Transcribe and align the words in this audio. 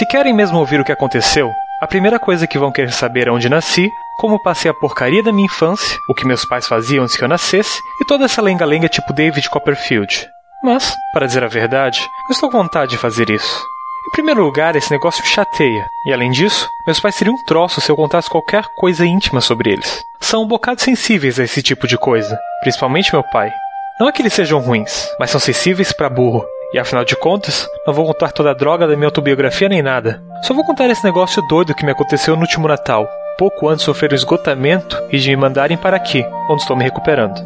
Se 0.00 0.06
querem 0.06 0.32
mesmo 0.32 0.58
ouvir 0.58 0.80
o 0.80 0.84
que 0.84 0.92
aconteceu, 0.92 1.52
a 1.78 1.86
primeira 1.86 2.18
coisa 2.18 2.46
que 2.46 2.58
vão 2.58 2.72
querer 2.72 2.90
saber 2.90 3.28
é 3.28 3.30
onde 3.30 3.50
nasci, 3.50 3.92
como 4.16 4.42
passei 4.42 4.70
a 4.70 4.72
porcaria 4.72 5.22
da 5.22 5.30
minha 5.30 5.44
infância, 5.44 5.98
o 6.08 6.14
que 6.14 6.26
meus 6.26 6.42
pais 6.42 6.66
faziam 6.66 7.04
antes 7.04 7.18
que 7.18 7.22
eu 7.22 7.28
nascesse, 7.28 7.78
e 8.00 8.06
toda 8.06 8.24
essa 8.24 8.40
lenga-lenga 8.40 8.88
tipo 8.88 9.12
David 9.12 9.50
Copperfield. 9.50 10.26
Mas, 10.64 10.96
para 11.12 11.26
dizer 11.26 11.44
a 11.44 11.48
verdade, 11.48 12.00
eu 12.30 12.32
estou 12.32 12.50
com 12.50 12.56
vontade 12.56 12.92
de 12.92 12.96
fazer 12.96 13.28
isso. 13.28 13.62
Em 14.08 14.12
primeiro 14.12 14.42
lugar, 14.42 14.74
esse 14.74 14.90
negócio 14.90 15.22
chateia, 15.26 15.86
e 16.06 16.14
além 16.14 16.30
disso, 16.30 16.66
meus 16.86 16.98
pais 16.98 17.14
seriam 17.14 17.34
um 17.34 17.44
troço 17.44 17.82
se 17.82 17.92
eu 17.92 17.96
contasse 17.96 18.30
qualquer 18.30 18.64
coisa 18.78 19.04
íntima 19.04 19.42
sobre 19.42 19.70
eles. 19.70 20.02
São 20.18 20.44
um 20.44 20.48
bocado 20.48 20.80
sensíveis 20.80 21.38
a 21.38 21.44
esse 21.44 21.62
tipo 21.62 21.86
de 21.86 21.98
coisa, 21.98 22.38
principalmente 22.62 23.12
meu 23.12 23.22
pai. 23.22 23.52
Não 24.00 24.08
é 24.08 24.12
que 24.12 24.22
eles 24.22 24.32
sejam 24.32 24.60
ruins, 24.60 25.06
mas 25.18 25.30
são 25.30 25.38
sensíveis 25.38 25.92
para 25.92 26.08
burro. 26.08 26.42
E 26.72 26.78
afinal 26.78 27.04
de 27.04 27.16
contas, 27.16 27.68
não 27.86 27.92
vou 27.92 28.06
contar 28.06 28.30
toda 28.32 28.50
a 28.50 28.54
droga 28.54 28.86
da 28.86 28.94
minha 28.94 29.08
autobiografia 29.08 29.68
nem 29.68 29.82
nada. 29.82 30.22
Só 30.42 30.54
vou 30.54 30.64
contar 30.64 30.88
esse 30.88 31.04
negócio 31.04 31.42
doido 31.48 31.74
que 31.74 31.84
me 31.84 31.90
aconteceu 31.90 32.36
no 32.36 32.42
último 32.42 32.68
Natal, 32.68 33.08
pouco 33.36 33.68
antes 33.68 33.80
de 33.80 33.86
sofrer 33.86 34.12
um 34.12 34.16
esgotamento 34.16 34.96
e 35.10 35.18
de 35.18 35.30
me 35.30 35.36
mandarem 35.36 35.76
para 35.76 35.96
aqui, 35.96 36.24
onde 36.48 36.62
estou 36.62 36.76
me 36.76 36.84
recuperando. 36.84 37.40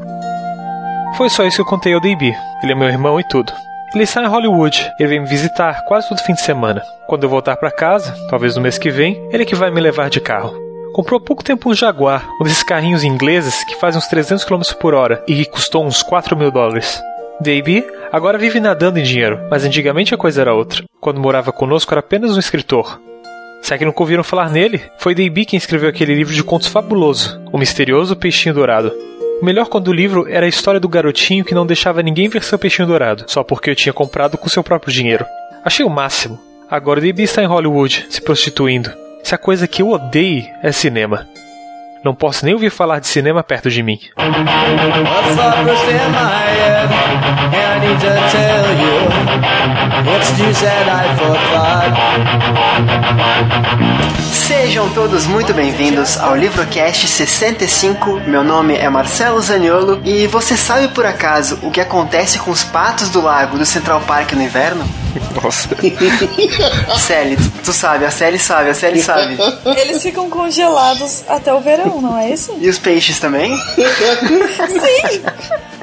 Foi 1.16 1.30
só 1.30 1.45
isso 1.45 1.56
que 1.56 1.62
eu 1.62 1.66
contei 1.66 1.95
ao 1.95 2.01
D.B. 2.01 2.34
Ele 2.62 2.73
é 2.73 2.74
meu 2.74 2.88
irmão 2.88 3.18
e 3.18 3.24
tudo. 3.24 3.52
Ele 3.95 4.02
está 4.02 4.23
em 4.23 4.27
Hollywood. 4.27 4.91
Ele 4.98 5.09
vem 5.09 5.20
me 5.20 5.27
visitar 5.27 5.84
quase 5.87 6.09
todo 6.09 6.23
fim 6.23 6.34
de 6.34 6.41
semana. 6.41 6.82
Quando 7.06 7.23
eu 7.23 7.29
voltar 7.29 7.56
para 7.56 7.70
casa, 7.70 8.12
talvez 8.29 8.56
no 8.56 8.62
mês 8.62 8.77
que 8.77 8.91
vem, 8.91 9.24
ele 9.30 9.45
é 9.45 9.46
que 9.46 9.54
vai 9.54 9.70
me 9.70 9.80
levar 9.80 10.10
de 10.10 10.20
carro. 10.20 10.52
Comprou 10.93 11.18
há 11.18 11.24
pouco 11.24 11.45
tempo 11.45 11.70
um 11.70 11.74
Jaguar, 11.74 12.29
um 12.41 12.45
desses 12.45 12.65
carrinhos 12.65 13.04
ingleses 13.04 13.62
que 13.65 13.77
fazem 13.77 13.98
uns 13.98 14.09
300 14.09 14.45
km 14.45 14.62
por 14.80 14.95
hora 14.95 15.23
e 15.29 15.37
que 15.37 15.51
custou 15.51 15.84
uns 15.84 16.02
4 16.02 16.37
mil 16.37 16.51
dólares. 16.51 17.01
Davey 17.41 17.84
agora 18.12 18.38
vive 18.38 18.61
nadando 18.61 18.98
em 18.98 19.02
dinheiro, 19.02 19.41
mas 19.51 19.65
antigamente 19.65 20.15
a 20.15 20.19
coisa 20.19 20.41
era 20.41 20.55
outra. 20.55 20.84
Quando 21.01 21.20
morava 21.20 21.52
conosco 21.52 21.93
era 21.93 22.01
apenas 22.01 22.37
um 22.37 22.41
escritor. 22.41 23.01
Se 23.62 23.73
é 23.74 23.79
que 23.79 23.84
nunca 23.84 24.02
ouviram 24.02 24.23
falar 24.23 24.51
nele, 24.51 24.82
foi 24.99 25.15
Davey 25.15 25.45
quem 25.45 25.57
escreveu 25.57 25.88
aquele 25.88 26.15
livro 26.15 26.35
de 26.35 26.45
contos 26.45 26.68
fabuloso, 26.68 27.41
O 27.52 27.59
Misterioso 27.59 28.15
Peixinho 28.15 28.54
Dourado. 28.54 28.93
O 29.41 29.45
melhor 29.45 29.68
quando 29.68 29.88
o 29.88 29.93
livro 29.93 30.26
era 30.29 30.46
a 30.46 30.49
história 30.49 30.79
do 30.79 30.88
garotinho 30.88 31.45
que 31.45 31.54
não 31.54 31.66
deixava 31.66 32.02
ninguém 32.02 32.29
ver 32.29 32.43
seu 32.43 32.59
peixinho 32.59 32.87
dourado, 32.87 33.24
só 33.26 33.43
porque 33.43 33.69
eu 33.69 33.74
tinha 33.74 33.93
comprado 33.93 34.38
com 34.38 34.48
seu 34.48 34.63
próprio 34.63 34.93
dinheiro. 34.93 35.26
Achei 35.65 35.85
o 35.85 35.91
máximo. 35.91 36.38
Agora 36.71 37.01
DB 37.01 37.24
está 37.24 37.43
em 37.43 37.46
Hollywood, 37.46 38.07
se 38.09 38.23
prostituindo. 38.23 38.91
Se 39.23 39.35
a 39.35 39.38
coisa 39.38 39.66
que 39.66 39.82
eu 39.82 39.91
odeio 39.91 40.46
é 40.63 40.71
cinema. 40.71 41.26
Não 42.05 42.15
posso 42.15 42.45
nem 42.45 42.52
ouvir 42.52 42.69
falar 42.69 42.99
de 42.99 43.07
cinema 43.07 43.43
perto 43.43 43.71
de 43.71 43.83
mim. 43.83 43.99
Sejam 54.47 54.87
todos 54.91 55.27
muito 55.27 55.55
bem-vindos 55.55 56.19
ao 56.19 56.37
Livrocast 56.37 57.09
65. 57.09 58.21
Meu 58.27 58.45
nome 58.45 58.77
é 58.77 58.91
Marcelo 58.91 59.41
Zaniolo 59.41 60.02
e 60.05 60.27
você 60.27 60.59
sabe 60.59 60.88
por 60.88 61.07
acaso 61.07 61.59
o 61.63 61.71
que 61.71 61.80
acontece 61.80 62.38
com 62.38 62.51
os 62.51 62.63
patos 62.63 63.09
do 63.09 63.23
lago 63.23 63.57
do 63.57 63.65
Central 63.65 64.03
Park 64.03 64.32
no 64.32 64.43
inverno? 64.43 64.84
Nossa. 65.43 65.69
Sally, 66.99 67.37
tu, 67.37 67.50
tu 67.65 67.72
sabe, 67.72 68.05
a 68.05 68.10
Sally 68.10 68.38
sabe, 68.38 68.71
a 68.71 68.75
Sally 68.75 69.00
sabe. 69.00 69.38
Eles 69.77 70.03
ficam 70.03 70.28
congelados 70.28 71.25
até 71.28 71.53
o 71.53 71.60
verão, 71.60 71.94
não 72.00 72.19
é 72.19 72.31
isso? 72.31 72.56
E 72.60 72.69
os 72.69 72.78
peixes 72.78 73.19
também? 73.19 73.56
Sim! 73.56 75.22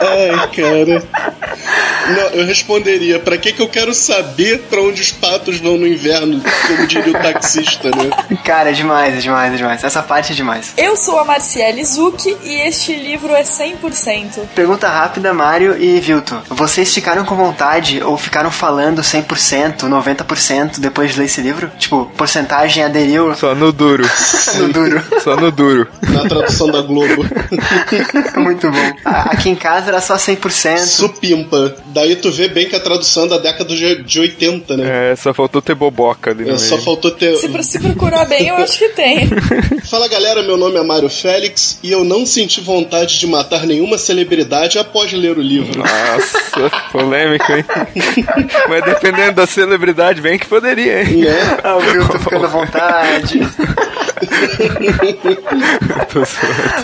Ai, 0.00 0.48
cara. 0.48 1.02
Não, 2.06 2.40
eu 2.40 2.46
responderia, 2.46 3.18
pra 3.18 3.38
que 3.38 3.52
que 3.52 3.62
eu 3.62 3.68
quero 3.68 3.94
saber 3.94 4.58
pra 4.68 4.80
onde 4.80 5.00
os 5.00 5.10
patos 5.10 5.58
vão 5.58 5.78
no 5.78 5.86
inverno, 5.86 6.42
como 6.66 6.86
diria 6.86 7.16
o 7.18 7.22
taxista, 7.22 7.90
né? 7.90 8.10
Cara, 8.44 8.70
é 8.70 8.72
demais, 8.72 9.14
é 9.14 9.18
demais, 9.18 9.54
é 9.54 9.56
demais. 9.56 9.84
Essa 9.84 10.02
parte 10.02 10.32
é 10.32 10.34
demais. 10.34 10.74
Eu 10.76 10.96
sou 10.96 11.18
a 11.18 11.24
Marciele 11.24 11.82
Zucchi 11.84 12.36
e 12.42 12.68
este 12.68 12.94
livro 12.94 13.34
é 13.34 13.42
100%. 13.42 14.40
Pergunta 14.54 14.88
rápida, 14.88 15.32
Mário 15.32 15.82
e 15.82 15.98
Vilto. 16.00 16.42
Vocês 16.50 16.92
ficaram 16.92 17.24
com 17.24 17.34
vontade 17.34 18.02
ou 18.02 18.18
ficaram 18.18 18.50
falando 18.50 19.00
100%, 19.00 19.88
90% 19.88 20.78
depois 20.78 21.12
de 21.12 21.18
ler 21.18 21.24
esse 21.26 21.40
livro? 21.40 21.70
Tipo, 21.78 22.10
porcentagem 22.16 22.84
aderiu 22.84 23.34
Só 23.34 23.54
no 23.54 23.72
duro. 23.72 24.04
no 24.56 24.68
duro. 24.68 24.93
Só 25.22 25.36
no 25.36 25.50
duro. 25.50 25.86
Na 26.08 26.22
tradução 26.28 26.68
da 26.68 26.80
Globo. 26.82 27.24
Muito 28.36 28.70
bom. 28.70 28.92
A- 29.04 29.32
Aqui 29.32 29.48
em 29.50 29.54
casa 29.54 29.88
era 29.88 30.00
só 30.00 30.16
100%. 30.16 30.78
Supimpa. 30.78 31.74
Daí 31.86 32.16
tu 32.16 32.30
vê 32.30 32.48
bem 32.48 32.68
que 32.68 32.76
a 32.76 32.80
tradução 32.80 33.24
é 33.24 33.28
da 33.28 33.38
década 33.38 33.74
de 33.74 34.02
de 34.02 34.20
80, 34.20 34.76
né? 34.76 35.12
É, 35.12 35.16
só 35.16 35.32
faltou 35.32 35.60
ter 35.62 35.74
boboca 35.74 36.30
ali 36.30 36.48
É, 36.50 36.56
só 36.56 36.78
faltou 36.78 37.10
ter. 37.10 37.36
Se, 37.36 37.62
se 37.62 37.78
procurar 37.78 38.24
bem, 38.26 38.48
eu 38.48 38.56
acho 38.56 38.78
que 38.78 38.88
tem. 38.90 39.28
Fala 39.88 40.08
galera, 40.08 40.42
meu 40.42 40.56
nome 40.56 40.76
é 40.76 40.82
Mário 40.82 41.08
Félix 41.08 41.78
e 41.82 41.90
eu 41.92 42.04
não 42.04 42.24
senti 42.26 42.60
vontade 42.60 43.18
de 43.18 43.26
matar 43.26 43.66
nenhuma 43.66 43.98
celebridade 43.98 44.78
após 44.78 45.12
ler 45.12 45.36
o 45.38 45.40
livro. 45.40 45.78
Nossa, 45.78 46.70
polêmico, 46.90 47.50
hein? 47.52 47.64
Mas 48.68 48.84
dependendo 48.84 49.32
da 49.32 49.46
celebridade, 49.46 50.20
bem 50.20 50.38
que 50.38 50.46
poderia, 50.46 51.02
hein? 51.02 51.16
Né? 51.18 51.58
Ah, 51.62 51.76
o 51.76 51.80
Vilto 51.80 52.18
ficando 52.18 52.44
à 52.46 52.48
vontade. 52.48 53.40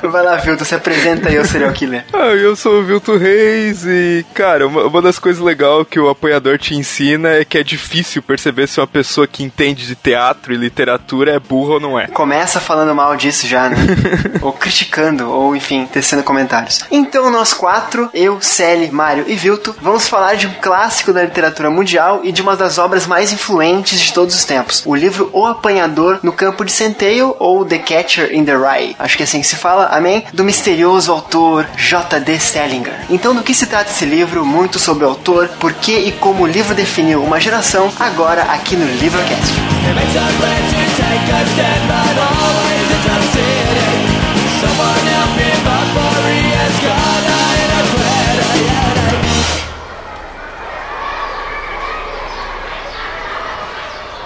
Vai 0.03 0.25
lá, 0.25 0.37
Vilto, 0.37 0.65
se 0.65 0.75
apresenta 0.75 1.29
aí, 1.29 1.39
o 1.39 1.45
serial 1.45 1.73
killer. 1.73 2.05
Ah, 2.13 2.35
eu 2.35 2.57
sou 2.57 2.81
o 2.81 2.85
Vilto 2.85 3.17
Reis 3.17 3.85
e, 3.85 4.25
cara, 4.35 4.67
uma, 4.67 4.85
uma 4.85 5.03
das 5.03 5.19
coisas 5.19 5.43
legais 5.43 5.61
que 5.89 6.01
o 6.01 6.09
apoiador 6.09 6.59
te 6.59 6.75
ensina 6.75 7.29
é 7.29 7.45
que 7.45 7.59
é 7.59 7.63
difícil 7.63 8.23
perceber 8.23 8.67
se 8.67 8.81
uma 8.81 8.87
pessoa 8.87 9.27
que 9.27 9.43
entende 9.43 9.87
de 9.87 9.95
teatro 9.95 10.53
e 10.53 10.57
literatura 10.57 11.33
é 11.33 11.39
burra 11.39 11.75
ou 11.75 11.81
não 11.81 11.99
é. 11.99 12.07
Começa 12.07 12.61
falando 12.61 12.95
mal 12.95 13.15
disso 13.17 13.47
já, 13.47 13.69
né? 13.69 13.77
ou 14.41 14.53
criticando, 14.53 15.31
ou 15.31 15.55
enfim, 15.55 15.87
tecendo 15.87 16.23
comentários. 16.23 16.81
Então, 16.91 17.31
nós 17.31 17.53
quatro, 17.53 18.09
eu, 18.15 18.41
Sally, 18.41 18.91
Mário 18.91 19.25
e 19.27 19.35
Vilto, 19.35 19.75
vamos 19.81 20.09
falar 20.09 20.35
de 20.35 20.47
um 20.47 20.55
clássico 20.61 21.13
da 21.13 21.23
literatura 21.23 21.71
mundial 21.71 22.21
e 22.25 22.33
de 22.33 22.43
uma 22.43 22.57
das 22.57 22.79
obras 22.79 23.07
mais 23.07 23.33
influentes 23.33 24.01
de 24.01 24.13
todos 24.13 24.35
os 24.35 24.45
tempos. 24.45 24.83
O 24.87 24.95
livro 24.95 25.31
O 25.33 25.47
Apanhador 25.47 26.19
no 26.23 26.33
Campo 26.33 26.65
de 26.65 26.73
Centeio, 26.73 27.20
ou 27.39 27.65
The 27.65 27.79
Catcher 27.79 28.35
in 28.35 28.45
the 28.45 28.57
Rye. 28.57 28.97
Acho 28.99 29.17
que 29.17 29.23
é 29.23 29.25
assim 29.25 29.41
que 29.41 29.47
se 29.47 29.57
fala, 29.57 29.87
amém? 29.87 30.25
Do 30.33 30.45
misterioso 30.45 31.13
autor 31.13 31.67
J.D. 31.77 32.39
Salinger. 32.39 32.95
Então, 33.09 33.35
do 33.35 33.43
que 33.43 33.55
se 33.55 33.67
trata 33.67 33.91
esse 33.91 34.05
livro? 34.05 34.45
Muito 34.45 34.79
sobre 34.79 35.05
o 35.05 35.09
autor, 35.09 35.49
por 35.61 35.73
que 35.75 35.93
e 35.93 36.13
como 36.13 36.45
o 36.45 36.47
livro 36.47 36.75
definiu 36.75 37.23
uma 37.23 37.41
geração, 37.41 37.91
agora 37.99 38.43
aqui 38.43 38.77
no 38.77 38.87
Livrocast. 39.01 39.55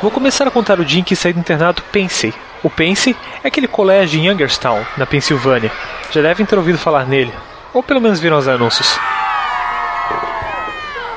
Vou 0.05 0.11
começar 0.11 0.47
a 0.47 0.51
contar 0.51 0.79
o 0.79 0.85
dia 0.85 1.01
em 1.01 1.03
que 1.03 1.17
saí 1.17 1.33
do 1.33 1.41
internato 1.41 1.83
Pensey. 1.85 2.35
O 2.63 2.69
Pensey 2.69 3.17
é 3.43 3.49
aquele 3.49 3.67
colégio 3.67 4.21
em 4.21 4.27
Youngerstown, 4.27 4.85
na 4.99 5.07
Pensilvânia. 5.07 5.73
Já 6.11 6.21
devem 6.21 6.45
ter 6.45 6.59
ouvido 6.59 6.77
falar 6.77 7.07
nele, 7.07 7.33
ou 7.73 7.83
pelo 7.83 8.03
menos 8.03 8.21
viram 8.21 8.37
os 8.37 8.47
anúncios. 8.47 8.99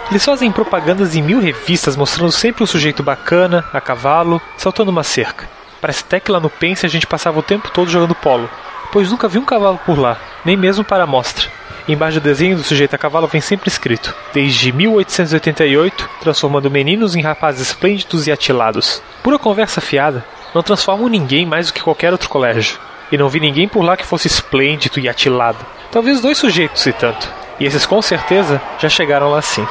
Eles 0.09 0.23
fazem 0.23 0.49
propagandas 0.53 1.17
em 1.17 1.21
mil 1.21 1.41
revistas 1.41 1.97
mostrando 1.97 2.31
sempre 2.31 2.63
um 2.63 2.65
sujeito 2.65 3.03
bacana, 3.03 3.65
a 3.73 3.81
cavalo, 3.81 4.41
saltando 4.55 4.89
uma 4.89 5.03
cerca. 5.03 5.49
Parece 5.81 6.05
até 6.07 6.21
que 6.21 6.31
lá 6.31 6.39
no 6.39 6.49
Pense 6.49 6.85
a 6.85 6.89
gente 6.89 7.05
passava 7.05 7.37
o 7.37 7.43
tempo 7.43 7.69
todo 7.69 7.91
jogando 7.91 8.15
polo, 8.15 8.49
pois 8.93 9.11
nunca 9.11 9.27
vi 9.27 9.37
um 9.37 9.43
cavalo 9.43 9.81
por 9.85 9.99
lá, 9.99 10.15
nem 10.45 10.55
mesmo 10.55 10.85
para 10.85 11.03
a 11.03 11.07
mostra. 11.07 11.49
Embaixo 11.87 12.19
do 12.19 12.23
desenho 12.23 12.57
do 12.57 12.63
sujeito 12.63 12.93
a 12.95 12.97
cavalo 12.97 13.27
vem 13.27 13.39
sempre 13.39 13.69
escrito: 13.69 14.13
Desde 14.33 14.73
1888, 14.73 16.09
transformando 16.19 16.69
meninos 16.69 17.15
em 17.15 17.21
rapazes 17.21 17.61
esplêndidos 17.61 18.27
e 18.27 18.31
atilados. 18.31 19.01
Pura 19.23 19.39
conversa 19.39 19.79
fiada. 19.79 20.25
Não 20.53 20.61
transformam 20.61 21.07
ninguém 21.07 21.45
mais 21.45 21.67
do 21.67 21.73
que 21.73 21.81
qualquer 21.81 22.11
outro 22.11 22.27
colégio. 22.27 22.77
E 23.09 23.17
não 23.17 23.29
vi 23.29 23.39
ninguém 23.39 23.69
por 23.69 23.83
lá 23.83 23.95
que 23.95 24.05
fosse 24.05 24.27
esplêndido 24.27 24.99
e 24.99 25.07
atilado. 25.07 25.65
Talvez 25.89 26.19
dois 26.19 26.37
sujeitos, 26.37 26.81
se 26.81 26.91
tanto. 26.91 27.31
E 27.57 27.65
esses 27.65 27.85
com 27.85 28.01
certeza 28.01 28.61
já 28.77 28.89
chegaram 28.89 29.29
lá 29.29 29.41
sim. 29.41 29.65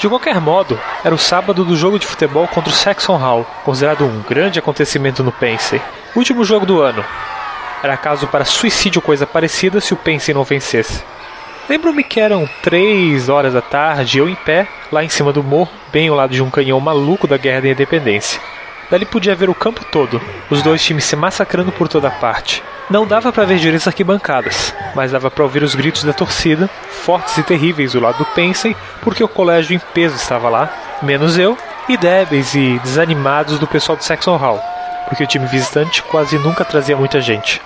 De 0.00 0.08
qualquer 0.08 0.40
modo, 0.40 0.78
era 1.04 1.14
o 1.14 1.18
sábado 1.18 1.64
do 1.64 1.76
jogo 1.76 1.98
de 1.98 2.06
futebol 2.06 2.46
contra 2.48 2.70
o 2.70 2.74
Saxon 2.74 3.16
Hall, 3.16 3.46
considerado 3.64 4.04
um 4.04 4.20
grande 4.22 4.58
acontecimento 4.58 5.22
no 5.22 5.32
Pensey. 5.32 5.80
Último 6.14 6.44
jogo 6.44 6.66
do 6.66 6.80
ano. 6.82 7.04
Era 7.86 7.96
caso 7.96 8.26
para 8.26 8.44
suicídio 8.44 8.98
ou 8.98 9.02
coisa 9.02 9.24
parecida 9.24 9.80
se 9.80 9.94
o 9.94 9.96
Pensey 9.96 10.34
não 10.34 10.42
vencesse. 10.42 11.04
Lembro-me 11.68 12.02
que 12.02 12.18
eram 12.18 12.50
três 12.60 13.28
horas 13.28 13.52
da 13.52 13.62
tarde, 13.62 14.18
eu 14.18 14.28
em 14.28 14.34
pé, 14.34 14.66
lá 14.90 15.04
em 15.04 15.08
cima 15.08 15.32
do 15.32 15.40
morro, 15.40 15.70
bem 15.92 16.08
ao 16.08 16.16
lado 16.16 16.32
de 16.32 16.42
um 16.42 16.50
canhão 16.50 16.80
maluco 16.80 17.28
da 17.28 17.36
Guerra 17.36 17.60
da 17.60 17.68
Independência. 17.68 18.40
Dali 18.90 19.06
podia 19.06 19.36
ver 19.36 19.48
o 19.48 19.54
campo 19.54 19.84
todo, 19.84 20.20
os 20.50 20.62
dois 20.62 20.84
times 20.84 21.04
se 21.04 21.14
massacrando 21.14 21.70
por 21.70 21.86
toda 21.86 22.10
parte. 22.10 22.60
Não 22.90 23.06
dava 23.06 23.32
para 23.32 23.44
ver 23.44 23.58
direito 23.58 23.82
as 23.82 23.86
arquibancadas, 23.86 24.74
mas 24.92 25.12
dava 25.12 25.30
para 25.30 25.44
ouvir 25.44 25.62
os 25.62 25.76
gritos 25.76 26.02
da 26.02 26.12
torcida, 26.12 26.68
fortes 26.90 27.38
e 27.38 27.44
terríveis 27.44 27.92
do 27.92 28.00
lado 28.00 28.18
do 28.18 28.24
Pensey, 28.24 28.76
porque 29.00 29.22
o 29.22 29.28
colégio 29.28 29.76
em 29.76 29.80
peso 29.94 30.16
estava 30.16 30.48
lá, 30.48 30.68
Menos 31.02 31.38
eu 31.38 31.56
e 31.88 31.96
débeis 31.96 32.52
e 32.56 32.80
desanimados 32.80 33.60
do 33.60 33.66
pessoal 33.68 33.96
do 33.96 34.02
Saxon 34.02 34.36
Hall, 34.36 34.60
porque 35.08 35.22
o 35.22 35.26
time 35.26 35.46
visitante 35.46 36.02
quase 36.02 36.36
nunca 36.36 36.64
trazia 36.64 36.96
muita 36.96 37.20
gente. 37.20 37.62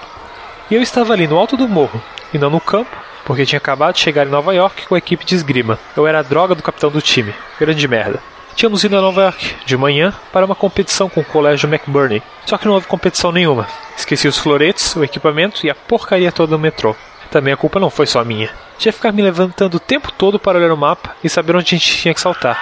E 0.71 0.75
eu 0.75 0.83
estava 0.83 1.13
ali 1.13 1.27
no 1.27 1.37
alto 1.37 1.57
do 1.57 1.69
morro, 1.69 2.01
e 2.33 2.39
não 2.39 2.49
no 2.49 2.61
campo, 2.61 2.97
porque 3.25 3.45
tinha 3.45 3.59
acabado 3.59 3.95
de 3.95 4.01
chegar 4.01 4.27
em 4.27 4.31
Nova 4.31 4.55
York 4.55 4.87
com 4.87 4.95
a 4.95 4.99
equipe 4.99 5.25
de 5.25 5.35
esgrima. 5.35 5.79
Eu 5.97 6.07
era 6.07 6.21
a 6.21 6.23
droga 6.23 6.55
do 6.55 6.63
capitão 6.63 6.91
do 6.91 7.03
time. 7.03 7.35
Grande 7.59 7.89
merda. 7.89 8.23
Tínhamos 8.55 8.85
ido 8.85 8.97
a 8.97 9.01
Nova 9.01 9.23
York 9.23 9.57
de 9.65 9.77
manhã 9.77 10.15
para 10.33 10.47
uma 10.47 10.55
competição 10.55 11.09
com 11.09 11.23
o 11.23 11.25
colégio 11.25 11.69
McBurney. 11.69 12.23
Só 12.47 12.57
que 12.57 12.67
não 12.67 12.75
houve 12.75 12.87
competição 12.87 13.33
nenhuma. 13.33 13.67
Esqueci 13.97 14.29
os 14.29 14.39
floretes, 14.39 14.95
o 14.95 15.03
equipamento 15.03 15.67
e 15.67 15.71
a 15.71 15.75
porcaria 15.75 16.31
toda 16.31 16.57
do 16.57 16.59
metrô. 16.59 16.95
Também 17.31 17.53
a 17.53 17.57
culpa 17.57 17.81
não 17.81 17.91
foi 17.91 18.07
só 18.07 18.25
minha. 18.25 18.51
Tinha 18.79 18.93
que 18.93 18.99
ficar 18.99 19.13
me 19.13 19.23
levantando 19.23 19.77
o 19.77 19.81
tempo 19.81 20.13
todo 20.13 20.39
para 20.39 20.59
olhar 20.59 20.73
o 20.73 20.77
mapa 20.77 21.17
e 21.23 21.29
saber 21.29 21.57
onde 21.57 21.75
a 21.75 21.79
gente 21.79 21.97
tinha 21.99 22.15
que 22.15 22.21
saltar. 22.21 22.59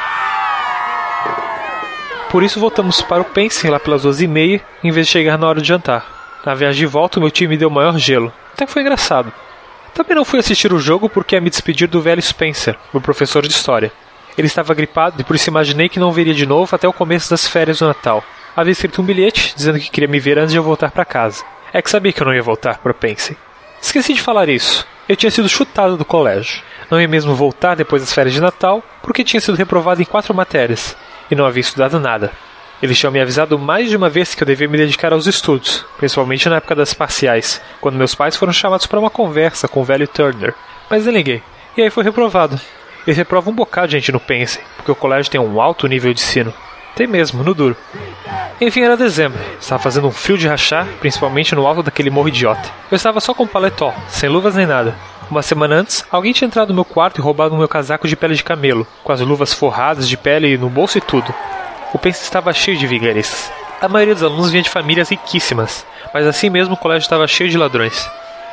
Por 2.31 2.43
isso 2.43 2.61
voltamos 2.61 3.03
para 3.03 3.23
o 3.23 3.25
Pence 3.25 3.69
lá 3.69 3.81
pelas 3.81 4.03
duas 4.03 4.21
e 4.21 4.27
meia, 4.27 4.63
em 4.85 4.91
vez 4.91 5.07
de 5.07 5.13
chegar 5.13 5.39
na 5.39 5.47
hora 5.47 5.61
de 5.61 5.69
jantar. 5.69 6.18
Na 6.49 6.55
viagem 6.55 6.79
de 6.79 6.87
volta, 6.87 7.19
o 7.19 7.21
meu 7.21 7.31
time 7.31 7.59
deu 7.59 7.69
maior 7.69 7.99
gelo. 7.99 8.33
Até 8.55 8.65
que 8.65 8.73
foi 8.73 8.81
engraçado. 8.81 9.31
Também 9.93 10.17
não 10.17 10.25
fui 10.25 10.39
assistir 10.39 10.73
o 10.73 10.79
jogo 10.79 11.07
porque 11.07 11.35
ia 11.35 11.43
me 11.43 11.51
despedir 11.51 11.87
do 11.87 12.01
velho 12.01 12.23
Spencer, 12.23 12.75
o 12.91 13.03
professor 13.03 13.47
de 13.47 13.53
história. 13.53 13.93
Ele 14.35 14.47
estava 14.47 14.73
gripado 14.73 15.21
e 15.21 15.25
por 15.25 15.37
isso 15.37 15.51
imaginei 15.51 15.91
que 15.91 16.01
não 16.01 16.11
veria 16.11 16.33
de 16.33 16.47
novo 16.47 16.75
até 16.75 16.89
o 16.89 16.93
começo 16.93 17.29
das 17.29 17.47
férias 17.47 17.81
do 17.81 17.87
Natal. 17.87 18.25
Havia 18.57 18.73
escrito 18.73 19.03
um 19.03 19.05
bilhete 19.05 19.53
dizendo 19.55 19.79
que 19.79 19.91
queria 19.91 20.09
me 20.09 20.19
ver 20.19 20.39
antes 20.39 20.53
de 20.53 20.57
eu 20.57 20.63
voltar 20.63 20.91
para 20.91 21.05
casa. 21.05 21.45
É 21.71 21.83
que 21.83 21.91
sabia 21.91 22.15
que 22.15 22.23
eu 22.23 22.27
não 22.27 22.35
ia 22.35 22.43
voltar 22.43 22.79
para 22.79 22.95
Pence. 22.95 23.37
Esqueci 23.79 24.15
de 24.15 24.23
falar 24.23 24.49
isso. 24.49 24.87
Eu 25.07 25.17
tinha 25.17 25.31
sido 25.31 25.51
chutado 25.51 25.99
do 25.99 26.05
colégio. 26.07 26.63
Não 26.91 26.99
ia 26.99 27.07
mesmo 27.07 27.35
voltar 27.35 27.75
depois 27.75 28.01
das 28.01 28.15
férias 28.15 28.33
de 28.33 28.41
Natal 28.41 28.83
porque 29.03 29.23
tinha 29.23 29.43
sido 29.43 29.55
reprovado 29.55 30.01
em 30.01 30.07
quatro 30.07 30.33
matérias 30.33 30.97
e 31.31 31.35
não 31.35 31.45
havia 31.45 31.61
estudado 31.61 32.01
nada. 32.01 32.33
Eles 32.83 32.99
tinham 32.99 33.13
me 33.13 33.21
avisado 33.21 33.59
mais 33.59 33.91
de 33.91 33.97
uma 33.97 34.09
vez 34.09 34.35
que 34.35 34.43
eu 34.43 34.47
devia 34.47 34.69
me 34.69 34.79
dedicar 34.79 35.13
aos 35.13 35.27
estudos, 35.27 35.85
principalmente 35.97 36.49
na 36.49 36.57
época 36.57 36.77
das 36.77 36.95
parciais, 36.95 37.61
quando 37.81 37.97
meus 37.97 38.15
pais 38.15 38.37
foram 38.37 38.53
chamados 38.53 38.87
para 38.87 39.01
uma 39.01 39.11
conversa 39.11 39.67
com 39.67 39.81
o 39.81 39.85
velho 39.85 40.07
Turner. 40.07 40.55
Mas 40.89 41.07
eu 41.07 41.13
liguei, 41.13 41.43
e 41.77 41.83
aí 41.83 41.91
foi 41.91 42.05
reprovado. 42.05 42.61
Eles 43.07 43.17
reprovam 43.17 43.53
um 43.53 43.57
bocado 43.57 43.89
de 43.89 43.93
gente 43.95 44.13
no 44.13 44.21
Pense, 44.21 44.61
porque 44.77 44.93
o 44.93 44.95
colégio 44.95 45.31
tem 45.31 45.41
um 45.41 45.61
alto 45.61 45.89
nível 45.89 46.13
de 46.15 46.21
ensino. 46.21 46.55
Tem 46.95 47.07
mesmo, 47.07 47.43
no 47.43 47.55
duro. 47.55 47.77
Enfim, 48.61 48.83
era 48.83 48.97
dezembro. 48.97 49.39
Estava 49.61 49.83
fazendo 49.83 50.09
um 50.09 50.13
frio 50.13 50.37
de 50.37 50.49
rachar, 50.49 50.87
principalmente 51.01 51.55
no 51.55 51.67
alto 51.67 51.83
daquele 51.83 52.11
morro 52.11 52.29
idiota. 52.29 52.71
Eu 52.91 52.97
estava 52.97 53.21
só 53.21 53.33
com 53.33 53.47
paletó, 53.47 53.95
sem 54.09 54.29
luvas 54.29 54.55
nem 54.55 54.67
nada. 54.67 54.95
Uma 55.31 55.43
semana 55.43 55.77
antes, 55.77 56.05
alguém 56.11 56.33
tinha 56.33 56.47
entrado 56.47 56.69
no 56.69 56.75
meu 56.75 56.85
quarto 56.85 57.19
e 57.19 57.23
roubado 57.23 57.55
o 57.55 57.59
meu 57.59 57.69
casaco 57.69 58.09
de 58.09 58.17
pele 58.17 58.35
de 58.35 58.43
camelo, 58.43 58.87
com 59.05 59.13
as 59.13 59.21
luvas 59.21 59.53
forradas 59.53 60.09
de 60.09 60.17
pele 60.17 60.57
no 60.57 60.69
bolso 60.69 60.99
e 60.99 61.01
tudo. 61.01 61.35
O 61.93 61.99
Pense 61.99 62.23
estava 62.23 62.53
cheio 62.53 62.77
de 62.77 62.87
vigaristas. 62.87 63.51
A 63.81 63.89
maioria 63.89 64.15
dos 64.15 64.23
alunos 64.23 64.51
vinha 64.51 64.63
de 64.63 64.69
famílias 64.69 65.09
riquíssimas, 65.09 65.87
mas 66.13 66.27
assim 66.27 66.51
mesmo 66.51 66.75
o 66.75 66.77
colégio 66.77 67.05
estava 67.05 67.27
cheio 67.27 67.49
de 67.49 67.57
ladrões. 67.57 68.09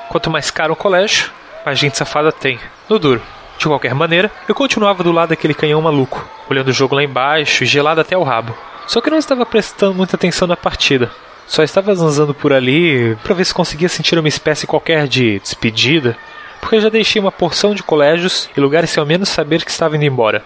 Quanto 0.07 0.29
mais 0.29 0.49
caro 0.49 0.73
o 0.73 0.75
colégio, 0.75 1.31
mais 1.65 1.77
gente 1.77 1.97
safada 1.97 2.31
tem. 2.31 2.59
No 2.87 2.97
duro. 2.97 3.21
De 3.57 3.65
qualquer 3.65 3.93
maneira, 3.93 4.31
eu 4.47 4.55
continuava 4.55 5.03
do 5.03 5.11
lado 5.11 5.29
daquele 5.29 5.53
canhão 5.53 5.81
maluco, 5.81 6.25
olhando 6.49 6.69
o 6.69 6.73
jogo 6.73 6.95
lá 6.95 7.03
embaixo 7.03 7.63
e 7.63 7.67
gelado 7.67 7.99
até 7.99 8.17
o 8.17 8.23
rabo. 8.23 8.55
Só 8.87 9.01
que 9.01 9.09
não 9.09 9.17
estava 9.17 9.45
prestando 9.45 9.95
muita 9.95 10.15
atenção 10.15 10.47
na 10.47 10.55
partida. 10.55 11.11
Só 11.47 11.63
estava 11.63 11.93
zanzando 11.95 12.33
por 12.33 12.53
ali 12.53 13.17
para 13.23 13.35
ver 13.35 13.45
se 13.45 13.53
conseguia 13.53 13.89
sentir 13.89 14.17
uma 14.17 14.27
espécie 14.27 14.67
qualquer 14.67 15.07
de 15.07 15.39
despedida, 15.39 16.17
porque 16.61 16.79
já 16.79 16.89
deixei 16.89 17.21
uma 17.21 17.31
porção 17.31 17.73
de 17.75 17.83
colégios 17.83 18.49
e 18.55 18.59
lugares 18.59 18.89
sem 18.89 19.01
ao 19.01 19.07
menos 19.07 19.29
saber 19.29 19.63
que 19.63 19.71
estava 19.71 19.95
indo 19.95 20.05
embora. 20.05 20.43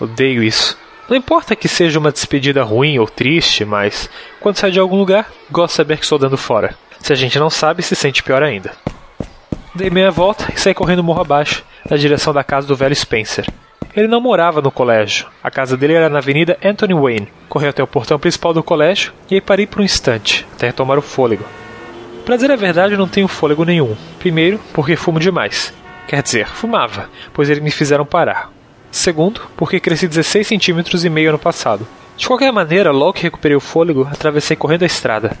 Odeio 0.00 0.42
isso. 0.42 0.76
Não 1.08 1.16
importa 1.16 1.56
que 1.56 1.68
seja 1.68 1.98
uma 1.98 2.12
despedida 2.12 2.62
ruim 2.62 2.98
ou 2.98 3.06
triste, 3.06 3.64
mas 3.64 4.10
quando 4.40 4.56
sai 4.56 4.70
de 4.70 4.78
algum 4.78 4.96
lugar, 4.96 5.30
gosto 5.50 5.72
de 5.72 5.76
saber 5.76 5.96
que 5.96 6.02
estou 6.02 6.18
dando 6.18 6.36
fora. 6.36 6.74
Se 7.00 7.12
a 7.12 7.16
gente 7.16 7.38
não 7.38 7.48
sabe, 7.48 7.82
se 7.82 7.96
sente 7.96 8.22
pior 8.22 8.42
ainda. 8.42 8.72
Dei 9.74 9.88
meia 9.88 10.10
volta 10.10 10.52
e 10.54 10.60
saí 10.60 10.74
correndo 10.74 11.02
morro 11.02 11.22
abaixo, 11.22 11.64
na 11.88 11.96
direção 11.96 12.34
da 12.34 12.44
casa 12.44 12.66
do 12.66 12.76
velho 12.76 12.94
Spencer. 12.94 13.46
Ele 13.96 14.06
não 14.06 14.20
morava 14.20 14.60
no 14.60 14.70
colégio. 14.70 15.26
A 15.42 15.50
casa 15.50 15.76
dele 15.76 15.94
era 15.94 16.10
na 16.10 16.18
Avenida 16.18 16.58
Anthony 16.62 16.92
Wayne. 16.92 17.32
Corri 17.48 17.66
até 17.66 17.82
o 17.82 17.86
portão 17.86 18.18
principal 18.18 18.52
do 18.52 18.62
colégio 18.62 19.12
e 19.30 19.36
aí 19.36 19.40
parei 19.40 19.66
por 19.66 19.80
um 19.80 19.84
instante, 19.84 20.46
até 20.54 20.66
retomar 20.66 20.98
o 20.98 21.02
fôlego. 21.02 21.44
Pra 22.26 22.36
dizer 22.36 22.50
a 22.50 22.56
verdade, 22.56 22.92
eu 22.92 22.98
não 22.98 23.08
tenho 23.08 23.26
fôlego 23.26 23.64
nenhum. 23.64 23.96
Primeiro, 24.18 24.60
porque 24.74 24.94
fumo 24.94 25.18
demais. 25.18 25.72
Quer 26.06 26.22
dizer, 26.22 26.46
fumava, 26.46 27.08
pois 27.32 27.48
eles 27.48 27.62
me 27.62 27.70
fizeram 27.70 28.04
parar. 28.04 28.52
Segundo, 28.90 29.42
porque 29.56 29.80
cresci 29.80 30.08
16 30.08 30.46
centímetros 30.46 31.04
e 31.04 31.10
meio 31.10 31.30
ano 31.30 31.38
passado. 31.38 31.86
De 32.16 32.26
qualquer 32.26 32.52
maneira, 32.52 32.90
logo 32.90 33.12
que 33.12 33.22
recuperei 33.22 33.56
o 33.56 33.60
fôlego, 33.60 34.08
atravessei 34.10 34.56
correndo 34.56 34.82
a 34.82 34.86
estrada. 34.86 35.36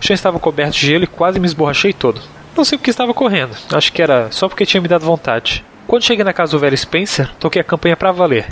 O 0.00 0.04
chão 0.04 0.14
estava 0.14 0.38
coberto 0.38 0.72
de 0.76 0.86
gelo 0.86 1.04
e 1.04 1.06
quase 1.06 1.38
me 1.38 1.46
esborrachei 1.46 1.92
todo. 1.92 2.20
Não 2.56 2.64
sei 2.64 2.78
porque 2.78 2.90
estava 2.90 3.14
correndo, 3.14 3.54
acho 3.72 3.92
que 3.92 4.02
era 4.02 4.30
só 4.32 4.48
porque 4.48 4.66
tinha 4.66 4.80
me 4.80 4.88
dado 4.88 5.04
vontade. 5.04 5.64
Quando 5.86 6.04
cheguei 6.04 6.24
na 6.24 6.32
casa 6.32 6.52
do 6.52 6.58
velho 6.58 6.76
Spencer, 6.76 7.30
toquei 7.38 7.60
a 7.60 7.64
campanha 7.64 7.96
para 7.96 8.12
valer. 8.12 8.46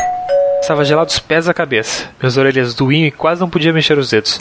Estava 0.60 0.84
gelado 0.84 1.10
os 1.10 1.18
pés 1.18 1.46
da 1.46 1.54
cabeça, 1.54 2.10
minhas 2.20 2.36
orelhas 2.36 2.74
doíam 2.74 3.06
e 3.06 3.10
quase 3.10 3.40
não 3.40 3.50
podia 3.50 3.72
mexer 3.72 3.98
os 3.98 4.10
dedos. 4.10 4.38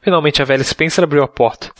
Finalmente 0.00 0.40
a 0.40 0.44
velha 0.44 0.62
Spencer 0.62 1.04
abriu 1.04 1.22
a 1.22 1.28
porta. 1.28 1.70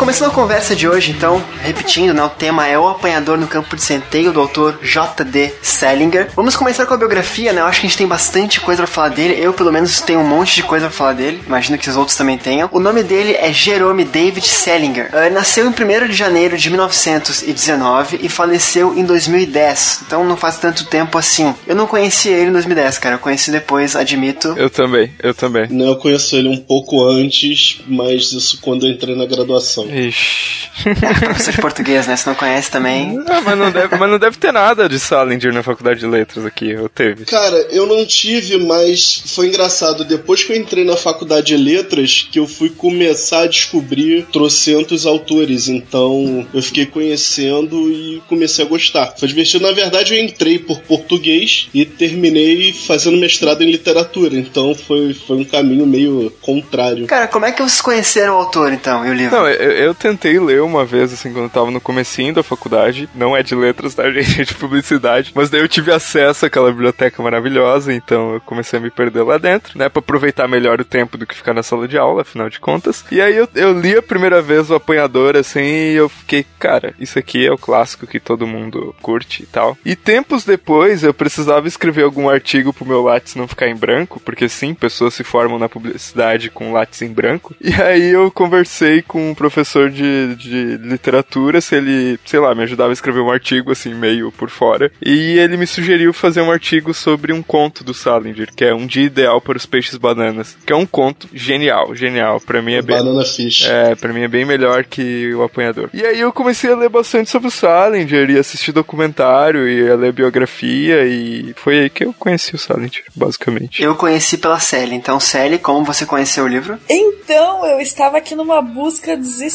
Começando 0.00 0.30
a 0.30 0.34
conversa 0.34 0.74
de 0.74 0.88
hoje, 0.88 1.10
então, 1.10 1.44
repetindo, 1.62 2.14
né, 2.14 2.22
o 2.22 2.30
tema 2.30 2.66
é 2.66 2.78
o 2.78 2.88
apanhador 2.88 3.36
no 3.36 3.46
campo 3.46 3.76
de 3.76 3.82
centeio 3.82 4.32
do 4.32 4.40
autor 4.40 4.78
J.D. 4.82 5.52
Salinger. 5.60 6.30
Vamos 6.34 6.56
começar 6.56 6.86
com 6.86 6.94
a 6.94 6.96
biografia, 6.96 7.52
né? 7.52 7.60
Eu 7.60 7.66
acho 7.66 7.82
que 7.82 7.86
a 7.86 7.90
gente 7.90 7.98
tem 7.98 8.06
bastante 8.06 8.62
coisa 8.62 8.82
pra 8.82 8.90
falar 8.90 9.10
dele. 9.10 9.38
Eu, 9.38 9.52
pelo 9.52 9.70
menos, 9.70 10.00
tenho 10.00 10.20
um 10.20 10.26
monte 10.26 10.54
de 10.54 10.62
coisa 10.62 10.86
pra 10.86 10.96
falar 10.96 11.12
dele. 11.12 11.42
Imagino 11.46 11.76
que 11.76 11.90
os 11.90 11.98
outros 11.98 12.16
também 12.16 12.38
tenham. 12.38 12.70
O 12.72 12.80
nome 12.80 13.02
dele 13.02 13.34
é 13.34 13.52
Jerome 13.52 14.06
David 14.06 14.48
Salinger. 14.48 15.10
Uh, 15.12 15.34
nasceu 15.34 15.66
em 15.66 15.68
1 15.68 16.08
de 16.08 16.14
janeiro 16.14 16.56
de 16.56 16.70
1919 16.70 18.20
e 18.22 18.28
faleceu 18.30 18.96
em 18.98 19.04
2010. 19.04 20.04
Então 20.06 20.24
não 20.24 20.36
faz 20.36 20.56
tanto 20.56 20.86
tempo 20.86 21.18
assim. 21.18 21.54
Eu 21.66 21.76
não 21.76 21.86
conheci 21.86 22.30
ele 22.30 22.48
em 22.48 22.52
2010, 22.52 22.96
cara. 22.96 23.16
Eu 23.16 23.20
conheci 23.20 23.50
depois, 23.50 23.94
admito. 23.94 24.54
Eu 24.56 24.70
também, 24.70 25.12
eu 25.22 25.34
também. 25.34 25.66
Não, 25.68 25.88
eu 25.88 25.96
conheço 25.96 26.36
ele 26.36 26.48
um 26.48 26.56
pouco 26.56 27.04
antes, 27.04 27.82
mas 27.86 28.32
isso 28.32 28.58
quando 28.62 28.86
eu 28.86 28.92
entrei 28.92 29.14
na 29.14 29.26
graduação. 29.26 29.89
Ixi. 29.90 30.60
É, 30.86 31.26
professor 31.26 31.52
de 31.52 31.60
português, 31.60 32.06
né? 32.06 32.16
Se 32.16 32.26
não 32.26 32.34
conhece 32.34 32.70
também. 32.70 33.22
Ah, 33.28 33.40
mas, 33.40 33.58
não 33.58 33.70
deve, 33.70 33.96
mas 33.96 34.10
não 34.10 34.18
deve 34.18 34.38
ter 34.38 34.52
nada 34.52 34.88
de 34.88 34.98
Salinger 34.98 35.52
na 35.52 35.62
faculdade 35.62 36.00
de 36.00 36.06
letras 36.06 36.46
aqui, 36.46 36.74
ou 36.76 36.88
teve? 36.88 37.24
Cara, 37.24 37.56
eu 37.70 37.86
não 37.86 38.04
tive, 38.06 38.56
mas 38.58 39.22
foi 39.26 39.48
engraçado. 39.48 40.04
Depois 40.04 40.42
que 40.42 40.52
eu 40.52 40.56
entrei 40.56 40.84
na 40.84 40.96
faculdade 40.96 41.48
de 41.48 41.56
letras, 41.56 42.26
que 42.30 42.38
eu 42.38 42.46
fui 42.46 42.70
começar 42.70 43.42
a 43.42 43.46
descobrir 43.46 44.26
trocentos 44.32 45.06
autores. 45.06 45.68
Então 45.68 46.46
eu 46.52 46.62
fiquei 46.62 46.86
conhecendo 46.86 47.90
e 47.90 48.22
comecei 48.28 48.64
a 48.64 48.68
gostar. 48.68 49.14
Foi 49.18 49.28
divertido. 49.28 49.66
Na 49.66 49.72
verdade, 49.72 50.14
eu 50.14 50.22
entrei 50.22 50.58
por 50.58 50.80
português 50.80 51.68
e 51.74 51.84
terminei 51.84 52.72
fazendo 52.72 53.16
mestrado 53.16 53.62
em 53.62 53.70
literatura. 53.70 54.36
Então 54.36 54.74
foi, 54.74 55.14
foi 55.14 55.36
um 55.36 55.44
caminho 55.44 55.86
meio 55.86 56.32
contrário. 56.40 57.06
Cara, 57.06 57.26
como 57.28 57.44
é 57.44 57.52
que 57.52 57.62
vocês 57.62 57.80
conheceram 57.80 58.34
o 58.34 58.38
autor, 58.38 58.72
então, 58.72 59.06
e 59.06 59.10
o 59.10 59.14
livro? 59.14 59.36
Não, 59.36 59.48
eu, 59.48 59.70
eu 59.84 59.94
tentei 59.94 60.38
ler 60.38 60.62
uma 60.62 60.84
vez, 60.84 61.12
assim, 61.12 61.32
quando 61.32 61.44
eu 61.44 61.50
tava 61.50 61.70
no 61.70 61.80
comecinho 61.80 62.34
da 62.34 62.42
faculdade. 62.42 63.08
Não 63.14 63.36
é 63.36 63.42
de 63.42 63.54
letras, 63.54 63.94
tá, 63.94 64.08
gente? 64.12 64.40
É 64.40 64.44
de 64.44 64.54
publicidade. 64.54 65.32
Mas 65.34 65.50
daí 65.50 65.60
eu 65.60 65.68
tive 65.68 65.92
acesso 65.92 66.46
àquela 66.46 66.70
biblioteca 66.70 67.22
maravilhosa, 67.22 67.92
então 67.92 68.34
eu 68.34 68.40
comecei 68.40 68.78
a 68.78 68.82
me 68.82 68.90
perder 68.90 69.22
lá 69.22 69.38
dentro, 69.38 69.78
né? 69.78 69.88
Pra 69.88 70.00
aproveitar 70.00 70.48
melhor 70.48 70.80
o 70.80 70.84
tempo 70.84 71.16
do 71.16 71.26
que 71.26 71.34
ficar 71.34 71.54
na 71.54 71.62
sala 71.62 71.88
de 71.88 71.96
aula, 71.96 72.22
afinal 72.22 72.48
de 72.48 72.60
contas. 72.60 73.04
E 73.10 73.20
aí 73.20 73.36
eu, 73.36 73.48
eu 73.54 73.78
li 73.78 73.96
a 73.96 74.02
primeira 74.02 74.42
vez 74.42 74.70
o 74.70 74.74
Apanhador, 74.74 75.36
assim, 75.36 75.60
e 75.60 75.94
eu 75.94 76.08
fiquei, 76.08 76.44
cara, 76.58 76.94
isso 76.98 77.18
aqui 77.18 77.46
é 77.46 77.52
o 77.52 77.58
clássico 77.58 78.06
que 78.06 78.20
todo 78.20 78.46
mundo 78.46 78.94
curte 79.00 79.42
e 79.42 79.46
tal. 79.46 79.76
E 79.84 79.96
tempos 79.96 80.44
depois 80.44 81.02
eu 81.02 81.14
precisava 81.14 81.68
escrever 81.68 82.02
algum 82.02 82.28
artigo 82.28 82.72
pro 82.72 82.86
meu 82.86 83.02
lápis 83.02 83.34
não 83.34 83.48
ficar 83.48 83.68
em 83.68 83.76
branco, 83.76 84.20
porque 84.24 84.48
sim, 84.48 84.74
pessoas 84.74 85.14
se 85.14 85.24
formam 85.24 85.58
na 85.58 85.68
publicidade 85.68 86.50
com 86.50 86.72
lápis 86.72 87.02
em 87.02 87.08
branco. 87.08 87.54
E 87.60 87.74
aí 87.80 88.10
eu 88.10 88.30
conversei 88.30 89.02
com 89.02 89.30
um 89.30 89.34
professor 89.34 89.59
professor 89.60 89.90
de, 89.90 90.34
de 90.36 90.76
literatura 90.78 91.60
se 91.60 91.76
ele, 91.76 92.18
sei 92.24 92.40
lá, 92.40 92.54
me 92.54 92.62
ajudava 92.62 92.90
a 92.90 92.92
escrever 92.92 93.20
um 93.20 93.30
artigo, 93.30 93.70
assim, 93.72 93.94
meio 93.94 94.32
por 94.32 94.48
fora. 94.48 94.90
E 95.02 95.38
ele 95.38 95.56
me 95.56 95.66
sugeriu 95.66 96.12
fazer 96.12 96.40
um 96.40 96.50
artigo 96.50 96.94
sobre 96.94 97.32
um 97.32 97.42
conto 97.42 97.84
do 97.84 97.92
Salinger, 97.92 98.48
que 98.54 98.64
é 98.64 98.74
Um 98.74 98.86
Dia 98.86 99.04
Ideal 99.04 99.40
para 99.40 99.56
os 99.56 99.66
Peixes 99.66 99.96
Bananas. 99.96 100.56
Que 100.64 100.72
é 100.72 100.76
um 100.76 100.86
conto 100.86 101.28
genial, 101.32 101.94
genial. 101.94 102.40
Pra 102.40 102.62
mim 102.62 102.74
é 102.74 102.82
bem. 102.82 102.96
Banana 102.96 103.24
Fish. 103.24 103.66
É, 103.68 103.94
pra 103.94 104.12
mim 104.12 104.22
é 104.22 104.28
bem 104.28 104.44
melhor 104.44 104.84
que 104.84 105.32
o 105.34 105.42
apanhador. 105.42 105.90
E 105.92 106.04
aí 106.04 106.20
eu 106.20 106.32
comecei 106.32 106.72
a 106.72 106.76
ler 106.76 106.88
bastante 106.88 107.30
sobre 107.30 107.48
o 107.48 107.50
Salinger 107.50 108.30
e 108.30 108.38
assistir 108.38 108.72
documentário 108.72 109.68
e 109.68 109.90
a 109.90 109.94
ler 109.94 110.12
biografia 110.12 111.04
e 111.06 111.52
foi 111.56 111.80
aí 111.80 111.90
que 111.90 112.04
eu 112.04 112.14
conheci 112.14 112.54
o 112.54 112.58
Salinger, 112.58 113.04
basicamente. 113.14 113.82
Eu 113.82 113.94
conheci 113.94 114.38
pela 114.38 114.58
Sally. 114.58 114.94
Então, 114.94 115.20
Sally, 115.20 115.58
como 115.58 115.84
você 115.84 116.06
conheceu 116.06 116.44
o 116.44 116.48
livro? 116.48 116.78
Então, 116.88 117.66
eu 117.66 117.80
estava 117.80 118.16
aqui 118.16 118.34
numa 118.34 118.62
busca 118.62 119.16
desesperada 119.16 119.49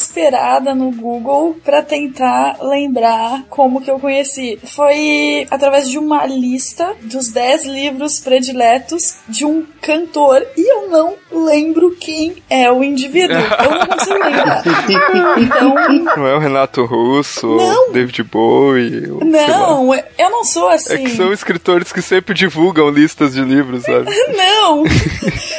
no 0.76 0.92
Google 0.92 1.56
pra 1.64 1.82
tentar 1.82 2.58
lembrar 2.62 3.44
como 3.50 3.82
que 3.82 3.90
eu 3.90 4.00
conheci. 4.00 4.60
Foi 4.64 5.48
através 5.50 5.90
de 5.90 5.98
uma 5.98 6.26
lista 6.26 6.96
dos 7.02 7.30
10 7.30 7.66
livros 7.66 8.20
prediletos 8.20 9.16
de 9.28 9.46
um 9.46 9.66
cantor 9.82 10.46
e 10.58 10.72
eu 10.72 10.90
não 10.90 11.14
lembro 11.32 11.96
quem 12.00 12.36
é 12.50 12.72
o 12.72 12.84
indivíduo. 12.84 13.36
Eu 13.38 13.72
não 13.72 13.86
consigo 13.88 14.14
lembrar. 14.24 14.64
Então, 15.38 15.76
Não 16.18 16.28
é 16.28 16.36
o 16.36 16.40
Renato 16.40 16.86
Russo, 16.86 17.48
Não. 17.56 17.92
David 17.92 18.24
Bowie, 18.24 19.10
o, 19.12 19.20
sei 19.20 19.32
lá. 19.32 19.48
não, 19.48 19.94
eu 19.96 20.30
não 20.30 20.44
sou 20.44 20.70
assim. 20.70 20.94
É 20.94 20.98
que 20.98 21.10
são 21.16 21.32
escritores 21.34 21.92
que 21.92 22.02
sempre 22.02 22.34
divulgam 22.34 22.90
listas 22.90 23.34
de 23.34 23.42
livros, 23.42 23.84
sabe? 23.84 24.06
Não, 24.36 24.84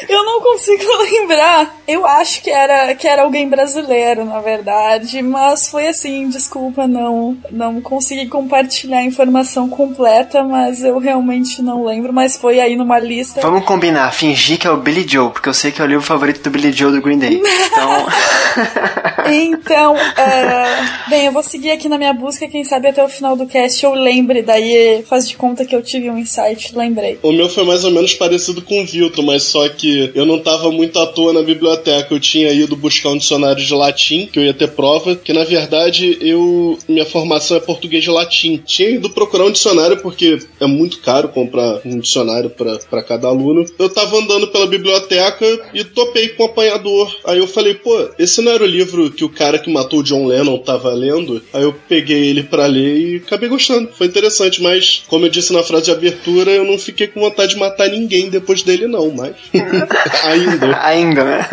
eu 0.09 0.25
não 0.25 0.41
consigo 0.41 0.83
lembrar. 1.03 1.75
Eu 1.87 2.05
acho 2.07 2.43
que 2.43 2.51
era, 2.51 2.95
que 2.95 3.07
era 3.07 3.23
alguém 3.23 3.49
brasileiro, 3.49 4.26
na 4.27 4.41
verdade, 4.41 5.23
mas 5.23 5.69
foi 5.69 5.89
assim, 5.89 6.29
desculpa, 6.29 6.87
não, 6.87 7.37
não 7.51 7.81
consegui 7.81 8.27
compartilhar 8.27 8.99
a 8.99 9.05
informação 9.05 9.69
completa, 9.69 10.45
mas 10.45 10.83
eu 10.85 10.99
realmente 10.99 11.63
não 11.63 11.85
lembro, 11.85 12.13
mas 12.13 12.37
foi 12.37 12.61
aí 12.61 12.77
numa 12.77 12.99
lista. 12.99 13.41
Vamos 13.41 13.65
combinar, 13.65 14.11
fingir 14.13 14.59
que 14.59 14.67
é 14.67 14.71
o 14.71 14.77
Billy 14.77 15.07
Joe, 15.09 15.31
porque 15.31 15.49
eu 15.49 15.55
sei 15.55 15.71
que 15.71 15.81
é 15.81 15.85
o 15.85 15.89
livro 15.89 16.05
favorito 16.05 16.43
do 16.43 16.51
Billy 16.51 16.73
Joe 16.73 16.93
do 16.93 17.01
Green 17.01 17.19
Day. 17.19 17.41
Então, 17.41 18.07
Então, 19.29 19.97
é, 19.97 21.09
bem, 21.09 21.27
eu 21.27 21.33
vou 21.33 21.43
seguir 21.43 21.71
aqui 21.71 21.89
na 21.89 21.99
minha 21.99 22.13
busca, 22.13 22.49
quem 22.49 22.65
sabe 22.65 22.89
até 22.89 23.03
o 23.03 23.09
final 23.09 23.37
do 23.37 23.47
cast 23.47 23.85
eu 23.85 23.95
lembre, 23.95 24.43
daí 24.43 25.05
faz 25.09 25.29
de 25.29 25.37
conta 25.37 25.65
que 25.65 25.75
eu 25.75 25.83
tive 25.83 26.11
um 26.11 26.19
insight, 26.19 26.77
lembrei. 26.77 27.19
O 27.23 27.33
meu 27.33 27.49
foi 27.49 27.65
mais 27.65 27.85
ou 27.85 27.91
menos 27.91 28.15
parecido 28.15 28.63
com 28.63 28.83
o 28.83 28.87
Vilton, 28.87 29.23
mas 29.23 29.43
só 29.45 29.69
que 29.69 30.13
eu 30.15 30.25
não 30.25 30.39
tava 30.39 30.71
muito 30.71 30.99
à 30.99 31.07
toa 31.07 31.33
na 31.33 31.43
biblioteca. 31.43 32.15
Eu 32.15 32.21
tinha 32.21 32.53
ido 32.53 32.77
buscar 32.77 33.11
um 33.11 33.19
dicionário 33.19 33.63
de 33.63 33.75
latim, 33.75 34.16
que 34.25 34.39
eu 34.39 34.45
ia 34.45 34.55
ter 34.55 34.69
prova, 34.69 35.15
que 35.17 35.33
na 35.33 35.45
verdade 35.45 36.17
eu. 36.21 36.79
Minha 36.89 37.05
formação 37.05 37.57
é 37.57 37.61
português 37.61 38.03
de 38.05 38.11
latim. 38.11 38.57
Tinha 38.65 38.91
ido 38.91 39.11
procurar 39.11 39.45
um 39.45 39.51
dicionário 39.51 39.99
porque 39.99 40.39
é 40.61 40.67
muito 40.67 41.01
caro 41.01 41.29
comprar 41.29 41.81
um 41.85 41.99
dicionário 41.99 42.49
pra 42.49 42.79
pra 42.89 43.03
cada 43.03 43.29
aluno. 43.29 43.65
Eu 43.79 43.89
tava 43.89 44.17
andando 44.17 44.47
pela 44.49 44.67
biblioteca 44.67 45.45
e 45.75 45.83
topei 45.85 46.29
com 46.29 46.45
o 46.45 46.47
apanhador. 46.47 47.15
Aí 47.25 47.39
eu 47.39 47.47
falei, 47.47 47.75
pô, 47.75 48.09
esse 48.19 48.41
não 48.41 48.53
era 48.53 48.63
o 48.63 48.67
livro 48.67 49.11
que 49.11 49.25
o 49.25 49.29
cara 49.29 49.59
que 49.59 49.71
matou 49.71 50.01
o 50.01 50.03
John 50.05 50.27
Lennon 50.27 50.59
tava 50.59 50.91
lendo? 50.95 51.43
Aí 51.53 51.63
eu 51.63 51.75
peguei 51.89 52.29
ele 52.29 52.45
pra 52.45 52.67
ler 52.67 52.97
e 52.99 53.17
acabei 53.17 53.49
gostando. 53.49 53.91
Foi 53.93 54.07
interessante, 54.07 54.63
mas 54.63 55.03
como 55.09 55.27
eu 55.27 55.31
disse 55.31 55.53
na 55.53 55.63
frase 55.63 55.87
de 55.87 55.91
abertura, 55.91 56.51
eu 56.53 56.65
não 56.65 56.79
fiquei 56.79 57.09
com 57.09 57.21
vontade 57.21 57.55
de 57.55 57.59
matar 57.61 57.89
ninguém 57.89 58.31
depois 58.31 58.63
dele, 58.63 58.87
não, 58.87 59.11
mas. 59.11 59.35
Ainda. 60.25 60.79
ainda, 60.81 61.25
né? 61.25 61.49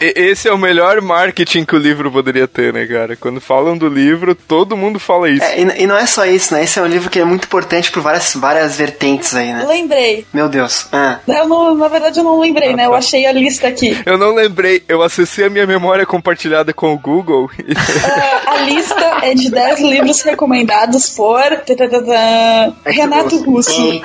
E- 0.00 0.14
Esse 0.16 0.48
é 0.48 0.52
o 0.52 0.58
melhor 0.58 1.00
marketing 1.00 1.53
que 1.62 1.76
o 1.76 1.78
livro 1.78 2.10
poderia 2.10 2.48
ter, 2.48 2.72
né, 2.72 2.86
cara? 2.86 3.14
Quando 3.16 3.38
falam 3.38 3.76
do 3.76 3.86
livro, 3.86 4.34
todo 4.34 4.74
mundo 4.78 4.98
fala 4.98 5.28
isso. 5.28 5.44
É, 5.44 5.60
e, 5.60 5.82
e 5.82 5.86
não 5.86 5.98
é 5.98 6.06
só 6.06 6.24
isso, 6.24 6.54
né? 6.54 6.64
Esse 6.64 6.78
é 6.78 6.82
um 6.82 6.86
livro 6.86 7.10
que 7.10 7.18
é 7.20 7.24
muito 7.26 7.44
importante 7.44 7.92
por 7.92 8.00
várias, 8.02 8.32
várias 8.34 8.76
vertentes 8.76 9.34
aí, 9.34 9.52
né? 9.52 9.66
Lembrei. 9.68 10.24
Meu 10.32 10.48
Deus. 10.48 10.86
Ah. 10.90 11.18
Eu 11.28 11.46
não- 11.46 11.74
na 11.74 11.88
verdade 11.88 12.18
eu 12.18 12.24
não 12.24 12.40
lembrei, 12.40 12.74
né? 12.74 12.86
Eu 12.86 12.94
achei 12.94 13.26
a 13.26 13.32
lista 13.32 13.68
aqui. 13.68 14.00
Eu 14.06 14.16
não 14.16 14.34
lembrei, 14.34 14.82
eu 14.88 15.02
acessei 15.02 15.44
a 15.44 15.50
minha 15.50 15.66
memória 15.66 16.06
compartilhada 16.06 16.72
com 16.72 16.94
o 16.94 16.98
Google. 16.98 17.50
e- 17.58 17.74
Ah, 18.46 18.52
a 18.54 18.60
lista 18.62 19.18
é 19.22 19.34
de 19.34 19.50
10 19.50 19.80
livros 19.80 20.22
recomendados 20.22 21.10
por 21.10 21.42
tadadadã, 21.66 22.72
Renato 22.86 23.36
Russo. 23.42 24.00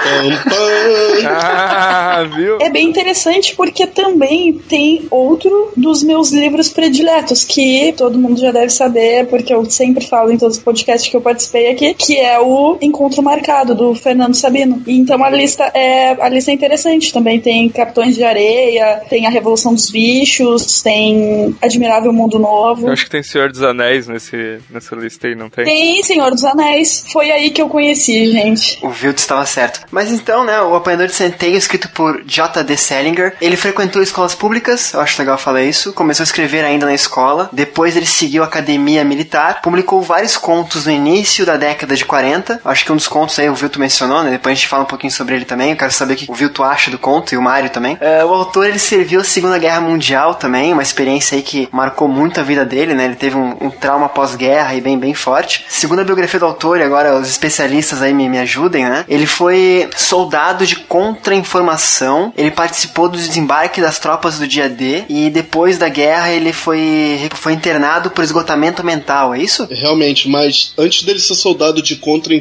Ah, 1.26 2.24
viu? 2.36 2.58
É 2.62 2.70
bem 2.70 2.88
interessante 2.90 3.56
porque 3.56 3.86
também 3.88 4.54
tem 4.54 5.08
outro 5.12 5.72
dos 5.76 6.04
meus 6.04 6.32
livros 6.32 6.70
prediletos, 6.70 7.39
que 7.44 7.94
todo 7.98 8.18
mundo 8.18 8.40
já 8.40 8.52
deve 8.52 8.70
saber, 8.70 9.28
porque 9.28 9.54
eu 9.54 9.66
sempre 9.70 10.06
falo 10.06 10.32
em 10.32 10.38
todos 10.38 10.58
os 10.58 10.64
podcasts 10.64 11.10
que 11.10 11.16
eu 11.16 11.22
participei 11.22 11.72
aqui, 11.72 11.94
que 11.94 12.18
é 12.18 12.40
o 12.40 12.78
Encontro 12.82 13.22
Marcado, 13.22 13.76
do 13.76 13.94
Fernando 13.96 14.36
Sabino. 14.36 14.82
E 14.86 14.98
Então 14.98 15.24
a 15.24 15.30
lista 15.30 15.64
é 15.74 16.18
a 16.20 16.30
lista 16.30 16.52
é 16.52 16.54
interessante. 16.54 17.14
Também 17.14 17.40
tem 17.40 17.70
Capitões 17.70 18.16
de 18.16 18.24
Areia, 18.24 19.02
tem 19.10 19.26
A 19.26 19.30
Revolução 19.30 19.74
dos 19.74 19.90
Bichos, 19.90 20.82
tem 20.82 21.56
Admirável 21.62 22.12
Mundo 22.14 22.40
Novo. 22.40 22.88
Eu 22.88 22.94
acho 22.94 23.06
que 23.06 23.12
tem 23.12 23.24
Senhor 23.24 23.52
dos 23.52 23.62
Anéis 23.62 24.08
nesse, 24.08 24.60
nessa 24.70 24.96
lista 24.96 25.28
aí, 25.28 25.36
não 25.36 25.50
tem? 25.50 25.66
Tem 25.66 26.04
Senhor 26.04 26.32
dos 26.32 26.44
Anéis. 26.44 27.06
Foi 27.12 27.32
aí 27.32 27.52
que 27.52 27.62
eu 27.62 27.70
conheci, 27.70 28.32
gente. 28.32 28.80
O 28.82 28.90
Vilto 28.90 29.20
estava 29.20 29.46
certo. 29.46 29.82
Mas 29.92 30.12
então, 30.12 30.44
né, 30.44 30.62
o 30.62 30.76
Apanhador 30.76 31.08
de 31.08 31.14
Centeio, 31.14 31.56
escrito 31.56 31.90
por 31.90 32.24
J.D. 32.26 32.78
Salinger, 32.78 33.36
ele 33.42 33.56
frequentou 33.56 34.02
escolas 34.02 34.36
públicas, 34.36 34.94
eu 34.94 35.02
acho 35.02 35.20
legal 35.20 35.38
falar 35.38 35.64
isso, 35.64 35.94
começou 35.94 36.24
a 36.24 36.26
escrever 36.26 36.64
ainda 36.64 36.86
na 36.86 36.94
escola, 36.94 37.29
depois 37.52 37.96
ele 37.96 38.06
seguiu 38.06 38.44
a 38.44 38.46
academia 38.46 39.04
militar, 39.04 39.62
publicou 39.62 40.02
vários 40.02 40.38
contos 40.38 40.86
no 40.86 40.92
início 40.92 41.46
da 41.46 41.58
década 41.58 41.96
de 41.96 42.06
40, 42.06 42.62
acho 42.64 42.86
que 42.86 42.92
um 42.92 42.96
dos 42.96 43.08
contos 43.08 43.38
aí 43.40 43.50
o 43.50 43.56
Vilto 43.56 43.80
mencionou, 43.80 44.24
né, 44.24 44.32
depois 44.32 44.54
a 44.54 44.56
gente 44.56 44.68
fala 44.68 44.84
um 44.84 44.88
pouquinho 44.88 45.12
sobre 45.12 45.36
ele 45.36 45.46
também, 45.46 45.72
eu 45.72 45.78
quero 45.78 45.92
saber 45.92 46.14
o 46.14 46.18
que 46.18 46.32
o 46.32 46.34
Vilto 46.34 46.64
acha 46.64 46.92
do 46.92 46.98
conto 46.98 47.34
e 47.34 47.38
o 47.38 47.42
Mário 47.42 47.70
também. 47.70 47.98
É, 48.02 48.24
o 48.24 48.34
autor, 48.34 48.68
ele 48.68 48.80
serviu 48.80 49.22
a 49.22 49.24
Segunda 49.24 49.58
Guerra 49.58 49.82
Mundial 49.82 50.36
também, 50.36 50.74
uma 50.74 50.84
experiência 50.84 51.36
aí 51.36 51.42
que 51.42 51.70
marcou 51.72 52.08
muito 52.08 52.40
a 52.40 52.44
vida 52.44 52.66
dele, 52.66 52.94
né, 52.94 53.06
ele 53.06 53.16
teve 53.16 53.38
um, 53.38 53.56
um 53.62 53.70
trauma 53.70 54.10
pós-guerra 54.10 54.74
e 54.76 54.82
bem, 54.82 54.98
bem 54.98 55.14
forte. 55.14 55.66
Segundo 55.68 56.00
a 56.00 56.04
biografia 56.04 56.40
do 56.40 56.46
autor, 56.46 56.80
e 56.80 56.84
agora 56.84 57.16
os 57.18 57.30
especialistas 57.30 58.02
aí 58.02 58.14
me, 58.14 58.28
me 58.30 58.40
ajudem, 58.40 58.86
né? 58.86 59.06
Ele 59.08 59.26
foi 59.26 59.90
soldado 59.96 60.66
de 60.66 60.76
contra-informação, 60.76 62.34
ele 62.36 62.52
participou 62.52 63.10
do 63.10 63.18
desembarque 63.18 63.82
das 63.82 64.00
tropas 64.00 64.40
do 64.40 64.48
dia 64.48 64.70
D 64.70 65.04
e 65.10 65.30
depois 65.30 65.78
da 65.78 65.90
guerra 65.90 66.32
ele 66.32 66.54
foi, 66.54 67.19
foi 67.34 67.54
internado 67.54 68.10
por 68.12 68.24
esgotamento 68.24 68.84
mental, 68.84 69.34
é 69.34 69.42
isso? 69.42 69.68
Realmente, 69.70 70.30
mas 70.30 70.74
antes 70.78 71.04
dele 71.04 71.20
ser 71.20 71.36
soldado 71.36 71.82
de 71.82 71.96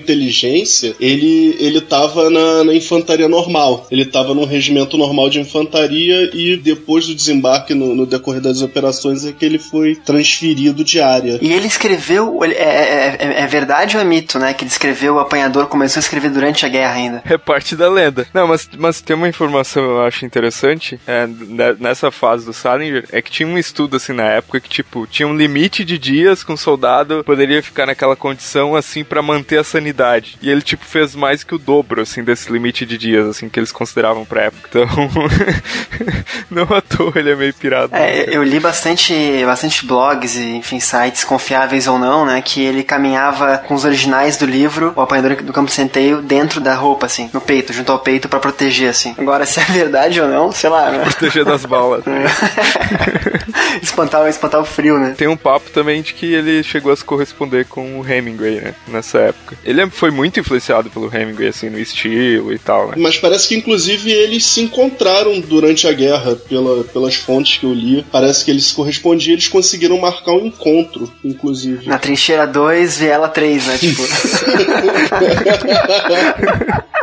contra-inteligência, 0.09 0.95
ele, 1.01 1.57
ele 1.59 1.81
tava 1.81 2.31
na, 2.31 2.65
na 2.65 2.75
infantaria 2.75 3.29
normal. 3.29 3.87
Ele 3.91 4.05
tava 4.05 4.35
num 4.35 4.45
regimento 4.45 4.97
normal 4.97 5.29
de 5.29 5.41
infantaria 5.41 6.31
e 6.35 6.57
depois 6.57 7.07
do 7.07 7.15
desembarque 7.15 7.75
no, 7.75 7.95
no 7.95 8.07
decorrer 8.07 8.41
das 8.41 8.63
operações 8.63 9.25
é 9.25 9.33
que 9.33 9.45
ele 9.45 9.59
foi 9.59 9.95
transferido 9.97 10.85
de 10.85 11.01
área. 11.01 11.39
E 11.43 11.53
ele 11.53 11.67
escreveu, 11.67 12.43
ele- 12.45 12.55
é, 12.55 12.59
é, 12.63 13.17
é- 13.21 13.41
é 13.43 13.47
verdade 13.47 13.97
ou 13.97 14.03
é 14.03 14.05
mito, 14.05 14.39
né? 14.39 14.53
Que 14.55 14.65
ele 14.65 14.71
escreveu, 14.71 15.15
o 15.17 15.21
apanhador 15.21 15.67
começou 15.67 16.01
a 16.01 16.03
escrever 16.03 16.31
durante 16.31 16.65
a 16.65 16.69
guerra 16.69 16.95
ainda. 16.95 17.23
É 17.25 17.37
parte 17.39 17.77
da 17.77 17.89
lenda. 17.89 18.27
Não, 18.33 18.47
mas, 18.47 18.69
mas 18.77 19.01
tem 19.01 19.15
uma 19.17 19.29
informação 19.29 19.83
que 19.83 19.89
eu 19.91 20.03
acho 20.03 20.25
interessante 20.25 20.99
é, 21.07 21.27
ne- 21.27 21.77
nessa 21.79 22.11
fase 22.11 22.45
do 22.45 22.53
Salinger, 22.53 23.05
é 23.13 23.21
que 23.23 23.31
tinha 23.31 23.49
um 23.49 23.59
estudo 23.59 23.97
assim 23.97 24.13
na 24.13 24.25
época 24.25 24.61
que, 24.61 24.68
tipo, 24.69 25.07
tinha 25.07 25.27
um 25.27 25.37
limite 25.37 25.85
de 25.85 25.99
dias 25.99 26.43
que 26.45 26.53
um 26.53 26.57
soldado 26.57 27.23
poderia 27.25 27.63
ficar 27.63 27.87
naquela 27.87 28.15
condição 28.17 28.77
assim 28.77 29.03
pra 29.05 29.23
manter 29.23 29.59
a 29.59 29.65
sanidade. 29.65 30.37
E 30.43 30.51
ele, 30.51 30.63
tipo, 30.63 30.85
fez 30.85 31.15
mais 31.15 31.43
que 31.43 31.55
o 31.55 31.59
dobro, 31.59 32.03
assim, 32.03 32.23
desse 32.23 32.53
limite 32.53 32.85
de 32.87 32.97
dias, 32.99 33.27
assim, 33.27 33.49
que 33.49 33.59
eles 33.59 33.73
consideravam 33.73 34.25
pra 34.25 34.45
época. 34.45 34.69
Então, 34.69 34.87
não 36.51 36.65
à 36.75 36.81
toa 36.81 37.13
ele 37.17 37.31
é 37.31 37.37
meio 37.37 37.55
pirado. 37.55 37.93
né, 37.93 38.19
É, 38.21 38.25
cara? 38.25 38.35
eu 38.37 38.43
li 38.43 38.61
bastante, 38.61 39.13
bastante 39.45 39.85
blogs 39.87 40.37
e, 40.37 40.57
enfim, 40.57 40.81
sites 40.81 41.25
confiáveis 41.25 41.87
ou 41.87 41.99
não, 41.99 42.25
né? 42.27 42.43
Que 42.43 42.63
ele 42.63 42.83
caminhava 42.83 43.59
com 43.59 43.75
os 43.75 43.85
originais 43.85 44.37
do 44.37 44.47
livro, 44.47 44.93
o 44.97 45.01
apanhador 45.01 45.37
do 45.43 45.53
campo 45.53 45.71
centeio, 45.71 46.21
dentro 46.23 46.61
da 46.61 46.75
roupa, 46.75 47.07
assim, 47.07 47.31
no 47.33 47.41
peito, 47.41 47.73
junto 47.73 47.91
ao 47.93 47.99
peito 47.99 48.29
pra 48.29 48.39
proteger, 48.41 48.89
assim. 48.91 49.15
Agora, 49.19 49.45
se 49.47 49.61
é 49.61 49.65
verdade 49.65 50.21
ou 50.21 50.29
não, 50.29 50.53
sei 50.53 50.71
lá, 50.71 50.91
né? 50.91 51.05
Proteger 51.05 51.45
das 51.45 51.65
balas. 51.65 52.05
espantar, 53.83 54.29
espantar 54.49 54.61
o 54.61 54.65
frio, 54.65 54.99
né? 54.99 55.15
Tem 55.17 55.29
um 55.29 55.37
papo 55.37 55.71
também 55.71 56.03
de 56.03 56.15
que 56.15 56.33
ele 56.33 56.63
chegou 56.63 56.91
a 56.91 56.97
se 56.97 57.05
corresponder 57.05 57.67
com 57.67 58.01
o 58.01 58.09
Hemingway, 58.09 58.61
né? 58.61 58.75
Nessa 58.89 59.19
época. 59.19 59.57
Ele 59.65 59.83
é- 59.83 59.91
foi 59.91 60.11
muito 60.11 60.41
influenciado 60.41 60.91
pelo 60.91 61.15
Hemingway, 61.15 61.49
assim, 61.49 61.69
no 61.69 61.79
estilo 61.79 62.53
e 62.53 62.59
tal, 62.59 62.89
né? 62.89 62.95
Mas 62.97 63.19
parece 63.19 63.49
que 63.49 63.55
inclusive 63.55 64.11
eles 64.11 64.45
se 64.45 64.63
encontraram 64.63 65.39
durante 65.41 65.87
a 65.87 65.93
guerra, 65.93 66.37
pela, 66.37 66.85
pelas 66.85 67.15
fontes 67.15 67.59
que 67.59 67.67
eu 67.67 67.73
li. 67.73 68.05
Parece 68.11 68.45
que 68.45 68.51
eles 68.51 68.67
se 68.67 68.75
correspondiam, 68.75 69.35
eles 69.35 69.49
conseguiram 69.49 69.99
marcar 69.99 70.33
um 70.33 70.47
encontro, 70.47 71.11
inclusive. 71.25 71.87
Na 71.87 71.99
trincheira 71.99 72.47
2, 72.47 72.99
viela 72.99 73.29
3, 73.29 73.67
né? 73.67 73.79
Tipo. 73.79 74.03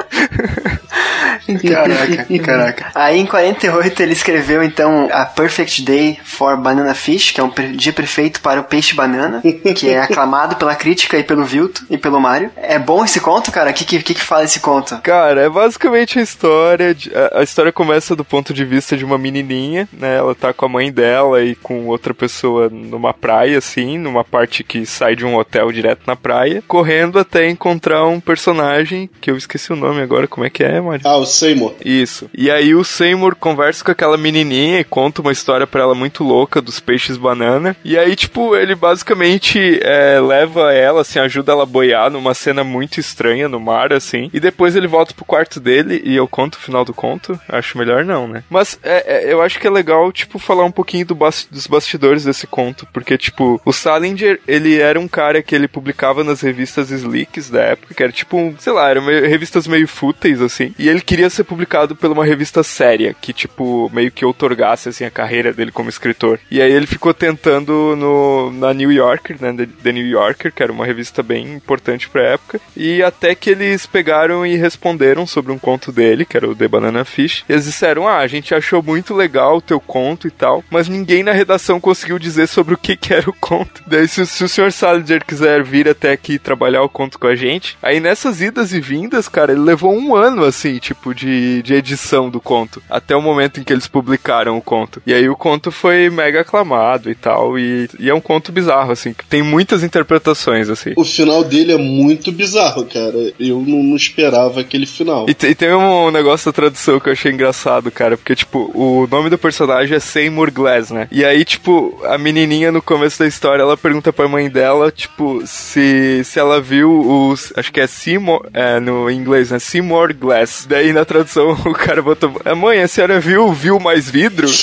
Caraca, 1.68 2.26
caraca. 2.44 2.92
Aí 2.96 3.20
em 3.20 3.26
48 3.26 4.02
ele 4.02 4.14
escreveu 4.14 4.64
então 4.64 5.08
A 5.12 5.26
Perfect 5.26 5.84
Day 5.84 6.20
for 6.24 6.58
Banana 6.58 6.94
Fish, 6.94 7.32
que 7.32 7.40
é 7.40 7.44
um 7.44 7.52
dia 7.76 7.94
perfeito 7.94 8.42
para 8.42 8.60
o 8.60 8.64
peixe 8.64 8.96
banana, 8.96 9.42
que 9.76 9.90
é 9.90 10.02
aclamado 10.02 10.56
pela 10.56 10.76
crítica 10.76 11.18
e 11.18 11.24
pelo 11.24 11.46
Vilto 11.46 11.86
e 11.90 11.98
pelo 11.98 12.20
Mario. 12.20 12.52
É 12.56 12.80
bom 12.80 13.04
esse 13.04 13.20
conto, 13.20 13.52
cara? 13.52 13.70
O 13.70 13.74
que, 13.74 13.86
que, 13.86 14.14
que 14.14 14.22
fala 14.22 14.44
esse 14.44 14.60
conto? 14.60 15.00
Cara, 15.02 15.42
é 15.42 15.50
basicamente 15.50 16.20
a 16.20 16.22
história. 16.22 16.94
De, 16.94 17.12
a, 17.16 17.40
a, 17.40 17.44
história 17.44 17.72
começa 17.72 18.16
do 18.16 18.26
ponto 18.26 18.54
de 18.54 18.66
vista 18.66 18.98
de 18.98 19.06
uma 19.06 19.18
menininha, 19.18 19.88
né? 19.94 20.18
Ela 20.18 20.36
tá 20.36 20.54
com 20.54 20.66
a 20.66 20.70
mãe 20.70 20.92
dela 20.92 21.44
e 21.44 21.56
com 21.56 21.88
outra 21.88 22.14
pessoa 22.14 22.70
numa 22.70 23.14
praia, 23.14 23.58
assim, 23.58 23.98
numa 23.98 24.24
parte 24.24 24.64
que 24.64 24.86
sai 24.86 25.16
de 25.16 25.26
um 25.26 25.36
hotel 25.36 25.72
direto 25.72 26.02
na 26.06 26.16
praia, 26.16 26.64
correndo 26.68 27.20
até 27.20 27.50
encontrar 27.50 28.06
um 28.06 28.20
personagem 28.20 29.10
que 29.22 29.30
eu 29.30 29.38
esqueci 29.38 29.72
o 29.72 29.76
nome 29.76 30.02
agora, 30.02 30.28
como 30.28 30.46
é 30.46 30.50
que 30.50 30.64
é, 30.64 30.80
Mario? 30.80 31.08
Ah, 31.08 31.18
o 31.18 31.26
Seymour. 31.36 31.74
Isso. 31.84 32.30
E 32.34 32.50
aí 32.50 32.74
o 32.74 32.84
Seymour 32.84 33.36
conversa 33.36 33.84
com 33.84 33.92
aquela 33.92 34.18
menininha 34.18 34.80
e 34.80 34.84
conta 34.84 35.22
uma 35.22 35.32
história 35.32 35.68
para 35.68 35.82
ela 35.82 35.96
muito 35.96 36.24
louca 36.24 36.62
dos 36.62 36.80
peixes 36.80 37.18
banana. 37.18 37.76
E 37.84 37.98
aí, 37.98 38.16
tipo, 38.16 38.56
ele 38.56 38.76
basicamente 38.76 39.80
é, 39.82 40.20
leva 40.20 40.74
ela, 40.74 41.02
assim, 41.02 41.20
ajuda 41.20 41.52
ela 41.52 41.64
a 41.64 41.68
boiar 41.68 42.10
numa 42.10 42.34
cena 42.34 42.64
muito 42.64 43.00
estranha 43.00 43.50
no 43.50 43.60
mar, 43.60 43.94
assim. 43.94 44.30
E 44.34 44.40
depois 44.40 44.76
ele 44.76 44.88
volta 44.88 45.14
pro 45.14 45.26
quarto 45.26 45.60
dele 45.60 46.02
e 46.04 46.16
eu 46.16 46.28
conto 46.28 46.56
o 46.56 46.60
final 46.60 46.86
do 46.86 46.94
conto. 46.94 47.40
Acho 47.50 47.78
melhor 47.78 48.06
não, 48.06 48.28
né? 48.28 48.44
Mas 48.50 48.80
é, 48.84 49.30
é, 49.30 49.34
eu 49.34 49.42
acho 49.42 49.60
que 49.60 49.68
é 49.68 49.70
legal, 49.70 50.12
tipo, 50.12 50.40
falar 50.40 50.66
um 50.66 50.72
pouquinho 50.72 51.06
do 51.06 51.16
dos 51.52 51.68
bastidores 51.68 52.24
desse 52.24 52.46
conto. 52.46 52.88
Porque, 52.94 53.18
tipo, 53.18 53.62
o 53.66 53.74
Salinger, 53.74 54.40
ele 54.48 54.80
era 54.80 55.00
um 55.00 55.08
cara 55.08 55.42
que 55.42 55.56
ele 55.56 55.68
publicava 55.68 56.24
nas 56.24 56.42
revistas 56.42 56.92
Slicks 56.92 57.50
da 57.50 57.62
época, 57.62 57.94
que 57.94 58.04
era 58.04 58.12
tipo, 58.12 58.38
um, 58.38 58.56
sei 58.58 58.74
lá, 58.74 58.90
eram 58.90 59.02
meio, 59.02 59.28
revistas 59.28 59.68
meio 59.68 59.88
fúteis, 59.88 60.42
assim. 60.42 60.74
E 60.78 60.88
ele 60.88 61.02
queria 61.02 61.25
ser 61.30 61.44
publicado 61.44 61.96
por 61.96 62.12
uma 62.12 62.26
revista 62.26 62.64
séria, 62.64 63.16
que, 63.20 63.34
tipo, 63.34 63.90
meio 63.94 64.12
que 64.12 64.26
outorgasse, 64.26 64.90
assim, 64.90 65.06
a 65.06 65.12
carreira 65.12 65.54
dele 65.54 65.72
como 65.72 65.90
escritor. 65.90 66.40
E 66.50 66.62
aí 66.62 66.72
ele 66.72 66.88
ficou 66.88 67.14
tentando 67.14 67.96
no, 67.96 68.52
na 68.52 68.74
New 68.74 68.92
Yorker, 68.92 69.38
né, 69.40 69.68
The 69.84 69.92
New 69.92 70.06
Yorker, 70.06 70.52
que 70.52 70.64
era 70.64 70.72
uma 70.72 70.86
revista 70.86 71.24
bem 71.24 71.54
importante 71.54 72.10
pra 72.10 72.34
época. 72.34 72.60
E 72.76 73.02
até 73.02 73.36
que 73.36 73.50
eles 73.50 73.86
pegaram 73.86 74.46
e 74.46 74.56
responderam 74.56 75.26
sobre 75.26 75.52
um 75.52 75.60
conto 75.60 75.92
dele, 75.92 76.26
que 76.26 76.38
era 76.38 76.50
o 76.50 76.56
The 76.56 76.68
Banana 76.68 77.06
Fish. 77.06 77.44
E 77.48 77.54
eles 77.54 77.66
disseram, 77.66 78.08
ah, 78.08 78.18
a 78.18 78.28
gente 78.28 78.54
achou 78.54 78.84
muito 78.84 79.14
legal 79.14 79.58
o 79.58 79.62
teu 79.62 79.80
conto 79.80 80.28
e 80.28 80.32
tal, 80.32 80.64
mas 80.70 80.88
ninguém 80.88 81.24
na 81.24 81.32
redação 81.32 81.80
conseguiu 81.80 82.20
dizer 82.20 82.48
sobre 82.48 82.74
o 82.74 82.78
que, 82.78 82.96
que 82.96 83.14
era 83.14 83.30
o 83.30 83.34
conto. 83.34 83.84
Daí, 83.88 84.08
se, 84.08 84.26
se 84.26 84.44
o 84.44 84.50
Sr. 84.50 84.72
Salinger 84.72 85.26
quiser 85.26 85.64
vir 85.64 85.88
até 85.88 86.12
aqui 86.12 86.38
trabalhar 86.38 86.82
o 86.84 86.90
conto 86.90 87.18
com 87.18 87.28
a 87.28 87.36
gente, 87.36 87.78
aí 87.82 88.00
nessas 88.00 88.42
idas 88.42 88.74
e 88.74 88.80
vindas, 88.80 89.28
cara, 89.28 89.52
ele 89.52 89.62
levou 89.62 89.94
um 89.94 90.16
ano, 90.16 90.44
assim, 90.44 90.78
tipo, 90.78 91.14
de, 91.16 91.62
de 91.64 91.74
edição 91.74 92.30
do 92.30 92.40
conto, 92.40 92.84
até 92.90 93.16
o 93.16 93.22
momento 93.22 93.60
em 93.60 93.64
que 93.64 93.74
eles 93.74 93.88
publicaram 93.88 94.58
o 94.58 94.62
conto. 94.62 95.02
E 95.06 95.14
aí 95.14 95.28
o 95.30 95.36
conto 95.36 95.72
foi 95.72 96.10
mega 96.10 96.42
aclamado 96.42 97.10
e 97.10 97.16
tal, 97.16 97.58
e, 97.58 97.90
e 98.00 98.10
é 98.10 98.14
um 98.14 98.22
conto 98.22 98.52
bizarro, 98.52 98.92
assim, 98.92 99.14
que 99.14 99.26
tem 99.26 99.42
muitas 99.42 99.84
interpretações, 99.84 100.70
assim. 100.70 100.94
O 100.96 101.06
final 101.06 101.44
dele 101.44 101.72
é 101.72 101.78
muito 101.78 102.32
bizarro, 102.32 102.86
cara. 102.86 103.34
Eu 103.40 103.62
não, 103.62 103.82
não 103.82 103.96
esperava 103.96 104.60
aquele 104.60 104.86
final. 104.86 105.26
E, 105.30 105.32
e, 105.32 105.56
tem 105.56 105.74
um 105.74 106.12
negócio 106.12 106.52
da 106.52 106.56
tradução 106.56 107.00
que 107.00 107.10
eu 107.10 107.14
achei 107.14 107.32
engraçado, 107.32 107.90
cara, 107.90 108.18
porque, 108.18 108.36
tipo, 108.36 108.72
o 108.74 109.08
nome 109.10 109.30
do 109.30 109.38
personagem 109.38 109.96
é 109.96 110.00
Seymour 110.00 110.52
Glass, 110.52 110.92
né? 110.92 111.08
E 111.12 111.24
aí, 111.24 111.46
tipo, 111.46 111.98
a 112.04 112.18
menininha 112.18 112.72
no 112.72 112.82
começo 112.82 113.20
da 113.20 113.28
história, 113.28 113.62
ela 113.62 113.78
pergunta 113.78 114.12
pra 114.12 114.28
mãe 114.28 114.50
dela, 114.50 114.92
tipo, 114.92 115.42
se, 115.46 116.22
se 116.24 116.40
ela 116.40 116.60
viu 116.60 116.92
os. 116.92 117.54
Acho 117.56 117.72
que 117.72 117.80
é 117.80 117.88
Seymour, 117.88 118.46
é, 118.54 118.80
no 118.80 119.10
inglês, 119.10 119.52
né? 119.52 119.60
Seymour 119.60 120.14
Glass. 120.14 120.66
Daí 120.68 120.92
na 120.92 121.05
tradução 121.06 121.52
o 121.66 121.74
cara 121.74 122.02
botou: 122.02 122.42
Mãe, 122.58 122.82
a 122.82 122.88
senhora 122.88 123.20
viu, 123.20 123.52
viu 123.54 123.80
mais 123.80 124.10
vidro? 124.10 124.48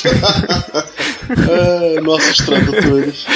é, 1.48 2.00
nossos 2.00 2.36
tradutores. 2.38 3.26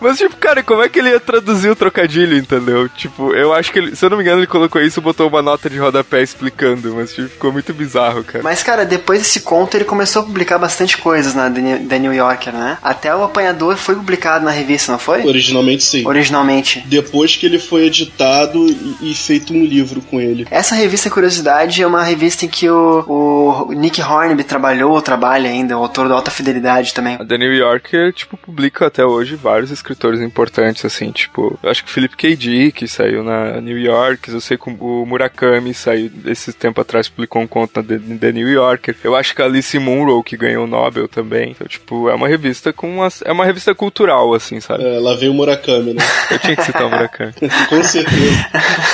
Mas, 0.00 0.18
tipo, 0.18 0.36
cara, 0.36 0.62
como 0.62 0.82
é 0.82 0.88
que 0.88 0.98
ele 0.98 1.10
ia 1.10 1.20
traduzir 1.20 1.70
o 1.70 1.76
trocadilho, 1.76 2.36
entendeu? 2.36 2.88
Tipo, 2.88 3.34
eu 3.34 3.52
acho 3.52 3.70
que 3.70 3.78
ele, 3.78 3.94
se 3.94 4.04
eu 4.04 4.10
não 4.10 4.16
me 4.16 4.22
engano, 4.22 4.40
ele 4.40 4.46
colocou 4.46 4.80
isso 4.80 5.00
e 5.00 5.02
botou 5.02 5.28
uma 5.28 5.42
nota 5.42 5.68
de 5.68 5.78
rodapé 5.78 6.22
explicando, 6.22 6.94
mas 6.94 7.14
tipo, 7.14 7.28
ficou 7.28 7.52
muito 7.52 7.72
bizarro, 7.74 8.24
cara. 8.24 8.42
Mas, 8.42 8.62
cara, 8.62 8.84
depois 8.84 9.20
desse 9.20 9.40
conto, 9.40 9.76
ele 9.76 9.84
começou 9.84 10.22
a 10.22 10.24
publicar 10.24 10.58
bastante 10.58 10.96
coisas 10.98 11.34
na 11.34 11.50
The 11.50 11.98
New 11.98 12.12
Yorker, 12.12 12.52
né? 12.52 12.78
Até 12.82 13.14
o 13.14 13.22
Apanhador 13.22 13.76
foi 13.76 13.94
publicado 13.94 14.44
na 14.44 14.50
revista, 14.50 14.92
não 14.92 14.98
foi? 14.98 15.24
Originalmente, 15.24 15.84
sim. 15.84 16.06
Originalmente. 16.06 16.82
Depois 16.86 17.36
que 17.36 17.46
ele 17.46 17.58
foi 17.58 17.86
editado 17.86 18.66
e, 18.66 19.12
e 19.12 19.14
feito 19.14 19.52
um 19.52 19.64
livro 19.64 20.00
com 20.00 20.20
ele. 20.20 20.46
Essa 20.50 20.74
revista 20.74 21.10
Curiosidade 21.10 21.82
é 21.82 21.86
uma 21.86 22.02
revista 22.02 22.44
em 22.44 22.48
que 22.52 22.68
o, 22.68 23.66
o 23.68 23.72
Nick 23.72 24.00
Hornby 24.00 24.44
trabalhou, 24.44 24.92
ou 24.92 25.02
trabalha 25.02 25.48
ainda, 25.48 25.76
o 25.76 25.82
autor 25.82 26.08
da 26.08 26.14
Alta 26.14 26.30
Fidelidade 26.30 26.92
também. 26.92 27.16
A 27.18 27.24
The 27.24 27.38
New 27.38 27.52
Yorker, 27.52 28.12
tipo, 28.12 28.36
publica 28.36 28.86
até 28.86 29.04
hoje 29.04 29.34
vários 29.34 29.70
escritores 29.70 30.20
importantes, 30.20 30.84
assim, 30.84 31.10
tipo, 31.10 31.58
eu 31.62 31.70
acho 31.70 31.82
que 31.82 31.90
o 31.90 31.92
Philip 31.92 32.16
K. 32.16 32.36
Dick 32.36 32.86
saiu 32.86 33.24
na 33.24 33.60
New 33.60 33.78
York, 33.78 34.30
eu 34.30 34.40
sei 34.40 34.58
que 34.58 34.68
o 34.68 35.06
Murakami 35.06 35.72
saiu 35.72 36.10
esse 36.26 36.52
tempo 36.52 36.80
atrás, 36.80 37.08
publicou 37.08 37.40
um 37.40 37.46
conto 37.46 37.76
na 37.76 37.82
The, 37.82 37.98
The 38.20 38.32
New 38.32 38.48
Yorker. 38.48 38.96
Eu 39.02 39.16
acho 39.16 39.34
que 39.34 39.40
a 39.40 39.46
Alice 39.46 39.78
Munro, 39.78 40.22
que 40.22 40.36
ganhou 40.36 40.64
o 40.64 40.66
Nobel 40.66 41.08
também. 41.08 41.52
Então, 41.52 41.66
tipo, 41.66 42.08
é 42.08 42.14
uma 42.14 42.28
revista 42.28 42.72
com 42.72 42.88
uma, 42.88 43.08
é 43.24 43.32
uma 43.32 43.46
revista 43.46 43.74
cultural, 43.74 44.34
assim, 44.34 44.60
sabe? 44.60 44.84
É, 44.84 44.98
lá 44.98 45.14
veio 45.14 45.32
o 45.32 45.34
Murakami, 45.34 45.94
né? 45.94 46.02
Eu 46.30 46.38
tinha 46.38 46.56
que 46.56 46.64
citar 46.64 46.84
o 46.84 46.90
Murakami. 46.90 47.32
com 47.68 47.82
certeza. 47.82 48.46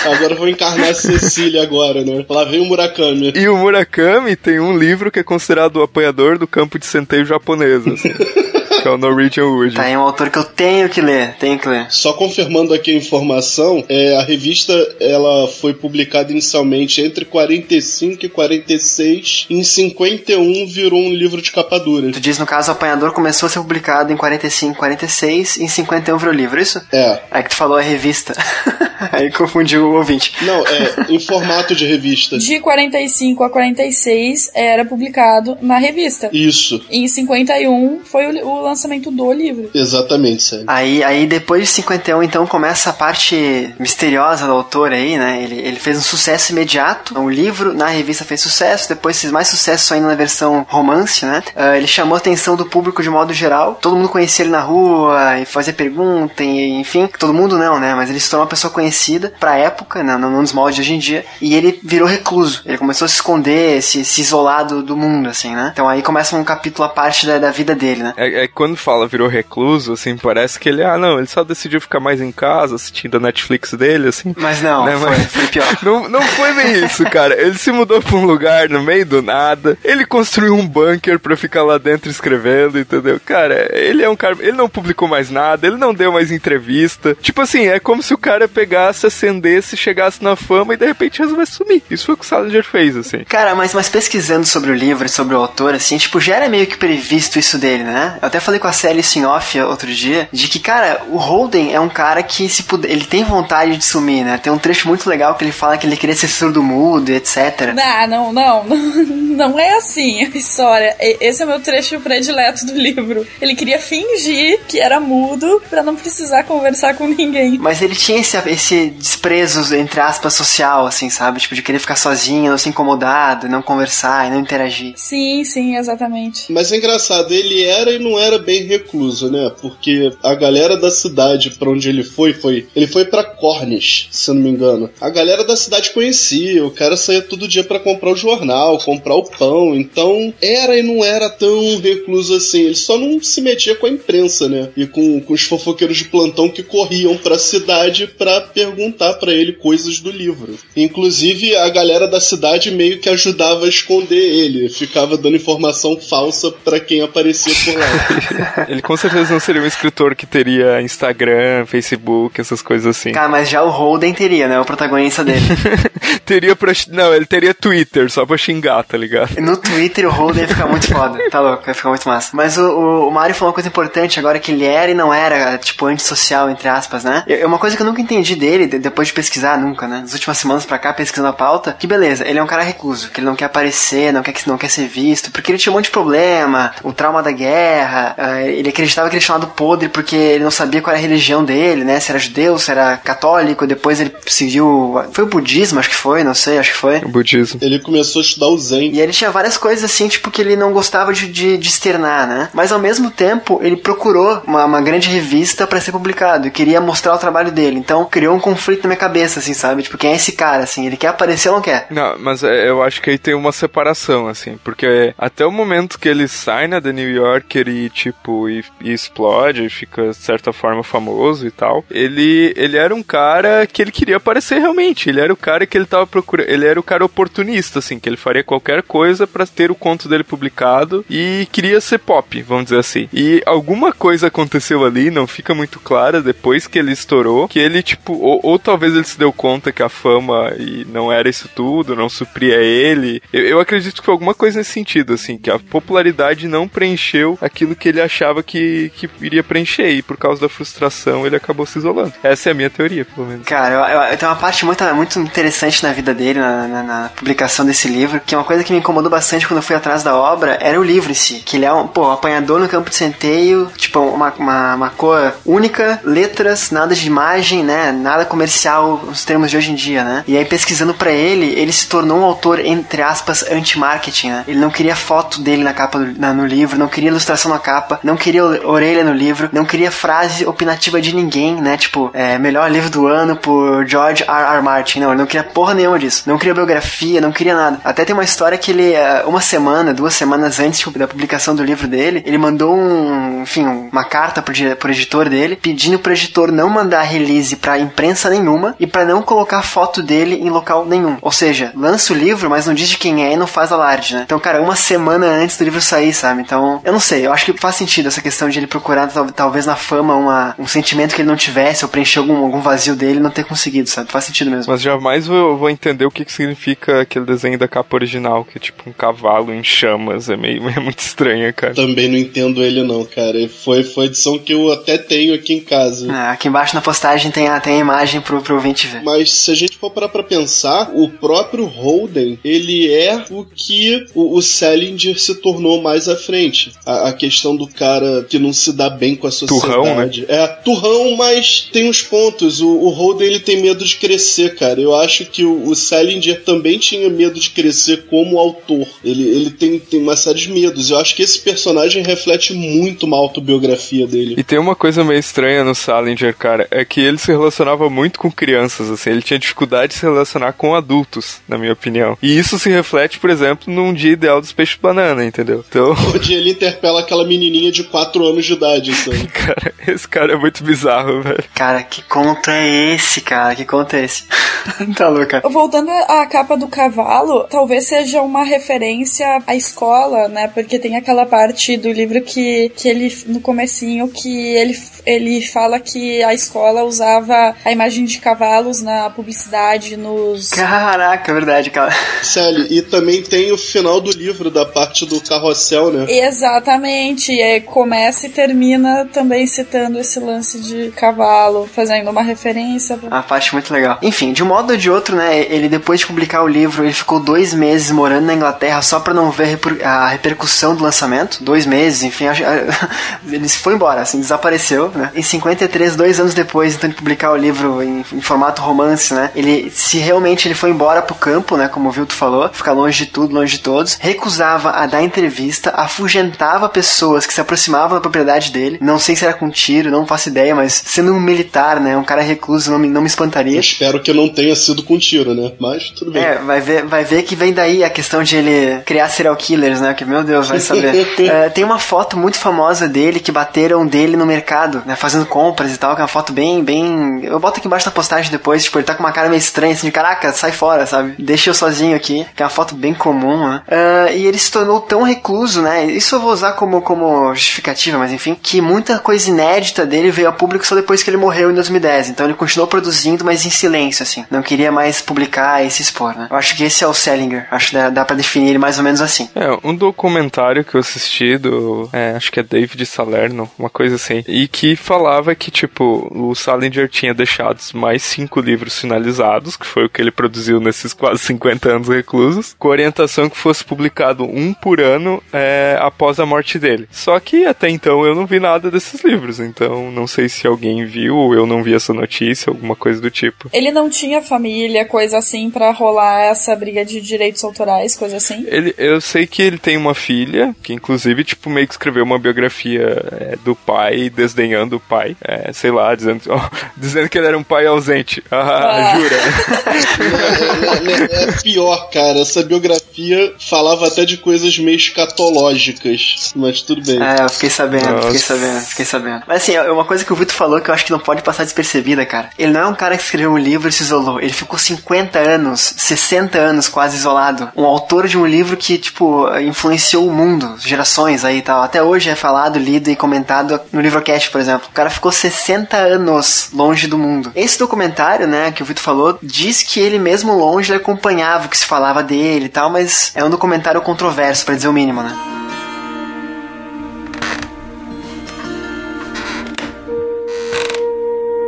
Agora 0.07 0.33
eu 0.35 0.37
vou 0.37 0.49
encarnar 0.49 0.95
Cecília 0.95 1.63
agora, 1.63 2.05
né? 2.05 2.25
Lá 2.29 2.45
veio 2.45 2.63
o 2.63 2.67
Murakami. 2.67 3.33
E 3.35 3.48
o 3.49 3.57
Murakami 3.57 4.37
tem 4.37 4.61
um 4.61 4.77
livro 4.77 5.11
que 5.11 5.21
é 5.21 5.23
considerado 5.23 5.77
o 5.77 5.83
apanhador 5.83 6.39
do 6.39 6.47
campo 6.47 6.79
de 6.79 6.87
centeio 6.87 7.25
japonês, 7.25 7.87
assim. 7.87 8.13
que 8.81 8.89
é 8.89 8.91
o 8.91 8.99
Norwegian 8.99 9.47
Wood. 9.47 9.75
Tá, 9.75 9.87
é 9.87 9.99
um 9.99 10.03
autor 10.03 10.31
que 10.31 10.39
eu 10.39 10.45
tenho 10.45 10.89
que 10.89 11.01
ler, 11.01 11.35
tenho 11.39 11.59
que 11.59 11.69
ler. 11.69 11.87
Só 11.91 12.13
confirmando 12.13 12.75
aqui 12.75 12.91
a 12.91 12.95
informação, 12.95 13.85
é, 13.89 14.17
a 14.17 14.23
revista 14.23 14.73
ela 15.01 15.49
foi 15.49 15.75
publicada 15.75 16.33
inicialmente 16.33 17.01
entre 17.01 17.25
45 17.25 18.27
e 18.27 18.29
46, 18.29 19.47
em 19.51 19.63
51 19.63 20.67
virou 20.67 21.01
um 21.01 21.13
livro 21.13 21.41
de 21.41 21.53
capa 21.53 21.79
dura. 21.79 22.11
Tu 22.13 22.21
diz, 22.21 22.39
no 22.39 22.47
caso, 22.47 22.71
o 22.71 22.73
Apanhador 22.73 23.13
começou 23.13 23.47
a 23.47 23.51
ser 23.51 23.61
publicado 23.61 24.13
em 24.13 24.17
45, 24.17 24.77
46, 24.77 25.59
em 25.59 25.69
51 25.69 26.19
virou 26.19 26.35
livro, 26.35 26.61
isso? 26.61 26.81
É. 26.93 27.21
Aí 27.31 27.43
que 27.43 27.51
tu 27.51 27.57
falou 27.57 27.79
a 27.79 27.83
revista. 27.83 28.35
Aí 29.13 29.31
confundiu 29.33 29.89
o 29.89 29.95
ouvinte. 29.95 30.33
Não, 30.43 30.67
é 30.67 31.13
em 31.13 31.21
formato 31.21 31.75
de 31.75 31.87
revista. 31.87 32.37
De 32.39 32.59
45 32.61 33.45
a 33.45 33.51
46 33.51 34.51
era 34.55 34.85
publicado 34.85 35.57
na 35.63 35.79
revista. 35.79 36.29
Isso. 36.33 36.85
Em 36.91 37.07
51 37.07 38.01
foi 38.05 38.27
o, 38.27 38.47
o 38.47 38.67
lançamento 38.69 39.11
do 39.11 39.33
livro. 39.33 39.71
Exatamente, 39.75 40.43
sério. 40.43 40.65
Aí, 40.67 41.03
aí 41.03 41.27
depois 41.27 41.63
de 41.63 41.69
51, 41.69 42.23
então, 42.23 42.47
começa 42.47 42.91
a 42.91 42.93
parte 42.93 43.75
misteriosa 43.79 44.47
do 44.47 44.53
autor 44.53 44.93
aí, 44.93 45.17
né? 45.17 45.43
Ele, 45.43 45.57
ele 45.57 45.79
fez 45.79 45.99
um 45.99 46.03
sucesso 46.03 46.53
imediato. 46.53 47.19
O 47.19 47.31
livro 47.31 47.75
na 47.75 47.87
revista 47.87 48.25
fez 48.25 48.41
sucesso, 48.41 48.89
depois 48.89 49.21
fez 49.21 49.33
mais 49.33 49.49
sucesso 49.49 49.95
ainda 49.95 50.09
na 50.09 50.15
versão 50.15 50.67
romance, 50.69 51.25
né? 51.25 51.43
Uh, 51.55 51.75
ele 51.77 51.87
chamou 51.87 52.15
a 52.15 52.19
atenção 52.19 52.57
do 52.57 52.67
público 52.67 53.03
de 53.03 53.11
modo 53.11 53.33
geral. 53.33 53.79
Todo 53.81 53.97
mundo 53.97 54.09
conhecia 54.09 54.45
ele 54.45 54.53
na 54.53 54.61
rua 54.61 55.39
e 55.41 55.45
fazia 55.45 55.73
pergunta, 55.73 56.43
e, 56.43 56.71
enfim. 56.81 57.09
Todo 57.19 57.35
mundo 57.35 57.57
não, 57.57 57.79
né? 57.79 57.95
Mas 57.95 58.11
ele 58.11 58.21
se 58.21 58.31
tornou 58.31 58.45
uma 58.45 58.51
pessoa 58.51 58.73
conhecida 58.73 59.33
pra 59.39 59.57
época, 59.57 60.03
né? 60.03 60.17
não 60.17 60.31
nos 60.31 60.53
moldes 60.53 60.77
de 60.77 60.81
hoje 60.83 60.95
em 60.95 60.99
dia. 60.99 61.25
E 61.41 61.55
ele 61.55 61.79
virou 61.83 62.07
recluso. 62.07 62.63
Ele 62.67 62.79
começou 62.79 63.05
a 63.05 63.09
se 63.09 63.15
esconder, 63.15 63.83
se, 63.83 64.05
se 64.05 64.21
isolar 64.21 64.67
do, 64.67 64.83
do 64.83 64.97
mundo, 64.97 65.29
assim, 65.29 65.55
né? 65.55 65.71
Então 65.73 65.89
aí 65.89 66.03
começa 66.03 66.37
um 66.37 66.45
capítulo 66.45 66.85
à 66.85 66.89
parte 66.89 67.27
da, 67.27 67.39
da 67.39 67.51
vida 67.51 67.75
dele, 67.75 68.03
né? 68.03 68.15
É, 68.17 68.45
é 68.45 68.49
quando 68.59 68.77
fala 68.77 69.07
virou 69.07 69.29
recluso, 69.29 69.93
assim, 69.93 70.17
parece 70.17 70.59
que 70.59 70.69
ele, 70.69 70.83
ah, 70.83 70.99
não, 70.99 71.19
ele 71.19 71.29
só 71.29 71.45
decidiu 71.45 71.81
ficar 71.81 72.01
mais 72.01 72.21
em 72.21 72.33
casa, 72.33 72.75
assistindo 72.75 73.17
a 73.17 73.21
Netflix 73.21 73.73
dele, 73.75 74.09
assim. 74.09 74.35
Mas 74.37 74.61
não, 74.61 74.85
né? 74.85 74.97
foi, 74.97 75.17
foi 75.17 75.47
pior. 75.47 75.67
não, 75.81 76.09
não 76.09 76.23
foi 76.23 76.53
bem 76.55 76.85
isso, 76.85 77.05
cara. 77.05 77.41
Ele 77.41 77.57
se 77.57 77.71
mudou 77.71 78.03
pra 78.03 78.17
um 78.17 78.25
lugar 78.25 78.69
no 78.69 78.83
meio 78.83 79.07
do 79.07 79.23
nada, 79.23 79.79
ele 79.85 80.05
construiu 80.05 80.57
um 80.57 80.67
bunker 80.67 81.21
pra 81.21 81.37
ficar 81.37 81.63
lá 81.63 81.79
dentro 81.79 82.11
escrevendo, 82.11 82.81
entendeu? 82.81 83.21
Cara, 83.25 83.71
ele 83.73 84.03
é 84.03 84.11
um 84.11 84.17
cara, 84.17 84.37
ele 84.41 84.57
não 84.57 84.69
publicou 84.69 85.07
mais 85.07 85.31
nada, 85.31 85.65
ele 85.65 85.77
não 85.77 85.95
deu 85.95 86.11
mais 86.11 86.33
entrevista. 86.33 87.17
Tipo 87.23 87.43
assim, 87.43 87.69
é 87.69 87.79
como 87.79 88.03
se 88.03 88.13
o 88.13 88.19
cara 88.19 88.49
pegasse, 88.49 89.07
acendesse, 89.07 89.77
chegasse 89.77 90.21
na 90.21 90.35
fama 90.35 90.75
e 90.75 90.77
de 90.77 90.85
repente 90.85 91.21
resolvesse 91.21 91.53
sumir. 91.53 91.81
Isso 91.89 92.07
foi 92.07 92.17
o 92.17 92.19
que 92.19 92.25
o 92.25 92.29
Salinger 92.29 92.65
fez, 92.65 92.97
assim. 92.97 93.23
Cara, 93.29 93.55
mas, 93.55 93.73
mas 93.73 93.89
pesquisando 93.89 94.47
sobre 94.47 94.73
o 94.73 94.75
livro 94.75 95.07
e 95.07 95.09
sobre 95.09 95.37
o 95.37 95.39
autor, 95.39 95.75
assim, 95.75 95.97
tipo, 95.97 96.19
já 96.19 96.35
era 96.35 96.49
meio 96.49 96.67
que 96.67 96.77
previsto 96.77 97.39
isso 97.39 97.57
dele, 97.57 97.85
né? 97.85 98.19
Eu 98.21 98.27
até 98.27 98.41
falei 98.49 98.61
com 98.61 98.69
a 98.69 98.73
série 98.73 99.01
isso 99.01 99.19
em 99.19 99.25
off 99.25 99.61
outro 99.61 99.93
dia, 99.93 100.29
de 100.33 100.49
que, 100.49 100.59
cara, 100.59 101.03
o 101.11 101.17
Holden 101.17 101.75
é 101.75 101.81
um 101.81 101.89
cara 101.89 102.23
que 102.23 102.49
se 102.49 102.63
puder, 102.63 102.91
ele 102.91 103.05
tem 103.05 103.25
vontade 103.25 103.77
de 103.77 103.85
sumir, 103.85 104.25
né? 104.25 104.39
Tem 104.39 104.53
um 104.53 104.59
trecho 104.59 104.89
muito 104.89 105.09
legal 105.09 105.35
que 105.35 105.45
ele 105.45 105.53
fala 105.53 105.77
que 105.77 105.87
ele 105.87 105.97
queria 105.97 106.17
ser 106.17 106.29
surdo 106.29 106.63
mudo, 106.63 107.11
etc. 107.11 107.75
Não, 107.75 108.33
não, 108.33 108.33
não, 108.33 108.65
não 109.37 109.59
é 109.59 109.77
assim 109.77 110.25
a 110.25 110.29
história. 110.37 110.97
Esse 110.99 111.43
é 111.43 111.45
o 111.45 111.49
meu 111.49 111.61
trecho 111.61 112.01
predileto 112.01 112.65
do 112.65 112.73
livro. 112.73 113.27
Ele 113.41 113.55
queria 113.55 113.79
fingir 113.79 114.61
que 114.67 114.79
era 114.79 115.01
mudo 115.01 115.63
para 115.69 115.83
não 115.83 115.95
precisar 115.95 116.45
conversar 116.45 116.95
com 116.95 117.09
ninguém. 117.09 117.59
Mas 117.59 117.83
ele 117.83 117.95
tinha 117.95 118.21
esse, 118.21 118.37
esse 118.47 118.69
esse 118.69 118.91
desprezo, 118.91 119.75
entre 119.75 120.01
aspas, 120.01 120.35
social, 120.35 120.87
assim, 120.87 121.09
sabe? 121.11 121.41
Tipo, 121.41 121.55
de 121.55 121.63
querer 121.63 121.79
ficar 121.79 121.97
sozinho, 121.97 122.51
não 122.51 122.59
se 122.59 122.69
incomodado, 122.69 123.49
não 123.49 123.63
conversar 123.63 124.27
e 124.27 124.31
não 124.31 124.41
interagir. 124.41 124.93
Sim, 124.97 125.43
sim, 125.45 125.77
exatamente. 125.77 126.53
Mas 126.53 126.71
é 126.71 126.77
engraçado, 126.77 127.33
ele 127.33 127.65
era 127.65 127.91
e 127.91 127.99
não 127.99 128.19
era 128.19 128.38
bem 128.39 128.65
recluso, 128.65 129.31
né? 129.31 129.51
Porque 129.61 130.13
a 130.23 130.35
galera 130.35 130.77
da 130.77 130.91
cidade 130.91 131.51
para 131.51 131.71
onde 131.71 131.89
ele 131.89 132.03
foi, 132.03 132.33
foi. 132.33 132.67
Ele 132.75 132.87
foi 132.87 133.05
para 133.05 133.25
Cornish, 133.25 134.09
se 134.11 134.33
não 134.33 134.41
me 134.41 134.51
engano. 134.51 134.91
A 135.01 135.11
galera 135.11 135.45
da 135.45 135.57
cidade 135.57 135.91
conhecia, 135.91 136.65
o 136.65 136.71
cara 136.71 136.97
saía 136.97 137.23
todo 137.23 137.49
dia 137.49 137.65
para 137.65 137.81
comprar 137.81 138.11
o 138.11 138.17
jornal, 138.17 138.79
comprar 138.79 139.15
o 139.15 139.25
pão. 139.25 139.75
Então, 139.75 140.33
era 140.41 140.79
e 140.79 140.83
não 140.83 141.05
era 141.05 141.29
tão 141.29 141.79
recluso 141.81 142.35
assim. 142.35 142.63
Ele 142.63 142.75
só 142.75 142.99
não 142.99 143.23
se 143.23 143.41
metia 143.41 143.75
com 143.75 143.87
a 143.87 143.91
imprensa, 143.91 144.49
né? 144.49 144.71
E 144.77 144.87
com, 144.87 145.21
com 145.21 145.33
os 145.33 145.43
fofoqueiros 145.43 145.97
de 145.97 146.05
plantão 146.05 146.49
que 146.49 146.63
corriam 146.63 147.17
pra 147.17 147.39
cidade 147.39 148.07
para 148.07 148.41
perguntar 148.41 149.15
para 149.15 149.33
ele 149.33 149.53
coisas 149.53 150.01
do 150.01 150.11
livro. 150.11 150.59
Inclusive, 150.77 151.57
a 151.57 151.69
galera 151.69 152.07
da 152.07 152.21
cidade 152.21 152.71
meio 152.71 152.99
que 152.99 153.09
ajudava 153.09 153.67
a 153.67 153.69
esconder 153.69 154.17
ele, 154.17 154.69
ficava 154.69 155.17
dando 155.17 155.37
informação 155.37 155.97
falsa 155.97 156.51
para 156.51 156.81
quem 156.81 157.01
aparecia 157.01 157.55
por 157.65 157.79
lá. 157.79 157.89
ele 158.69 158.83
com 158.83 158.97
certeza 158.97 159.33
não 159.33 159.41
seria 159.41 159.63
um 159.63 159.67
escritor 159.67 160.15
que 160.15 160.27
teria 160.27 160.81
Instagram, 160.81 161.67
Facebook, 161.67 162.41
essas 162.41 162.63
coisas 162.63 162.87
assim. 162.87 163.13
Cara, 163.13 163.29
mas 163.29 163.49
já 163.49 163.63
o 163.63 163.71
Holden 163.71 164.15
teria, 164.15 164.49
né? 164.49 164.59
O 164.61 164.65
protagonista 164.65 165.25
dele. 165.25 165.47
teria 166.25 166.55
pra. 166.57 166.73
Não, 166.89 167.15
ele 167.15 167.27
teria 167.27 167.55
Twitter 167.55 168.11
só 168.11 168.25
pra 168.27 168.37
xingar, 168.37 168.83
tá 168.85 168.97
ligado? 168.97 169.41
No 169.41 169.57
Twitter 169.57 170.07
o 170.07 170.11
Holden 170.11 170.43
ia 170.43 170.49
ficar 170.49 170.67
muito 170.67 170.89
foda. 170.89 171.19
Tá 171.31 171.41
louco, 171.41 171.69
ia 171.69 171.75
ficar 171.75 171.89
muito 171.89 172.09
massa. 172.09 172.31
Mas 172.33 172.57
o, 172.59 173.09
o, 173.09 173.11
Mario 173.11 173.35
falou 173.35 173.51
uma 173.51 173.55
coisa 173.55 173.69
importante 173.69 174.19
agora 174.19 174.39
que 174.39 174.53
ele 174.53 174.65
era 174.65 174.91
e 174.91 174.95
não 174.95 175.13
era, 175.13 175.59
tipo, 175.59 175.87
antissocial, 175.87 176.51
entre 176.51 176.69
aspas, 176.69 177.05
né? 177.05 177.25
É 177.27 177.47
uma 177.47 177.59
coisa 177.59 177.77
que 177.77 177.83
eu 177.83 177.87
nunca 177.87 178.01
entendi 178.01 178.35
dele, 178.35 178.67
depois 178.67 179.09
de 179.09 179.15
pesquisar, 179.15 179.59
nunca, 179.59 179.87
né? 179.87 180.01
Nas 180.01 180.13
últimas 180.13 180.39
semanas 180.39 180.65
pra 180.65 180.79
cá, 180.79 180.93
pesquisando 180.93 181.29
a 181.29 181.33
pauta, 181.33 181.77
que 181.79 181.87
beleza, 181.87 182.27
ele 182.27 182.39
é 182.39 182.43
um 182.43 182.47
cara 182.47 182.63
recluso, 182.63 183.11
que 183.11 183.21
ele 183.21 183.27
não 183.27 183.37
quer 183.37 183.47
aparecer, 183.47 184.13
não 184.13 184.23
quer, 184.23 184.35
não 184.47 184.59
quer 184.59 184.69
ser 184.69 184.87
visto, 184.87 185.31
porque 185.31 185.51
ele 185.51 185.59
tinha 185.59 185.73
um 185.73 185.77
monte 185.77 185.87
de 185.87 185.91
problema, 185.91 186.73
o 186.83 186.93
trauma 186.93 187.23
da 187.23 187.31
guerra, 187.31 188.15
uh, 188.19 188.47
ele 188.47 188.69
acreditava 188.69 189.09
que 189.09 189.17
ele 189.17 189.21
tinha 189.21 189.39
chamado 189.39 189.47
podre 189.55 189.89
porque 189.89 190.17
ele 190.17 190.45
não 190.45 190.51
sabia 190.51 190.83
qual 190.83 190.95
era 190.95 191.03
a 191.03 191.07
religião 191.07 191.45
dele, 191.45 191.85
né? 191.85 192.01
Se 192.01 192.11
era 192.11 192.19
judeu, 192.19 192.59
se 192.59 192.71
era 192.71 192.97
católico, 192.97 193.67
depois 193.67 194.01
ele 194.01 194.13
seguiu. 194.27 195.01
Foi 195.13 195.25
o 195.25 195.29
budismo, 195.29 195.79
acho 195.79 195.89
que 195.89 195.95
foi, 195.95 196.25
não 196.25 196.35
sei, 196.35 196.59
acho 196.59 196.73
que 196.73 196.79
foi. 196.79 196.99
O 196.99 197.09
budismo. 197.09 197.61
Ele 197.63 197.79
começou 197.79 198.21
a 198.21 198.25
estudar 198.25 198.49
o 198.49 198.59
Zen. 198.59 198.91
E 198.93 199.01
ele 199.01 199.13
tinha 199.13 199.31
várias 199.31 199.57
coisas 199.57 199.85
assim, 199.85 200.09
tipo, 200.09 200.31
que 200.31 200.41
ele 200.41 200.57
não 200.57 200.73
gostava 200.73 201.13
de, 201.13 201.29
de, 201.29 201.57
de 201.57 201.69
externar, 201.69 202.27
né? 202.27 202.49
Mas 202.53 202.73
ao 202.73 202.79
mesmo 202.79 203.11
tempo, 203.11 203.61
ele 203.63 203.77
procurou 203.77 204.43
uma, 204.47 204.65
uma 204.65 204.81
grande 204.81 205.09
revista 205.09 205.67
para 205.67 205.81
ser 205.81 205.93
publicado 205.93 206.49
e 206.49 206.51
queria 206.51 206.81
mostrar 206.81 207.15
o 207.15 207.19
trabalho 207.19 207.53
dele. 207.53 207.79
Então 207.79 208.05
criou 208.05 208.35
um 208.35 208.41
conflito 208.41 208.83
na 208.83 208.89
minha 208.89 208.99
cabeça, 208.99 209.41
assim, 209.41 209.55
sabe? 209.55 209.83
Tipo, 209.83 209.99
quem 209.99 210.13
é 210.13 210.17
esse 210.17 210.33
cara, 210.33 210.65
assim? 210.65 210.87
Ele 210.87 210.97
quer 210.97 211.09
aparecer 211.09 211.49
ou 211.49 211.57
não 211.57 211.63
quer? 211.63 211.87
Não, 211.91 212.19
mas 212.19 212.43
é, 212.43 212.69
eu 212.69 212.83
acho 212.83 213.01
que 213.01 213.11
aí 213.11 213.19
tem 213.19 213.35
uma 213.35 213.53
separação, 213.53 214.27
assim, 214.27 214.59
porque 214.65 215.15
até 215.19 215.45
o 215.45 215.53
momento 215.53 215.99
que 215.99 216.09
ele 216.09 216.27
sai 216.27 216.67
na 216.67 216.81
The 216.81 216.93
New 216.93 217.11
Yorker 217.11 217.69
e, 217.69 217.91
tipo, 217.91 218.08
e, 218.49 218.65
e 218.81 218.93
explode, 218.93 219.65
e 219.65 219.71
fica, 219.71 220.09
de 220.09 220.17
certa 220.17 220.53
forma, 220.53 220.83
famoso 220.83 221.47
e 221.47 221.51
tal, 221.51 221.85
ele, 221.91 222.53
ele 222.57 222.77
era 222.77 222.95
um 222.95 223.03
cara 223.03 223.67
que 223.67 223.83
ele 223.83 223.93
queria 223.93 224.17
aparecer 224.17 224.59
realmente. 224.59 225.09
Ele 225.09 225.21
era 225.21 225.33
o 225.33 225.37
cara 225.37 225.67
que 225.67 225.77
ele 225.77 225.87
tava 225.87 226.07
procurando. 226.07 226.49
Ele 226.49 226.67
era 226.67 226.79
o 226.79 226.83
cara 226.83 227.05
oportunista, 227.05 227.79
assim, 227.79 227.99
que 227.99 228.09
ele 228.09 228.17
faria 228.17 228.45
qualquer 228.45 228.83
coisa 228.83 229.27
para 229.27 229.47
ter 229.47 229.71
o 229.71 229.75
conto 229.75 230.09
dele 230.09 230.25
publicado 230.25 231.05
e 231.09 231.47
queria 231.53 231.81
ser 231.81 231.99
pop, 231.99 232.43
vamos 232.43 232.65
dizer 232.65 232.79
assim. 232.79 233.09
E 233.13 233.43
alguma 233.47 233.93
coisa 233.93 234.29
aconteceu 234.29 234.85
ali, 234.85 235.11
não 235.11 235.27
fica 235.27 235.55
muito 235.55 235.81
clara 235.81 236.23
depois 236.23 236.67
que 236.67 236.79
ele 236.79 236.93
estourou, 236.93 237.49
que 237.49 237.59
ele, 237.59 237.83
tipo, 237.83 238.13
ou, 238.15 238.41
ou 238.43 238.59
talvez 238.59 238.95
ele 238.95 239.05
se 239.05 239.19
deu 239.19 239.33
conta 239.33 239.73
que 239.73 239.83
a 239.83 239.89
fama 239.89 240.53
e 240.59 240.87
não 240.93 241.13
era 241.13 241.29
isso 241.29 241.49
tudo, 241.55 241.97
não 241.97 242.09
supria 242.09 242.57
ele. 242.57 243.23
Eu, 243.33 243.43
eu 243.43 243.61
acredito 243.61 244.01
que 244.01 244.07
foi 244.07 244.13
alguma 244.13 244.35
coisa 244.35 244.59
nesse 244.59 244.73
sentido, 244.73 245.15
assim, 245.15 245.39
que 245.39 245.51
a 245.51 245.59
popularidade 245.59 246.49
não 246.49 246.69
preencheu 246.69 247.39
aquilo 247.41 247.77
que 247.77 247.88
ele 247.89 248.01
achava 248.01 248.43
que, 248.43 248.91
que 248.97 249.09
iria 249.21 249.43
preencher, 249.43 249.91
e 249.91 250.03
por 250.03 250.17
causa 250.17 250.41
da 250.41 250.49
frustração 250.49 251.27
ele 251.27 251.37
acabou 251.37 251.67
se 251.67 251.79
isolando. 251.79 252.13
Essa 252.23 252.51
é 252.51 252.53
a 252.53 252.55
minha 252.55 252.71
teoria, 252.71 253.05
pelo 253.05 253.27
menos. 253.27 253.47
Cara, 253.47 253.75
eu, 253.75 253.81
eu, 253.81 254.01
eu 254.13 254.17
tenho 254.17 254.31
uma 254.31 254.39
parte 254.39 254.65
muito, 254.65 254.85
muito 254.95 255.19
interessante 255.19 255.83
na 255.83 255.93
vida 255.93 256.15
dele, 256.15 256.39
na, 256.39 256.69
na, 256.69 256.83
na, 256.83 257.11
publicação 257.15 257.65
desse 257.65 257.89
livro, 257.89 258.21
que 258.21 258.35
é 258.35 258.39
uma 258.39 258.45
coisa 258.45 258.63
que 258.63 258.73
me 258.73 258.79
incomodou 258.79 259.11
bastante 259.11 259.47
quando 259.47 259.59
eu 259.59 259.63
fui 259.63 259.77
atrás 259.77 260.03
da 260.03 260.17
obra, 260.17 260.59
era 260.61 260.79
o 260.79 260.85
livro 260.85 261.11
em 261.11 261.15
si. 261.15 261.43
Que 261.45 261.57
ele 261.57 261.65
é 261.65 261.73
um, 261.73 261.87
pô, 261.87 262.09
um 262.09 262.13
apanhador 262.13 262.61
no 262.61 262.69
campo 262.69 262.91
de 262.91 262.97
centeio, 262.97 263.71
tipo, 263.77 264.01
uma, 264.01 264.33
uma, 264.39 264.75
uma 264.75 264.91
cor 264.91 265.35
única, 265.45 266.01
letras, 266.05 266.71
nada 266.71 266.95
de 266.95 267.07
imagem, 267.07 267.65
né? 267.65 267.93
Nada 267.93 268.25
comercial, 268.25 269.03
os 269.09 269.25
termos 269.25 269.51
de 269.51 269.57
hoje 269.57 269.73
em 269.73 269.75
dia, 269.75 270.05
né? 270.05 270.25
E 270.27 270.37
aí, 270.37 270.45
pesquisando 270.45 270.95
para 270.95 271.11
ele, 271.11 271.47
ele 271.59 271.73
se 271.73 271.89
tornou 271.89 272.19
um 272.19 272.25
autor, 272.25 272.61
entre 272.61 273.03
aspas, 273.03 273.45
anti-marketing, 273.51 274.31
né? 274.31 274.45
Ele 274.47 274.59
não 274.59 274.71
queria 274.71 274.97
foto 274.97 275.41
dele 275.41 275.63
na 275.63 275.73
capa 275.73 275.99
do, 275.99 276.19
na, 276.19 276.33
no 276.33 276.47
livro, 276.47 276.79
não 276.79 276.89
queria 276.89 277.11
ilustração 277.11 277.51
na 277.51 277.59
capa, 277.59 277.78
não 278.03 278.17
queria 278.17 278.45
orelha 278.45 279.05
no 279.05 279.13
livro, 279.13 279.49
não 279.53 279.65
queria 279.65 279.91
frase 279.91 280.47
opinativa 280.47 281.01
de 281.01 281.15
ninguém, 281.15 281.55
né? 281.61 281.77
Tipo, 281.77 282.11
é, 282.13 282.39
melhor 282.39 282.71
livro 282.71 282.91
do 282.91 283.07
ano 283.07 283.37
por 283.37 283.87
George 283.87 284.25
R. 284.25 284.57
R. 284.57 284.63
Martin. 284.63 285.01
Não, 285.01 285.11
ele 285.11 285.19
não 285.19 285.27
queria 285.27 285.45
porra 285.45 285.75
nenhuma 285.75 285.99
disso. 285.99 286.25
Não 286.27 286.39
queria 286.39 286.55
biografia, 286.55 287.21
não 287.21 287.33
queria 287.33 287.55
nada. 287.55 287.81
Até 287.85 288.05
tem 288.05 288.15
uma 288.15 288.25
história 288.25 288.59
que 288.59 288.71
ele, 288.71 288.93
é, 288.93 289.25
uma 289.27 289.41
semana, 289.41 289.95
duas 289.95 290.15
semanas 290.15 290.61
antes 290.61 290.81
tipo, 290.81 290.99
da 290.99 291.07
publicação 291.07 291.55
do 291.55 291.65
livro 291.65 291.87
dele, 291.87 292.23
ele 292.27 292.39
mandou 292.39 292.75
um, 292.77 293.43
enfim, 293.43 293.65
uma 293.65 294.05
carta 294.05 294.43
pro, 294.43 294.55
pro 294.77 294.91
editor 294.91 295.29
dele, 295.29 295.57
pedindo 295.57 295.99
pro 295.99 296.13
editor 296.13 296.51
não 296.53 296.69
mandar 296.69 297.03
release 297.03 297.57
pra 297.57 297.79
imprensa 297.79 298.31
nenhuma 298.31 298.75
e 298.79 298.87
para 298.87 299.05
não 299.05 299.23
colocar 299.23 299.63
foto 299.63 300.03
dele 300.03 300.37
em 300.37 300.51
local 300.51 300.85
nenhum. 300.85 301.17
Ou 301.21 301.33
seja, 301.33 301.73
lança 301.75 302.13
o 302.13 302.17
livro, 302.17 302.51
mas 302.51 302.67
não 302.67 302.75
diz 302.75 302.89
de 302.89 302.97
quem 302.97 303.25
é 303.25 303.33
e 303.33 303.37
não 303.37 303.47
faz 303.47 303.73
alarde, 303.73 304.15
né? 304.15 304.23
Então, 304.25 304.39
cara, 304.39 304.61
uma 304.61 304.77
semana 304.77 305.27
antes 305.27 305.57
do 305.57 305.65
livro 305.65 305.81
sair, 305.81 306.13
sabe? 306.13 306.43
Então, 306.43 306.81
eu 306.85 306.93
não 306.93 307.01
sei, 307.01 307.27
eu 307.27 307.33
acho 307.33 307.45
que 307.45 307.53
faz 307.69 307.77
sentido 307.77 308.09
essa 308.09 308.23
questão 308.23 308.49
de 308.49 308.59
ele 308.59 308.67
procurar, 308.67 309.09
talvez 309.35 309.67
na 309.67 309.77
fama, 309.77 310.17
uma, 310.17 310.55
um 310.59 310.67
sentimento 310.67 311.15
que 311.15 311.21
ele 311.21 311.29
não 311.29 311.37
tivesse 311.37 311.85
ou 311.85 311.91
preencher 311.91 312.19
algum, 312.19 312.37
algum 312.37 312.61
vazio 312.61 312.97
dele 312.97 313.19
e 313.19 313.23
não 313.23 313.31
ter 313.31 313.45
conseguido, 313.45 313.91
sabe? 313.91 314.11
Faz 314.11 314.25
sentido 314.25 314.51
mesmo. 314.51 314.73
Mas 314.73 314.81
jamais 314.81 315.27
vou, 315.27 315.59
vou 315.59 315.69
entender 315.69 316.07
o 316.07 316.11
que, 316.11 316.25
que 316.25 316.33
significa 316.33 317.03
aquele 317.03 317.27
desenho 317.27 317.59
da 317.59 317.69
capa 317.69 317.95
original, 317.95 318.43
que 318.43 318.57
é 318.57 318.61
tipo 318.61 318.89
um 318.89 318.93
cavalo 318.93 319.53
em 319.53 319.63
chamas. 319.63 320.31
É 320.31 320.37
meio 320.37 320.67
é 320.71 320.81
muito 320.81 321.01
estranho, 321.01 321.53
cara. 321.53 321.75
Também 321.75 322.09
não 322.09 322.17
entendo 322.17 322.63
ele, 322.63 322.83
não, 322.83 323.05
cara. 323.05 323.47
Foi, 323.49 323.83
foi 323.83 324.05
a 324.05 324.07
edição 324.07 324.39
que 324.39 324.55
eu 324.55 324.73
até 324.73 324.97
tenho 324.97 325.35
aqui 325.35 325.53
em 325.53 325.61
casa. 325.61 326.11
Ah, 326.11 326.31
aqui 326.31 326.49
embaixo 326.49 326.75
na 326.75 326.81
postagem 326.81 327.31
tem 327.31 327.49
a, 327.49 327.61
tem 327.61 327.75
a 327.75 327.81
imagem 327.81 328.23
pro, 328.23 328.41
pro 328.41 328.55
ouvinte 328.55 328.87
ver. 328.87 329.03
Mas 329.03 329.31
se 329.31 329.51
a 329.51 329.55
gente 329.55 329.77
for 329.77 329.91
parar 329.91 330.09
pra 330.09 330.23
pensar, 330.23 330.91
o 330.95 331.11
próprio 331.11 331.67
Holden, 331.67 332.39
ele 332.43 332.91
é 332.91 333.27
o 333.31 333.45
que 333.45 334.07
o, 334.15 334.39
o 334.39 334.41
Salinger 334.41 335.21
se 335.21 335.35
tornou 335.35 335.83
mais 335.83 336.09
à 336.09 336.17
frente. 336.17 336.73
A, 336.87 337.09
a, 337.09 337.13
questão 337.13 337.58
do 337.59 337.67
cara 337.67 338.25
que 338.29 338.39
não 338.39 338.53
se 338.53 338.73
dá 338.73 338.89
bem 338.89 339.15
com 339.15 339.27
a 339.27 339.31
sociedade. 339.31 339.67
Turrão, 339.67 339.97
né? 339.97 340.11
É, 340.29 340.47
turrão, 340.47 341.17
mas 341.17 341.69
tem 341.73 341.89
uns 341.89 342.03
pontos. 342.03 342.61
O, 342.61 342.69
o 342.69 342.89
Holden, 342.89 343.27
ele 343.27 343.41
tem 343.41 343.61
medo 343.61 343.85
de 343.85 343.97
crescer, 343.97 344.55
cara. 344.55 344.81
Eu 344.81 344.95
acho 344.95 345.27
que 345.27 345.45
o, 345.45 345.69
o 345.69 345.75
Salinger 345.75 346.43
também 346.45 346.79
tinha 346.79 347.11
medo 347.11 347.39
de 347.39 347.51
crescer 347.51 348.05
como 348.09 348.39
autor. 348.39 348.87
Ele, 349.05 349.29
ele 349.29 349.51
tem, 349.51 349.79
tem 349.79 350.01
uma 350.01 350.17
série 350.17 350.39
de 350.39 350.51
medos. 350.51 350.91
Eu 350.91 350.99
acho 350.99 351.15
que 351.15 351.23
esse 351.23 351.41
personagem 351.41 352.03
reflete 352.03 352.55
muito 352.55 353.05
uma 353.05 353.17
autobiografia 353.17 354.07
dele. 354.07 354.35
E 354.39 354.45
tem 354.45 354.59
uma 354.59 354.75
coisa 354.75 355.05
meio 355.05 355.19
estranha 355.19 355.65
no 355.65 355.75
Salinger, 355.75 356.35
cara, 356.37 356.67
é 356.71 356.85
que 356.85 357.01
ele 357.01 357.19
se 357.19 357.31
relacionava 357.31 357.91
muito 357.91 358.19
com 358.19 358.31
crianças, 358.31 358.91
assim, 358.91 359.11
ele 359.11 359.23
tinha 359.23 359.39
dificuldade 359.39 359.93
de 359.93 359.99
se 359.99 360.05
relacionar 360.05 360.53
com 360.53 360.75
adultos, 360.75 361.39
na 361.49 361.59
minha 361.59 361.73
opinião. 361.73 362.17
E 362.23 362.39
isso 362.39 362.59
se 362.59 362.69
reflete, 362.71 363.19
por 363.19 363.31
exemplo, 363.31 363.73
num 363.73 363.93
dia 363.93 364.13
ideal 364.13 364.41
dos 364.41 364.53
peixes 364.53 364.79
banana, 364.81 365.25
entendeu? 365.25 365.65
Então... 365.69 365.95
Onde 366.15 366.35
ele 366.35 366.51
interpela 366.51 367.01
aquela 367.01 367.25
menininha 367.49 367.73
de 367.73 367.85
4 367.85 368.25
anos 368.25 368.45
de 368.45 368.53
idade, 368.53 368.91
assim. 368.91 369.27
cara, 369.33 369.75
esse 369.87 370.09
cara 370.09 370.33
é 370.35 370.37
muito 370.37 370.63
bizarro, 370.63 371.23
velho. 371.23 371.45
Cara, 371.55 371.83
que 371.83 372.03
conto 372.03 372.51
é 372.51 372.95
esse, 372.95 373.21
cara? 373.21 373.55
Que 373.55 373.65
conto 373.65 373.97
é 373.97 374.05
esse? 374.05 374.25
tá 374.97 375.09
louca. 375.09 375.43
Voltando 375.49 375.91
à 375.91 376.27
capa 376.27 376.57
do 376.57 376.69
cavalo, 376.69 377.45
talvez 377.45 377.89
seja 377.89 378.23
uma 378.23 378.45
referência 378.45 379.43
à 379.47 379.57
escola, 379.57 380.29
né? 380.29 380.49
Porque 380.49 380.79
tem 380.79 380.97
aquela 380.97 381.27
parte 381.27 381.77
do 381.77 381.91
livro 381.91 382.21
que, 382.23 382.71
que 382.77 382.89
ele, 382.89 383.17
no 383.27 383.41
comecinho, 383.41 384.09
que 384.09 384.57
ele, 384.57 384.79
ele 385.07 385.47
fala 385.47 385.81
que 385.81 386.23
a 386.23 386.35
escola 386.35 386.85
usava 386.85 387.55
a 387.65 387.73
imagem 387.73 388.05
de 388.05 388.19
cavalos 388.19 388.83
na 388.83 389.11
publicidade, 389.11 389.97
nos... 389.97 390.51
Caraca, 390.51 391.31
é 391.31 391.35
verdade, 391.35 391.71
cara. 391.71 391.95
Sally, 392.23 392.79
e 392.79 392.83
também 392.83 393.23
tem 393.23 393.51
o 393.53 393.59
final 393.59 394.01
do 394.01 394.11
livro, 394.11 394.51
da 394.51 394.67
parte 394.67 395.07
do 395.07 395.21
carrossel, 395.21 395.91
né? 395.91 396.07
Exatamente, 396.09 397.38
aí 397.43 397.61
começa 397.61 398.27
e 398.27 398.31
termina 398.31 399.07
também 399.13 399.47
citando 399.47 399.99
esse 399.99 400.19
lance 400.19 400.61
de 400.61 400.91
cavalo, 400.93 401.69
fazendo 401.73 402.11
uma 402.11 402.23
referência. 402.23 402.99
A 403.11 403.23
parte 403.23 403.53
muito 403.53 403.73
legal. 403.73 403.99
Enfim, 404.03 404.33
de 404.33 404.43
um 404.43 404.47
modo 404.47 404.73
ou 404.73 404.77
de 404.77 404.91
outro, 404.91 405.17
né, 405.17 405.41
ele 405.49 405.69
depois 405.69 406.01
de 406.01 406.07
publicar 406.07 406.43
o 406.43 406.49
livro, 406.49 406.85
ele 406.85 406.93
ficou 406.93 407.21
dois 407.21 407.53
meses 407.53 407.91
morando 407.91 408.27
na 408.27 408.35
Inglaterra 408.35 408.81
só 408.83 409.01
pra 409.01 409.13
não 409.13 409.31
ver 409.31 409.59
a 409.85 410.09
repercussão 410.09 410.75
do 410.75 410.83
lançamento. 410.83 411.43
Dois 411.43 411.67
meses, 411.67 412.03
enfim, 412.03 412.25
ele 413.29 413.49
foi 413.49 413.75
embora, 413.75 414.01
assim, 414.01 414.21
desapareceu, 414.21 414.91
né? 414.95 415.11
Em 415.15 415.23
53, 415.23 415.97
dois 415.97 416.21
anos 416.21 416.35
depois, 416.35 416.75
então, 416.75 416.89
de 416.89 416.97
publicar 416.97 417.33
o 417.33 417.37
livro, 417.37 417.49
livro 417.49 417.83
em, 417.83 418.05
em, 418.13 418.21
formato 418.21 418.63
romance, 418.63 419.13
né? 419.13 419.31
Ele, 419.35 419.71
se 419.71 419.99
realmente 419.99 420.47
ele 420.47 420.55
foi 420.55 420.71
embora 420.71 421.03
pro 421.03 421.15
campo, 421.15 421.57
né? 421.57 421.69
Como 421.69 421.89
o 421.89 421.93
Vilto 421.93 422.15
falou, 422.15 422.49
ficar 422.51 422.73
longe 422.73 423.05
de 423.05 423.11
tudo, 423.11 423.35
longe 423.35 423.57
de 423.57 423.63
todos, 423.63 423.97
recusava 424.01 424.71
a 424.71 424.87
dar 424.87 425.03
entrevista, 425.03 425.71
afugentava 425.71 426.69
pessoas 426.69 427.27
que 427.29 427.35
se 427.35 427.41
aproximavam 427.41 427.97
da 427.97 428.01
propriedade 428.01 428.51
dele. 428.51 428.79
Não 428.81 428.99
sei 428.99 429.15
se 429.15 429.25
era 429.25 429.35
com 429.35 429.49
tiro, 429.51 429.91
não 429.91 430.07
faço 430.07 430.29
ideia, 430.29 430.55
mas 430.55 430.83
sendo 430.85 431.13
um 431.13 431.21
militar, 431.21 431.79
né? 431.79 431.97
Um 431.97 432.03
cara 432.03 432.23
recluso, 432.23 432.71
não 432.71 432.79
me, 432.79 432.89
não 432.89 433.01
me 433.01 433.07
espantaria. 433.07 433.57
Eu 433.57 433.61
espero 433.61 434.01
que 434.01 434.13
não 434.13 434.29
tenha 434.29 434.57
sido 434.57 434.83
com 434.83 434.99
tiro, 434.99 435.35
né? 435.35 435.53
Mas 435.61 435.91
tudo 435.91 436.11
bem. 436.11 436.23
É, 436.23 436.39
vai 436.39 436.61
ver, 436.61 436.85
vai 436.85 437.05
ver 437.05 437.23
que 437.23 437.37
vem 437.37 437.53
daí 437.53 437.85
a 437.85 437.91
questão 437.91 438.23
de 438.23 438.37
ele 438.37 438.81
criar 438.85 439.09
serial 439.09 439.37
killers, 439.37 439.81
né? 439.81 439.95
Que, 439.95 440.05
meu 440.05 440.25
Deus, 440.25 440.49
vai 440.49 440.61
saber. 440.61 441.07
é, 441.21 441.49
tem 441.49 441.65
uma 441.65 441.79
foto 441.79 442.17
muito 442.17 442.39
famosa 442.39 442.89
dele 442.89 443.21
que 443.21 443.31
bateram 443.31 443.87
dele 443.87 444.17
no 444.17 444.27
mercado, 444.27 444.83
né? 444.87 444.97
Fazendo 444.97 445.27
compras 445.27 445.73
e 445.73 445.79
tal, 445.79 445.95
que 445.95 446.01
é 446.01 446.05
uma 446.05 446.09
foto 446.09 446.33
bem, 446.33 446.65
bem. 446.65 447.21
Eu 447.25 447.39
boto 447.39 447.59
aqui 447.59 447.67
embaixo 447.67 447.87
da 447.87 447.93
postagem 447.93 448.31
depois, 448.31 448.65
tipo, 448.65 448.79
ele 448.79 448.85
tá 448.85 448.95
com 448.95 449.03
uma 449.03 449.13
cara 449.13 449.29
meio 449.29 449.39
estranha, 449.39 449.75
assim, 449.75 449.87
de 449.87 449.93
caraca, 449.93 450.33
sai 450.33 450.53
fora, 450.53 450.87
sabe? 450.87 451.15
Deixa 451.19 451.51
eu 451.51 451.55
sozinho 451.55 451.97
aqui, 451.97 452.27
que 452.35 452.43
é 452.43 452.47
uma 452.47 452.51
foto 452.51 452.75
bem 452.75 452.95
comum, 452.95 453.49
né? 453.49 453.63
Uh, 453.69 454.17
e 454.17 454.27
ele 454.27 454.39
se 454.39 454.51
tornou 454.51 454.81
tão 454.81 455.03
recluso, 455.03 455.61
né? 455.63 455.85
Isso 455.87 456.15
eu 456.15 456.21
vou 456.21 456.33
usar 456.33 456.53
como, 456.53 456.81
como 456.81 457.18
justificativa, 457.35 457.99
mas 457.99 458.13
enfim, 458.13 458.37
que 458.41 458.61
muita 458.61 458.99
coisa 458.99 459.31
inédita 459.31 459.85
dele 459.85 460.11
veio 460.11 460.29
a 460.29 460.33
público 460.33 460.67
só 460.67 460.75
depois 460.75 461.03
que 461.03 461.11
ele 461.11 461.17
morreu 461.17 461.51
em 461.51 461.55
2010. 461.55 462.11
Então 462.11 462.27
ele 462.27 462.35
continuou 462.35 462.69
produzindo, 462.69 463.25
mas 463.25 463.45
em 463.45 463.51
silêncio, 463.51 464.03
assim. 464.03 464.25
Não 464.31 464.43
queria 464.43 464.71
mais 464.73 465.01
publicar 465.01 465.65
e 465.65 465.71
se 465.71 465.83
expor, 465.83 466.17
né? 466.17 466.29
Eu 466.31 466.37
acho 466.37 466.57
que 466.57 466.65
esse 466.65 466.85
é 466.85 466.87
o 466.87 466.95
Selinger. 466.95 467.47
Acho 467.51 467.71
que 467.71 467.75
dá, 467.75 467.91
dá 467.91 468.05
pra 468.05 468.17
definir 468.17 468.51
ele 468.51 468.59
mais 468.59 468.79
ou 468.79 468.85
menos 468.85 469.01
assim. 469.01 469.29
É, 469.35 469.49
um 469.65 469.75
documentário 469.75 470.65
que 470.65 470.75
eu 470.75 470.81
assisti 470.81 471.37
do. 471.37 471.89
É, 471.93 472.13
acho 472.17 472.31
que 472.31 472.41
é 472.41 472.43
David 472.43 472.85
Salerno, 472.87 473.51
uma 473.59 473.71
coisa 473.71 473.97
assim. 473.97 474.25
E 474.27 474.49
que 474.49 474.77
falava 474.77 475.35
que, 475.35 475.51
tipo, 475.51 476.09
o 476.11 476.35
Salinger 476.35 476.89
tinha 476.89 477.15
deixado 477.15 477.59
mais 477.75 478.03
cinco 478.03 478.41
livros 478.41 478.79
finalizados, 478.79 479.57
que 479.57 479.67
foi 479.67 479.85
o 479.87 479.91
que 479.91 480.01
ele 480.01 480.11
produziu 480.11 480.61
nesses 480.61 480.93
quase 480.93 481.23
50 481.23 481.69
anos 481.69 481.89
reclusos, 481.89 482.55
com 482.59 482.69
orientação 482.69 483.29
que 483.29 483.37
fosse 483.37 483.65
publicado 483.65 484.25
um 484.25 484.53
por 484.53 484.81
ano 484.81 485.23
é, 485.33 485.79
após 485.81 486.19
a 486.19 486.27
morte 486.27 486.59
dele. 486.59 486.89
Só 487.09 487.19
que 487.19 487.47
até 487.47 487.71
então 487.71 488.05
eu 488.05 488.15
não 488.15 488.27
vi 488.27 488.39
nada 488.39 488.71
desses 488.71 489.03
livros, 489.03 489.41
então 489.41 489.91
não 489.91 490.07
sei 490.07 490.29
se 490.29 490.47
alguém 490.47 490.85
viu 490.85 491.17
ou 491.17 491.35
eu 491.35 491.47
não 491.47 491.63
vi 491.63 491.73
essa 491.73 491.95
notícia, 491.95 492.51
alguma 492.51 492.77
coisa 492.77 493.01
do 493.01 493.11
tipo. 493.11 493.49
Ele 493.51 493.73
não 493.73 493.89
tinha 493.89 494.21
família, 494.21 494.85
coisa 494.85 495.17
assim, 495.17 495.49
para 495.49 495.71
rolar 495.71 496.25
essa 496.25 496.55
briga 496.55 496.85
de 496.85 497.01
direitos 497.01 497.43
autorais, 497.43 497.97
coisa 497.97 498.19
assim? 498.19 498.45
Ele, 498.47 498.75
eu 498.77 499.01
sei 499.01 499.27
que 499.27 499.41
ele 499.41 499.57
tem 499.57 499.79
uma 499.79 499.95
filha, 499.95 500.55
que 500.63 500.75
inclusive, 500.75 501.25
tipo, 501.25 501.49
meio 501.49 501.67
que 501.67 501.73
escreveu 501.73 502.05
uma 502.05 502.19
biografia 502.19 503.03
é, 503.11 503.39
do 503.43 503.57
pai, 503.57 504.11
desdenhando 504.11 504.77
o 504.77 504.81
pai, 504.81 505.17
é, 505.25 505.51
sei 505.55 505.71
lá, 505.71 505.95
dizendo, 505.95 506.21
oh, 506.29 506.57
dizendo 506.77 507.09
que 507.09 507.17
ele 507.17 507.27
era 507.27 507.39
um 507.39 507.43
pai 507.43 507.65
ausente. 507.65 508.23
Ah, 508.31 508.93
ah. 508.93 508.97
jura? 508.99 509.17
é, 511.17 511.25
é, 511.25 511.29
é 511.31 511.33
pior, 511.43 511.89
cara. 511.89 512.19
Essa 512.19 512.43
biografia 512.43 513.33
falava 513.39 513.87
até 513.87 514.05
de 514.05 514.19
coisas 514.19 514.59
meio 514.59 514.77
escatológicas, 514.77 516.35
mas 516.37 516.61
tudo 516.61 516.83
bem. 516.97 517.03
É, 517.03 517.23
eu 517.23 517.29
fiquei 517.29 517.51
sabendo, 517.51 517.91
Nossa. 517.91 518.07
fiquei 518.07 518.19
sabendo, 518.21 518.61
fiquei 518.63 518.85
sabendo. 518.85 519.23
Mas 519.27 519.43
assim, 519.43 519.55
é 519.55 519.71
uma 519.71 519.85
coisa 519.85 520.05
que 520.05 520.13
o 520.13 520.17
Vitor 520.17 520.35
falou 520.35 520.61
que 520.61 520.71
eu 520.71 520.75
acho 520.75 520.85
que 520.85 520.93
não 520.93 520.99
pode 520.99 521.23
passar 521.23 521.45
despercebida, 521.45 522.05
cara. 522.07 522.31
Ele 522.39 522.53
não 522.53 522.61
é 522.61 522.67
um 522.67 522.75
cara 522.75 522.97
que 522.97 523.03
escreveu 523.03 523.33
um 523.33 523.39
livro 523.39 523.69
e 523.69 523.73
se 523.73 523.83
isolou. 523.83 524.21
Ele 524.21 524.33
ficou 524.33 524.59
50 524.59 525.19
anos, 525.19 525.75
60 525.77 526.39
anos 526.39 526.69
quase 526.69 526.97
isolado. 526.97 527.51
Um 527.57 527.65
autor 527.65 528.07
de 528.07 528.17
um 528.17 528.27
livro 528.27 528.57
que, 528.57 528.79
tipo, 528.79 529.29
influenciou 529.39 530.07
o 530.07 530.13
mundo, 530.13 530.57
gerações 530.59 531.25
aí 531.25 531.39
e 531.39 531.43
tal. 531.43 531.63
Até 531.63 531.83
hoje 531.83 532.11
é 532.11 532.15
falado, 532.15 532.59
lido 532.59 532.91
e 532.91 532.97
comentado 532.97 533.61
no 533.73 533.81
Livrocast, 533.81 534.31
por 534.31 534.41
exemplo. 534.41 534.69
O 534.71 534.75
cara 534.75 534.91
ficou 534.91 535.13
60 535.13 535.77
anos 535.77 536.51
longe 536.53 536.87
do 536.87 536.99
mundo. 536.99 537.33
Esse 537.35 537.59
documentário, 537.59 538.27
né, 538.27 538.51
que 538.53 538.63
o 538.63 538.67
Vitor 538.67 538.83
falou, 538.83 539.19
diz 539.23 539.63
que 539.63 539.81
ele 539.81 539.99
mesmo 539.99 540.33
longe 540.33 540.73
ele 540.73 540.81
acompanhava 540.81 541.47
o 541.47 541.49
que 541.49 541.59
se 541.59 541.65
falava 541.65 542.03
dele 542.03 542.47
e 542.47 542.49
tal, 542.49 542.71
mas 542.71 543.13
é 543.15 543.25
um 543.25 543.31
documentário 543.31 543.81
controverso, 543.81 544.45
para 544.45 544.55
dizer 544.55 544.69
o 544.69 544.73
mínimo, 544.73 545.03
né? 545.03 545.38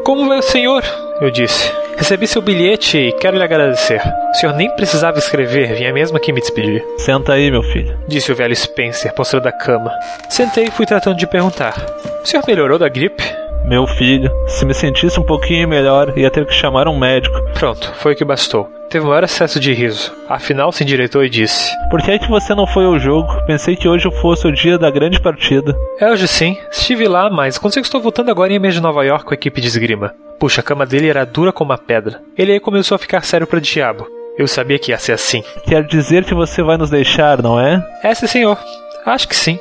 Como 0.04 0.28
vai 0.28 0.38
o 0.38 0.42
senhor? 0.42 0.82
Eu 1.20 1.30
disse. 1.30 1.72
Recebi 1.96 2.26
seu 2.26 2.40
bilhete 2.40 2.96
e 2.96 3.12
quero 3.12 3.36
lhe 3.36 3.42
agradecer. 3.42 4.00
O 4.30 4.34
senhor 4.34 4.54
nem 4.54 4.74
precisava 4.74 5.18
escrever, 5.18 5.74
vinha 5.74 5.92
mesmo 5.92 6.16
aqui 6.16 6.32
me 6.32 6.40
despedir. 6.40 6.82
Senta 6.96 7.34
aí, 7.34 7.50
meu 7.50 7.62
filho. 7.62 7.98
Disse 8.08 8.32
o 8.32 8.34
velho 8.34 8.56
Spencer, 8.56 9.12
postrando 9.12 9.44
da 9.44 9.52
cama. 9.52 9.92
Sentei 10.28 10.64
e 10.64 10.70
fui 10.70 10.86
tratando 10.86 11.18
de 11.18 11.26
perguntar. 11.26 11.74
O 12.22 12.26
senhor 12.26 12.42
melhorou 12.46 12.78
da 12.78 12.88
gripe? 12.88 13.22
Meu 13.66 13.86
filho, 13.86 14.30
se 14.48 14.64
me 14.64 14.72
sentisse 14.72 15.20
um 15.20 15.24
pouquinho 15.24 15.68
melhor, 15.68 16.16
ia 16.16 16.30
ter 16.30 16.46
que 16.46 16.54
chamar 16.54 16.88
um 16.88 16.98
médico. 16.98 17.36
Pronto, 17.52 17.92
foi 17.96 18.14
o 18.14 18.16
que 18.16 18.24
bastou. 18.24 18.79
Teve 18.90 19.04
um 19.06 19.08
maior 19.08 19.22
acesso 19.22 19.60
de 19.60 19.72
riso. 19.72 20.12
Afinal, 20.28 20.72
se 20.72 20.82
endireitou 20.82 21.24
e 21.24 21.30
disse: 21.30 21.70
Por 21.90 22.02
que 22.02 22.10
é 22.10 22.18
que 22.18 22.28
você 22.28 22.56
não 22.56 22.66
foi 22.66 22.84
ao 22.84 22.98
jogo? 22.98 23.32
Pensei 23.46 23.76
que 23.76 23.86
hoje 23.88 24.10
fosse 24.20 24.48
o 24.48 24.52
dia 24.52 24.76
da 24.76 24.90
grande 24.90 25.20
partida. 25.20 25.76
É 26.00 26.10
hoje 26.10 26.26
sim. 26.26 26.58
Estive 26.72 27.06
lá, 27.06 27.30
mas 27.30 27.56
consigo 27.56 27.84
estou 27.84 28.00
voltando 28.00 28.32
agora 28.32 28.52
em 28.52 28.58
mês 28.58 28.74
de 28.74 28.80
Nova 28.80 29.04
York 29.04 29.24
com 29.24 29.30
a 29.30 29.34
equipe 29.34 29.60
de 29.60 29.68
esgrima. 29.68 30.12
Puxa, 30.40 30.60
a 30.60 30.64
cama 30.64 30.84
dele 30.84 31.08
era 31.08 31.24
dura 31.24 31.52
como 31.52 31.70
uma 31.70 31.78
pedra. 31.78 32.20
Ele 32.36 32.50
aí 32.50 32.58
começou 32.58 32.96
a 32.96 32.98
ficar 32.98 33.22
sério 33.22 33.46
para 33.46 33.60
diabo. 33.60 34.08
Eu 34.36 34.48
sabia 34.48 34.78
que 34.78 34.90
ia 34.90 34.98
ser 34.98 35.12
assim. 35.12 35.44
Quer 35.64 35.84
dizer 35.84 36.24
que 36.24 36.34
você 36.34 36.60
vai 36.60 36.76
nos 36.76 36.90
deixar, 36.90 37.40
não 37.40 37.60
é? 37.60 37.86
É, 38.02 38.12
sim, 38.12 38.26
senhor. 38.26 38.58
Acho 39.06 39.28
que 39.28 39.36
sim. 39.36 39.56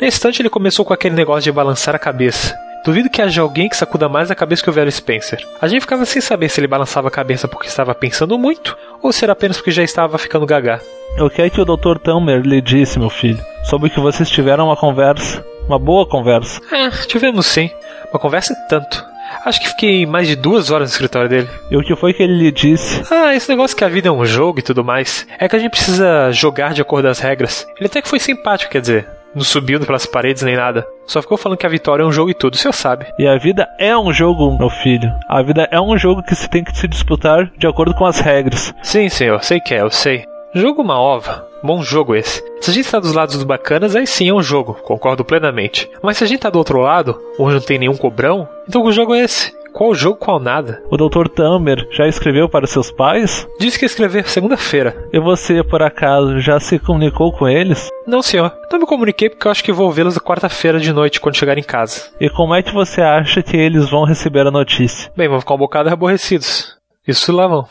No 0.00 0.06
instante 0.06 0.40
ele 0.40 0.50
começou 0.50 0.84
com 0.84 0.94
aquele 0.94 1.16
negócio 1.16 1.42
de 1.42 1.50
balançar 1.50 1.96
a 1.96 1.98
cabeça. 1.98 2.56
Duvido 2.88 3.10
que 3.10 3.20
haja 3.20 3.42
alguém 3.42 3.68
que 3.68 3.76
sacuda 3.76 4.08
mais 4.08 4.30
a 4.30 4.34
cabeça 4.34 4.62
que 4.62 4.70
o 4.70 4.72
velho 4.72 4.90
Spencer. 4.90 5.46
A 5.60 5.68
gente 5.68 5.82
ficava 5.82 6.06
sem 6.06 6.22
saber 6.22 6.48
se 6.48 6.58
ele 6.58 6.66
balançava 6.66 7.08
a 7.08 7.10
cabeça 7.10 7.46
porque 7.46 7.68
estava 7.68 7.94
pensando 7.94 8.38
muito 8.38 8.74
ou 9.02 9.12
se 9.12 9.26
era 9.26 9.34
apenas 9.34 9.58
porque 9.58 9.70
já 9.70 9.82
estava 9.82 10.16
ficando 10.16 10.46
gaga. 10.46 10.80
O 11.18 11.28
que 11.28 11.42
é 11.42 11.50
que 11.50 11.60
o 11.60 11.66
Dr. 11.66 11.98
Tamer 12.02 12.40
lhe 12.40 12.62
disse, 12.62 12.98
meu 12.98 13.10
filho? 13.10 13.44
Soube 13.64 13.90
que 13.90 14.00
vocês 14.00 14.30
tiveram 14.30 14.68
uma 14.68 14.74
conversa. 14.76 15.44
Uma 15.66 15.78
boa 15.78 16.06
conversa. 16.06 16.62
É, 16.72 16.88
tivemos 17.06 17.44
sim. 17.44 17.70
Uma 18.10 18.18
conversa 18.18 18.54
e 18.54 18.68
tanto. 18.70 19.04
Acho 19.44 19.60
que 19.60 19.68
fiquei 19.68 20.06
mais 20.06 20.26
de 20.26 20.34
duas 20.34 20.70
horas 20.70 20.88
no 20.88 20.92
escritório 20.92 21.28
dele. 21.28 21.48
E 21.70 21.76
o 21.76 21.82
que 21.82 21.94
foi 21.94 22.14
que 22.14 22.22
ele 22.22 22.38
lhe 22.38 22.50
disse? 22.50 23.02
Ah, 23.10 23.34
esse 23.34 23.50
negócio 23.50 23.76
que 23.76 23.84
a 23.84 23.88
vida 23.90 24.08
é 24.08 24.10
um 24.10 24.24
jogo 24.24 24.60
e 24.60 24.62
tudo 24.62 24.82
mais. 24.82 25.26
É 25.38 25.46
que 25.46 25.54
a 25.54 25.58
gente 25.58 25.72
precisa 25.72 26.32
jogar 26.32 26.72
de 26.72 26.80
acordo 26.80 27.04
com 27.04 27.10
as 27.10 27.18
regras. 27.18 27.66
Ele 27.76 27.86
até 27.86 28.00
que 28.00 28.08
foi 28.08 28.18
simpático, 28.18 28.72
quer 28.72 28.80
dizer. 28.80 29.17
Não 29.38 29.44
subiu 29.44 29.78
pelas 29.78 30.04
paredes 30.04 30.42
nem 30.42 30.56
nada. 30.56 30.84
Só 31.06 31.22
ficou 31.22 31.38
falando 31.38 31.58
que 31.58 31.64
a 31.64 31.68
vitória 31.68 32.02
é 32.02 32.06
um 32.06 32.10
jogo 32.10 32.30
e 32.30 32.34
tudo, 32.34 32.54
o 32.54 32.56
senhor 32.56 32.72
sabe. 32.72 33.06
E 33.16 33.24
a 33.24 33.38
vida 33.38 33.68
é 33.78 33.96
um 33.96 34.12
jogo, 34.12 34.58
meu 34.58 34.68
filho. 34.68 35.12
A 35.28 35.40
vida 35.42 35.68
é 35.70 35.80
um 35.80 35.96
jogo 35.96 36.24
que 36.24 36.34
se 36.34 36.50
tem 36.50 36.64
que 36.64 36.76
se 36.76 36.88
disputar 36.88 37.48
de 37.56 37.68
acordo 37.68 37.94
com 37.94 38.04
as 38.04 38.18
regras. 38.18 38.74
Sim, 38.82 39.08
senhor, 39.08 39.40
sei 39.44 39.60
que 39.60 39.74
é, 39.74 39.80
eu 39.80 39.90
sei. 39.90 40.24
Jogo 40.52 40.82
uma 40.82 40.98
ova. 40.98 41.46
Bom 41.62 41.82
jogo 41.82 42.16
esse. 42.16 42.42
Se 42.60 42.72
a 42.72 42.74
gente 42.74 42.86
está 42.86 42.98
dos 42.98 43.12
lados 43.12 43.36
dos 43.36 43.44
bacanas, 43.44 43.94
aí 43.94 44.08
sim 44.08 44.28
é 44.28 44.34
um 44.34 44.42
jogo, 44.42 44.74
concordo 44.74 45.24
plenamente. 45.24 45.88
Mas 46.02 46.16
se 46.16 46.24
a 46.24 46.26
gente 46.26 46.40
tá 46.40 46.50
do 46.50 46.58
outro 46.58 46.80
lado, 46.80 47.16
onde 47.38 47.54
não 47.54 47.60
tem 47.60 47.78
nenhum 47.78 47.96
cobrão, 47.96 48.48
então 48.68 48.82
o 48.82 48.90
jogo 48.90 49.14
é 49.14 49.20
esse? 49.20 49.52
Qual 49.72 49.94
jogo, 49.94 50.16
qual 50.16 50.40
nada? 50.40 50.82
O 50.90 50.96
Dr. 50.96 51.28
Tamer 51.28 51.86
já 51.90 52.06
escreveu 52.06 52.48
para 52.48 52.66
seus 52.66 52.90
pais? 52.90 53.46
Disse 53.60 53.78
que 53.78 53.84
ia 53.84 53.88
escrever 53.88 54.28
segunda-feira. 54.28 55.08
E 55.12 55.20
você, 55.20 55.62
por 55.62 55.82
acaso, 55.82 56.40
já 56.40 56.58
se 56.58 56.78
comunicou 56.78 57.32
com 57.32 57.48
eles? 57.48 57.88
Não, 58.06 58.22
senhor. 58.22 58.52
Não 58.70 58.80
me 58.80 58.86
comuniquei 58.86 59.28
porque 59.28 59.46
eu 59.46 59.50
acho 59.50 59.62
que 59.62 59.72
vou 59.72 59.90
vê-los 59.92 60.18
quarta-feira 60.18 60.80
de 60.80 60.92
noite 60.92 61.20
quando 61.20 61.36
chegar 61.36 61.58
em 61.58 61.62
casa. 61.62 62.10
E 62.20 62.28
como 62.28 62.54
é 62.54 62.62
que 62.62 62.72
você 62.72 63.00
acha 63.00 63.42
que 63.42 63.56
eles 63.56 63.88
vão 63.88 64.04
receber 64.04 64.46
a 64.46 64.50
notícia? 64.50 65.10
Bem, 65.16 65.28
vão 65.28 65.40
ficar 65.40 65.54
um 65.54 65.58
bocado 65.58 65.90
aborrecidos. 65.90 66.76
Isso 67.06 67.32
lá 67.32 67.46
vão. 67.46 67.66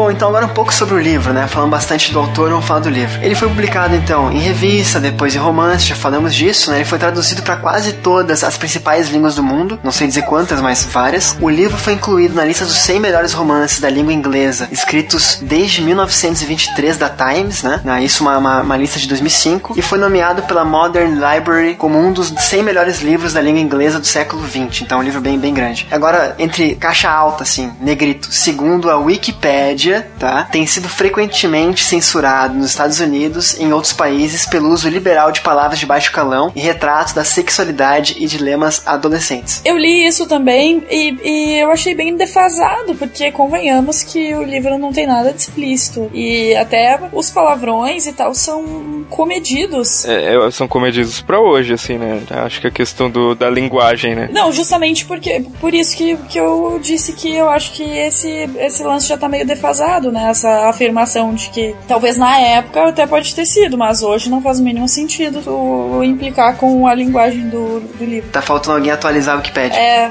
Bom, 0.00 0.10
então 0.10 0.28
agora 0.30 0.46
um 0.46 0.54
pouco 0.54 0.72
sobre 0.72 0.94
o 0.94 0.98
livro, 0.98 1.34
né? 1.34 1.46
Falando 1.46 1.72
bastante 1.72 2.10
do 2.10 2.18
autor, 2.18 2.48
vamos 2.48 2.64
falar 2.64 2.80
do 2.80 2.88
livro. 2.88 3.22
Ele 3.22 3.34
foi 3.34 3.48
publicado 3.48 3.94
então 3.94 4.32
em 4.32 4.38
revista, 4.38 4.98
depois 4.98 5.34
em 5.34 5.38
romance, 5.38 5.84
já 5.84 5.94
falamos 5.94 6.34
disso, 6.34 6.70
né? 6.70 6.78
Ele 6.78 6.86
foi 6.86 6.98
traduzido 6.98 7.42
para 7.42 7.56
quase 7.56 7.92
todas 7.92 8.42
as 8.42 8.56
principais 8.56 9.10
línguas 9.10 9.34
do 9.34 9.42
mundo, 9.42 9.78
não 9.84 9.92
sei 9.92 10.06
dizer 10.06 10.22
quantas, 10.22 10.58
mas 10.62 10.86
várias. 10.86 11.36
O 11.38 11.50
livro 11.50 11.76
foi 11.76 11.92
incluído 11.92 12.34
na 12.34 12.46
lista 12.46 12.64
dos 12.64 12.78
100 12.78 12.98
melhores 12.98 13.34
romances 13.34 13.78
da 13.78 13.90
língua 13.90 14.10
inglesa, 14.10 14.68
escritos 14.72 15.38
desde 15.42 15.82
1923 15.82 16.96
da 16.96 17.10
Times, 17.10 17.62
né? 17.62 17.82
Ah, 17.84 18.00
isso 18.00 18.22
uma, 18.22 18.38
uma, 18.38 18.62
uma 18.62 18.76
lista 18.78 18.98
de 18.98 19.06
2005 19.06 19.74
e 19.76 19.82
foi 19.82 19.98
nomeado 19.98 20.44
pela 20.44 20.64
Modern 20.64 21.12
Library 21.12 21.74
como 21.74 21.98
um 21.98 22.10
dos 22.10 22.28
100 22.28 22.62
melhores 22.62 23.02
livros 23.02 23.34
da 23.34 23.42
língua 23.42 23.60
inglesa 23.60 24.00
do 24.00 24.06
século 24.06 24.40
20. 24.40 24.84
Então, 24.84 24.96
é 24.96 25.00
um 25.02 25.04
livro 25.04 25.20
bem 25.20 25.38
bem 25.38 25.52
grande. 25.52 25.86
Agora 25.90 26.34
entre 26.38 26.74
caixa 26.76 27.10
alta 27.10 27.42
assim, 27.42 27.70
negrito, 27.82 28.32
segundo 28.32 28.88
a 28.88 28.96
Wikipedia 28.96 29.89
mídia, 29.90 30.06
tá? 30.18 30.44
Tem 30.44 30.64
sido 30.66 30.88
frequentemente 30.88 31.84
censurado 31.84 32.54
nos 32.54 32.70
Estados 32.70 33.00
Unidos 33.00 33.54
e 33.54 33.64
em 33.64 33.72
outros 33.72 33.92
países 33.92 34.46
pelo 34.46 34.68
uso 34.68 34.88
liberal 34.88 35.32
de 35.32 35.40
palavras 35.40 35.78
de 35.78 35.86
baixo 35.86 36.12
calão 36.12 36.52
e 36.54 36.60
retratos 36.60 37.12
da 37.12 37.24
sexualidade 37.24 38.16
e 38.18 38.26
dilemas 38.26 38.86
adolescentes. 38.86 39.60
Eu 39.64 39.76
li 39.76 40.06
isso 40.06 40.26
também 40.26 40.82
e, 40.90 41.16
e 41.24 41.58
eu 41.58 41.70
achei 41.70 41.94
bem 41.94 42.16
defasado, 42.16 42.94
porque 42.94 43.32
convenhamos 43.32 44.02
que 44.02 44.34
o 44.34 44.42
livro 44.42 44.78
não 44.78 44.92
tem 44.92 45.06
nada 45.06 45.32
de 45.32 45.40
explícito. 45.40 46.10
E 46.14 46.54
até 46.54 46.98
os 47.12 47.30
palavrões 47.30 48.06
e 48.06 48.12
tal 48.12 48.34
são 48.34 49.04
comedidos. 49.10 50.04
É, 50.04 50.36
é, 50.36 50.50
são 50.50 50.68
comedidos 50.68 51.20
pra 51.20 51.40
hoje, 51.40 51.74
assim, 51.74 51.98
né? 51.98 52.22
Acho 52.30 52.60
que 52.60 52.66
a 52.66 52.70
questão 52.70 53.10
do, 53.10 53.34
da 53.34 53.50
linguagem, 53.50 54.14
né? 54.14 54.28
Não, 54.32 54.52
justamente 54.52 55.04
porque 55.04 55.44
por 55.60 55.74
isso 55.74 55.96
que, 55.96 56.16
que 56.28 56.38
eu 56.38 56.78
disse 56.80 57.12
que 57.12 57.34
eu 57.34 57.48
acho 57.48 57.72
que 57.72 57.82
esse, 57.82 58.28
esse 58.58 58.82
lance 58.82 59.08
já 59.08 59.16
tá 59.16 59.28
meio 59.28 59.46
defasado, 59.46 59.69
né? 60.10 60.30
Essa 60.30 60.68
afirmação 60.68 61.34
de 61.34 61.48
que 61.50 61.74
talvez 61.86 62.16
na 62.16 62.38
época 62.38 62.88
até 62.88 63.06
pode 63.06 63.34
ter 63.34 63.46
sido, 63.46 63.76
mas 63.76 64.02
hoje 64.02 64.28
não 64.28 64.42
faz 64.42 64.60
o 64.60 64.62
mínimo 64.62 64.88
sentido 64.88 65.40
tu 65.42 66.02
implicar 66.04 66.56
com 66.56 66.86
a 66.86 66.94
linguagem 66.94 67.48
do, 67.48 67.80
do 67.80 68.04
livro. 68.04 68.30
Tá 68.30 68.42
faltando 68.42 68.76
alguém 68.76 68.92
atualizar 68.92 69.34
o 69.36 69.38
Wikipedia. 69.38 69.78
É. 69.78 70.10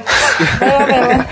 Vai 0.60 0.70
lá, 0.70 0.86
vai 0.86 1.18
lá. 1.18 1.28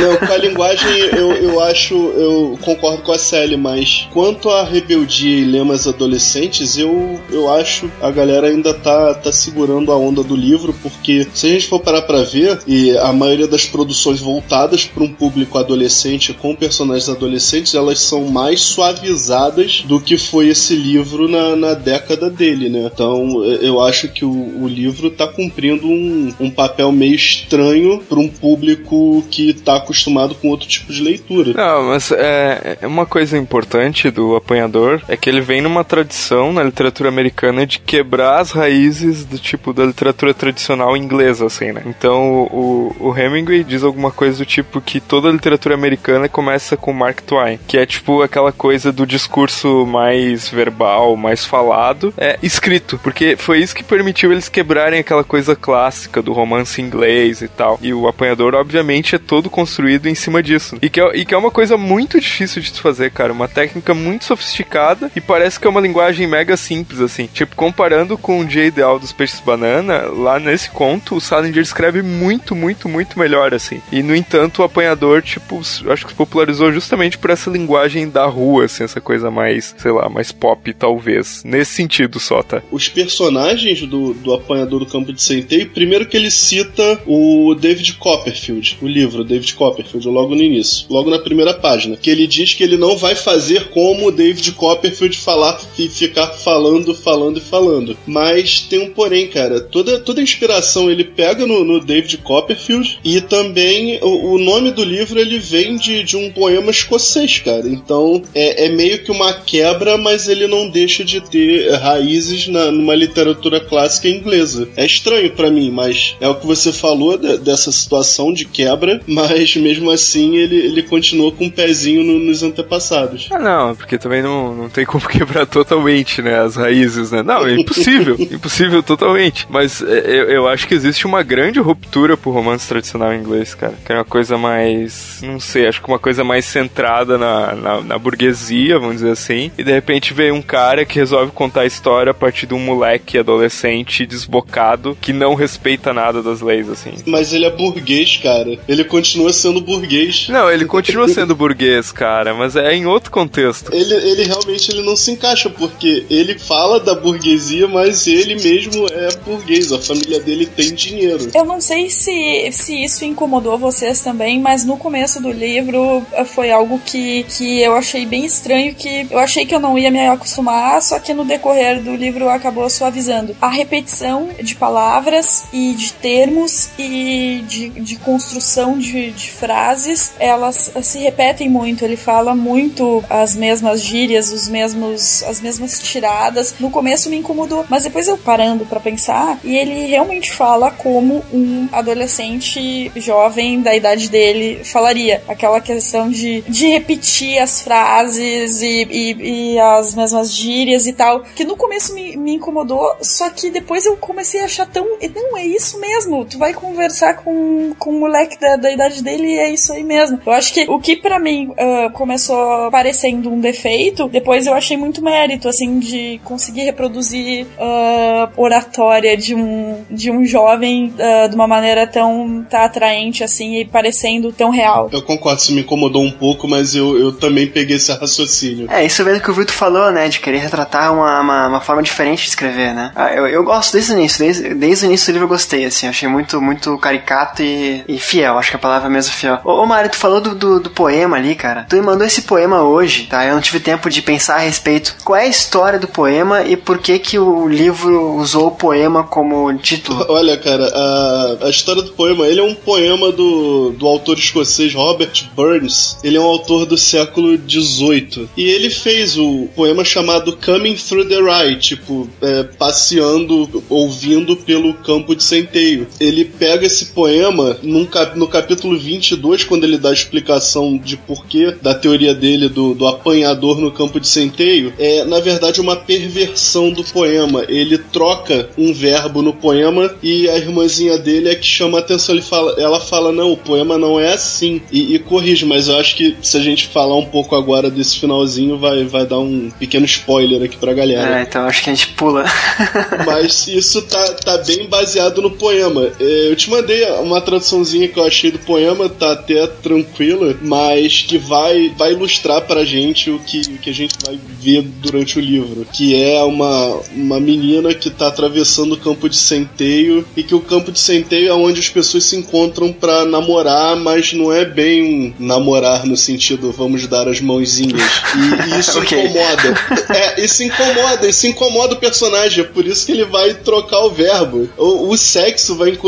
Não, 0.00 0.16
com 0.26 0.32
a 0.32 0.36
linguagem 0.36 0.90
eu, 1.12 1.32
eu 1.32 1.62
acho, 1.62 1.94
eu 1.94 2.58
concordo 2.62 3.02
com 3.02 3.12
a 3.12 3.18
Sally, 3.18 3.56
mas 3.56 4.08
quanto 4.12 4.48
à 4.50 4.64
rebeldia 4.64 5.40
e 5.40 5.44
lemas 5.44 5.86
adolescentes, 5.86 6.76
eu, 6.78 7.20
eu 7.30 7.52
acho 7.52 7.90
a 8.00 8.10
galera 8.10 8.48
ainda 8.48 8.74
tá, 8.74 9.14
tá 9.14 9.32
segurando 9.32 9.92
a 9.92 9.96
onda 9.96 10.22
do 10.22 10.34
livro, 10.34 10.74
porque 10.82 11.26
se 11.32 11.46
a 11.46 11.50
gente 11.50 11.68
for 11.68 11.80
parar 11.80 12.02
pra 12.02 12.22
ver, 12.22 12.58
e 12.66 12.96
a 12.98 13.12
maioria 13.12 13.46
das 13.46 13.66
produções 13.66 14.20
voltadas 14.20 14.84
para 14.84 15.02
um 15.02 15.12
público 15.12 15.58
adolescente 15.58 16.32
com 16.32 16.54
personagens 16.54 17.01
adolescentes, 17.08 17.74
elas 17.74 18.00
são 18.00 18.26
mais 18.26 18.60
suavizadas 18.60 19.82
do 19.86 20.00
que 20.00 20.18
foi 20.18 20.48
esse 20.48 20.74
livro 20.74 21.28
na, 21.28 21.56
na 21.56 21.74
década 21.74 22.28
dele, 22.30 22.68
né? 22.68 22.90
Então 22.92 23.44
eu 23.44 23.80
acho 23.80 24.08
que 24.08 24.24
o, 24.24 24.62
o 24.62 24.68
livro 24.68 25.10
tá 25.10 25.26
cumprindo 25.26 25.86
um, 25.86 26.32
um 26.40 26.50
papel 26.50 26.92
meio 26.92 27.14
estranho 27.14 27.98
para 28.08 28.18
um 28.18 28.28
público 28.28 29.24
que 29.30 29.52
tá 29.52 29.76
acostumado 29.76 30.34
com 30.34 30.48
outro 30.48 30.68
tipo 30.68 30.92
de 30.92 31.02
leitura. 31.02 31.52
Não, 31.54 31.88
mas 31.88 32.10
é, 32.12 32.78
é 32.80 32.86
uma 32.86 33.06
coisa 33.06 33.36
importante 33.36 34.10
do 34.10 34.36
apanhador 34.36 35.00
é 35.08 35.16
que 35.16 35.28
ele 35.28 35.40
vem 35.40 35.60
numa 35.60 35.84
tradição 35.84 36.52
na 36.52 36.62
literatura 36.62 37.08
americana 37.08 37.66
de 37.66 37.78
quebrar 37.78 38.40
as 38.40 38.50
raízes 38.50 39.24
do 39.24 39.38
tipo 39.38 39.72
da 39.72 39.84
literatura 39.84 40.34
tradicional 40.34 40.96
inglesa, 40.96 41.46
assim, 41.46 41.72
né? 41.72 41.82
Então 41.86 42.48
o, 42.50 42.94
o 43.00 43.16
Hemingway 43.16 43.64
diz 43.64 43.82
alguma 43.82 44.10
coisa 44.10 44.38
do 44.38 44.46
tipo 44.46 44.80
que 44.80 45.00
toda 45.00 45.28
a 45.28 45.32
literatura 45.32 45.74
americana 45.74 46.28
começa 46.28 46.76
com 46.76 46.91
Mark 46.92 47.20
Twain, 47.20 47.58
que 47.66 47.78
é 47.78 47.86
tipo 47.86 48.22
aquela 48.22 48.52
coisa 48.52 48.92
do 48.92 49.06
discurso 49.06 49.86
mais 49.86 50.48
verbal, 50.48 51.16
mais 51.16 51.44
falado, 51.44 52.12
é 52.16 52.38
escrito, 52.42 52.98
porque 53.02 53.36
foi 53.36 53.60
isso 53.60 53.74
que 53.74 53.84
permitiu 53.84 54.32
eles 54.32 54.48
quebrarem 54.48 55.00
aquela 55.00 55.24
coisa 55.24 55.54
clássica 55.54 56.22
do 56.22 56.32
romance 56.32 56.80
inglês 56.80 57.42
e 57.42 57.48
tal. 57.48 57.78
E 57.82 57.92
o 57.92 58.08
apanhador, 58.08 58.54
obviamente, 58.54 59.14
é 59.14 59.18
todo 59.18 59.50
construído 59.50 60.06
em 60.06 60.14
cima 60.14 60.42
disso. 60.42 60.76
E 60.80 60.88
que 60.88 61.00
é, 61.00 61.16
e 61.16 61.24
que 61.24 61.34
é 61.34 61.38
uma 61.38 61.50
coisa 61.50 61.76
muito 61.76 62.20
difícil 62.20 62.62
de 62.62 62.72
fazer, 62.80 63.10
cara. 63.10 63.32
Uma 63.32 63.48
técnica 63.48 63.94
muito 63.94 64.24
sofisticada 64.24 65.10
e 65.14 65.20
parece 65.20 65.58
que 65.58 65.66
é 65.66 65.70
uma 65.70 65.80
linguagem 65.80 66.26
mega 66.26 66.56
simples, 66.56 67.00
assim. 67.00 67.28
Tipo, 67.32 67.56
comparando 67.56 68.16
com 68.18 68.40
o 68.40 68.44
dia 68.44 68.64
ideal 68.64 68.98
dos 68.98 69.12
peixes 69.12 69.40
banana, 69.40 70.06
lá 70.06 70.38
nesse 70.38 70.70
conto, 70.70 71.16
o 71.16 71.20
Salinger 71.20 71.62
escreve 71.62 72.02
muito, 72.02 72.54
muito, 72.54 72.88
muito 72.88 73.18
melhor, 73.18 73.54
assim. 73.54 73.80
E, 73.90 74.02
no 74.02 74.14
entanto, 74.14 74.62
o 74.62 74.64
apanhador, 74.64 75.22
tipo, 75.22 75.60
acho 75.90 76.06
que 76.06 76.14
popularizou 76.14 76.72
justamente 76.72 76.81
por 77.18 77.30
essa 77.30 77.50
linguagem 77.50 78.08
da 78.08 78.26
rua, 78.26 78.64
assim, 78.64 78.84
essa 78.84 79.00
coisa 79.00 79.30
mais, 79.30 79.74
sei 79.78 79.92
lá, 79.92 80.08
mais 80.08 80.32
pop, 80.32 80.72
talvez. 80.72 81.42
Nesse 81.44 81.74
sentido 81.74 82.18
só, 82.20 82.42
tá? 82.42 82.62
Os 82.70 82.88
personagens 82.88 83.82
do, 83.82 84.14
do 84.14 84.32
Apanhador 84.32 84.80
do 84.80 84.86
Campo 84.86 85.12
de 85.12 85.22
Centeio, 85.22 85.70
primeiro 85.70 86.06
que 86.06 86.16
ele 86.16 86.30
cita 86.30 87.00
o 87.06 87.54
David 87.54 87.94
Copperfield, 87.94 88.78
o 88.80 88.86
livro 88.86 89.24
David 89.24 89.54
Copperfield, 89.54 90.06
logo 90.08 90.34
no 90.34 90.42
início, 90.42 90.86
logo 90.90 91.10
na 91.10 91.18
primeira 91.18 91.54
página, 91.54 91.96
que 91.96 92.10
ele 92.10 92.26
diz 92.26 92.54
que 92.54 92.62
ele 92.62 92.76
não 92.76 92.96
vai 92.96 93.14
fazer 93.14 93.68
como 93.70 94.08
o 94.08 94.12
David 94.12 94.52
Copperfield 94.52 95.16
falar 95.16 95.60
e 95.78 95.88
ficar 95.88 96.28
falando, 96.28 96.94
falando 96.94 97.38
e 97.38 97.40
falando. 97.40 97.96
Mas 98.06 98.60
tem 98.60 98.80
um 98.80 98.90
porém, 98.90 99.28
cara. 99.28 99.60
Toda, 99.60 100.00
toda 100.00 100.22
inspiração 100.22 100.90
ele 100.90 101.04
pega 101.04 101.46
no, 101.46 101.64
no 101.64 101.80
David 101.80 102.18
Copperfield 102.18 102.98
e 103.04 103.20
também 103.20 103.98
o, 104.02 104.34
o 104.34 104.38
nome 104.38 104.70
do 104.70 104.84
livro 104.84 105.18
ele 105.18 105.38
vem 105.38 105.76
de, 105.76 106.02
de 106.02 106.16
um 106.16 106.30
poema 106.30 106.71
escocês, 106.72 107.38
cara. 107.38 107.68
Então 107.68 108.22
é, 108.34 108.66
é 108.66 108.68
meio 108.68 109.02
que 109.02 109.10
uma 109.10 109.32
quebra, 109.32 109.96
mas 109.96 110.28
ele 110.28 110.46
não 110.46 110.68
deixa 110.68 111.04
de 111.04 111.20
ter 111.20 111.70
raízes 111.76 112.48
na, 112.48 112.70
numa 112.70 112.94
literatura 112.94 113.60
clássica 113.60 114.08
inglesa. 114.08 114.68
É 114.76 114.84
estranho 114.84 115.30
para 115.32 115.50
mim, 115.50 115.70
mas 115.70 116.16
é 116.20 116.28
o 116.28 116.34
que 116.34 116.46
você 116.46 116.72
falou 116.72 117.16
de, 117.16 117.38
dessa 117.38 117.70
situação 117.70 118.32
de 118.32 118.44
quebra, 118.44 119.00
mas 119.06 119.54
mesmo 119.56 119.90
assim 119.90 120.36
ele, 120.36 120.56
ele 120.56 120.82
continua 120.82 121.32
com 121.32 121.44
um 121.44 121.50
pezinho 121.50 122.02
no, 122.02 122.18
nos 122.18 122.42
antepassados. 122.42 123.28
Ah, 123.30 123.38
não, 123.38 123.74
porque 123.76 123.98
também 123.98 124.22
não, 124.22 124.54
não 124.54 124.68
tem 124.68 124.84
como 124.84 125.06
quebrar 125.08 125.46
totalmente, 125.46 126.22
né, 126.22 126.40
as 126.40 126.56
raízes, 126.56 127.10
né? 127.10 127.22
Não, 127.22 127.46
é 127.46 127.54
impossível, 127.54 128.16
impossível 128.18 128.82
totalmente. 128.82 129.46
Mas 129.48 129.82
é, 129.82 129.98
eu, 130.06 130.30
eu 130.30 130.48
acho 130.48 130.66
que 130.66 130.74
existe 130.74 131.06
uma 131.06 131.22
grande 131.22 131.60
ruptura 131.60 132.16
pro 132.16 132.30
romance 132.30 132.68
tradicional 132.68 133.14
inglês, 133.14 133.54
cara. 133.54 133.74
Que 133.84 133.92
é 133.92 133.96
uma 133.96 134.04
coisa 134.04 134.36
mais, 134.38 135.20
não 135.22 135.38
sei, 135.38 135.66
acho 135.66 135.80
que 135.80 135.88
uma 135.88 135.98
coisa 135.98 136.24
mais 136.24 136.44
centrada 136.62 137.18
na, 137.18 137.54
na, 137.54 137.80
na 137.80 137.98
burguesia, 137.98 138.78
vamos 138.78 138.96
dizer 138.96 139.10
assim. 139.10 139.50
E 139.58 139.64
de 139.64 139.72
repente 139.72 140.14
vem 140.14 140.30
um 140.30 140.42
cara 140.42 140.84
que 140.84 140.98
resolve 140.98 141.32
contar 141.32 141.62
a 141.62 141.66
história 141.66 142.12
a 142.12 142.14
partir 142.14 142.46
de 142.46 142.54
um 142.54 142.58
moleque 142.58 143.18
adolescente 143.18 144.06
desbocado 144.06 144.96
que 145.00 145.12
não 145.12 145.34
respeita 145.34 145.92
nada 145.92 146.22
das 146.22 146.40
leis, 146.40 146.68
assim. 146.68 146.92
Mas 147.06 147.32
ele 147.32 147.44
é 147.44 147.50
burguês, 147.50 148.16
cara. 148.22 148.58
Ele 148.68 148.84
continua 148.84 149.32
sendo 149.32 149.60
burguês. 149.60 150.28
Não, 150.28 150.50
ele 150.50 150.64
continua 150.64 151.08
sendo 151.08 151.34
burguês, 151.34 151.90
cara, 151.90 152.34
mas 152.34 152.56
é 152.56 152.74
em 152.74 152.86
outro 152.86 153.10
contexto. 153.10 153.72
Ele, 153.74 153.94
ele 153.94 154.24
realmente 154.24 154.70
ele 154.70 154.82
não 154.82 154.96
se 154.96 155.10
encaixa, 155.10 155.50
porque 155.50 156.06
ele 156.08 156.38
fala 156.38 156.78
da 156.78 156.94
burguesia, 156.94 157.66
mas 157.66 158.06
ele 158.06 158.36
mesmo 158.36 158.86
é 158.86 159.08
burguês. 159.24 159.72
A 159.72 159.78
família 159.78 160.20
dele 160.20 160.46
tem 160.46 160.72
dinheiro. 160.74 161.28
Eu 161.34 161.44
não 161.44 161.60
sei 161.60 161.90
se, 161.90 162.50
se 162.52 162.84
isso 162.84 163.04
incomodou 163.04 163.58
vocês 163.58 164.00
também, 164.00 164.40
mas 164.40 164.64
no 164.64 164.76
começo 164.76 165.20
do 165.20 165.30
livro 165.30 166.04
eh, 166.12 166.24
foi 166.24 166.51
algo 166.52 166.80
que, 166.84 167.24
que 167.24 167.60
eu 167.60 167.76
achei 167.76 168.06
bem 168.06 168.24
estranho, 168.24 168.74
que 168.74 169.06
eu 169.10 169.18
achei 169.18 169.44
que 169.44 169.54
eu 169.54 169.60
não 169.60 169.78
ia 169.78 169.90
me 169.90 170.06
acostumar, 170.06 170.80
só 170.82 170.98
que 170.98 171.14
no 171.14 171.24
decorrer 171.24 171.82
do 171.82 171.94
livro 171.94 172.28
acabou 172.28 172.68
suavizando. 172.68 173.36
A 173.40 173.48
repetição 173.48 174.28
de 174.42 174.54
palavras 174.54 175.44
e 175.52 175.74
de 175.74 175.92
termos 175.92 176.68
e 176.78 177.44
de, 177.46 177.68
de 177.70 177.96
construção 177.96 178.78
de, 178.78 179.10
de 179.10 179.30
frases, 179.30 180.12
elas 180.18 180.72
se 180.82 180.98
repetem 180.98 181.48
muito. 181.48 181.84
Ele 181.84 181.96
fala 181.96 182.34
muito 182.34 183.04
as 183.08 183.34
mesmas 183.34 183.80
gírias, 183.80 184.32
os 184.32 184.48
mesmos, 184.48 185.22
as 185.24 185.40
mesmas 185.40 185.78
tiradas. 185.80 186.54
No 186.60 186.70
começo 186.70 187.10
me 187.10 187.16
incomodou, 187.16 187.64
mas 187.68 187.84
depois 187.84 188.08
eu 188.08 188.18
parando 188.18 188.64
para 188.66 188.80
pensar, 188.80 189.38
e 189.44 189.56
ele 189.56 189.86
realmente 189.86 190.32
fala 190.32 190.70
como 190.70 191.24
um 191.32 191.68
adolescente 191.72 192.90
jovem 192.96 193.60
da 193.60 193.74
idade 193.74 194.08
dele 194.08 194.64
falaria. 194.64 195.22
Aquela 195.28 195.60
questão 195.60 196.10
de, 196.10 196.41
de 196.48 196.66
repetir 196.68 197.38
as 197.38 197.62
frases 197.62 198.60
e, 198.62 198.86
e, 198.90 199.52
e 199.54 199.58
as 199.58 199.94
mesmas 199.94 200.34
gírias 200.34 200.86
e 200.86 200.92
tal, 200.92 201.20
que 201.20 201.44
no 201.44 201.56
começo 201.56 201.94
me, 201.94 202.16
me 202.16 202.34
incomodou, 202.34 202.96
só 203.00 203.30
que 203.30 203.50
depois 203.50 203.86
eu 203.86 203.96
comecei 203.96 204.40
a 204.40 204.44
achar 204.44 204.66
tão. 204.66 204.86
Não, 205.14 205.36
é 205.36 205.44
isso 205.44 205.80
mesmo. 205.80 206.24
Tu 206.24 206.38
vai 206.38 206.54
conversar 206.54 207.14
com, 207.14 207.74
com 207.78 207.90
o 207.90 208.00
moleque 208.00 208.38
da, 208.38 208.56
da 208.56 208.72
idade 208.72 209.02
dele 209.02 209.26
e 209.26 209.38
é 209.38 209.50
isso 209.50 209.72
aí 209.72 209.82
mesmo. 209.82 210.20
Eu 210.24 210.32
acho 210.32 210.52
que 210.52 210.64
o 210.68 210.78
que 210.78 210.96
para 210.96 211.18
mim 211.18 211.48
uh, 211.48 211.90
começou 211.92 212.70
parecendo 212.70 213.30
um 213.30 213.40
defeito, 213.40 214.08
depois 214.08 214.46
eu 214.46 214.54
achei 214.54 214.76
muito 214.76 215.02
mérito, 215.02 215.48
assim, 215.48 215.78
de 215.78 216.20
conseguir 216.24 216.62
reproduzir 216.62 217.46
uh, 217.58 218.32
oratória 218.36 219.16
de 219.16 219.34
um, 219.34 219.84
de 219.90 220.10
um 220.10 220.24
jovem 220.24 220.94
uh, 220.94 221.28
de 221.28 221.34
uma 221.34 221.46
maneira 221.46 221.86
tão 221.86 222.44
tá 222.48 222.64
atraente, 222.64 223.22
assim, 223.22 223.56
e 223.56 223.64
parecendo 223.64 224.32
tão 224.32 224.50
real. 224.50 224.88
Eu 224.92 225.02
concordo, 225.02 225.40
isso 225.40 225.54
me 225.54 225.62
incomodou 225.62 226.02
um 226.02 226.10
pouco, 226.10 226.31
mas 226.48 226.74
eu, 226.74 226.98
eu 226.98 227.12
também 227.12 227.46
peguei 227.46 227.76
esse 227.76 227.92
raciocínio. 227.92 228.70
É, 228.70 228.84
isso 228.84 229.04
mesmo 229.04 229.22
que 229.22 229.30
o 229.30 229.34
Vitor 229.34 229.54
falou, 229.54 229.90
né? 229.90 230.08
De 230.08 230.20
querer 230.20 230.38
retratar 230.38 230.92
uma, 230.92 231.20
uma, 231.20 231.48
uma 231.48 231.60
forma 231.60 231.82
diferente 231.82 232.22
de 232.22 232.28
escrever, 232.30 232.74
né? 232.74 232.92
Ah, 232.94 233.12
eu, 233.12 233.26
eu 233.26 233.44
gosto 233.44 233.72
desde 233.72 233.92
o 233.92 233.98
início, 233.98 234.18
desde, 234.18 234.54
desde 234.54 234.84
o 234.84 234.88
início 234.88 235.06
do 235.06 235.12
livro 235.12 235.24
eu 235.24 235.28
gostei, 235.28 235.64
assim. 235.64 235.86
Achei 235.86 236.08
muito, 236.08 236.40
muito 236.40 236.76
caricato 236.78 237.42
e, 237.42 237.84
e 237.88 237.98
fiel, 237.98 238.38
acho 238.38 238.50
que 238.50 238.56
a 238.56 238.60
palavra 238.60 238.88
é 238.88 238.92
mesmo 238.92 239.12
fiel. 239.12 239.40
Ô, 239.44 239.62
ô 239.62 239.66
Mário, 239.66 239.90
tu 239.90 239.96
falou 239.96 240.20
do, 240.20 240.34
do, 240.34 240.60
do 240.60 240.70
poema 240.70 241.16
ali, 241.16 241.34
cara. 241.34 241.66
Tu 241.68 241.76
me 241.76 241.82
mandou 241.82 242.06
esse 242.06 242.22
poema 242.22 242.62
hoje, 242.62 243.04
tá? 243.04 243.24
Eu 243.24 243.34
não 243.34 243.40
tive 243.40 243.60
tempo 243.60 243.88
de 243.90 244.02
pensar 244.02 244.36
a 244.36 244.40
respeito. 244.40 244.96
Qual 245.04 245.16
é 245.16 245.24
a 245.24 245.28
história 245.28 245.78
do 245.78 245.88
poema 245.88 246.42
e 246.42 246.56
por 246.56 246.78
que 246.78 246.98
que 246.98 247.18
o 247.18 247.48
livro 247.48 248.16
usou 248.16 248.48
o 248.48 248.50
poema 248.50 249.04
como 249.04 249.52
título? 249.58 250.06
Olha, 250.10 250.36
cara, 250.36 250.66
a, 250.66 251.46
a 251.46 251.50
história 251.50 251.82
do 251.82 251.92
poema, 251.92 252.26
ele 252.26 252.40
é 252.40 252.44
um 252.44 252.54
poema 252.54 253.10
do, 253.12 253.70
do 253.70 253.86
autor 253.86 254.18
escocês 254.18 254.74
Robert 254.74 255.24
Burns. 255.34 255.98
Ele 256.02 256.11
Ele 256.12 256.18
é 256.18 256.20
um 256.20 256.26
autor 256.26 256.66
do 256.66 256.76
século 256.76 257.38
XVIII. 257.38 258.28
E 258.36 258.44
ele 258.44 258.68
fez 258.68 259.16
o 259.16 259.48
poema 259.56 259.82
chamado 259.82 260.36
Coming 260.36 260.74
Through 260.74 261.08
the 261.08 261.18
Rye, 261.18 261.56
tipo, 261.56 262.06
é, 262.20 262.42
passeando, 262.42 263.64
ouvindo 263.70 264.36
pelo 264.36 264.74
campo 264.74 265.16
de 265.16 265.24
centeio. 265.24 265.86
Ele 265.98 266.26
pega 266.26 266.66
esse 266.66 266.86
poema 266.86 267.56
num 267.62 267.86
cap, 267.86 268.18
no 268.18 268.28
capítulo 268.28 268.78
22, 268.78 269.44
quando 269.44 269.64
ele 269.64 269.78
dá 269.78 269.88
a 269.88 269.94
explicação 269.94 270.76
de 270.76 270.98
porquê 270.98 271.56
da 271.62 271.74
teoria 271.74 272.14
dele 272.14 272.50
do, 272.50 272.74
do 272.74 272.86
apanhador 272.86 273.58
no 273.58 273.70
campo 273.70 273.98
de 273.98 274.06
centeio, 274.06 274.70
é 274.78 275.06
na 275.06 275.18
verdade 275.18 275.62
uma 275.62 275.76
perversão 275.76 276.70
do 276.70 276.84
poema. 276.84 277.46
Ele 277.48 277.78
troca 277.78 278.50
um 278.58 278.74
verbo 278.74 279.22
no 279.22 279.32
poema 279.32 279.94
e 280.02 280.28
a 280.28 280.36
irmãzinha 280.36 280.98
dele 280.98 281.30
é 281.30 281.34
que 281.34 281.46
chama 281.46 281.78
a 281.78 281.80
atenção. 281.80 282.14
Ele 282.14 282.22
fala, 282.22 282.60
ela 282.60 282.80
fala: 282.80 283.10
Não, 283.10 283.32
o 283.32 283.36
poema 283.38 283.78
não 283.78 283.98
é 283.98 284.12
assim. 284.12 284.60
E, 284.70 284.94
e 284.94 284.98
corrige, 284.98 285.46
mas 285.46 285.68
eu 285.68 285.78
acho 285.78 285.96
que 285.96 286.01
se 286.22 286.36
a 286.36 286.40
gente 286.40 286.66
falar 286.68 286.96
um 286.96 287.06
pouco 287.06 287.34
agora 287.34 287.70
desse 287.70 287.98
finalzinho, 287.98 288.58
vai, 288.58 288.84
vai 288.84 289.06
dar 289.06 289.18
um 289.18 289.50
pequeno 289.58 289.84
spoiler 289.86 290.42
aqui 290.42 290.56
pra 290.56 290.72
galera. 290.72 291.18
É, 291.18 291.22
então 291.22 291.46
acho 291.46 291.62
que 291.62 291.70
a 291.70 291.74
gente 291.74 291.88
pula. 291.88 292.24
mas 293.06 293.48
isso 293.48 293.82
tá, 293.82 294.12
tá 294.14 294.38
bem 294.38 294.66
baseado 294.66 295.22
no 295.22 295.30
poema. 295.30 295.90
É, 296.00 296.30
eu 296.30 296.36
te 296.36 296.50
mandei 296.50 296.84
uma 296.92 297.20
traduçãozinha 297.20 297.88
que 297.88 297.98
eu 297.98 298.04
achei 298.04 298.30
do 298.30 298.38
poema, 298.38 298.88
tá 298.88 299.12
até 299.12 299.46
tranquila, 299.46 300.36
mas 300.42 301.02
que 301.02 301.18
vai, 301.18 301.72
vai 301.76 301.92
ilustrar 301.92 302.42
pra 302.42 302.64
gente 302.64 303.10
o 303.10 303.18
que, 303.18 303.40
o 303.40 303.58
que 303.58 303.70
a 303.70 303.74
gente 303.74 303.94
vai 304.04 304.18
ver 304.40 304.62
durante 304.62 305.18
o 305.18 305.20
livro. 305.20 305.66
Que 305.72 305.94
é 306.00 306.22
uma, 306.22 306.80
uma 306.94 307.20
menina 307.20 307.74
que 307.74 307.90
tá 307.90 308.08
atravessando 308.08 308.72
o 308.72 308.78
campo 308.78 309.08
de 309.08 309.16
centeio 309.16 310.04
e 310.16 310.22
que 310.22 310.34
o 310.34 310.40
campo 310.40 310.72
de 310.72 310.78
centeio 310.78 311.28
é 311.28 311.34
onde 311.34 311.60
as 311.60 311.68
pessoas 311.68 312.04
se 312.04 312.16
encontram 312.16 312.72
para 312.72 313.04
namorar, 313.04 313.76
mas 313.76 314.12
não 314.12 314.32
é 314.32 314.44
bem 314.44 314.82
um 314.82 315.12
namorar 315.18 315.86
no 315.92 315.96
sentido 315.96 316.50
vamos 316.50 316.86
dar 316.86 317.06
as 317.06 317.20
mãozinhas. 317.20 317.82
E, 318.16 318.54
e 318.54 318.58
isso 318.60 318.78
okay. 318.78 319.04
incomoda. 319.04 319.54
É, 319.94 320.24
isso 320.24 320.42
incomoda, 320.42 321.06
isso 321.06 321.26
incomoda 321.26 321.74
o 321.74 321.78
personagem, 321.78 322.44
é 322.44 322.46
por 322.46 322.66
isso 322.66 322.86
que 322.86 322.92
ele 322.92 323.04
vai 323.04 323.34
trocar 323.34 323.80
o 323.80 323.90
verbo. 323.90 324.48
O, 324.56 324.88
o 324.88 324.96
sexo 324.96 325.54
vai, 325.54 325.78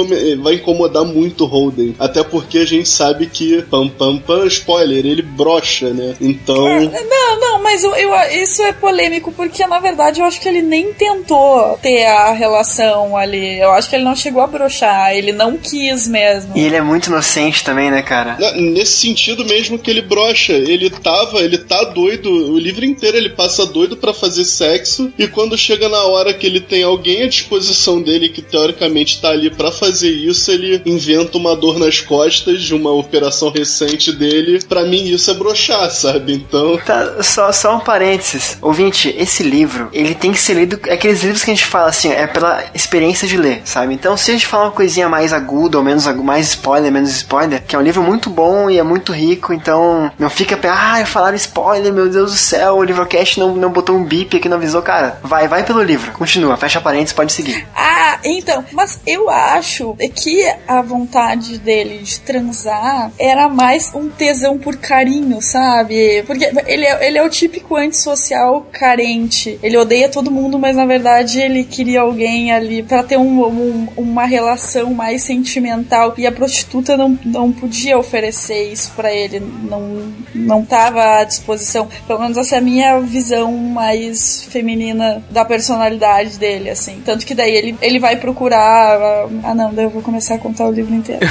vai 0.40 0.55
incomodar 0.55 1.05
muito 1.05 1.46
Holden, 1.46 1.96
até 1.98 2.22
porque 2.22 2.59
a 2.59 2.66
gente 2.66 2.88
sabe 2.88 3.26
que 3.26 3.62
pam 3.62 3.88
pam 3.88 4.18
pam, 4.18 4.46
spoiler, 4.46 5.07
ele 5.07 5.22
brocha, 5.22 5.90
né? 5.90 6.14
Então. 6.20 6.68
É, 6.68 7.05
não, 7.05 7.40
não, 7.40 7.62
mas 7.62 7.82
eu, 7.82 7.94
eu, 7.94 8.12
isso 8.42 8.62
é 8.62 8.72
polêmico 8.72 9.32
porque 9.32 9.66
na 9.66 9.78
verdade 9.78 10.20
eu 10.20 10.26
acho 10.26 10.40
que 10.40 10.48
ele 10.48 10.62
nem 10.62 10.92
tentou 10.92 11.78
ter 11.80 12.05
a 12.05 12.32
relação 12.32 13.16
ali. 13.16 13.59
Eu 13.59 13.72
acho 13.72 13.88
que 13.88 13.96
ele 13.96 14.05
não 14.05 14.14
chegou 14.14 14.42
a 14.42 14.46
brochar, 14.46 15.14
ele 15.14 15.32
não 15.32 15.57
quis 15.57 16.07
mesmo. 16.07 16.52
E 16.55 16.61
ele 16.61 16.76
é 16.76 16.82
muito 16.82 17.07
inocente 17.07 17.64
também, 17.64 17.90
né, 17.90 18.02
cara? 18.02 18.36
Nesse 18.55 18.98
sentido 18.98 19.44
mesmo 19.44 19.78
que 19.78 19.90
ele 19.95 20.03
brocha, 20.03 20.53
ele 20.53 20.90
tava, 20.90 21.40
ele 21.40 21.59
tá 21.59 21.84
doido, 21.84 22.28
o 22.28 22.59
livro 22.59 22.84
inteiro 22.84 23.16
ele 23.16 23.30
passa 23.30 23.64
doido 23.64 23.97
para 23.97 24.12
fazer 24.12 24.45
sexo 24.45 25.12
e 25.18 25.26
quando 25.28 25.57
chega 25.57 25.88
na 25.88 26.03
hora 26.05 26.34
que 26.34 26.47
ele 26.47 26.61
tem 26.61 26.82
alguém 26.82 27.22
à 27.22 27.28
disposição 27.28 28.03
dele 28.03 28.28
que 28.28 28.42
teoricamente 28.42 29.20
tá 29.20 29.30
ali 29.30 29.51
para 29.51 29.70
fazer 29.70 30.11
isso, 30.11 30.51
ele 30.51 30.82
inventa 30.84 31.38
uma 31.38 31.55
dor 31.55 31.78
nas 31.78 32.01
costas 32.01 32.62
de 32.62 32.74
uma 32.74 32.90
operação 32.90 33.51
recente 33.51 34.12
dele. 34.12 34.61
Para 34.68 34.84
mim 34.84 35.05
isso 35.09 35.30
é 35.30 35.34
brochar, 35.34 35.90
sabe? 35.90 36.34
Então. 36.34 36.76
Tá, 36.78 37.22
só, 37.22 37.53
só 37.53 37.76
um 37.76 37.80
parênteses. 37.80 38.59
Ouvinte, 38.61 39.14
esse 39.16 39.42
livro, 39.42 39.88
ele 39.92 40.14
tem 40.14 40.32
que 40.32 40.40
ser 40.40 40.55
lido. 40.55 40.78
É 40.86 40.95
aqueles 40.95 41.22
livros 41.22 41.45
que 41.45 41.51
a 41.51 41.55
gente 41.55 41.66
fala 41.66 41.88
assim, 41.88 42.11
é 42.11 42.26
pela 42.26 42.64
experiência 42.74 43.28
de 43.28 43.36
ler, 43.36 43.62
sabe? 43.64 43.95
Então, 43.95 44.16
se 44.16 44.30
a 44.30 44.34
gente 44.34 44.47
falar 44.47 44.64
uma 44.64 44.72
coisinha 44.72 45.09
mais 45.09 45.32
aguda 45.32 45.78
ou 45.78 45.84
menos 45.84 46.07
mais 46.07 46.49
spoiler, 46.49 46.90
menos 46.90 47.11
spoiler, 47.11 47.62
que 47.64 47.76
é 47.76 47.78
um 47.78 47.82
livro 47.82 48.03
muito 48.03 48.28
bom 48.28 48.68
e 48.68 48.78
é 48.78 48.82
muito 48.82 49.12
rico, 49.12 49.53
então 49.53 49.84
não 50.18 50.30
fica, 50.30 50.59
ah, 50.70 51.05
falaram 51.07 51.37
spoiler, 51.37 51.93
meu 51.93 52.09
Deus 52.09 52.32
do 52.32 52.39
céu, 52.39 52.76
o 52.76 52.82
livrocast 52.82 53.39
não, 53.39 53.55
não 53.55 53.70
botou 53.70 53.97
um 53.97 54.05
bip 54.05 54.37
aqui, 54.37 54.49
não 54.49 54.57
avisou, 54.57 54.82
cara. 54.82 55.18
Vai, 55.22 55.49
vai 55.49 55.64
pelo 55.64 55.82
livro. 55.82 56.12
Continua, 56.12 56.57
fecha 56.57 56.80
parênteses, 56.80 57.12
pode 57.12 57.32
seguir. 57.32 57.66
Ah, 57.74 58.18
então, 58.24 58.64
mas 58.72 59.01
eu 59.07 59.28
acho 59.28 59.97
que 60.14 60.45
a 60.66 60.82
vontade 60.82 61.59
dele 61.59 61.99
de 61.99 62.20
transar 62.20 63.11
era 63.18 63.49
mais 63.49 63.93
um 63.95 64.09
tesão 64.09 64.59
por 64.59 64.76
carinho, 64.76 65.41
sabe? 65.41 66.22
Porque 66.26 66.51
ele 66.66 66.85
é, 66.85 67.07
ele 67.07 67.18
é 67.18 67.22
o 67.22 67.30
típico 67.30 67.76
antissocial 67.76 68.66
carente. 68.72 69.59
Ele 69.62 69.76
odeia 69.76 70.09
todo 70.09 70.30
mundo, 70.30 70.59
mas 70.59 70.76
na 70.76 70.87
verdade 70.87 71.41
ele 71.41 71.64
queria 71.64 72.01
alguém 72.01 72.53
ali 72.53 72.82
para 72.82 73.03
ter 73.03 73.18
um, 73.18 73.45
um, 73.45 73.89
uma 73.97 74.24
relação 74.24 74.93
mais 74.95 75.22
sentimental. 75.22 76.14
E 76.16 76.26
a 76.26 76.32
prostituta 76.32 76.97
não, 76.97 77.18
não 77.24 77.53
podia 77.53 77.99
oferecer 77.99 78.72
isso 78.72 78.93
para 78.95 79.12
ele. 79.12 79.41
Não, 79.80 80.12
não 80.34 80.64
tava 80.64 81.20
à 81.20 81.24
disposição. 81.24 81.88
Pelo 82.06 82.20
menos 82.20 82.36
essa 82.36 82.56
é 82.56 82.58
a 82.58 82.62
minha 82.62 83.00
visão 83.00 83.52
mais 83.52 84.44
feminina 84.50 85.22
da 85.30 85.44
personalidade 85.44 86.38
dele, 86.38 86.70
assim. 86.70 87.02
Tanto 87.04 87.26
que 87.26 87.34
daí 87.34 87.54
ele, 87.54 87.76
ele 87.80 87.98
vai 87.98 88.16
procurar. 88.16 89.26
Ah, 89.42 89.54
não, 89.54 89.72
daí 89.72 89.84
eu 89.84 89.90
vou 89.90 90.02
começar 90.02 90.34
a 90.36 90.38
contar 90.38 90.66
o 90.66 90.72
livro 90.72 90.94
inteiro. 90.94 91.20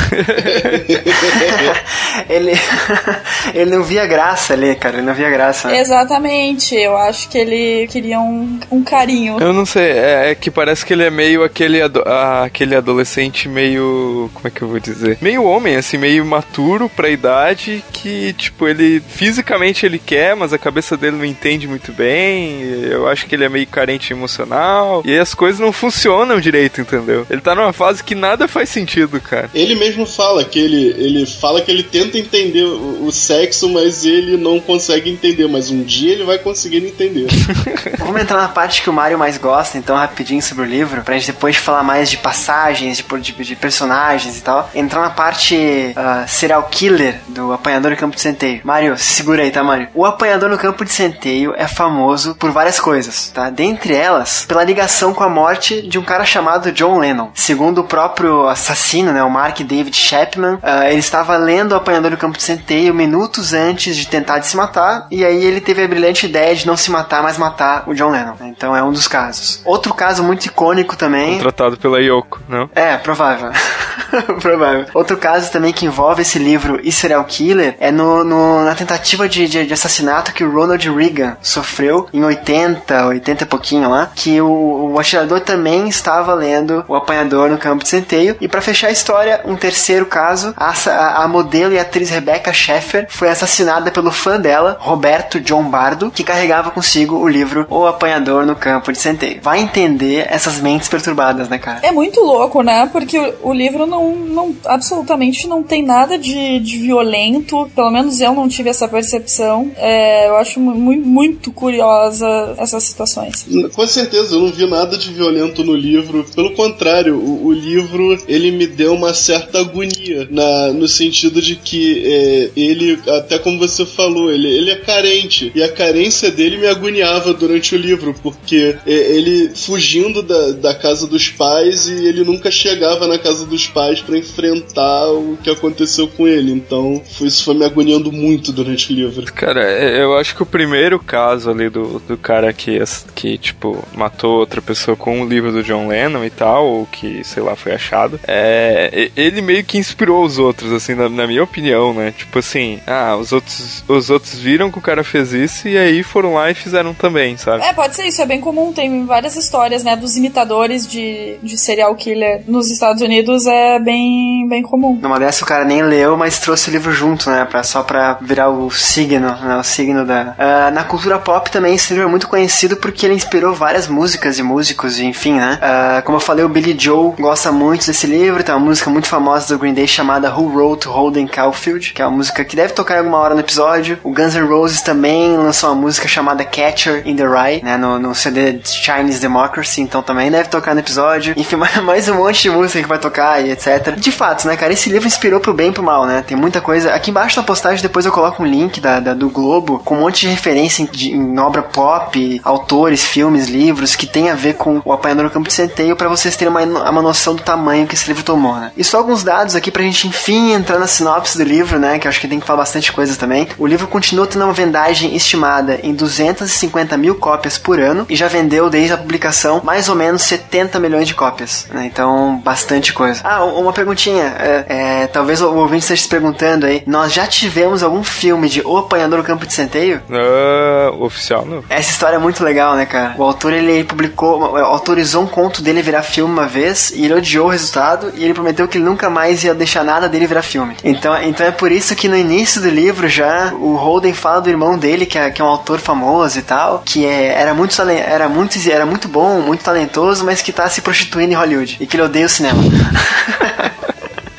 ele, 2.29 2.51
ele 3.53 3.71
não 3.71 3.83
via 3.83 4.05
graça 4.05 4.53
ali, 4.53 4.75
cara. 4.75 4.97
Ele 4.97 5.05
não 5.05 5.13
via 5.13 5.29
graça. 5.29 5.69
Né? 5.69 5.79
Exatamente. 5.79 6.75
Eu 6.75 6.97
acho 6.97 7.29
que 7.29 7.37
ele 7.37 7.87
queria 7.87 8.19
um, 8.19 8.59
um 8.71 8.83
carinho. 8.83 9.37
Eu 9.39 9.53
não 9.53 9.65
sei. 9.65 9.91
É, 9.91 10.31
é 10.31 10.35
que 10.35 10.51
parece 10.51 10.85
que 10.85 10.93
ele 10.93 11.03
é 11.03 11.09
meio 11.09 11.43
aquele, 11.43 11.81
ado 11.81 12.03
aquele 12.43 12.75
adolescente 12.75 13.47
meio. 13.47 14.29
Como 14.33 14.47
é 14.47 14.51
que 14.51 14.61
eu 14.61 14.67
vou 14.67 14.79
dizer? 14.79 15.17
Meio 15.21 15.43
homem, 15.43 15.75
assim, 15.75 15.97
meio 15.97 16.25
maturo 16.25 16.89
pra 16.89 17.09
idade 17.09 17.83
que, 17.91 18.32
tipo, 18.33 18.67
ele 18.67 18.99
fisicamente 18.99 19.85
ele 19.85 19.99
quer, 19.99 20.35
mas 20.35 20.53
a 20.53 20.57
cabeça 20.57 20.97
dele 20.97 21.17
não 21.17 21.25
entende 21.25 21.67
muito 21.67 21.91
bem. 21.91 22.61
Eu 22.83 23.07
acho 23.07 23.25
que 23.25 23.35
ele 23.35 23.43
é 23.43 23.49
meio 23.49 23.67
carente 23.67 24.13
emocional. 24.13 25.01
E 25.05 25.11
aí 25.11 25.19
as 25.19 25.33
coisas 25.33 25.59
não 25.59 25.71
funcionam 25.71 26.39
direito, 26.39 26.81
entendeu? 26.81 27.25
Ele 27.29 27.41
tá 27.41 27.55
numa 27.55 27.73
fase 27.73 28.03
que 28.03 28.15
nada 28.15 28.47
faz 28.47 28.69
sentido, 28.69 29.19
cara. 29.19 29.49
Ele 29.53 29.75
mesmo 29.75 30.05
fala 30.05 30.43
que 30.43 30.59
ele, 30.59 30.95
ele 30.97 31.25
fala 31.25 31.61
que 31.61 31.71
ele 31.71 31.83
tenta 31.83 32.17
entender 32.17 32.63
o, 32.63 33.05
o 33.05 33.11
sexo, 33.11 33.69
mas 33.69 34.05
ele 34.05 34.37
não 34.37 34.59
consegue 34.59 35.09
entender. 35.09 35.47
Mas 35.47 35.69
um 35.69 35.83
dia 35.83 36.13
ele 36.13 36.23
vai 36.23 36.37
conseguir 36.37 36.77
entender. 36.77 37.27
Vamos 37.99 38.21
entrar 38.21 38.41
na 38.41 38.49
parte 38.49 38.81
que 38.81 38.89
o 38.89 38.93
Mario 38.93 39.17
mais 39.17 39.37
gosta, 39.37 39.77
então, 39.77 39.95
rapidinho 39.95 40.41
sobre 40.41 40.65
o 40.65 40.67
livro, 40.67 41.01
pra 41.01 41.17
gente 41.17 41.31
depois 41.31 41.55
falar 41.55 41.83
mais 41.83 42.09
de 42.09 42.17
passagens, 42.17 42.97
de, 42.97 43.21
de, 43.21 43.43
de 43.43 43.55
personagens 43.55 44.37
e 44.37 44.41
tal. 44.41 44.69
Entrar 44.73 45.01
na 45.01 45.09
parte 45.09 45.55
uh, 45.55 46.27
serial 46.27 46.63
killer 46.69 47.19
do 47.27 47.53
Apanhador 47.53 47.91
do 47.91 47.97
Campo 47.97 48.15
de 48.15 48.21
Centeio. 48.23 48.61
Mario, 48.63 48.97
se 48.97 49.13
segura 49.13 49.43
aí, 49.43 49.51
tá, 49.51 49.63
Mario? 49.63 49.89
O 49.93 50.05
Apanhador 50.05 50.49
no 50.49 50.57
Campo 50.57 50.83
de 50.83 50.91
Centeio 50.91 51.53
é 51.55 51.67
famoso 51.67 52.35
por 52.35 52.51
várias 52.51 52.79
coisas, 52.79 53.29
tá? 53.29 53.49
Dentre 53.49 53.93
elas, 53.93 54.45
pela 54.45 54.63
ligação 54.63 55.13
com 55.13 55.23
a 55.23 55.29
morte 55.29 55.81
de 55.87 55.99
um 55.99 56.03
cara 56.03 56.25
chamado 56.25 56.71
John 56.71 56.99
Lennon. 56.99 57.29
Segundo 57.33 57.81
o 57.81 57.83
próprio 57.83 58.47
assassino, 58.47 59.11
né, 59.11 59.23
o 59.23 59.29
Mark 59.29 59.59
David 59.59 59.95
Chapman, 59.95 60.55
uh, 60.55 60.83
ele 60.87 60.99
estava 60.99 61.35
lendo 61.37 61.73
o 61.73 61.75
Apanhador 61.75 62.11
no 62.11 62.17
Campo 62.17 62.37
de 62.37 62.43
Centeio 62.43 62.93
minutos 62.93 63.53
antes 63.53 63.95
de 63.95 64.07
tentar 64.07 64.39
de 64.39 64.47
se 64.47 64.55
matar, 64.57 65.07
e 65.11 65.23
aí 65.25 65.43
ele 65.43 65.61
teve 65.61 65.83
a 65.83 65.87
brilhante 65.87 66.25
ideia 66.25 66.55
de 66.55 66.65
não 66.65 66.77
se 66.77 66.91
matar, 66.91 67.21
mas 67.23 67.37
matar 67.37 67.83
o 67.87 67.93
John 67.93 68.09
Lennon. 68.09 68.35
Então 68.41 68.75
é 68.75 68.83
um 68.83 68.91
dos 68.91 69.07
casos. 69.07 69.61
Outro 69.65 69.93
caso 69.93 70.23
muito 70.23 70.45
icônico 70.45 70.95
também. 70.95 71.35
Contratado 71.35 71.77
pela 71.77 71.99
Yoko, 71.99 72.41
não? 72.47 72.69
É, 72.75 72.97
provável. 72.97 73.51
provável. 74.41 74.85
Outro 74.93 75.17
caso 75.17 75.51
também 75.51 75.73
que 75.73 75.85
envolve 75.85 76.21
esse 76.21 76.39
livro 76.39 76.79
e 76.83 76.91
serial 76.91 77.23
killer 77.25 77.75
é 77.79 77.91
no, 77.91 78.02
no 78.23 78.63
na 78.63 78.75
tentativa 78.75 79.27
de, 79.27 79.47
de, 79.47 79.65
de, 79.65 79.73
assassinato 79.73 80.33
que 80.33 80.43
o 80.43 80.51
Ronald 80.51 80.89
Reagan 80.89 81.37
sofreu 81.41 82.07
em 82.13 82.23
80, 82.23 83.07
80 83.07 83.43
e 83.43 83.47
pouquinho 83.47 83.89
lá, 83.89 84.11
que 84.15 84.41
o, 84.41 84.91
o 84.93 84.99
atirador 84.99 85.41
também 85.41 85.87
estava 85.87 86.33
lendo 86.33 86.83
o 86.87 86.95
apanhador 86.95 87.49
no 87.49 87.57
campo 87.57 87.83
de 87.83 87.89
centeio. 87.89 88.35
E 88.41 88.47
para 88.47 88.61
fechar 88.61 88.87
a 88.87 88.91
história, 88.91 89.41
um 89.45 89.55
terceiro 89.55 90.05
caso, 90.05 90.53
a, 90.57 91.23
a 91.23 91.27
modelo 91.27 91.73
e 91.73 91.79
atriz 91.79 92.09
Rebecca 92.09 92.51
Sheffer 92.51 93.07
foi 93.09 93.29
assassinada 93.29 93.91
pelo 93.91 94.11
fã 94.11 94.39
dela, 94.39 94.77
Roberto 94.79 95.39
John 95.39 95.63
Bardo, 95.63 96.11
que 96.11 96.23
carregava 96.23 96.71
consigo 96.71 97.17
o 97.17 97.27
livro 97.27 97.65
O 97.69 97.85
Apanhador 97.85 98.45
no 98.45 98.55
Campo 98.55 98.91
de 98.91 98.99
Centeio. 98.99 99.39
Vai 99.41 99.59
entender 99.59 100.27
essas 100.29 100.59
mentes 100.59 100.87
perturbadas, 100.89 101.49
né, 101.49 101.57
cara? 101.57 101.79
É 101.83 101.91
muito 101.91 102.19
louco, 102.21 102.61
né? 102.61 102.89
Porque 102.91 103.17
o, 103.17 103.49
o 103.49 103.53
livro 103.53 103.85
não, 103.85 104.15
não 104.15 104.55
absolutamente 104.65 105.47
não 105.47 105.63
tem 105.63 105.83
nada 105.83 106.17
de, 106.17 106.59
de 106.59 106.77
violento, 106.77 107.69
pelo 107.75 107.91
menos 107.93 108.19
eu 108.19 108.33
não 108.33 108.47
tive 108.47 108.69
essa 108.69 108.87
percepção. 108.87 109.71
É, 109.77 110.27
eu 110.27 110.35
acho 110.37 110.59
muito, 110.59 111.07
muito 111.07 111.51
curiosa 111.51 112.27
essas 112.57 112.83
situações. 112.83 113.45
Com 113.73 113.87
certeza, 113.87 114.35
eu 114.35 114.41
não 114.41 114.51
vi 114.51 114.65
nada 114.65 114.97
de 114.97 115.13
violento 115.13 115.63
no 115.63 115.75
livro. 115.75 116.25
Pelo 116.35 116.51
contrário, 116.51 117.15
o, 117.15 117.47
o 117.47 117.53
livro 117.53 118.17
ele 118.27 118.51
me 118.51 118.67
deu 118.67 118.93
uma 118.93 119.13
certa 119.13 119.59
agonia 119.59 120.27
na, 120.29 120.73
no 120.73 120.87
sentido 120.87 121.41
de 121.41 121.55
que 121.55 122.03
é, 122.05 122.49
ele, 122.55 122.99
até 123.07 123.37
como 123.37 123.59
você 123.59 123.85
falou, 123.85 124.31
ele, 124.31 124.47
ele 124.47 124.71
é 124.71 124.75
carente 124.75 125.51
e 125.55 125.61
a 125.61 125.71
carência 125.71 126.31
dele 126.31 126.57
me 126.57 126.67
agoniava 126.67 127.33
durante 127.33 127.75
o 127.75 127.77
livro 127.77 128.15
porque 128.21 128.75
é, 128.85 128.91
ele 128.91 129.51
fugindo 129.55 130.23
da, 130.23 130.51
da 130.51 130.75
casa 130.75 131.05
dos 131.07 131.29
pais 131.29 131.87
e 131.87 132.05
ele 132.05 132.23
nunca 132.23 132.49
chegava 132.49 133.07
na 133.07 133.17
casa 133.17 133.45
dos 133.45 133.67
pais 133.67 134.01
para 134.01 134.17
enfrentar 134.17 135.11
o 135.11 135.37
que 135.43 135.49
aconteceu 135.49 136.07
com 136.07 136.27
ele. 136.27 136.51
Então 136.51 137.01
isso 137.21 137.43
foi 137.43 137.53
me 137.53 137.65
agoniando 137.65 137.82
muito 138.11 138.51
durante 138.51 138.91
o 138.91 138.95
livro. 138.95 139.31
Cara, 139.33 139.63
é, 139.63 140.01
eu 140.01 140.17
acho 140.17 140.35
que 140.35 140.43
o 140.43 140.45
primeiro 140.45 140.99
caso 140.99 141.49
ali 141.49 141.69
do, 141.69 141.99
do 141.99 142.17
cara 142.17 142.51
que, 142.53 142.79
que, 143.15 143.37
tipo, 143.37 143.83
matou 143.93 144.39
outra 144.39 144.61
pessoa 144.61 144.95
com 144.95 145.21
o 145.21 145.27
livro 145.27 145.51
do 145.51 145.63
John 145.63 145.87
Lennon 145.87 146.23
e 146.23 146.29
tal, 146.29 146.65
ou 146.65 146.85
que, 146.85 147.23
sei 147.23 147.43
lá, 147.43 147.55
foi 147.55 147.73
achado, 147.73 148.19
é, 148.27 149.09
ele 149.15 149.41
meio 149.41 149.63
que 149.63 149.77
inspirou 149.77 150.23
os 150.23 150.37
outros, 150.39 150.71
assim, 150.71 150.95
na, 150.95 151.09
na 151.09 151.27
minha 151.27 151.43
opinião, 151.43 151.93
né? 151.93 152.13
Tipo 152.17 152.39
assim, 152.39 152.79
ah, 152.87 153.15
os 153.15 153.31
outros, 153.31 153.83
os 153.87 154.09
outros 154.09 154.35
viram 154.35 154.71
que 154.71 154.77
o 154.77 154.81
cara 154.81 155.03
fez 155.03 155.33
isso 155.33 155.67
e 155.67 155.77
aí 155.77 156.03
foram 156.03 156.33
lá 156.35 156.49
e 156.49 156.53
fizeram 156.53 156.93
também, 156.93 157.37
sabe? 157.37 157.63
É, 157.63 157.73
pode 157.73 157.95
ser 157.95 158.05
isso, 158.05 158.21
é 158.21 158.25
bem 158.25 158.39
comum. 158.39 158.71
Tem 158.73 159.05
várias 159.05 159.35
histórias, 159.35 159.83
né, 159.83 159.95
dos 159.95 160.15
imitadores 160.15 160.87
de, 160.87 161.37
de 161.41 161.57
serial 161.57 161.95
killer 161.95 162.43
nos 162.47 162.69
Estados 162.71 163.01
Unidos, 163.01 163.45
é 163.45 163.79
bem, 163.79 164.47
bem 164.47 164.61
comum. 164.61 164.99
Numa 165.01 165.19
dessa 165.19 165.43
o 165.43 165.47
cara 165.47 165.65
nem 165.65 165.81
leu, 165.83 166.17
mas 166.17 166.39
trouxe 166.39 166.69
o 166.69 166.73
livro 166.73 166.91
junto, 166.91 167.29
né, 167.29 167.45
pra, 167.45 167.63
só 167.73 167.81
pra 167.81 168.19
virar 168.21 168.49
o 168.49 168.69
signo, 168.69 169.35
né, 169.35 169.57
o 169.57 169.63
signo 169.63 170.05
da... 170.05 170.35
Uh, 170.37 170.71
na 170.71 170.83
cultura 170.83 171.17
pop 171.17 171.49
também 171.49 171.73
esse 171.73 171.91
livro 171.91 172.07
é 172.07 172.11
muito 172.11 172.27
conhecido 172.27 172.77
porque 172.77 173.03
ele 173.03 173.15
inspirou 173.15 173.55
várias 173.55 173.87
músicas 173.87 174.37
e 174.37 174.43
músicos, 174.43 174.99
enfim, 174.99 175.33
né. 175.33 175.57
Uh, 175.59 176.03
como 176.03 176.17
eu 176.17 176.21
falei, 176.21 176.45
o 176.45 176.49
Billy 176.49 176.75
Joe 176.77 177.13
gosta 177.17 177.51
muito 177.51 177.87
desse 177.87 178.05
livro, 178.05 178.43
tem 178.43 178.53
uma 178.53 178.63
música 178.63 178.91
muito 178.91 179.07
famosa 179.07 179.47
do 179.47 179.59
Green 179.59 179.73
Day 179.73 179.87
chamada 179.87 180.31
Who 180.31 180.55
Wrote 180.55 180.87
Holden 180.87 181.25
Caulfield, 181.25 181.93
que 181.93 182.01
é 182.01 182.05
uma 182.05 182.17
música 182.17 182.45
que 182.45 182.55
deve 182.55 182.73
tocar 182.73 182.95
em 182.95 182.97
alguma 182.99 183.17
hora 183.17 183.33
no 183.33 183.39
episódio. 183.39 183.97
O 184.03 184.13
Guns 184.13 184.35
N' 184.35 184.45
Roses 184.45 184.83
também 184.83 185.35
lançou 185.35 185.71
uma 185.71 185.81
música 185.81 186.07
chamada 186.07 186.45
Catcher 186.45 187.01
in 187.07 187.15
the 187.15 187.25
Rye, 187.25 187.63
né, 187.63 187.75
no, 187.75 187.97
no 187.97 188.13
CD 188.13 188.59
Chinese 188.63 189.19
Democracy, 189.19 189.81
então 189.81 190.03
também 190.03 190.29
deve 190.29 190.47
tocar 190.47 190.75
no 190.75 190.79
episódio. 190.79 191.33
Enfim, 191.35 191.55
mais 191.83 192.07
um 192.07 192.17
monte 192.17 192.43
de 192.43 192.51
música 192.51 192.83
que 192.83 192.87
vai 192.87 192.99
tocar 192.99 193.43
e 193.43 193.51
etc. 193.51 193.95
De 193.97 194.11
fato, 194.11 194.47
né, 194.47 194.55
cara, 194.55 194.73
esse 194.73 194.91
livro 194.91 195.07
inspirou 195.07 195.39
pro 195.39 195.55
bem 195.55 195.69
e 195.69 195.71
pro 195.71 195.81
mal, 195.81 196.05
né? 196.05 196.23
Tem 196.25 196.37
muita 196.37 196.61
coisa. 196.61 196.93
Aqui 196.93 197.09
embaixo 197.09 197.39
na 197.39 197.43
depois 197.81 198.05
eu 198.05 198.11
coloco 198.11 198.43
um 198.43 198.45
link 198.45 198.79
da, 198.79 198.99
da 198.99 199.13
do 199.13 199.29
Globo 199.29 199.81
com 199.83 199.95
um 199.95 200.01
monte 200.01 200.21
de 200.21 200.27
referência 200.27 200.83
em, 200.83 200.85
de, 200.85 201.11
em 201.11 201.39
obra 201.39 201.61
pop, 201.61 202.41
autores, 202.43 203.03
filmes, 203.03 203.47
livros 203.47 203.95
que 203.95 204.05
tem 204.05 204.29
a 204.29 204.35
ver 204.35 204.55
com 204.55 204.81
o 204.83 204.91
apanhador 204.91 205.23
no 205.25 205.29
campo 205.29 205.47
de 205.47 205.53
centeio 205.53 205.95
para 205.95 206.09
vocês 206.09 206.35
terem 206.35 206.51
uma, 206.51 206.61
uma 206.89 207.01
noção 207.01 207.35
do 207.35 207.41
tamanho 207.41 207.87
que 207.87 207.95
esse 207.95 208.07
livro 208.07 208.23
tomou, 208.23 208.55
né? 208.55 208.71
E 208.75 208.83
só 208.83 208.97
alguns 208.97 209.23
dados 209.23 209.55
aqui 209.55 209.71
pra 209.71 209.83
gente 209.83 210.07
enfim 210.07 210.53
entrar 210.53 210.77
na 210.77 210.87
sinopse 210.87 211.37
do 211.37 211.43
livro, 211.43 211.79
né? 211.79 211.99
Que 211.99 212.07
eu 212.07 212.09
acho 212.09 212.19
que 212.19 212.27
tem 212.27 212.39
que 212.39 212.45
falar 212.45 212.59
bastante 212.59 212.91
coisa 212.91 213.15
também. 213.15 213.47
O 213.57 213.65
livro 213.65 213.87
continua 213.87 214.27
tendo 214.27 214.43
uma 214.43 214.53
vendagem 214.53 215.15
estimada 215.15 215.79
em 215.83 215.93
250 215.93 216.97
mil 216.97 217.15
cópias 217.15 217.57
por 217.57 217.79
ano 217.79 218.05
e 218.09 218.15
já 218.15 218.27
vendeu 218.27 218.69
desde 218.69 218.93
a 218.93 218.97
publicação 218.97 219.61
mais 219.63 219.89
ou 219.89 219.95
menos 219.95 220.23
70 220.23 220.79
milhões 220.79 221.07
de 221.07 221.13
cópias, 221.13 221.67
né? 221.71 221.85
Então, 221.85 222.41
bastante 222.43 222.93
coisa. 222.93 223.21
Ah, 223.23 223.43
uma 223.43 223.73
perguntinha. 223.73 224.35
É, 224.39 224.65
é, 224.67 225.07
talvez 225.07 225.41
o 225.41 225.53
ouvinte 225.53 225.83
esteja 225.83 226.03
se 226.03 226.09
perguntando 226.09 226.65
aí. 226.65 226.83
Nós 226.85 227.13
já 227.13 227.25
tivemos 227.25 227.52
algum 227.83 228.03
filme 228.03 228.49
de 228.49 228.61
O 228.61 228.77
Apanhador 228.77 229.19
no 229.19 229.23
Campo 229.23 229.45
de 229.45 229.53
Centeio? 229.53 230.01
Uh, 230.09 231.03
oficial, 231.03 231.45
não. 231.45 231.63
Essa 231.69 231.91
história 231.91 232.15
é 232.15 232.19
muito 232.19 232.43
legal, 232.43 232.75
né, 232.75 232.85
cara? 232.85 233.15
O 233.17 233.23
autor, 233.23 233.53
ele 233.53 233.83
publicou, 233.83 234.57
autorizou 234.57 235.23
um 235.23 235.27
conto 235.27 235.61
dele 235.61 235.81
virar 235.81 236.03
filme 236.03 236.33
uma 236.33 236.47
vez 236.47 236.91
e 236.95 237.05
ele 237.05 237.13
odiou 237.13 237.47
o 237.47 237.49
resultado 237.49 238.11
e 238.15 238.23
ele 238.23 238.33
prometeu 238.33 238.67
que 238.67 238.77
ele 238.77 238.85
nunca 238.85 239.09
mais 239.09 239.43
ia 239.43 239.53
deixar 239.53 239.83
nada 239.83 240.09
dele 240.09 240.27
virar 240.27 240.41
filme. 240.41 240.75
Então, 240.83 241.15
então 241.23 241.45
é 241.45 241.51
por 241.51 241.71
isso 241.71 241.95
que 241.95 242.07
no 242.07 242.17
início 242.17 242.61
do 242.61 242.69
livro 242.69 243.07
já 243.07 243.53
o 243.53 243.75
Holden 243.75 244.13
fala 244.13 244.41
do 244.41 244.49
irmão 244.49 244.77
dele, 244.77 245.05
que 245.05 245.17
é, 245.17 245.29
que 245.29 245.41
é 245.41 245.45
um 245.45 245.47
autor 245.47 245.79
famoso 245.79 246.39
e 246.39 246.41
tal, 246.41 246.81
que 246.85 247.05
é, 247.05 247.39
era, 247.39 247.53
muito, 247.53 247.79
era, 247.81 248.29
muito, 248.29 248.57
era 248.69 248.85
muito 248.85 249.07
bom, 249.07 249.41
muito 249.41 249.63
talentoso, 249.63 250.25
mas 250.25 250.41
que 250.41 250.51
tá 250.51 250.69
se 250.69 250.81
prostituindo 250.81 251.33
em 251.33 251.35
Hollywood 251.35 251.77
e 251.79 251.85
que 251.85 251.95
ele 251.95 252.03
odeia 252.03 252.25
o 252.25 252.29
cinema. 252.29 252.59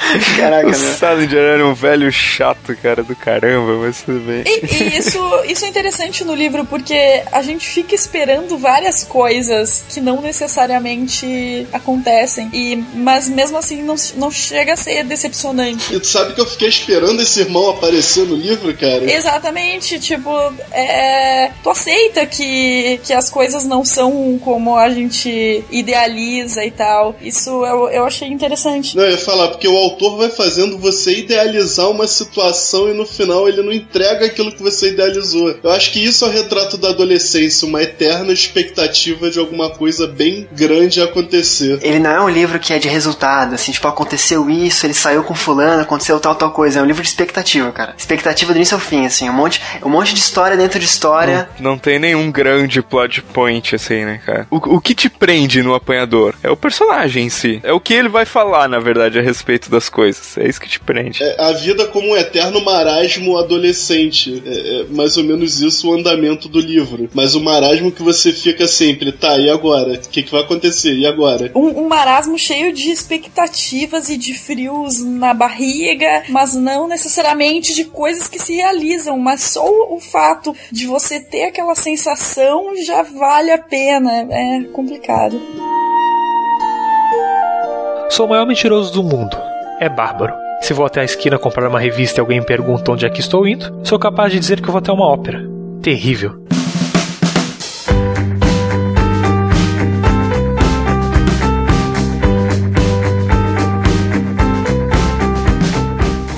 Caraca, 0.37 0.69
o 0.69 0.71
né? 0.71 0.77
Salinger 0.77 1.39
era 1.39 1.67
um 1.67 1.75
velho 1.75 2.11
chato, 2.13 2.77
cara, 2.77 3.03
do 3.03 3.17
caramba, 3.17 3.77
mas 3.79 4.03
tudo 4.03 4.21
bem. 4.21 4.45
E, 4.47 4.67
e, 4.67 4.99
isso, 4.99 5.19
isso 5.47 5.65
é 5.65 5.69
interessante 5.69 6.25
no 6.25 6.35
livro, 6.35 6.65
porque 6.65 7.23
a 7.33 7.43
gente 7.43 7.69
fica 7.69 7.95
esperando 7.95 8.57
várias 8.59 9.05
coisas 9.05 9.85
que 9.89 10.01
não 10.01 10.21
necessariamente 10.21 11.67
acontecem. 11.73 12.51
E, 12.53 12.77
mas 12.95 13.29
mesmo 13.29 13.57
assim 13.57 13.83
não, 13.83 13.97
não 14.17 14.31
chega 14.31 14.75
a 14.75 14.77
ser 14.77 15.05
decepcionante. 15.05 15.95
E 15.95 16.01
tu 16.01 16.07
sabe 16.07 16.35
que 16.35 16.41
eu 16.41 16.47
fiquei 16.47 16.69
esperando 16.69 17.21
esse 17.23 17.41
irmão 17.41 17.71
aparecer 17.71 18.27
no 18.27 18.35
livro, 18.35 18.73
cara? 18.75 19.11
Exatamente, 19.11 19.99
tipo, 19.99 20.31
é, 20.73 21.51
tu 21.63 21.71
aceita 21.71 22.27
que, 22.27 23.01
que 23.05 23.13
as 23.13 23.31
coisas 23.31 23.65
não 23.65 23.85
são 23.85 24.39
como 24.43 24.77
a 24.77 24.91
gente 24.91 25.65
idealiza 25.71 26.65
e 26.65 26.71
tal. 26.71 27.17
Isso 27.21 27.51
eu, 27.65 27.89
eu 27.89 28.05
achei 28.05 28.29
interessante. 28.29 28.97
Não, 28.97 29.05
eu 29.05 29.13
ia 29.13 29.19
falar, 29.19 29.49
porque 29.49 29.69
o 29.69 29.77
autor 29.77 29.94
vai 30.17 30.31
fazendo 30.31 30.79
você 30.79 31.19
idealizar 31.19 31.91
uma 31.91 32.07
situação 32.07 32.89
e 32.89 32.95
no 32.95 33.07
final 33.07 33.49
ele 33.49 33.63
não 33.63 33.73
entrega 33.73 34.27
aquilo 34.27 34.53
que 34.53 34.63
você 34.63 34.91
idealizou. 34.91 35.55
Eu 35.63 35.71
acho 35.71 35.93
que 35.93 36.05
isso 36.05 36.25
é 36.25 36.29
o 36.29 36.31
retrato 36.31 36.77
da 36.77 36.91
adolescência, 36.91 37.67
uma 37.67 37.83
eterna 37.83 38.33
expectativa 38.33 39.31
de 39.31 39.39
alguma 39.39 39.71
coisa 39.71 40.07
bem 40.07 40.47
grande 40.53 41.01
acontecer. 41.01 41.79
Ele 41.83 41.99
não 41.99 42.11
é 42.11 42.21
um 42.23 42.29
livro 42.29 42.59
que 42.59 42.73
é 42.73 42.79
de 42.79 42.89
resultado, 42.89 43.55
assim, 43.55 43.73
tipo, 43.73 43.87
aconteceu 43.89 44.49
isso, 44.51 44.87
ele 44.87 44.95
saiu 44.95 45.23
com 45.23 45.35
fulano, 45.35 45.83
aconteceu 45.83 46.19
tal, 46.21 46.35
tal 46.35 46.51
coisa. 46.51 46.81
É 46.81 46.83
um 46.83 46.87
livro 46.87 47.03
de 47.03 47.09
expectativa, 47.09 47.71
cara. 47.73 47.95
Expectativa 47.97 48.53
do 48.53 48.57
início 48.57 48.75
ao 48.75 48.81
fim, 48.81 49.07
assim, 49.07 49.29
um 49.29 49.33
monte, 49.33 49.61
um 49.83 49.89
monte 49.89 50.15
de 50.15 50.21
história 50.21 50.57
dentro 50.57 50.79
de 50.79 50.85
história. 50.85 51.49
Não, 51.59 51.73
não 51.73 51.79
tem 51.79 51.99
nenhum 51.99 52.31
grande 52.31 52.83
plot 52.83 53.23
point, 53.23 53.75
assim, 53.75 54.05
né, 54.05 54.21
cara? 54.25 54.47
O, 54.51 54.77
o 54.77 54.81
que 54.81 54.95
te 54.95 55.09
prende 55.09 55.63
no 55.63 55.75
apanhador 55.75 56.35
é 56.43 56.51
o 56.51 56.57
personagem 56.57 57.27
em 57.27 57.31
si. 57.31 57.61
É 57.63 57.73
o 57.73 57.81
que 57.81 57.95
ele 57.95 58.09
vai 58.09 58.25
falar, 58.25 58.69
na 58.69 58.79
verdade, 58.79 59.19
a 59.19 59.23
respeito 59.23 59.71
das 59.71 59.84
coisas. 59.89 60.37
É 60.39 60.49
isso 60.49 60.61
que 60.61 60.69
te 60.69 60.81
prende. 60.81 61.23
É, 61.23 61.41
a 61.41 61.53
vida 61.53 61.87
como 61.87 62.09
um 62.09 62.17
eterno 62.17 62.61
marasmo 62.61 63.37
adolescente. 63.37 64.43
É, 64.45 64.81
é, 64.81 64.85
mais 64.91 65.17
ou 65.17 65.25
menos 65.25 65.61
isso 65.61 65.89
o 65.89 65.95
andamento 65.95 66.49
do 66.49 66.61
livro. 66.61 67.09
Mas 67.13 67.35
o 67.35 67.41
marasmo 67.41 67.93
que 67.93 68.03
você 68.03 68.33
fica 68.33 68.67
sempre, 68.67 69.13
tá, 69.13 69.39
e 69.39 69.49
agora? 69.49 69.95
O 69.95 70.09
que, 70.09 70.23
que 70.23 70.31
vai 70.31 70.43
acontecer? 70.43 70.95
E 70.95 71.07
agora? 71.07 71.51
Um, 71.55 71.85
um 71.85 71.89
marasmo 71.89 72.39
cheio 72.39 72.73
de 72.73 72.91
expectativas 72.91 74.09
e 74.09 74.17
de 74.17 74.35
frios 74.35 75.05
na 75.05 75.35
barriga, 75.35 76.25
mas 76.29 76.55
não 76.55 76.89
necessariamente 76.89 77.75
de 77.75 77.85
coisas 77.85 78.29
que 78.29 78.39
se 78.39 78.55
realizam, 78.55 79.19
mas 79.19 79.43
só 79.43 79.65
o 79.65 80.01
fato 80.01 80.55
de 80.71 80.87
você 80.87 81.21
ter 81.21 81.45
aquela 81.45 81.75
sensação 81.75 82.75
já 82.85 83.03
vale 83.03 83.51
a 83.51 83.59
pena. 83.59 84.27
É 84.31 84.63
complicado. 84.73 85.41
Sou 88.11 88.27
o 88.27 88.29
maior 88.29 88.47
mentiroso 88.47 88.93
do 88.93 89.03
mundo. 89.03 89.54
É 89.81 89.89
bárbaro. 89.89 90.35
Se 90.61 90.73
vou 90.73 90.87
até 90.87 91.01
a 91.01 91.05
esquina 91.05 91.39
comprar 91.39 91.69
uma 91.69 91.81
revista 91.81 92.19
e 92.19 92.23
alguém 92.23 92.41
me 92.41 92.47
pergunta 92.47 92.93
onde 92.93 93.05
é 93.05 93.11
que 93.11 93.21
estou 93.21 93.47
indo, 93.47 93.81
sou 93.85 93.99
capaz 93.99 94.33
de 94.33 94.39
dizer 94.39 94.61
que 94.61 94.71
vou 94.71 94.79
até 94.79 94.93
uma 94.93 95.07
ópera. 95.07 95.43
Terrível. 95.83 96.44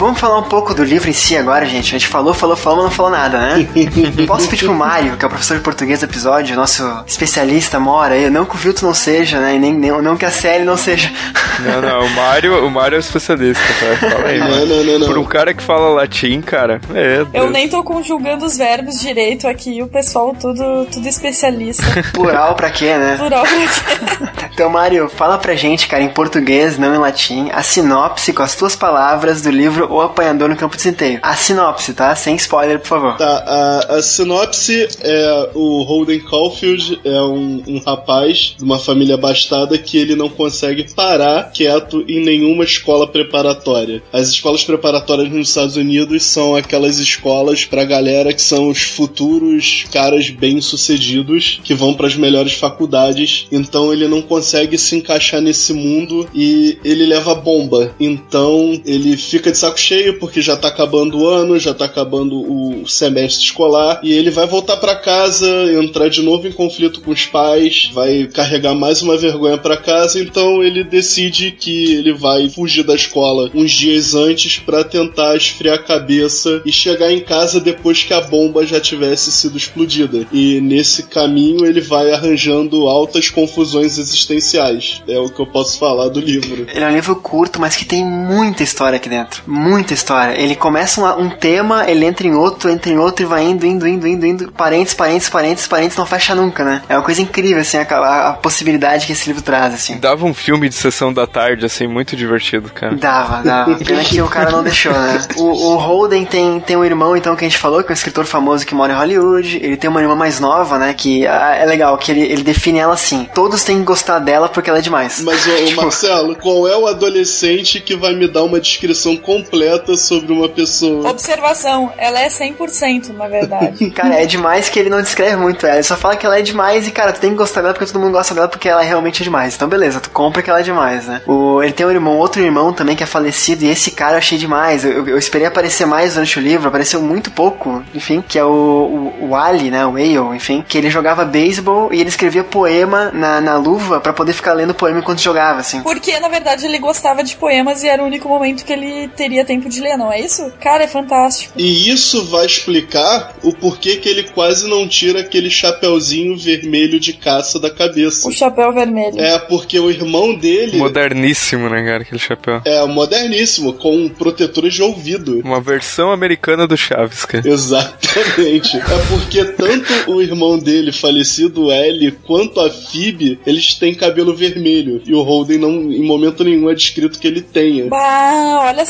Vamos 0.07 0.21
falar 0.21 0.39
um 0.39 0.45
pouco 0.45 0.73
do 0.73 0.85
livro 0.85 1.11
em 1.11 1.13
si 1.13 1.37
agora, 1.37 1.67
gente. 1.67 1.89
A 1.89 1.99
gente 1.99 2.07
falou, 2.07 2.33
falou, 2.33 2.55
falou, 2.55 2.77
mas 2.79 2.85
não 2.87 2.91
falou 2.93 3.11
nada, 3.11 3.39
né? 3.41 3.67
Posso 4.25 4.49
pedir 4.49 4.65
pro 4.67 4.73
Mário, 4.73 5.17
que 5.17 5.25
é 5.25 5.27
o 5.27 5.29
professor 5.29 5.57
de 5.57 5.65
português 5.65 5.99
do 5.99 6.05
episódio, 6.07 6.55
nosso 6.55 6.85
especialista, 7.05 7.81
mora 7.81 8.15
aí. 8.15 8.31
Não 8.31 8.45
que 8.45 8.55
o 8.55 8.59
Vilto 8.59 8.87
não 8.87 8.95
seja, 8.95 9.41
né? 9.41 9.57
E 9.57 9.59
nem, 9.59 9.73
nem 9.75 9.91
não 10.01 10.17
que 10.17 10.25
a 10.25 10.31
Sally 10.31 10.63
não 10.65 10.77
seja. 10.77 11.11
Não, 11.59 11.81
não, 11.83 12.07
o 12.07 12.11
Mário, 12.11 12.65
o 12.65 12.71
Mário 12.71 12.95
é 12.95 12.99
o 12.99 13.01
especialista, 13.01 13.61
cara. 13.81 13.97
Fala 13.97 14.29
aí, 14.29 14.39
Não, 14.39 14.49
mano. 14.49 14.67
não, 14.67 14.85
não, 14.85 14.99
não. 15.01 15.07
Por 15.09 15.19
um 15.19 15.25
cara 15.25 15.53
que 15.53 15.63
fala 15.63 15.89
latim, 15.89 16.41
cara. 16.41 16.81
É, 16.95 17.17
Eu 17.21 17.27
Deus. 17.27 17.51
nem 17.51 17.69
tô 17.69 17.83
conjugando 17.83 18.47
os 18.47 18.57
verbos 18.57 19.01
direito 19.01 19.49
aqui, 19.49 19.83
o 19.83 19.89
pessoal 19.89 20.37
tudo, 20.39 20.87
tudo 20.87 21.09
especialista. 21.09 21.83
Plural 22.15 22.55
pra 22.55 22.71
quê, 22.71 22.95
né? 22.97 23.17
Plural 23.17 23.43
pra 23.45 23.51
quê? 23.51 24.37
Então, 24.57 24.71
Mário, 24.71 25.11
fala 25.15 25.37
pra 25.37 25.55
gente, 25.55 25.87
cara, 25.87 26.03
em 26.03 26.09
português, 26.09 26.79
não 26.79 26.95
em 26.95 26.97
latim, 26.97 27.51
a 27.53 27.63
sinopse 27.63 28.33
com 28.33 28.43
as 28.43 28.55
tuas 28.55 28.75
palavras 28.75 29.43
do 29.43 29.51
livro 29.51 29.93
ou 29.97 30.03
apanhador 30.03 30.49
no 30.49 30.57
campo 30.57 30.77
de 30.77 30.83
centeio. 30.83 31.19
A 31.23 31.35
sinopse, 31.35 31.95
tá? 31.95 32.15
Sem 32.15 32.37
spoiler, 32.37 32.79
por 32.79 32.89
favor. 32.89 33.17
Tá, 33.17 33.45
a, 33.47 33.97
a 33.97 34.03
sinopse 34.03 34.89
é 35.01 35.51
o 35.55 35.83
Holden 35.83 36.21
Caulfield 36.21 37.01
é 37.05 37.23
um, 37.23 37.63
um 37.67 37.79
rapaz 37.79 38.55
de 38.57 38.65
uma 38.65 38.79
família 38.79 39.15
abastada 39.15 39.79
que 39.79 39.97
ele 39.97 40.15
não 40.15 40.29
consegue 40.29 40.93
parar 40.95 41.51
quieto 41.51 42.05
em 42.09 42.25
nenhuma 42.25 42.65
escola 42.65 43.07
preparatória. 43.07 44.03
As 44.13 44.29
escolas 44.29 44.65
preparatórias 44.65 45.31
nos 45.31 45.49
Estados 45.49 45.77
Unidos 45.77 46.25
são 46.25 46.55
aquelas 46.55 46.99
escolas 46.99 47.65
pra 47.65 47.85
galera 47.85 48.33
que 48.33 48.43
são 48.43 48.69
os 48.69 48.83
futuros 48.83 49.85
caras 49.91 50.29
bem-sucedidos 50.31 51.61
que 51.65 51.75
vão 51.75 51.95
para 51.95 52.07
as 52.07 52.17
melhores 52.17 52.53
faculdades. 52.53 53.47
Então 53.51 53.93
ele 53.93 54.09
não 54.09 54.21
consegue 54.21 54.77
se 54.77 54.97
encaixar 54.97 55.41
nesse 55.41 55.73
mundo 55.73 56.29
e 56.35 56.79
ele 56.85 57.07
leva 57.07 57.35
bomba. 57.35 57.95
Então 57.99 58.81
ele 58.85 59.17
fica 59.17 59.51
de 59.51 59.59
saco 59.59 59.76
cheio 59.77 60.19
porque 60.19 60.41
já 60.41 60.57
tá 60.57 60.69
acabando 60.69 61.19
o 61.19 61.29
ano, 61.29 61.59
já 61.59 61.75
tá 61.75 61.85
acabando 61.85 62.37
o 62.37 62.87
semestre 62.87 63.45
escolar 63.45 64.01
e 64.03 64.13
ele 64.13 64.31
vai 64.31 64.47
voltar 64.47 64.77
para 64.77 64.97
casa, 64.97 65.47
entrar 65.73 66.09
de 66.09 66.23
novo 66.23 66.47
em 66.47 66.53
conflito 66.53 67.01
com 67.01 67.11
os 67.11 67.27
pais, 67.27 67.91
vai 67.93 68.27
carregar 68.27 68.75
mais 68.75 69.03
uma 69.03 69.17
vergonha 69.17 69.59
para 69.59 69.77
casa, 69.77 70.21
então 70.21 70.63
ele 70.63 70.85
decide 70.85 71.53
que 71.53 71.95
ele 71.95 72.13
vai 72.13 72.49
fugir 72.49 72.85
da 72.85 72.95
escola 72.95 73.51
uns 73.55 73.73
dias 73.73 74.15
antes 74.15 74.59
para 74.59 74.85
tentar 74.85 75.37
esfriar 75.37 75.77
a 75.77 75.83
cabeça 75.83 76.63
e 76.65 76.73
chegar 76.73 77.13
em 77.13 77.21
casa 77.21 77.61
depois 77.61 78.03
que 78.03 78.15
a 78.15 78.21
bomba 78.21 78.67
já 78.67 78.81
tivesse 78.81 79.31
sido 79.33 79.57
explodida. 79.57 80.27
E 80.33 80.61
nesse 80.61 81.05
caminho 81.05 81.67
ele 81.67 81.81
vai 81.81 82.13
arranjando 82.13 82.87
altas 82.87 83.31
confusões 83.31 83.99
existenciais. 83.99 85.03
É 85.07 85.19
o 85.19 85.29
que 85.29 85.41
eu 85.41 85.47
posso 85.47 85.79
falar 85.79 86.09
do 86.09 86.21
livro. 86.21 86.67
Ele 86.69 86.85
é 86.85 86.89
um 86.89 86.95
livro 86.95 87.17
curto, 87.17 87.61
mas 87.61 87.77
que 87.77 87.85
tem 87.85 88.05
muita 88.05 88.63
história 88.63 88.97
aqui 88.97 89.09
dentro. 89.09 89.43
Muita 89.67 89.95
história. 89.95 90.41
Ele 90.41 90.55
começa 90.55 91.01
um, 91.01 91.25
um 91.25 91.31
tema, 91.31 91.91
ele 91.91 92.05
entra 92.05 92.27
em 92.27 92.35
outro, 92.35 92.71
entra 92.71 92.93
em 92.93 92.99
outro 92.99 93.25
e 93.25 93.27
vai 93.27 93.45
indo, 93.45 93.67
indo, 93.67 93.87
indo, 93.87 94.07
indo, 94.07 94.27
indo. 94.27 94.53
Parênteses, 94.53 94.95
parênteses, 94.95 95.29
parênteses, 95.29 95.67
parênteses, 95.67 95.99
não 95.99 96.07
fecha 96.07 96.35
nunca, 96.35 96.65
né? 96.65 96.83
É 96.89 96.97
uma 96.97 97.03
coisa 97.03 97.21
incrível, 97.21 97.61
assim, 97.61 97.79
a, 97.79 97.83
a, 97.83 98.29
a 98.31 98.33
possibilidade 98.35 99.07
que 99.07 99.13
esse 99.13 99.27
livro 99.29 99.43
traz, 99.43 99.75
assim. 99.75 99.99
Dava 99.99 100.25
um 100.25 100.33
filme 100.33 100.69
de 100.69 100.75
sessão 100.75 101.13
da 101.13 101.27
tarde, 101.27 101.67
assim, 101.67 101.87
muito 101.87 102.15
divertido, 102.15 102.71
cara. 102.71 102.95
Dava, 102.95 103.43
dava. 103.43 103.75
Pena 103.77 104.05
que 104.05 104.21
o 104.21 104.29
cara 104.29 104.51
não 104.51 104.63
deixou, 104.63 104.93
né? 104.93 105.27
O, 105.37 105.43
o 105.43 105.77
Holden 105.77 106.25
tem, 106.25 106.61
tem 106.61 106.77
um 106.77 106.85
irmão, 106.85 107.17
então, 107.17 107.35
que 107.35 107.45
a 107.45 107.49
gente 107.49 107.59
falou, 107.59 107.83
que 107.83 107.91
é 107.91 107.93
um 107.93 107.95
escritor 107.95 108.25
famoso 108.25 108.65
que 108.65 108.75
mora 108.75 108.93
em 108.93 108.97
Hollywood. 108.97 109.59
Ele 109.63 109.77
tem 109.77 109.91
uma 109.91 110.01
irmã 110.01 110.15
mais 110.15 110.39
nova, 110.39 110.79
né? 110.79 110.95
Que 110.95 111.27
ah, 111.27 111.57
é 111.57 111.65
legal, 111.65 111.99
que 111.99 112.13
ele, 112.13 112.23
ele 112.23 112.43
define 112.43 112.79
ela 112.79 112.95
assim: 112.95 113.29
todos 113.35 113.65
têm 113.65 113.79
que 113.79 113.85
gostar 113.85 114.21
dela 114.21 114.49
porque 114.49 114.71
ela 114.71 114.79
é 114.79 114.83
demais. 114.83 115.21
Mas, 115.23 115.47
ô, 115.47 115.57
Tipo, 115.67 115.83
Marcelo, 115.83 116.37
qual 116.37 116.69
é 116.69 116.77
o 116.77 116.87
adolescente 116.87 117.81
que 117.81 117.97
vai 117.97 118.15
me 118.15 118.29
dar 118.29 118.45
uma 118.45 118.61
descrição 118.61 119.17
completa 119.17 119.56
sobre 119.97 120.33
uma 120.33 120.49
pessoa? 120.49 121.11
Observação, 121.11 121.93
ela 121.97 122.21
é 122.21 122.29
100%, 122.29 123.15
na 123.15 123.29
verdade. 123.29 123.91
Cara, 123.97 124.23
é 124.23 124.27
demais 124.27 124.69
que 124.69 124.79
ele 124.79 124.91
não 124.91 125.01
descreve 125.01 125.37
muito 125.37 125.67
ela. 125.67 125.77
Ele 125.77 125.83
só 125.83 125.97
fala 125.97 126.17
que 126.17 126.27
ela 126.27 126.39
é 126.39 126.43
demais 126.43 126.87
e, 126.87 126.91
cara, 126.91 127.13
tu 127.13 127.21
tem 127.21 127.31
que 127.31 127.37
gostar 127.37 127.63
dela 127.63 127.75
porque 127.75 127.87
todo 127.87 128.01
mundo 128.01 128.13
gosta 128.13 128.35
dela 128.35 128.49
porque 128.49 128.69
ela 128.69 128.83
realmente 128.83 129.23
é 129.23 129.25
demais. 129.25 129.55
Então, 129.55 129.69
beleza, 129.69 130.01
tu 130.01 130.11
compra 130.11 130.43
que 130.43 130.51
ela 130.51 130.61
é 130.61 130.63
demais, 130.63 131.07
né? 131.07 131.23
O, 131.27 131.63
ele 131.63 131.73
tem 131.73 131.87
um 131.87 131.91
irmão, 131.91 132.19
outro 132.19 132.43
irmão 132.43 132.73
também 132.73 132.97
que 132.97 133.03
é 133.03 133.07
falecido 133.07 133.65
e 133.65 133.69
esse 133.69 133.91
cara 133.91 134.15
eu 134.15 134.19
achei 134.19 134.39
demais. 134.39 134.85
Eu, 134.85 134.93
eu, 134.93 135.09
eu 135.09 135.19
esperei 135.19 135.47
aparecer 135.47 135.87
mais 135.87 136.15
durante 136.15 136.39
o 136.39 136.43
livro, 136.43 136.69
apareceu 136.69 137.01
muito 137.01 137.31
pouco, 137.31 137.83
enfim, 137.95 138.23
que 138.27 138.39
é 138.39 138.45
o, 138.45 139.13
o, 139.21 139.29
o 139.31 139.37
Ali, 139.37 139.71
né? 139.71 139.85
O 139.87 139.97
Ale, 139.97 140.37
enfim, 140.37 140.65
que 140.67 140.77
ele 140.77 140.91
jogava 140.91 141.25
beisebol 141.25 141.93
e 141.93 142.01
ele 142.01 142.09
escrevia 142.09 142.45
poema 142.45 143.11
na, 143.13 143.41
na 143.41 143.57
luva 143.57 144.01
pra 144.01 144.13
poder 144.13 144.33
ficar 144.33 144.53
lendo 144.53 144.75
poema 144.75 144.99
enquanto 144.99 145.21
jogava, 145.21 145.61
assim. 145.61 145.83
Porque, 145.83 146.19
na 146.21 146.29
verdade, 146.29 146.67
ele 146.67 146.79
gostava 146.79 147.23
de 147.23 147.37
poemas 147.37 147.83
e 147.83 147.89
era 147.89 148.03
o 148.03 148.07
único 148.07 148.29
momento 148.29 148.65
que 148.65 148.73
ele 148.73 149.09
teria 149.09 149.45
tempo 149.47 149.69
de 149.69 149.81
ler, 149.81 149.97
não 149.97 150.13
é 150.13 150.21
isso? 150.21 150.53
Cara, 150.61 150.85
é 150.85 150.89
fantástico. 150.89 151.55
E 151.57 151.91
isso 151.91 152.25
vai 152.27 152.47
explicar 152.47 153.37
o 153.43 153.53
porquê 153.53 153.97
que 153.97 154.09
ele 154.09 154.25
quase 154.25 154.69
não 154.69 154.87
tira 154.89 155.21
aquele 155.21 155.51
chapeuzinho 155.51 156.37
vermelho 156.37 156.99
de 157.01 157.13
caça 157.13 157.59
da 157.59 157.71
cabeça. 157.71 158.29
O 158.29 158.33
chapéu 158.33 158.73
vermelho. 158.73 159.21
É, 159.21 159.39
porque 159.39 159.79
o 159.79 159.91
irmão 159.91 160.35
dele 160.35 160.79
Moderníssimo, 160.79 161.69
né, 161.69 161.83
cara, 161.85 162.03
aquele 162.03 162.21
chapéu. 162.21 162.61
é 162.65 162.85
moderníssimo, 162.87 163.73
com 163.75 164.09
protetores 164.09 164.75
de 164.75 164.83
ouvido. 164.83 165.41
Uma 165.45 165.61
versão 165.61 166.11
americana 166.11 166.67
do 166.67 166.77
Chaves, 166.77 167.25
cara. 167.25 167.49
Exatamente. 167.49 168.77
É 168.77 168.99
porque 169.09 169.45
tanto 169.45 170.11
o 170.11 170.21
irmão 170.23 170.59
dele, 170.59 170.93
falecido 170.93 171.71
L, 171.71 172.13
quanto 172.25 172.61
a 172.61 172.71
Phoebe, 172.71 173.39
eles 173.47 173.75
têm 173.75 173.95
cabelo 173.95 174.35
vermelho. 174.35 175.03
E 175.07 175.15
o 175.15 175.23
Holden 175.23 175.59
não, 175.59 175.71
em 175.93 176.05
momento 176.05 176.43
nenhum, 176.43 176.71
é 176.71 176.75
descrito 176.75 177.19
que 177.19 177.27
ele 177.27 177.43
tenha. 177.43 177.87
Bah, 177.89 178.61
olha 178.63 178.83
a 178.83 178.87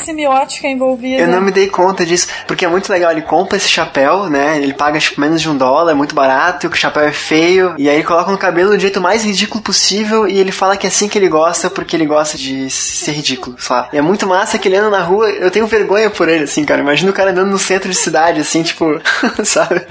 envolvida. 0.69 1.23
Eu 1.23 1.29
não 1.29 1.41
me 1.41 1.51
dei 1.51 1.69
conta 1.69 2.05
disso, 2.05 2.29
porque 2.47 2.65
é 2.65 2.69
muito 2.69 2.91
legal. 2.91 3.13
Ele 3.13 3.23
compra 3.23 3.57
esse 3.57 3.69
chapéu, 3.69 4.29
né? 4.29 4.59
Ele 4.59 4.75
paga 4.75 4.99
tipo, 4.99 5.21
menos 5.21 5.41
de 5.41 5.49
um 5.49 5.57
dólar, 5.57 5.93
é 5.93 5.95
muito 5.95 6.15
barato, 6.15 6.67
o 6.67 6.75
chapéu 6.75 7.05
é 7.05 7.13
feio. 7.13 7.75
E 7.79 7.89
aí 7.89 7.97
ele 7.97 8.05
coloca 8.05 8.31
no 8.31 8.39
cabelo 8.39 8.71
do 8.71 8.79
jeito 8.79 9.01
mais 9.01 9.25
ridículo 9.25 9.63
possível. 9.63 10.27
E 10.27 10.39
ele 10.39 10.53
fala 10.53 10.77
que 10.77 10.87
é 10.87 10.89
assim 10.89 11.09
que 11.09 11.19
ele 11.19 11.29
gosta, 11.29 11.71
porque 11.71 11.97
ele 11.97 12.07
gosta 12.07 12.37
de 12.37 12.69
ser 12.71 13.13
ridículo, 13.13 13.57
lá. 13.77 13.89
E 13.93 13.99
é 13.99 14.03
muito 14.03 14.27
massa 14.27 14.59
que 14.59 14.69
ele 14.69 14.77
anda 14.77 14.91
na 14.91 15.03
rua. 15.03 15.29
Eu 15.31 15.51
tenho 15.51 15.67
vergonha 15.67 16.11
por 16.11 16.29
ele, 16.29 16.45
assim, 16.45 16.65
cara. 16.65 16.81
Imagina 16.81 17.11
o 17.11 17.15
cara 17.15 17.31
andando 17.31 17.51
no 17.51 17.59
centro 17.59 17.89
de 17.89 17.97
cidade, 17.97 18.41
assim, 18.41 18.63
tipo, 18.63 19.01
sabe? 19.45 19.83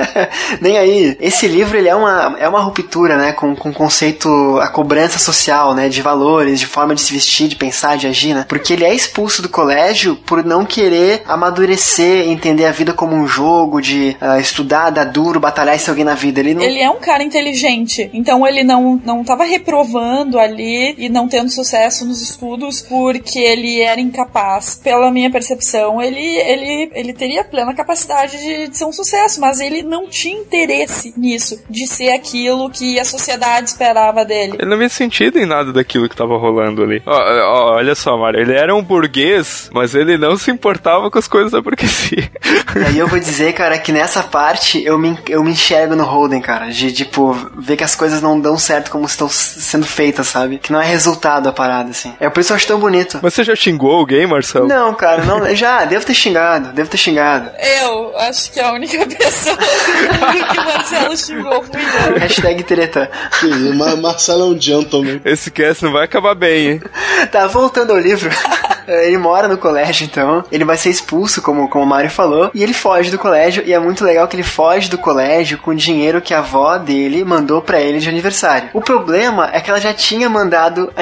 Nem 0.60 0.78
aí. 0.78 1.16
Esse 1.20 1.46
livro, 1.46 1.76
ele 1.76 1.88
é 1.88 1.94
uma, 1.94 2.36
é 2.38 2.48
uma 2.48 2.60
ruptura, 2.60 3.16
né? 3.16 3.32
Com, 3.32 3.54
com 3.54 3.70
o 3.70 3.74
conceito, 3.74 4.58
a 4.60 4.68
cobrança 4.68 5.18
social, 5.18 5.74
né? 5.74 5.88
De 5.88 6.00
valores, 6.00 6.60
de 6.60 6.66
forma 6.66 6.94
de 6.94 7.00
se 7.00 7.12
vestir, 7.12 7.48
de 7.48 7.56
pensar, 7.56 7.96
de 7.96 8.06
agir, 8.06 8.34
né? 8.34 8.44
Porque 8.48 8.72
ele 8.72 8.84
é 8.84 8.94
expulso 8.94 9.42
do 9.42 9.48
colégio 9.48 9.93
por 10.26 10.44
não 10.44 10.64
querer 10.64 11.22
amadurecer, 11.26 12.28
entender 12.28 12.66
a 12.66 12.72
vida 12.72 12.92
como 12.92 13.14
um 13.14 13.26
jogo, 13.26 13.80
de 13.80 14.16
ah, 14.20 14.38
estudar, 14.38 14.90
dar 14.90 15.04
duro, 15.04 15.40
batalhar 15.40 15.76
e 15.76 15.78
ser 15.78 15.90
alguém 15.90 16.04
na 16.04 16.14
vida. 16.14 16.40
Ele 16.40 16.54
não. 16.54 16.62
Ele 16.62 16.80
é 16.80 16.90
um 16.90 17.00
cara 17.00 17.22
inteligente, 17.22 18.10
então 18.12 18.46
ele 18.46 18.64
não, 18.64 19.00
não 19.04 19.24
tava 19.24 19.44
reprovando 19.44 20.38
ali 20.38 20.94
e 20.98 21.08
não 21.08 21.28
tendo 21.28 21.50
sucesso 21.50 22.04
nos 22.04 22.22
estudos 22.22 22.82
porque 22.82 23.38
ele 23.38 23.80
era 23.80 24.00
incapaz. 24.00 24.80
Pela 24.82 25.10
minha 25.10 25.30
percepção, 25.30 26.00
ele, 26.00 26.20
ele, 26.20 26.90
ele 26.94 27.12
teria 27.12 27.44
plena 27.44 27.74
capacidade 27.74 28.38
de, 28.38 28.68
de 28.68 28.76
ser 28.76 28.84
um 28.84 28.92
sucesso, 28.92 29.40
mas 29.40 29.60
ele 29.60 29.82
não 29.82 30.08
tinha 30.08 30.38
interesse 30.38 31.12
nisso, 31.16 31.62
de 31.68 31.86
ser 31.86 32.10
aquilo 32.10 32.70
que 32.70 32.98
a 32.98 33.04
sociedade 33.04 33.68
esperava 33.68 34.24
dele. 34.24 34.56
Ele 34.58 34.70
não 34.70 34.78
via 34.78 34.88
sentido 34.88 35.38
em 35.38 35.46
nada 35.46 35.72
daquilo 35.72 36.08
que 36.08 36.16
tava 36.16 36.36
rolando 36.36 36.82
ali. 36.82 37.02
Ó, 37.04 37.12
ó, 37.12 37.76
olha 37.76 37.94
só, 37.94 38.16
Mário, 38.16 38.40
ele 38.40 38.54
era 38.54 38.74
um 38.74 38.82
burguês, 38.82 39.68
mas 39.72 39.83
ele 39.92 40.16
não 40.16 40.36
se 40.36 40.50
importava 40.50 41.10
com 41.10 41.18
as 41.18 41.26
coisas 41.26 41.50
da 41.50 41.60
burguesia. 41.60 42.30
E 42.76 42.84
aí 42.84 42.98
eu 42.98 43.08
vou 43.08 43.18
dizer, 43.18 43.52
cara, 43.52 43.76
que 43.76 43.90
nessa 43.90 44.22
parte 44.22 44.84
eu 44.84 44.96
me, 44.96 45.18
eu 45.28 45.42
me 45.42 45.50
enxergo 45.50 45.96
no 45.96 46.04
Holden, 46.04 46.40
cara. 46.40 46.70
De, 46.70 46.92
tipo, 46.92 47.34
ver 47.56 47.76
que 47.76 47.84
as 47.84 47.96
coisas 47.96 48.22
não 48.22 48.38
dão 48.38 48.56
certo 48.56 48.90
como 48.90 49.04
estão 49.04 49.28
sendo 49.28 49.84
feitas, 49.84 50.28
sabe? 50.28 50.58
Que 50.58 50.72
não 50.72 50.80
é 50.80 50.86
resultado 50.86 51.48
a 51.48 51.52
parada, 51.52 51.90
assim. 51.90 52.14
É 52.20 52.30
por 52.30 52.40
isso 52.40 52.48
que 52.48 52.52
eu 52.52 52.56
acho 52.56 52.66
tão 52.66 52.78
bonito. 52.78 53.18
Mas 53.22 53.34
você 53.34 53.44
já 53.44 53.56
xingou 53.56 53.92
alguém, 53.92 54.26
Marcelo? 54.26 54.68
Não, 54.68 54.94
cara, 54.94 55.24
não. 55.24 55.54
Já, 55.54 55.84
devo 55.84 56.06
ter 56.06 56.14
xingado, 56.14 56.72
devo 56.72 56.88
ter 56.88 56.96
xingado. 56.96 57.50
Eu 57.58 58.16
acho 58.18 58.50
que 58.52 58.60
a 58.60 58.72
única 58.72 59.04
pessoa 59.06 59.56
que 59.58 60.58
o 60.58 60.64
Marcelo 60.64 61.16
xingou 61.16 61.62
fui 61.64 61.82
eu. 61.82 62.18
Hashtag 62.18 62.62
treta. 62.62 63.10
Sim, 63.40 63.74
Marcelo 63.74 64.42
é 64.42 64.56
um 64.56 64.60
gentleman. 64.60 65.20
Esse 65.24 65.50
cast 65.50 65.84
não 65.84 65.92
vai 65.92 66.04
acabar 66.04 66.34
bem, 66.34 66.68
hein? 66.68 66.82
Tá, 67.30 67.46
voltando 67.46 67.92
ao 67.92 67.98
livro. 67.98 68.30
Ele 68.86 69.18
mora 69.18 69.48
no 69.48 69.58
colégio, 69.58 70.04
então. 70.04 70.44
Ele 70.50 70.64
vai 70.64 70.76
ser 70.76 70.90
expulso, 70.90 71.42
como, 71.42 71.68
como 71.68 71.84
o 71.84 71.88
Mário 71.88 72.10
falou. 72.10 72.50
E 72.54 72.62
ele 72.62 72.72
foge 72.72 73.10
do 73.10 73.18
colégio. 73.18 73.62
E 73.66 73.72
é 73.72 73.78
muito 73.78 74.04
legal 74.04 74.26
que 74.28 74.36
ele 74.36 74.42
foge 74.42 74.88
do 74.88 74.98
colégio 74.98 75.58
com 75.58 75.70
o 75.70 75.74
dinheiro 75.74 76.20
que 76.20 76.34
a 76.34 76.38
avó 76.38 76.76
dele 76.78 77.24
mandou 77.24 77.60
pra 77.62 77.80
ele 77.80 77.98
de 77.98 78.08
aniversário. 78.08 78.70
O 78.72 78.80
problema 78.80 79.50
é 79.52 79.60
que 79.60 79.70
ela 79.70 79.80
já 79.80 79.92
tinha 79.92 80.28
mandado 80.28 80.92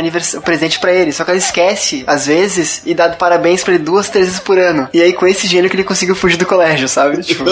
presente 0.44 0.78
pra 0.78 0.92
ele. 0.92 1.12
Só 1.12 1.24
que 1.24 1.30
ela 1.30 1.38
esquece, 1.38 2.04
às 2.06 2.26
vezes, 2.26 2.82
e 2.84 2.94
dado 2.94 3.16
parabéns 3.16 3.62
pra 3.62 3.74
ele 3.74 3.82
duas, 3.82 4.08
três 4.08 4.26
vezes 4.26 4.40
por 4.40 4.58
ano. 4.58 4.88
E 4.92 5.02
aí, 5.02 5.12
com 5.12 5.26
esse 5.26 5.46
dinheiro 5.46 5.68
que 5.68 5.76
ele 5.76 5.84
conseguiu 5.84 6.14
fugir 6.14 6.36
do 6.36 6.46
colégio, 6.46 6.88
sabe? 6.88 7.22
Tipo, 7.22 7.44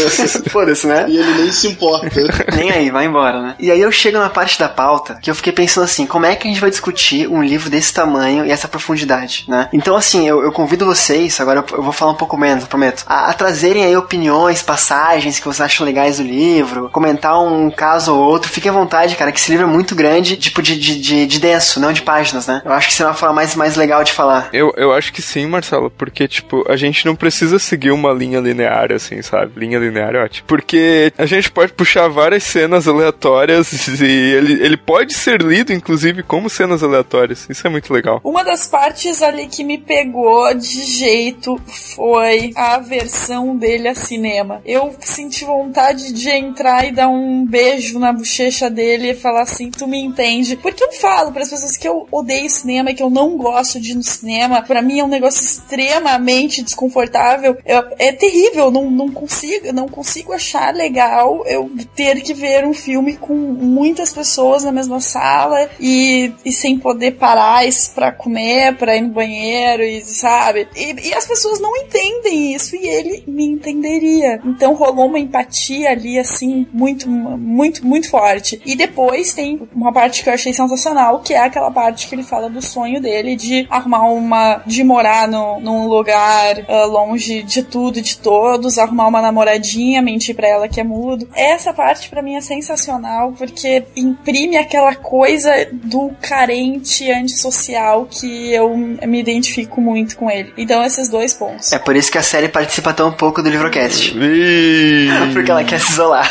foda-se, 0.50 0.86
né? 0.86 1.06
E 1.08 1.16
ele 1.16 1.42
nem 1.42 1.52
se 1.52 1.68
importa. 1.68 2.08
Nem 2.54 2.70
aí, 2.70 2.90
vai 2.90 3.06
embora, 3.06 3.42
né? 3.42 3.54
E 3.58 3.70
aí 3.70 3.80
eu 3.80 3.90
chego 3.92 4.18
na 4.18 4.30
parte 4.30 4.58
da 4.58 4.68
pauta 4.68 5.18
que 5.20 5.30
eu 5.30 5.34
fiquei 5.34 5.52
pensando 5.52 5.84
assim, 5.84 6.06
como 6.06 6.26
é 6.26 6.34
que 6.34 6.46
a 6.46 6.50
gente 6.50 6.60
vai 6.60 6.70
discutir 6.70 7.28
um 7.28 7.42
livro 7.42 7.70
desse 7.70 7.92
tamanho 7.92 8.44
e 8.44 8.50
essa 8.50 8.68
profundidade, 8.68 9.44
né? 9.48 9.68
Então, 9.78 9.94
assim, 9.94 10.26
eu, 10.26 10.42
eu 10.42 10.50
convido 10.50 10.84
vocês, 10.84 11.40
agora 11.40 11.60
eu, 11.60 11.76
eu 11.76 11.82
vou 11.84 11.92
falar 11.92 12.10
um 12.10 12.16
pouco 12.16 12.36
menos, 12.36 12.64
eu 12.64 12.68
prometo, 12.68 13.04
a, 13.06 13.30
a 13.30 13.32
trazerem 13.32 13.84
aí 13.84 13.96
opiniões, 13.96 14.60
passagens 14.60 15.38
que 15.38 15.44
vocês 15.44 15.60
acham 15.60 15.86
legais 15.86 16.16
do 16.16 16.24
livro, 16.24 16.90
comentar 16.90 17.40
um 17.40 17.70
caso 17.70 18.12
ou 18.12 18.20
outro, 18.20 18.50
fique 18.50 18.68
à 18.68 18.72
vontade, 18.72 19.14
cara, 19.14 19.30
que 19.30 19.38
esse 19.38 19.52
livro 19.52 19.68
é 19.68 19.70
muito 19.70 19.94
grande, 19.94 20.36
tipo, 20.36 20.60
de, 20.60 20.76
de, 20.76 21.00
de, 21.00 21.26
de 21.26 21.38
denso, 21.38 21.78
não 21.78 21.92
de 21.92 22.02
páginas, 22.02 22.48
né? 22.48 22.60
Eu 22.64 22.72
acho 22.72 22.88
que 22.88 22.94
será 22.94 23.10
uma 23.10 23.14
forma 23.14 23.36
mais, 23.36 23.54
mais 23.54 23.76
legal 23.76 24.02
de 24.02 24.12
falar. 24.12 24.48
Eu, 24.52 24.74
eu 24.76 24.92
acho 24.92 25.12
que 25.12 25.22
sim, 25.22 25.46
Marcelo, 25.46 25.90
porque, 25.90 26.26
tipo, 26.26 26.64
a 26.68 26.74
gente 26.74 27.06
não 27.06 27.14
precisa 27.14 27.60
seguir 27.60 27.92
uma 27.92 28.12
linha 28.12 28.40
linear, 28.40 28.90
assim, 28.90 29.22
sabe? 29.22 29.52
Linha 29.54 29.78
linear 29.78 30.12
é 30.16 30.24
ótimo. 30.24 30.48
Porque 30.48 31.12
a 31.16 31.24
gente 31.24 31.52
pode 31.52 31.72
puxar 31.72 32.08
várias 32.08 32.42
cenas 32.42 32.88
aleatórias 32.88 33.70
e 34.00 34.04
ele, 34.04 34.54
ele 34.54 34.76
pode 34.76 35.14
ser 35.14 35.40
lido, 35.40 35.72
inclusive, 35.72 36.24
como 36.24 36.50
cenas 36.50 36.82
aleatórias. 36.82 37.46
Isso 37.48 37.64
é 37.64 37.70
muito 37.70 37.92
legal. 37.92 38.20
Uma 38.24 38.42
das 38.42 38.66
partes 38.66 39.22
ali 39.22 39.46
que 39.46 39.67
me 39.68 39.76
pegou 39.76 40.54
de 40.54 40.82
jeito 40.82 41.60
foi 41.66 42.52
a 42.56 42.78
versão 42.78 43.54
dele 43.54 43.86
a 43.88 43.94
cinema. 43.94 44.62
Eu 44.64 44.94
senti 44.98 45.44
vontade 45.44 46.10
de 46.10 46.30
entrar 46.30 46.88
e 46.88 46.92
dar 46.92 47.08
um 47.08 47.44
beijo 47.44 47.98
na 47.98 48.10
bochecha 48.10 48.70
dele 48.70 49.10
e 49.10 49.14
falar 49.14 49.42
assim: 49.42 49.70
tu 49.70 49.86
me 49.86 50.00
entende? 50.02 50.56
Porque 50.56 50.82
eu 50.82 50.90
falo 50.92 51.32
para 51.32 51.42
as 51.42 51.50
pessoas 51.50 51.76
que 51.76 51.86
eu 51.86 52.06
odeio 52.10 52.48
cinema, 52.48 52.94
que 52.94 53.02
eu 53.02 53.10
não 53.10 53.36
gosto 53.36 53.78
de 53.78 53.92
ir 53.92 53.96
no 53.96 54.02
cinema. 54.02 54.62
Para 54.62 54.80
mim 54.80 55.00
é 55.00 55.04
um 55.04 55.08
negócio 55.08 55.42
extremamente 55.42 56.62
desconfortável. 56.62 57.58
é 57.98 58.10
terrível, 58.12 58.70
não, 58.70 58.90
não 58.90 59.10
consigo, 59.10 59.70
não 59.74 59.86
consigo 59.86 60.32
achar 60.32 60.74
legal 60.74 61.44
eu 61.46 61.70
ter 61.94 62.22
que 62.22 62.32
ver 62.32 62.64
um 62.64 62.72
filme 62.72 63.18
com 63.18 63.34
muitas 63.34 64.14
pessoas 64.14 64.64
na 64.64 64.72
mesma 64.72 64.98
sala 64.98 65.68
e, 65.78 66.32
e 66.42 66.52
sem 66.52 66.78
poder 66.78 67.12
parar 67.12 67.58
para 67.94 68.12
comer, 68.12 68.76
para 68.76 68.96
ir 68.96 69.02
no 69.02 69.08
banheiro 69.08 69.57
e 69.84 70.00
sabe? 70.02 70.68
E, 70.74 71.08
e 71.08 71.14
as 71.14 71.26
pessoas 71.26 71.60
não 71.60 71.76
entendem 71.76 72.54
isso 72.54 72.76
e 72.76 72.86
ele 72.86 73.24
me 73.26 73.44
entenderia. 73.44 74.40
Então 74.44 74.74
rolou 74.74 75.06
uma 75.06 75.18
empatia 75.18 75.90
ali 75.90 76.18
assim 76.18 76.66
muito 76.72 77.08
muito 77.08 77.86
muito 77.86 78.10
forte. 78.10 78.60
E 78.64 78.74
depois 78.74 79.34
tem 79.34 79.60
uma 79.74 79.92
parte 79.92 80.22
que 80.22 80.28
eu 80.28 80.34
achei 80.34 80.52
sensacional, 80.52 81.20
que 81.20 81.34
é 81.34 81.40
aquela 81.40 81.70
parte 81.70 82.08
que 82.08 82.14
ele 82.14 82.22
fala 82.22 82.48
do 82.48 82.62
sonho 82.62 83.00
dele 83.00 83.36
de 83.36 83.66
arrumar 83.70 84.10
uma 84.10 84.62
de 84.66 84.82
morar 84.84 85.28
no, 85.28 85.60
num 85.60 85.86
lugar 85.86 86.58
uh, 86.60 86.88
longe 86.88 87.42
de 87.42 87.62
tudo 87.62 87.98
e 87.98 88.02
de 88.02 88.18
todos, 88.18 88.78
arrumar 88.78 89.08
uma 89.08 89.22
namoradinha, 89.22 90.02
mentir 90.02 90.34
para 90.34 90.48
ela 90.48 90.68
que 90.68 90.80
é 90.80 90.84
mudo. 90.84 91.28
Essa 91.34 91.72
parte 91.72 92.08
para 92.08 92.22
mim 92.22 92.36
é 92.36 92.40
sensacional 92.40 93.32
porque 93.32 93.84
imprime 93.96 94.56
aquela 94.56 94.94
coisa 94.94 95.50
do 95.72 96.10
carente 96.20 97.10
antissocial 97.10 98.06
que 98.06 98.52
eu 98.52 98.76
me 98.76 99.20
identifico 99.20 99.47
muito 99.80 100.16
com 100.16 100.30
ele. 100.30 100.52
Então 100.56 100.82
esses 100.82 101.08
dois 101.08 101.34
pontos. 101.34 101.72
É 101.72 101.78
por 101.78 101.96
isso 101.96 102.10
que 102.10 102.18
a 102.18 102.22
série 102.22 102.48
participa 102.48 102.92
tão 102.92 103.12
pouco 103.12 103.42
do 103.42 103.48
livrocast. 103.48 104.14
Porque 105.32 105.50
ela 105.50 105.64
quer 105.64 105.80
se 105.80 105.92
isolar. 105.92 106.28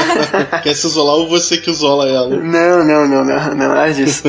quer 0.62 0.74
se 0.74 0.86
isolar 0.86 1.16
ou 1.16 1.28
você 1.28 1.58
que 1.58 1.70
isola 1.70 2.08
ela? 2.08 2.28
Não, 2.28 2.84
não, 2.84 3.06
não, 3.06 3.24
não, 3.24 3.54
não, 3.54 3.68
nada 3.74 3.92
disso. 3.92 4.22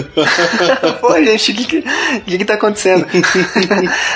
Pô, 1.02 1.16
gente, 1.24 1.52
o 1.52 1.56
que 1.56 1.66
que, 1.66 1.82
que 2.26 2.38
que 2.38 2.46
tá 2.46 2.56
acontecendo? 2.56 3.06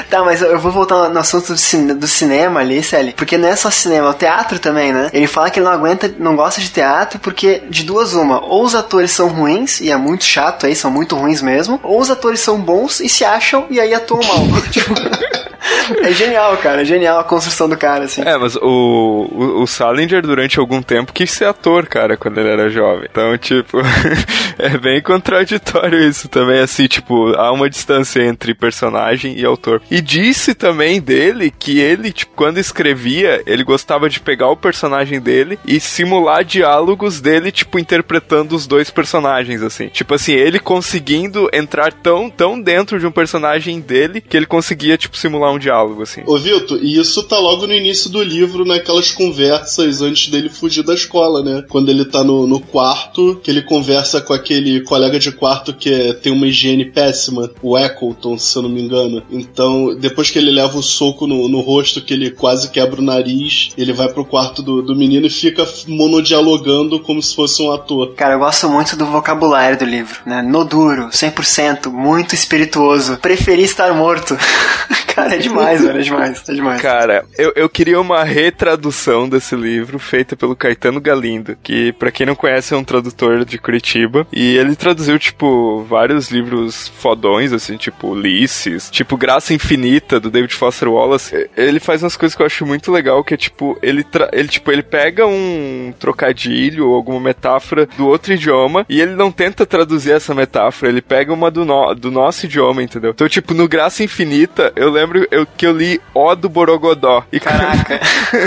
tá, 0.09 0.24
mas 0.24 0.41
eu 0.41 0.59
vou 0.59 0.72
voltar 0.72 1.09
no 1.09 1.20
assunto 1.20 1.53
do, 1.53 1.57
cine, 1.57 1.93
do 1.93 2.07
cinema 2.07 2.59
ali, 2.59 2.84
Sally, 2.84 3.14
porque 3.14 3.38
não 3.38 3.49
é 3.49 3.55
só 3.55 3.70
cinema, 3.70 4.07
é 4.07 4.09
o 4.09 4.14
teatro 4.14 4.59
também, 4.59 4.91
né? 4.93 5.09
Ele 5.14 5.28
fala 5.28 5.49
que 5.49 5.59
ele 5.59 5.66
não 5.66 5.74
aguenta, 5.74 6.14
não 6.20 6.36
gosta 6.36 6.61
de 6.61 6.70
teatro 6.70 7.20
porque 7.20 7.64
de 7.70 7.84
duas 7.84 8.14
uma, 8.14 8.43
ou 8.43 8.64
os 8.64 8.76
atores 8.76 9.11
são 9.11 9.28
ruins, 9.28 9.82
e 9.82 9.91
é 9.91 9.97
muito 9.97 10.24
chato 10.24 10.66
aí, 10.66 10.76
são 10.76 10.91
muito 10.91 11.16
ruins 11.16 11.41
mesmo, 11.41 11.80
ou 11.84 11.99
os 11.99 12.09
atores 12.09 12.39
são 12.39 12.59
bons 12.59 12.99
e 12.99 13.09
se 13.09 13.24
acham 13.24 13.66
e 13.70 13.80
aí 13.80 13.93
atuam 14.03 14.21
mal. 14.23 14.61
tipo, 14.69 14.93
é 16.03 16.11
genial, 16.13 16.57
cara. 16.57 16.81
É 16.81 16.85
genial 16.85 17.19
a 17.19 17.23
construção 17.23 17.67
do 17.67 17.77
cara, 17.77 18.05
assim. 18.05 18.21
É, 18.21 18.37
mas 18.37 18.55
o, 18.55 18.61
o, 18.61 19.61
o 19.61 19.67
Salinger, 19.67 20.21
durante 20.21 20.59
algum 20.59 20.81
tempo, 20.81 21.13
quis 21.13 21.31
ser 21.31 21.45
ator, 21.45 21.87
cara, 21.87 22.17
quando 22.17 22.37
ele 22.39 22.49
era 22.49 22.69
jovem. 22.69 23.07
Então, 23.09 23.37
tipo, 23.37 23.79
é 24.57 24.77
bem 24.77 25.01
contraditório 25.01 25.99
isso 25.99 26.27
também, 26.27 26.59
assim, 26.59 26.87
tipo, 26.87 27.33
há 27.35 27.51
uma 27.51 27.69
distância 27.69 28.21
entre 28.21 28.53
personagem 28.53 29.37
e 29.37 29.45
autor. 29.45 29.81
E 29.89 30.01
disse 30.01 30.53
também 30.53 31.01
dele 31.01 31.51
que 31.51 31.79
ele, 31.79 32.11
tipo, 32.11 32.33
quando 32.35 32.57
escrevia, 32.57 33.41
ele 33.45 33.63
gostava 33.63 34.09
de 34.09 34.19
pegar 34.19 34.49
o 34.49 34.57
personagem 34.57 35.19
dele 35.19 35.59
e 35.65 35.79
simular 35.79 36.43
diálogos 36.43 37.21
dele, 37.21 37.51
tipo, 37.51 37.79
interpretando 37.79 38.55
os 38.55 38.67
dois 38.67 38.89
personagens, 38.89 39.61
assim. 39.61 39.87
Tipo 39.87 40.15
assim, 40.15 40.33
ele 40.33 40.59
conseguindo 40.59 41.49
entrar 41.53 41.91
tão, 41.93 42.29
tão 42.29 42.59
dentro 42.59 42.99
de 42.99 43.07
um 43.07 43.11
personagem 43.11 43.79
dele 43.93 44.21
que 44.21 44.35
ele 44.35 44.45
conseguia, 44.45 44.97
tipo, 44.97 45.15
simular 45.15 45.53
um 45.53 45.59
diálogo, 45.59 46.01
assim. 46.01 46.23
Ô, 46.25 46.37
Vitor, 46.37 46.79
e 46.81 46.97
isso 46.97 47.21
tá 47.23 47.37
logo 47.37 47.67
no 47.67 47.73
início 47.73 48.09
do 48.09 48.23
livro, 48.23 48.65
naquelas 48.65 49.11
conversas 49.11 50.01
antes 50.01 50.29
dele 50.29 50.49
fugir 50.49 50.83
da 50.83 50.93
escola, 50.93 51.43
né? 51.43 51.63
Quando 51.69 51.89
ele 51.89 52.05
tá 52.05 52.23
no, 52.23 52.47
no 52.47 52.59
quarto, 52.59 53.39
que 53.43 53.51
ele 53.51 53.61
conversa 53.61 54.19
com 54.19 54.33
aquele 54.33 54.81
colega 54.81 55.19
de 55.19 55.31
quarto 55.31 55.73
que 55.73 55.93
é, 55.93 56.13
tem 56.13 56.31
uma 56.31 56.47
higiene 56.47 56.85
péssima, 56.85 57.51
o 57.61 57.77
Eccleton, 57.77 58.37
se 58.37 58.57
eu 58.57 58.63
não 58.63 58.69
me 58.69 58.81
engano. 58.81 59.23
Então, 59.29 59.95
depois 59.95 60.29
que 60.29 60.39
ele 60.39 60.51
leva 60.51 60.77
o 60.77 60.83
soco 60.83 61.27
no, 61.27 61.47
no 61.47 61.59
rosto, 61.59 62.01
que 62.01 62.13
ele 62.13 62.31
quase 62.31 62.71
quebra 62.71 62.99
o 62.99 63.03
nariz, 63.03 63.69
ele 63.77 63.93
vai 63.93 64.09
pro 64.09 64.25
quarto 64.25 64.63
do, 64.63 64.81
do 64.81 64.95
menino 64.95 65.27
e 65.27 65.29
fica 65.29 65.67
monodialogando 65.87 66.99
como 66.99 67.21
se 67.21 67.35
fosse 67.35 67.61
um 67.61 67.71
ator. 67.71 68.13
Cara, 68.15 68.33
eu 68.33 68.39
gosto 68.39 68.67
muito 68.69 68.95
do 68.95 69.05
vocabulário 69.05 69.77
do 69.77 69.85
livro, 69.85 70.19
né? 70.25 70.41
No 70.41 70.65
duro, 70.65 71.09
100%, 71.09 71.91
muito 71.91 72.33
espirituoso. 72.33 73.17
Preferi 73.17 73.63
estar 73.74 73.93
morto. 73.93 74.38
Cara, 75.24 75.36
é 75.36 75.38
demais, 75.38 75.84
velho, 75.84 75.99
é 75.99 76.01
demais, 76.01 76.43
é 76.49 76.53
demais. 76.53 76.82
Cara, 76.82 77.26
eu, 77.38 77.53
eu 77.55 77.69
queria 77.69 77.99
uma 77.99 78.24
retradução 78.24 79.28
desse 79.28 79.55
livro 79.55 79.97
feita 79.97 80.36
pelo 80.36 80.55
Caetano 80.55 80.99
Galindo, 80.99 81.57
que 81.61 81.93
para 81.93 82.11
quem 82.11 82.26
não 82.26 82.36
conhece 82.36 82.74
é 82.74 82.78
um 82.78 82.84
tradutor 82.84 83.45
de 83.45 83.57
Curitiba, 83.57 84.28
e 84.32 84.57
ele 84.57 84.76
traduziu, 84.76 85.17
tipo, 85.17 85.84
vários 85.84 86.30
livros 86.30 86.88
fodões, 86.88 87.53
assim, 87.53 87.78
tipo 87.78 88.09
Ulisses, 88.09 88.89
tipo 88.89 89.17
Graça 89.17 89.53
Infinita, 89.53 90.19
do 90.19 90.30
David 90.30 90.53
Foster 90.53 90.89
Wallace. 90.89 91.49
Ele 91.55 91.80
faz 91.80 92.03
umas 92.03 92.17
coisas 92.17 92.36
que 92.36 92.41
eu 92.41 92.45
acho 92.45 92.65
muito 92.65 92.91
legal, 92.91 93.24
que 93.24 93.34
é, 93.34 93.38
tipo, 93.38 93.78
ele, 93.82 94.05
ele, 94.32 94.47
tipo, 94.47 94.71
ele 94.71 94.84
pega 94.84 95.26
um 95.26 95.93
trocadilho 95.99 96.89
ou 96.89 96.95
alguma 96.95 97.19
metáfora 97.19 97.88
do 97.97 98.07
outro 98.07 98.34
idioma, 98.34 98.86
e 98.89 98.99
ele 98.99 99.15
não 99.15 99.32
tenta 99.32 99.65
traduzir 99.65 100.11
essa 100.11 100.34
metáfora, 100.34 100.91
ele 100.91 101.01
pega 101.01 101.34
uma 101.34 101.49
do, 101.49 101.63
no, 101.63 101.93
do 101.93 102.11
nosso 102.11 102.45
idioma, 102.45 102.84
entendeu? 102.84 103.11
Então, 103.11 103.28
tipo, 103.30 103.53
no 103.53 103.67
Graça 103.67 104.03
Infinita, 104.03 104.74
eu 104.76 104.89
lembro 104.89 105.12
lembro 105.14 105.28
eu, 105.32 105.45
que 105.45 105.66
eu 105.66 105.72
li 105.72 106.01
O 106.14 106.36
do 106.36 106.49
Borogodó. 106.49 107.24
E 107.32 107.39
Caraca! 107.39 107.99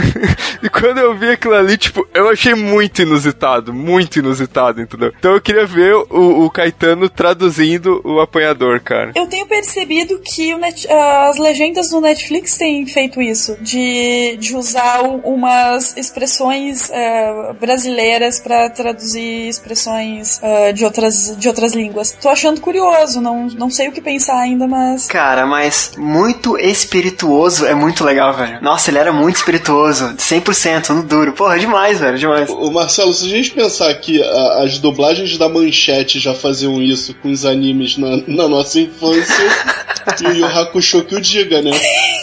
e 0.62 0.69
quando 0.69 0.99
eu 0.99 1.14
vi 1.17 1.31
aquilo 1.31 1.55
ali, 1.55 1.77
tipo, 1.77 2.07
eu 2.12 2.29
achei 2.29 2.55
muito 2.55 3.03
inusitado, 3.03 3.73
muito 3.73 4.19
inusitado, 4.19 4.81
entendeu? 4.81 5.12
Então 5.19 5.33
eu 5.33 5.41
queria 5.41 5.67
ver 5.67 5.95
o, 5.95 6.45
o 6.45 6.51
Caetano 6.51 7.09
traduzindo 7.09 8.01
o 8.05 8.21
apanhador, 8.21 8.81
cara. 8.81 9.12
Eu 9.14 9.27
tenho 9.27 9.47
percebido 9.47 10.19
que 10.19 10.55
Net, 10.57 10.87
as 10.91 11.39
legendas 11.39 11.91
do 11.91 12.01
Netflix 12.01 12.57
têm 12.57 12.87
feito 12.87 13.21
isso, 13.21 13.57
de, 13.61 14.37
de 14.39 14.57
usar 14.57 15.03
umas 15.03 15.97
expressões 15.97 16.89
uh, 16.89 17.55
brasileiras 17.61 18.41
para 18.41 18.69
traduzir 18.71 19.49
expressões 19.49 20.39
uh, 20.39 20.73
de, 20.73 20.85
outras, 20.85 21.37
de 21.37 21.49
outras 21.49 21.73
línguas. 21.75 22.12
Tô 22.12 22.29
achando 22.29 22.61
curioso, 22.61 23.21
não, 23.21 23.47
não 23.47 23.71
sei 23.71 23.89
o 23.89 23.93
que 23.93 24.01
pensar 24.01 24.39
ainda, 24.39 24.67
mas. 24.67 25.07
Cara, 25.07 25.47
mas 25.47 25.93
muito 25.97 26.55
espirituoso 26.59 27.66
é 27.66 27.74
muito 27.74 28.04
legal, 28.04 28.32
velho. 28.34 28.59
Nossa, 28.62 28.90
ele 28.90 28.98
era 28.98 29.12
muito 29.12 29.36
espirituoso, 29.36 30.14
100% 30.16 30.90
no 30.90 31.02
duro. 31.02 31.32
Porra, 31.32 31.57
é 31.57 31.59
demais, 31.59 32.00
velho, 32.00 32.18
demais. 32.18 32.50
O 32.50 32.70
Marcelo, 32.70 33.12
se 33.12 33.26
a 33.26 33.28
gente 33.28 33.50
pensar 33.50 33.92
que 33.94 34.22
a, 34.22 34.62
as 34.64 34.78
dublagens 34.78 35.36
da 35.38 35.48
Manchete 35.48 36.18
já 36.18 36.34
faziam 36.34 36.82
isso 36.82 37.14
com 37.22 37.30
os 37.30 37.44
animes 37.44 37.96
na, 37.96 38.16
na 38.26 38.48
nossa 38.48 38.80
infância, 38.80 39.44
e 40.20 40.26
o 40.26 40.32
Yu 40.32 40.46
Hakusho 40.46 41.04
que 41.04 41.14
o 41.14 41.20
diga, 41.20 41.61
né? 41.62 41.70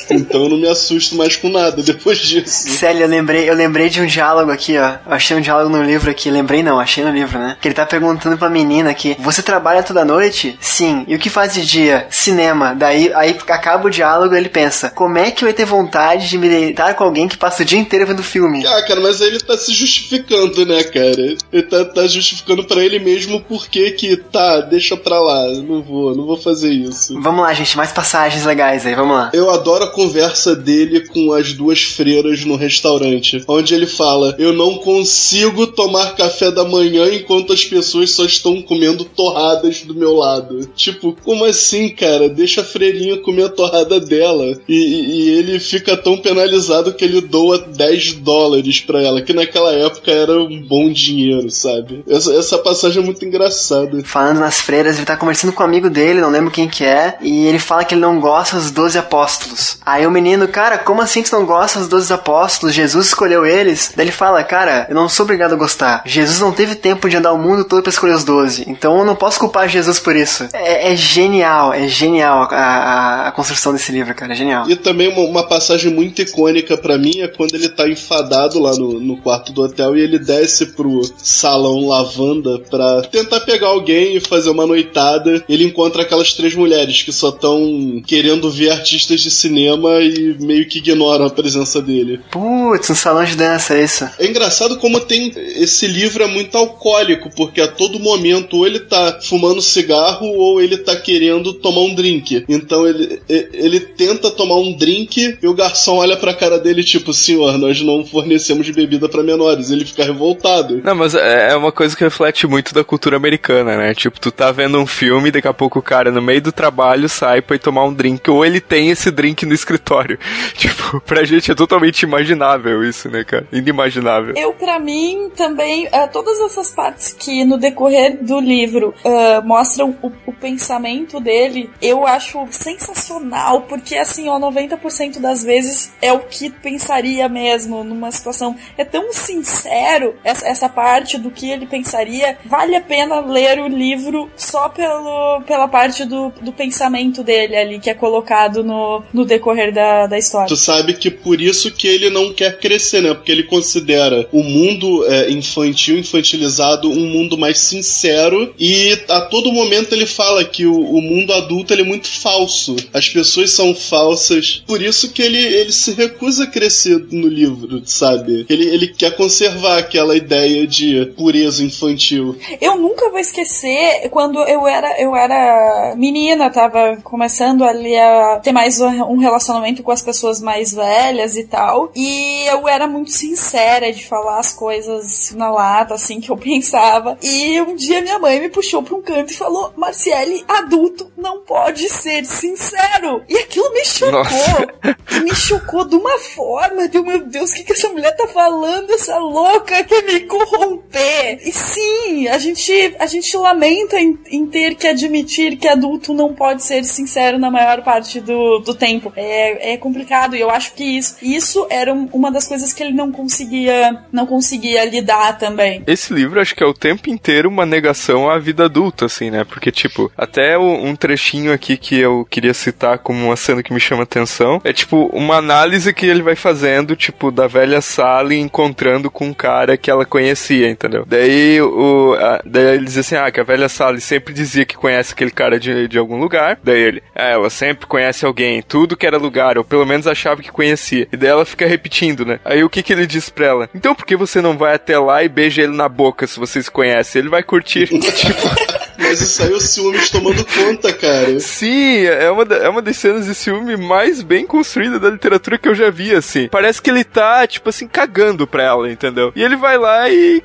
Então 0.10 0.44
eu 0.44 0.50
não 0.50 0.58
me 0.58 0.68
assusto 0.68 1.16
mais 1.16 1.36
com 1.36 1.50
nada 1.50 1.82
depois 1.82 2.20
disso. 2.20 2.70
Sério, 2.70 3.02
eu 3.02 3.08
lembrei, 3.08 3.50
eu 3.50 3.54
lembrei 3.54 3.90
de 3.90 4.02
um 4.02 4.06
diálogo 4.06 4.52
aqui, 4.52 4.78
ó. 4.78 4.96
Eu 5.06 5.14
achei 5.14 5.36
um 5.36 5.42
diálogo 5.42 5.70
no 5.70 5.84
livro 5.84 6.10
aqui. 6.10 6.30
Lembrei 6.30 6.62
não, 6.62 6.80
achei 6.80 7.04
no 7.04 7.12
livro, 7.12 7.40
né? 7.40 7.58
Que 7.60 7.68
ele 7.68 7.76
tá 7.76 7.86
perguntando 7.86 8.38
pra 8.38 8.50
menina 8.50 8.90
aqui: 8.90 9.16
Você 9.20 9.42
trabalha 9.42 9.84
toda 9.84 10.06
noite? 10.06 10.58
Sim. 10.60 11.06
E 11.08 11.16
o 11.16 11.20
que 11.20 11.30
faz 11.30 11.54
de 11.54 11.66
dia? 11.66 12.08
Cinema. 12.10 12.74
Daí 12.76 13.12
aí 13.14 13.38
acaba 13.50 13.88
o 13.88 13.92
diálogo 13.92 14.23
e 14.32 14.38
ele 14.38 14.50
pensa: 14.50 14.90
Como 14.90 15.18
é 15.18 15.32
que 15.32 15.44
eu 15.44 15.48
ia 15.48 15.54
ter 15.54 15.66
vontade 15.66 16.30
de 16.30 16.38
me 16.38 16.48
deitar 16.48 16.96
com 16.96 17.04
alguém 17.04 17.28
que 17.28 17.38
passa 17.38 17.64
o 17.64 17.66
dia 17.66 17.80
inteiro 17.80 18.08
vendo 18.08 18.24
filme? 18.24 18.66
Ah, 18.66 18.82
cara, 18.84 19.00
mas 19.02 19.22
ele 19.22 19.40
tá 19.40 19.58
se 19.58 19.74
justificando, 19.74 20.66
né, 20.66 20.84
cara? 20.84 21.36
Ele 21.52 21.64
tá, 21.64 21.84
tá 21.86 22.08
justificando 22.08 22.64
para 22.64 22.84
ele 22.84 23.00
mesmo 23.00 23.42
porque 23.42 23.92
que 23.92 24.16
tá, 24.16 24.62
deixa 24.62 24.96
pra 24.96 25.20
lá. 25.20 25.48
Não 25.48 25.82
vou, 25.82 26.16
não 26.16 26.26
vou 26.26 26.38
fazer 26.38 26.72
isso. 26.72 27.20
Vamos 27.22 27.42
lá, 27.42 27.54
gente, 27.54 27.76
mais 27.76 27.92
passagens 27.92 28.46
legais 28.46 28.86
aí, 28.86 28.96
vamos 28.96 29.16
lá. 29.16 29.32
Eu 29.34 29.50
adoro 29.50 29.84
a 29.84 29.92
conversa 29.92 30.56
dele 30.56 31.02
com 31.08 31.34
as 31.34 31.54
duas 31.54 31.82
freiras 31.82 32.46
no 32.46 32.56
restaurante, 32.56 33.44
onde 33.48 33.74
ele 33.74 33.88
fala: 33.88 34.36
Eu 34.40 34.54
não 34.54 34.76
consigo 34.76 35.68
tomar 35.68 36.16
café 36.16 36.52
da 36.52 36.64
manhã 36.64 37.14
enquanto 37.14 37.54
as 37.54 37.64
pessoas 37.64 38.12
só 38.12 38.26
estão 38.26 38.62
comendo 38.62 39.04
torradas 39.04 39.82
do 39.82 39.96
meu 39.96 40.14
lado. 40.14 40.66
Tipo, 40.76 41.16
como 41.24 41.46
assim, 41.46 41.90
cara? 41.90 42.30
Deixa 42.30 42.62
a 42.62 42.64
freirinha 42.64 43.18
comer 43.18 43.46
a 43.46 43.50
torrada 43.50 44.00
dele 44.00 44.13
dela 44.14 44.58
e, 44.68 44.76
e 44.76 45.30
ele 45.40 45.60
fica 45.60 45.98
tão 45.98 46.18
penalizado 46.18 46.94
que 46.94 47.04
ele 47.04 47.22
doa 47.22 47.60
10 47.60 48.14
dólares 48.14 48.80
pra 48.80 49.02
ela, 49.02 49.22
que 49.22 49.34
naquela 49.34 49.74
época 49.74 50.12
era 50.12 50.34
um 50.40 50.62
bom 50.62 50.92
dinheiro, 50.92 51.50
sabe? 51.50 52.04
Essa, 52.08 52.34
essa 52.36 52.58
passagem 52.60 53.02
é 53.02 53.06
muito 53.06 53.26
engraçada. 53.26 54.04
Falando 54.04 54.40
nas 54.40 54.62
freiras, 54.62 54.98
ele 54.98 55.06
tá 55.06 55.18
conversando 55.18 55.54
com 55.54 55.64
um 55.64 55.66
amigo 55.66 55.90
dele, 55.90 56.22
não 56.22 56.30
lembro 56.30 56.52
quem 56.52 56.68
que 56.68 56.84
é, 56.84 57.18
e 57.22 57.48
ele 57.48 57.60
fala 57.60 57.84
que 57.84 57.96
ele 57.96 58.02
não 58.02 58.20
gosta 58.20 58.58
dos 58.58 58.72
12 58.72 58.98
apóstolos. 58.98 59.78
Aí 59.86 60.06
o 60.06 60.12
menino, 60.12 60.48
cara, 60.48 60.78
como 60.78 61.02
assim 61.02 61.24
tu 61.24 61.32
não 61.32 61.46
gosta 61.46 61.80
dos 61.80 61.88
12 61.88 62.14
apóstolos? 62.14 62.76
Jesus 62.76 63.08
escolheu 63.08 63.46
eles? 63.46 63.94
Daí 63.96 64.06
ele 64.06 64.12
fala, 64.12 64.44
cara, 64.44 64.86
eu 64.90 64.96
não 64.96 65.10
sou 65.10 65.24
obrigado 65.24 65.54
a 65.54 65.58
gostar. 65.58 66.04
Jesus 66.06 66.40
não 66.40 66.52
teve 66.52 66.76
tempo 66.76 67.10
de 67.10 67.18
andar 67.18 67.34
o 67.34 67.38
mundo 67.38 67.64
todo 67.64 67.82
pra 67.82 67.90
escolher 67.90 68.14
os 68.14 68.24
12, 68.24 68.66
então 68.68 68.98
eu 69.00 69.06
não 69.06 69.16
posso 69.16 69.40
culpar 69.40 69.68
Jesus 69.68 70.00
por 70.00 70.16
isso. 70.16 70.48
É, 70.54 70.94
é 70.94 70.96
genial, 70.96 71.74
é 71.74 71.88
genial 71.88 72.48
a, 72.52 72.56
a, 72.56 73.28
a, 73.28 73.32
construção 73.32 73.74
desse 73.74 73.92
livro, 73.92 74.03
cara, 74.12 74.34
é 74.34 74.36
genial. 74.36 74.68
E 74.70 74.76
também 74.76 75.08
uma, 75.08 75.22
uma 75.22 75.44
passagem 75.44 75.94
muito 75.94 76.22
icônica 76.22 76.76
para 76.76 76.98
mim 76.98 77.20
é 77.20 77.28
quando 77.28 77.54
ele 77.54 77.70
tá 77.70 77.88
enfadado 77.88 78.60
lá 78.60 78.76
no, 78.76 79.00
no 79.00 79.18
quarto 79.18 79.52
do 79.52 79.62
hotel 79.62 79.96
e 79.96 80.02
ele 80.02 80.18
desce 80.18 80.68
pro 80.68 81.02
salão 81.18 81.88
lavanda 81.88 82.58
pra 82.70 83.04
tentar 83.04 83.42
pegar 83.42 83.68
alguém 83.68 84.16
e 84.16 84.20
fazer 84.20 84.50
uma 84.50 84.66
noitada. 84.66 85.44
Ele 85.48 85.66
encontra 85.66 86.02
aquelas 86.02 86.34
três 86.34 86.56
mulheres 86.56 87.04
que 87.04 87.12
só 87.12 87.30
estão 87.30 88.02
querendo 88.06 88.50
ver 88.50 88.72
artistas 88.72 89.22
de 89.22 89.30
cinema 89.30 90.02
e 90.02 90.36
meio 90.40 90.68
que 90.68 90.80
ignoram 90.80 91.26
a 91.26 91.30
presença 91.30 91.82
dele. 91.82 92.20
Putz, 92.32 92.90
um 92.90 92.96
salão 92.96 93.24
de 93.24 93.36
dança, 93.36 93.76
é 93.76 93.84
isso. 93.84 94.10
É 94.18 94.26
engraçado 94.26 94.78
como 94.78 95.00
tem. 95.00 95.32
Esse 95.36 95.86
livro 95.86 96.24
é 96.24 96.28
muito 96.28 96.58
alcoólico, 96.58 97.30
porque 97.36 97.62
a 97.62 97.68
todo 97.68 98.00
momento 98.00 98.58
ou 98.58 98.66
ele 98.66 98.80
tá 98.80 99.20
fumando 99.22 99.62
cigarro 99.62 100.28
ou 100.28 100.62
ele 100.62 100.78
tá 100.78 100.96
querendo 100.96 101.54
tomar 101.54 101.82
um 101.82 101.94
drink. 101.94 102.46
Então 102.48 102.88
ele, 102.88 103.22
ele 103.28 103.80
tenta 103.84 104.32
tomar 104.32 104.58
um 104.58 104.76
drink 104.76 105.38
e 105.42 105.48
o 105.48 105.54
garçom 105.54 105.98
olha 105.98 106.18
pra 106.18 106.34
cara 106.34 106.60
dele 106.60 106.84
tipo, 106.84 107.14
senhor, 107.14 107.58
nós 107.58 107.82
não 107.82 108.06
fornecemos 108.06 108.66
de 108.66 108.74
bebida 108.74 109.08
para 109.08 109.24
menores. 109.24 109.70
Ele 109.70 109.86
fica 109.86 110.04
revoltado. 110.04 110.82
Não, 110.84 110.96
mas 110.96 111.16
é, 111.16 111.52
é 111.52 111.56
uma 111.56 111.72
coisa 111.72 111.96
que 111.96 112.04
reflete 112.04 112.48
muito 112.48 112.74
da 112.74 112.84
cultura 112.84 113.18
americana, 113.18 113.78
né? 113.78 113.94
Tipo, 113.94 114.20
tu 114.20 114.32
tá 114.32 114.52
vendo 114.52 114.80
um 114.80 114.86
filme, 114.86 115.32
daqui 115.32 115.48
a 115.48 115.54
pouco 115.54 115.80
o 115.80 115.84
cara 115.84 116.12
no 116.12 116.22
meio 116.22 116.42
do 116.42 116.52
trabalho 116.52 117.08
sai 117.10 117.42
pra 117.42 117.56
ir 117.56 117.60
tomar 117.60 117.86
um 117.86 117.94
drink, 117.94 118.30
ou 118.30 118.46
ele 118.46 118.60
tem 118.60 118.90
esse 118.90 119.12
drink 119.12 119.46
no 119.46 119.54
escritório. 119.54 120.18
Tipo, 120.56 121.02
pra 121.02 121.26
gente 121.26 121.52
é 121.52 121.56
totalmente 121.56 122.04
imaginável 122.04 122.84
isso, 122.84 123.10
né, 123.10 123.24
cara? 123.24 123.46
Inimaginável. 123.52 124.34
Eu, 124.38 124.54
pra 124.54 124.80
mim, 124.80 125.30
também, 125.36 125.88
uh, 125.88 126.10
todas 126.12 126.40
essas 126.40 126.72
partes 126.72 127.14
que 127.14 127.44
no 127.44 127.58
decorrer 127.58 128.24
do 128.24 128.40
livro 128.40 128.94
uh, 129.04 129.46
mostram 129.46 129.96
o, 130.02 130.12
o, 130.26 130.34
pensamento 130.34 131.20
dele, 131.20 131.70
eu 131.82 132.06
acho 132.06 132.46
sensacional, 132.52 133.62
porque 133.74 133.96
assim, 133.96 134.30
ó, 134.30 134.40
90% 134.40 135.20
das 135.20 135.44
vezes 135.44 135.94
é 136.00 136.14
o 136.14 136.20
que 136.20 136.48
pensaria 136.52 137.28
mesmo 137.28 137.84
numa 137.84 138.12
situação. 138.12 138.56
É 138.78 138.86
tão 138.86 139.12
sincero 139.12 140.14
essa, 140.24 140.48
essa 140.48 140.70
parte 140.70 141.18
do 141.18 141.32
que 141.32 141.50
ele 141.50 141.66
pensaria. 141.66 142.38
Vale 142.46 142.76
a 142.76 142.82
pena 142.82 143.20
ler 143.20 143.60
o 143.60 143.68
livro 143.68 144.30
só 144.38 144.70
pelo, 144.70 145.42
pela 145.48 145.68
parte 145.68 146.06
do, 146.06 146.32
do 146.40 146.54
pensamento 146.54 147.24
dele 147.24 147.56
ali, 147.56 147.80
que 147.80 147.90
é 147.90 147.96
colocado 147.96 148.64
no, 148.64 149.02
no 149.12 149.26
decorrer 149.26 149.74
da, 149.74 150.06
da 150.06 150.20
história. 150.20 150.50
Tu 150.50 150.56
sabe 150.56 150.94
que 150.94 151.10
por 151.10 151.42
isso 151.42 151.72
que 151.72 151.88
ele 151.88 152.12
não 152.12 152.32
quer 152.32 152.60
crescer, 152.60 153.02
né? 153.02 153.16
Porque 153.16 153.32
ele 153.32 153.44
considera 153.44 154.30
o 154.32 154.44
mundo 154.44 155.04
é, 155.08 155.32
infantil, 155.32 155.98
infantilizado, 155.98 156.92
um 156.92 157.08
mundo 157.08 157.40
mais 157.40 157.58
sincero 157.58 158.54
e 158.60 158.96
a 159.10 159.22
todo 159.22 159.52
momento 159.52 159.94
ele 159.94 160.06
fala 160.06 160.46
que 160.46 160.68
o, 160.68 160.80
o 160.80 161.02
mundo 161.02 161.34
adulto 161.34 161.74
é 161.74 161.82
muito 161.82 162.08
falso. 162.08 162.76
As 162.94 163.10
pessoas 163.10 163.50
são 163.50 163.63
falsas. 163.76 164.64
Por 164.66 164.82
isso 164.82 165.14
que 165.14 165.22
ele, 165.22 165.38
ele 165.38 165.72
se 165.72 165.92
recusa 165.92 166.46
a 166.46 166.48
crescer 166.48 167.06
no 167.12 167.28
livro, 167.28 167.84
sabe? 167.86 168.48
Ele, 168.50 168.68
ele 168.68 168.88
quer 168.88 169.16
conservar 169.16 169.78
aquela 169.78 170.16
ideia 170.16 170.66
de 170.66 171.06
pureza 171.16 171.64
infantil. 171.64 172.36
Eu 172.60 172.78
nunca 172.78 173.12
vou 173.12 173.20
esquecer 173.20 174.10
quando 174.10 174.40
eu 174.40 174.68
era, 174.68 175.00
eu 175.00 175.16
era 175.16 175.94
menina, 175.96 176.50
tava 176.50 176.98
começando 177.04 177.64
ali 177.64 177.96
a 177.96 178.40
ter 178.42 178.52
mais 178.52 178.80
um 178.80 179.18
relacionamento 179.18 179.84
com 179.84 179.92
as 179.92 180.02
pessoas 180.02 180.42
mais 180.42 180.74
velhas 180.74 181.36
e 181.38 181.44
tal. 181.44 181.92
E 181.96 182.46
eu 182.48 182.68
era 182.68 182.88
muito 182.88 183.12
sincera 183.12 183.92
de 183.92 184.06
falar 184.06 184.40
as 184.40 184.54
coisas 184.54 185.34
na 185.36 185.52
lata, 185.52 185.94
assim, 185.94 186.20
que 186.20 186.32
eu 186.32 186.38
pensava. 186.38 187.18
E 187.22 187.62
um 187.62 187.76
dia 187.76 188.02
minha 188.02 188.20
mãe 188.20 188.40
me 188.40 188.50
puxou 188.50 188.82
pra 188.82 188.96
um 188.96 189.02
canto 189.02 189.32
e 189.32 189.38
falou: 189.38 189.74
Marciele, 189.78 190.44
adulto 190.48 191.12
não 191.18 191.42
pode 191.42 191.90
ser 191.90 192.26
sincero. 192.26 193.24
E 193.28 193.44
aquilo 193.54 193.72
me 193.72 193.86
chocou. 193.86 194.94
E 195.12 195.20
me 195.20 195.36
chocou 195.36 195.88
de 195.88 195.96
uma 195.96 196.18
forma 196.18 196.88
de, 196.88 197.00
meu 197.00 197.26
Deus, 197.26 197.52
o 197.52 197.54
que, 197.54 197.64
que 197.64 197.74
essa 197.74 197.90
mulher 197.90 198.16
tá 198.16 198.28
falando? 198.28 198.92
Essa 198.92 199.18
louca 199.20 199.84
quer 199.84 200.04
me 200.04 200.22
corromper. 200.22 201.40
E 201.44 201.52
sim, 201.52 202.28
a 202.28 202.38
gente, 202.40 202.96
a 203.00 203.06
gente 203.06 203.36
lamenta 203.38 204.00
em, 204.00 204.18
em 204.30 204.46
ter 204.48 204.76
que 204.76 204.88
admitir 204.88 205.58
que 205.58 205.68
adulto 205.68 206.14
não 206.14 206.34
pode 206.34 206.64
ser 206.64 206.84
sincero 206.84 207.38
na 207.38 207.52
maior 207.52 207.84
parte 207.84 208.20
do, 208.20 208.60
do 208.60 208.74
tempo. 208.74 209.14
É, 209.16 209.74
é 209.74 209.78
complicado 209.78 210.36
e 210.36 210.42
eu 210.42 210.50
acho 210.50 210.74
que 210.74 210.84
isso, 210.84 211.18
isso 211.22 211.68
era 211.70 211.94
uma 211.94 212.32
das 212.32 212.48
coisas 212.48 212.74
que 212.74 212.82
ele 212.82 212.94
não 212.94 213.12
conseguia, 213.12 214.04
não 214.12 214.26
conseguia 214.26 214.84
lidar 214.86 215.38
também. 215.38 215.84
Esse 215.86 216.14
livro 216.14 216.42
acho 216.42 216.56
que 216.56 216.64
é 216.64 216.68
o 216.68 216.74
tempo 216.74 217.10
inteiro 217.10 217.50
uma 217.50 217.66
negação 217.66 218.30
à 218.30 218.40
vida 218.40 218.66
adulta, 218.66 219.06
assim, 219.06 219.30
né? 219.30 219.44
Porque, 219.44 219.72
tipo, 219.72 220.12
até 220.18 220.58
um 220.58 220.96
trechinho 220.96 221.54
aqui 221.54 221.78
que 221.78 221.98
eu 221.98 222.26
queria 222.30 222.54
citar 222.54 222.98
como 222.98 223.26
uma 223.26 223.36
cena 223.44 223.62
que 223.62 223.74
me 223.74 223.80
chama 223.80 224.04
atenção 224.04 224.62
é, 224.64 224.72
tipo, 224.72 225.06
uma 225.14 225.36
análise 225.36 225.94
que 225.94 226.06
ele 226.06 226.22
vai 226.22 226.36
fazendo, 226.36 226.96
tipo, 226.96 227.32
da 227.32 227.48
velha 227.48 227.82
Sally 227.82 228.40
encontrando 228.40 229.12
com 229.12 229.28
um 229.28 229.34
cara 229.34 229.78
que 229.78 229.92
ela 229.92 230.06
conhecia, 230.06 230.70
entendeu? 230.70 231.06
Daí, 231.06 231.62
o, 231.62 232.16
a, 232.20 232.42
daí 232.46 232.76
ele 232.76 232.86
diz 232.86 232.98
assim, 232.98 233.16
ah, 233.16 233.32
que 233.32 233.40
a 233.40 233.44
velha 233.44 233.68
Sally 233.68 234.00
sempre 234.00 234.34
dizia 234.34 234.66
que 234.66 234.78
conhece 234.78 235.14
aquele 235.14 235.32
cara 235.32 235.60
de, 235.60 235.88
de 235.88 235.98
algum 235.98 236.18
lugar. 236.18 236.58
Daí 236.64 236.82
ele, 236.82 237.04
é, 237.16 237.34
ela 237.34 237.50
sempre 237.50 237.86
conhece 237.86 238.26
alguém, 238.26 238.62
tudo 238.62 238.98
que 238.98 239.06
era 239.06 239.18
lugar, 239.18 239.58
ou 239.58 239.64
pelo 239.64 239.86
menos 239.86 240.08
achava 240.08 240.42
que 240.42 240.52
conhecia. 240.52 241.08
E 241.12 241.18
daí 241.18 241.30
ela 241.30 241.46
fica 241.46 241.66
repetindo, 241.66 242.26
né? 242.26 242.40
Aí 242.46 242.64
o 242.64 242.70
que 242.70 242.84
que 242.84 242.94
ele 242.94 243.06
diz 243.06 243.30
pra 243.30 243.48
ela? 243.48 243.70
Então 243.76 243.96
por 243.96 244.06
que 244.06 244.16
você 244.16 244.42
não 244.42 244.58
vai 244.58 244.76
até 244.76 244.98
lá 244.98 245.24
e 245.24 245.30
beija 245.30 245.62
ele 245.62 245.76
na 245.76 245.90
boca 245.90 246.26
se 246.28 246.40
vocês 246.40 246.70
conhecem? 246.70 247.22
Ele 247.22 247.30
vai 247.30 247.44
curtir. 247.44 247.88
tipo... 248.00 248.83
Mas 248.98 249.22
isso 249.22 249.44
aí 249.44 249.52
é 249.52 249.56
o 249.56 249.60
ciúmes 249.60 250.10
tomando 250.10 250.46
conta, 250.46 250.94
cara. 250.94 251.40
Sim, 251.40 252.06
é 252.06 252.30
uma, 252.30 252.44
é 252.44 252.70
uma 252.70 252.82
das 252.82 252.98
cenas 252.98 253.26
de 253.26 253.36
ciúme 253.36 253.76
mais 253.78 254.22
bem 254.22 254.46
construída 254.46 255.00
da 255.00 255.10
literatura 255.10 255.58
que 255.58 255.68
eu 255.68 255.76
já 255.76 255.90
vi, 255.90 256.14
assim. 256.14 256.48
Parece 256.50 256.82
que 256.82 256.90
ele 256.90 257.04
tá, 257.04 257.46
tipo 257.48 257.70
assim, 257.70 257.88
cagando 257.88 258.46
pra 258.48 258.64
ela, 258.64 258.92
entendeu? 258.92 259.32
E 259.36 259.44
ele 259.44 259.56
vai 259.56 259.78
lá 259.78 260.10
e. 260.10 260.44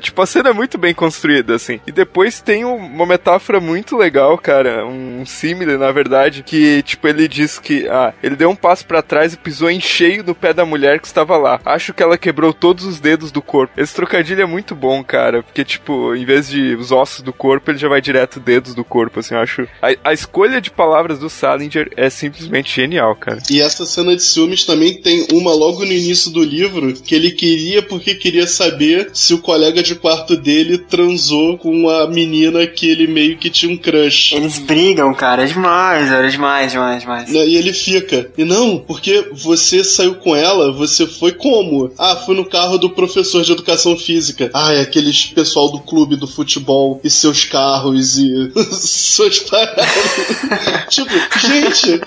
Tipo, 0.00 0.22
a 0.22 0.26
cena 0.26 0.50
é 0.50 0.52
muito 0.52 0.78
bem 0.78 0.94
construída, 0.94 1.54
assim. 1.54 1.80
E 1.86 1.92
depois 1.92 2.40
tem 2.40 2.64
uma 2.64 3.06
metáfora 3.06 3.60
muito 3.60 3.96
legal, 3.96 4.36
cara. 4.38 4.86
Um, 4.86 5.20
um 5.20 5.26
símile, 5.26 5.76
na 5.76 5.90
verdade, 5.90 6.42
que, 6.42 6.82
tipo, 6.82 7.08
ele 7.08 7.26
diz 7.28 7.58
que. 7.58 7.88
Ah, 7.88 8.12
ele 8.22 8.36
deu 8.36 8.50
um 8.50 8.56
passo 8.56 8.86
para 8.86 9.02
trás 9.02 9.32
e 9.32 9.38
pisou 9.38 9.70
em 9.70 9.80
cheio 9.80 10.24
no 10.24 10.34
pé 10.34 10.52
da 10.52 10.64
mulher 10.64 11.00
que 11.00 11.06
estava 11.06 11.36
lá. 11.36 11.60
Acho 11.64 11.92
que 11.92 12.02
ela 12.02 12.18
quebrou 12.18 12.52
todos 12.52 12.84
os 12.84 13.00
dedos 13.00 13.30
do 13.32 13.42
corpo. 13.42 13.80
Esse 13.80 13.94
trocadilho 13.94 14.42
é 14.42 14.46
muito 14.46 14.74
bom, 14.74 15.02
cara. 15.02 15.42
Porque, 15.42 15.64
tipo, 15.64 16.14
em 16.14 16.24
vez 16.24 16.48
de 16.48 16.74
os 16.74 16.92
ossos 16.92 17.22
do 17.22 17.32
corpo, 17.32 17.70
ele 17.70 17.77
já 17.78 17.88
vai 17.88 18.00
direto 18.00 18.40
dedos 18.40 18.74
do 18.74 18.84
corpo, 18.84 19.20
assim, 19.20 19.34
eu 19.34 19.40
acho. 19.40 19.68
A, 19.82 20.10
a 20.10 20.12
escolha 20.12 20.60
de 20.60 20.70
palavras 20.70 21.18
do 21.18 21.30
Salinger 21.30 21.90
é 21.96 22.10
simplesmente 22.10 22.74
genial, 22.74 23.14
cara. 23.16 23.42
E 23.50 23.60
essa 23.60 23.86
cena 23.86 24.14
de 24.14 24.22
ciúmes 24.22 24.64
também 24.64 24.94
tem 25.00 25.26
uma 25.32 25.52
logo 25.52 25.84
no 25.84 25.92
início 25.92 26.30
do 26.30 26.42
livro 26.42 26.92
que 26.94 27.14
ele 27.14 27.30
queria 27.30 27.82
porque 27.82 28.14
queria 28.14 28.46
saber 28.46 29.10
se 29.12 29.34
o 29.34 29.38
colega 29.38 29.82
de 29.82 29.94
quarto 29.94 30.36
dele 30.36 30.78
transou 30.78 31.58
com 31.58 31.88
a 31.88 32.06
menina 32.06 32.66
que 32.66 32.88
ele 32.88 33.06
meio 33.06 33.36
que 33.36 33.50
tinha 33.50 33.72
um 33.72 33.76
crush. 33.76 34.34
Eles 34.34 34.58
brigam, 34.58 35.12
cara, 35.14 35.44
é 35.44 35.46
demais, 35.46 36.10
era 36.10 36.30
demais, 36.30 36.72
demais, 36.72 37.00
demais. 37.02 37.30
E 37.30 37.56
ele 37.56 37.72
fica, 37.72 38.30
e 38.36 38.44
não, 38.44 38.78
porque 38.78 39.28
você 39.32 39.84
saiu 39.84 40.16
com 40.16 40.34
ela, 40.34 40.72
você 40.72 41.06
foi 41.06 41.32
como? 41.32 41.90
Ah, 41.98 42.16
fui 42.16 42.34
no 42.34 42.44
carro 42.44 42.78
do 42.78 42.90
professor 42.90 43.42
de 43.42 43.52
educação 43.52 43.96
física. 43.96 44.50
Ah, 44.52 44.72
é 44.72 44.80
aqueles 44.80 45.26
pessoal 45.26 45.70
do 45.70 45.80
clube 45.80 46.16
do 46.16 46.26
futebol 46.26 47.00
e 47.02 47.10
seus 47.10 47.44
carros 47.44 47.67
carros 47.68 48.16
e 48.16 48.50
suas 48.72 49.38
paradas. 49.40 49.86
tipo, 50.88 51.10
gente, 51.38 51.98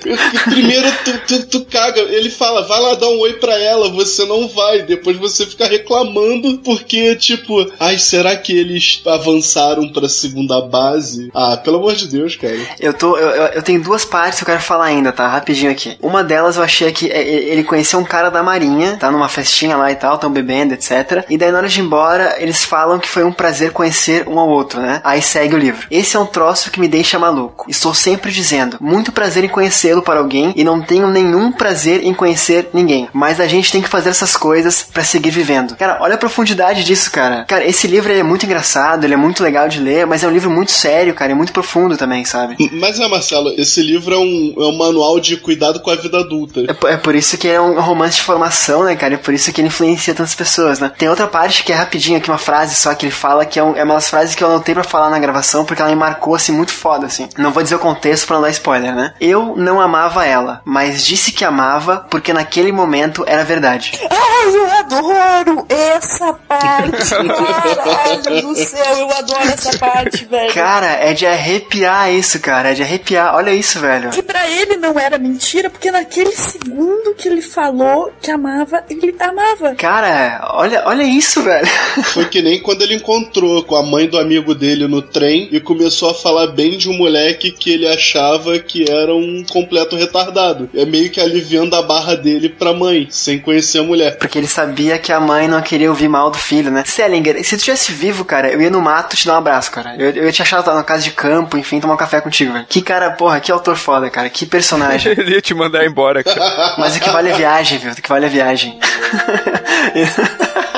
primeiro 0.49 0.91
tu, 1.05 1.19
tu, 1.27 1.45
tu, 1.47 1.65
caga. 1.65 2.01
Ele 2.01 2.29
fala, 2.29 2.63
vai 2.63 2.79
lá 2.79 2.95
dar 2.95 3.09
um 3.09 3.19
oi 3.19 3.33
pra 3.33 3.57
ela, 3.57 3.89
você 3.89 4.25
não 4.25 4.47
vai. 4.47 4.81
Depois 4.81 5.17
você 5.17 5.45
fica 5.45 5.67
reclamando 5.67 6.57
porque, 6.59 7.15
tipo, 7.15 7.71
ai, 7.79 7.97
será 7.99 8.35
que 8.35 8.57
eles 8.57 9.01
avançaram 9.05 9.87
pra 9.89 10.09
segunda 10.09 10.61
base? 10.61 11.29
Ah, 11.33 11.57
pelo 11.57 11.77
amor 11.77 11.93
de 11.95 12.07
Deus, 12.07 12.35
cara. 12.35 12.57
Eu 12.79 12.93
tô. 12.93 13.17
Eu, 13.17 13.29
eu 13.29 13.61
tenho 13.61 13.83
duas 13.83 14.03
partes 14.03 14.39
que 14.39 14.43
eu 14.43 14.47
quero 14.47 14.61
falar 14.61 14.85
ainda, 14.85 15.11
tá? 15.11 15.27
Rapidinho 15.27 15.71
aqui. 15.71 15.95
Uma 16.01 16.23
delas 16.23 16.57
eu 16.57 16.63
achei 16.63 16.91
que 16.91 17.09
é, 17.09 17.21
ele 17.21 17.63
conheceu 17.63 17.99
um 17.99 18.03
cara 18.03 18.29
da 18.29 18.41
marinha, 18.41 18.97
tá? 18.97 19.11
Numa 19.11 19.29
festinha 19.29 19.77
lá 19.77 19.91
e 19.91 19.95
tal, 19.95 20.17
tão 20.17 20.31
bebendo, 20.31 20.73
etc. 20.73 21.25
E 21.29 21.37
daí 21.37 21.51
na 21.51 21.59
hora 21.59 21.67
de 21.67 21.79
ir 21.79 21.83
embora, 21.83 22.35
eles 22.39 22.65
falam 22.65 22.99
que 22.99 23.07
foi 23.07 23.23
um 23.23 23.31
prazer 23.31 23.71
conhecer 23.71 24.27
um 24.27 24.39
ao 24.39 24.49
outro, 24.49 24.81
né? 24.81 25.01
Aí 25.03 25.21
segue 25.21 25.50
Segue 25.51 25.55
o 25.55 25.59
livro. 25.59 25.87
Esse 25.91 26.15
é 26.15 26.19
um 26.19 26.25
troço 26.25 26.71
que 26.71 26.79
me 26.79 26.87
deixa 26.87 27.19
maluco. 27.19 27.69
Estou 27.69 27.93
sempre 27.93 28.31
dizendo, 28.31 28.77
muito 28.79 29.11
prazer 29.11 29.43
em 29.43 29.49
conhecê-lo 29.49 30.01
para 30.01 30.19
alguém 30.19 30.53
e 30.55 30.63
não 30.63 30.81
tenho 30.81 31.07
nenhum 31.07 31.51
prazer 31.51 32.05
em 32.05 32.13
conhecer 32.13 32.69
ninguém. 32.73 33.09
Mas 33.13 33.39
a 33.39 33.47
gente 33.47 33.71
tem 33.71 33.81
que 33.81 33.89
fazer 33.89 34.09
essas 34.09 34.37
coisas 34.37 34.83
para 34.83 35.03
seguir 35.03 35.31
vivendo. 35.31 35.75
Cara, 35.75 35.97
olha 36.01 36.15
a 36.15 36.17
profundidade 36.17 36.83
disso, 36.83 37.11
cara. 37.11 37.45
Cara, 37.45 37.65
esse 37.65 37.87
livro 37.87 38.11
é 38.11 38.23
muito 38.23 38.45
engraçado, 38.45 39.03
ele 39.03 39.13
é 39.13 39.17
muito 39.17 39.43
legal 39.43 39.67
de 39.67 39.79
ler, 39.79 40.05
mas 40.05 40.23
é 40.23 40.27
um 40.27 40.31
livro 40.31 40.49
muito 40.49 40.71
sério, 40.71 41.13
cara, 41.13 41.31
é 41.31 41.35
muito 41.35 41.51
profundo 41.51 41.97
também, 41.97 42.23
sabe? 42.23 42.55
Mas 42.71 42.99
é, 42.99 43.07
Marcelo, 43.07 43.53
esse 43.57 43.81
livro 43.81 44.15
é 44.15 44.17
um, 44.17 44.53
é 44.57 44.65
um 44.65 44.77
manual 44.77 45.19
de 45.19 45.37
cuidado 45.37 45.79
com 45.79 45.89
a 45.89 45.95
vida 45.95 46.19
adulta. 46.19 46.61
É, 46.61 46.93
é 46.93 46.97
por 46.97 47.15
isso 47.15 47.37
que 47.37 47.47
é 47.47 47.59
um 47.59 47.79
romance 47.79 48.15
de 48.15 48.23
formação, 48.23 48.83
né, 48.83 48.95
cara? 48.95 49.15
É 49.15 49.17
por 49.17 49.33
isso 49.33 49.51
que 49.51 49.61
ele 49.61 49.67
influencia 49.67 50.13
tantas 50.13 50.35
pessoas, 50.35 50.79
né? 50.79 50.91
Tem 50.97 51.09
outra 51.09 51.27
parte 51.27 51.63
que 51.63 51.71
é 51.71 51.75
rapidinho 51.75 52.17
aqui, 52.17 52.29
uma 52.29 52.37
frase 52.37 52.75
só 52.75 52.93
que 52.93 53.05
ele 53.05 53.11
fala, 53.11 53.45
que 53.45 53.59
é, 53.59 53.63
um, 53.63 53.75
é 53.75 53.83
uma 53.83 53.95
das 53.95 54.09
frases 54.09 54.35
que 54.35 54.43
eu 54.43 54.47
anotei 54.47 54.73
pra 54.73 54.83
falar 54.83 55.09
na 55.09 55.19
gravação, 55.19 55.40
porque 55.65 55.81
ela 55.81 55.91
me 55.91 55.97
marcou, 55.97 56.35
assim, 56.35 56.51
muito 56.51 56.71
foda, 56.71 57.05
assim. 57.05 57.27
Não 57.37 57.51
vou 57.51 57.63
dizer 57.63 57.75
o 57.75 57.79
contexto 57.79 58.27
pra 58.27 58.35
não 58.35 58.43
dar 58.43 58.49
spoiler, 58.49 58.95
né? 58.95 59.13
Eu 59.19 59.55
não 59.55 59.79
amava 59.79 60.25
ela, 60.25 60.61
mas 60.65 61.05
disse 61.05 61.31
que 61.31 61.45
amava 61.45 62.05
porque 62.09 62.33
naquele 62.33 62.71
momento 62.71 63.23
era 63.27 63.43
verdade. 63.43 63.99
Ai, 64.09 64.55
eu 64.55 64.71
adoro 64.71 65.65
essa 65.69 66.33
parte. 66.33 66.91
Caralho 67.11 68.41
do 68.41 68.55
céu, 68.55 68.97
eu 68.97 69.11
adoro 69.11 69.49
essa 69.49 69.77
parte, 69.77 70.25
velho. 70.25 70.53
Cara, 70.53 70.87
é 70.87 71.13
de 71.13 71.25
arrepiar 71.25 72.11
isso, 72.11 72.39
cara. 72.39 72.71
É 72.71 72.73
de 72.73 72.83
arrepiar. 72.83 73.35
Olha 73.35 73.53
isso, 73.53 73.79
velho. 73.79 74.09
Que 74.09 74.21
pra 74.21 74.49
ele 74.49 74.77
não 74.77 74.99
era 74.99 75.17
mentira, 75.17 75.69
porque 75.69 75.91
naquele 75.91 76.31
segundo 76.31 77.13
que 77.15 77.27
ele 77.27 77.41
falou 77.41 78.11
que 78.21 78.31
amava, 78.31 78.83
ele 78.89 79.15
amava. 79.19 79.75
Cara, 79.75 80.49
olha, 80.53 80.83
olha 80.85 81.03
isso, 81.03 81.41
velho. 81.41 81.67
Foi 82.13 82.25
que 82.25 82.41
nem 82.41 82.61
quando 82.61 82.81
ele 82.81 82.95
encontrou 82.95 83.63
com 83.63 83.75
a 83.75 83.83
mãe 83.83 84.07
do 84.07 84.19
amigo 84.19 84.53
dele 84.53 84.87
no 84.87 85.01
trem 85.01 85.30
e 85.51 85.59
começou 85.59 86.09
a 86.11 86.13
falar 86.13 86.47
bem 86.47 86.77
de 86.77 86.89
um 86.89 86.97
moleque 86.97 87.51
que 87.51 87.71
ele 87.71 87.87
achava 87.87 88.59
que 88.59 88.89
era 88.89 89.13
um 89.13 89.43
completo 89.49 89.95
retardado. 89.95 90.69
É 90.75 90.85
meio 90.85 91.09
que 91.09 91.19
aliviando 91.19 91.75
a 91.75 91.81
barra 91.81 92.15
dele 92.15 92.49
pra 92.49 92.73
mãe, 92.73 93.07
sem 93.09 93.39
conhecer 93.39 93.79
a 93.79 93.83
mulher. 93.83 94.17
Porque 94.17 94.37
ele 94.37 94.47
sabia 94.47 94.97
que 94.97 95.11
a 95.11 95.19
mãe 95.19 95.47
não 95.47 95.61
queria 95.61 95.89
ouvir 95.89 96.07
mal 96.07 96.29
do 96.29 96.37
filho, 96.37 96.71
né? 96.71 96.83
Selinger, 96.85 97.43
se 97.43 97.55
tu 97.55 97.59
estivesse 97.59 97.91
vivo, 97.91 98.25
cara, 98.25 98.51
eu 98.51 98.61
ia 98.61 98.69
no 98.69 98.81
mato 98.81 99.15
te 99.15 99.25
dar 99.25 99.35
um 99.35 99.37
abraço, 99.37 99.71
cara. 99.71 99.95
Eu, 99.97 100.11
eu 100.11 100.25
ia 100.25 100.31
te 100.31 100.41
achar 100.41 100.65
na 100.65 100.83
casa 100.83 101.03
de 101.03 101.11
campo, 101.11 101.57
enfim, 101.57 101.79
tomar 101.79 101.93
um 101.93 101.97
café 101.97 102.21
contigo, 102.21 102.53
velho. 102.53 102.65
Que 102.67 102.81
cara, 102.81 103.11
porra, 103.11 103.39
que 103.39 103.51
autor 103.51 103.75
foda, 103.75 104.09
cara. 104.09 104.29
Que 104.29 104.45
personagem. 104.45 105.11
Ele 105.17 105.35
ia 105.35 105.41
te 105.41 105.53
mandar 105.53 105.85
embora, 105.85 106.23
cara. 106.23 106.75
Mas 106.77 106.95
o 106.95 106.99
que 106.99 107.09
vale 107.09 107.31
a 107.31 107.35
viagem, 107.35 107.77
viu? 107.77 107.91
O 107.91 107.95
que 107.95 108.09
vale 108.09 108.25
a 108.25 108.29
viagem. 108.29 108.77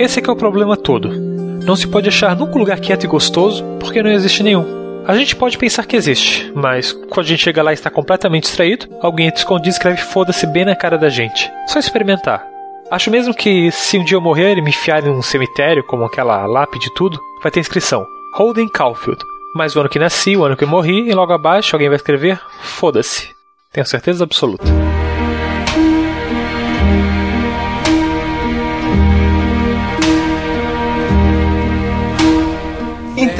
Esse 0.00 0.18
é 0.18 0.22
que 0.22 0.30
é 0.30 0.32
o 0.32 0.36
problema 0.36 0.78
todo. 0.78 1.10
Não 1.10 1.76
se 1.76 1.86
pode 1.86 2.08
achar 2.08 2.34
nunca 2.34 2.56
um 2.56 2.58
lugar 2.58 2.80
quieto 2.80 3.04
e 3.04 3.06
gostoso, 3.06 3.62
porque 3.78 4.02
não 4.02 4.10
existe 4.10 4.42
nenhum. 4.42 5.04
A 5.06 5.14
gente 5.14 5.36
pode 5.36 5.58
pensar 5.58 5.84
que 5.84 5.94
existe, 5.94 6.50
mas 6.54 6.90
quando 6.90 7.26
a 7.26 7.28
gente 7.28 7.42
chega 7.42 7.62
lá 7.62 7.70
e 7.70 7.74
está 7.74 7.90
completamente 7.90 8.44
distraído, 8.44 8.88
alguém 9.02 9.28
escondido 9.28 9.68
e 9.68 9.72
escreve 9.72 10.00
foda-se 10.00 10.46
bem 10.46 10.64
na 10.64 10.74
cara 10.74 10.96
da 10.96 11.10
gente. 11.10 11.52
Só 11.66 11.78
experimentar. 11.78 12.42
Acho 12.90 13.10
mesmo 13.10 13.34
que 13.34 13.70
se 13.72 13.98
um 13.98 14.04
dia 14.04 14.16
eu 14.16 14.22
morrer 14.22 14.56
e 14.56 14.62
me 14.62 14.70
enfiar 14.70 15.06
em 15.06 15.10
um 15.10 15.20
cemitério, 15.20 15.84
como 15.84 16.04
aquela 16.04 16.46
lápide 16.46 16.86
e 16.86 16.94
tudo, 16.94 17.20
vai 17.42 17.52
ter 17.52 17.60
inscrição: 17.60 18.02
Holden 18.36 18.70
Caulfield. 18.70 19.22
Mas 19.54 19.76
o 19.76 19.80
ano 19.80 19.90
que 19.90 19.98
nasci, 19.98 20.34
o 20.34 20.44
ano 20.44 20.56
que 20.56 20.64
morri, 20.64 21.10
e 21.10 21.12
logo 21.12 21.34
abaixo 21.34 21.76
alguém 21.76 21.90
vai 21.90 21.96
escrever: 21.96 22.40
Foda-se. 22.62 23.28
Tenho 23.70 23.84
certeza 23.84 24.24
absoluta. 24.24 24.64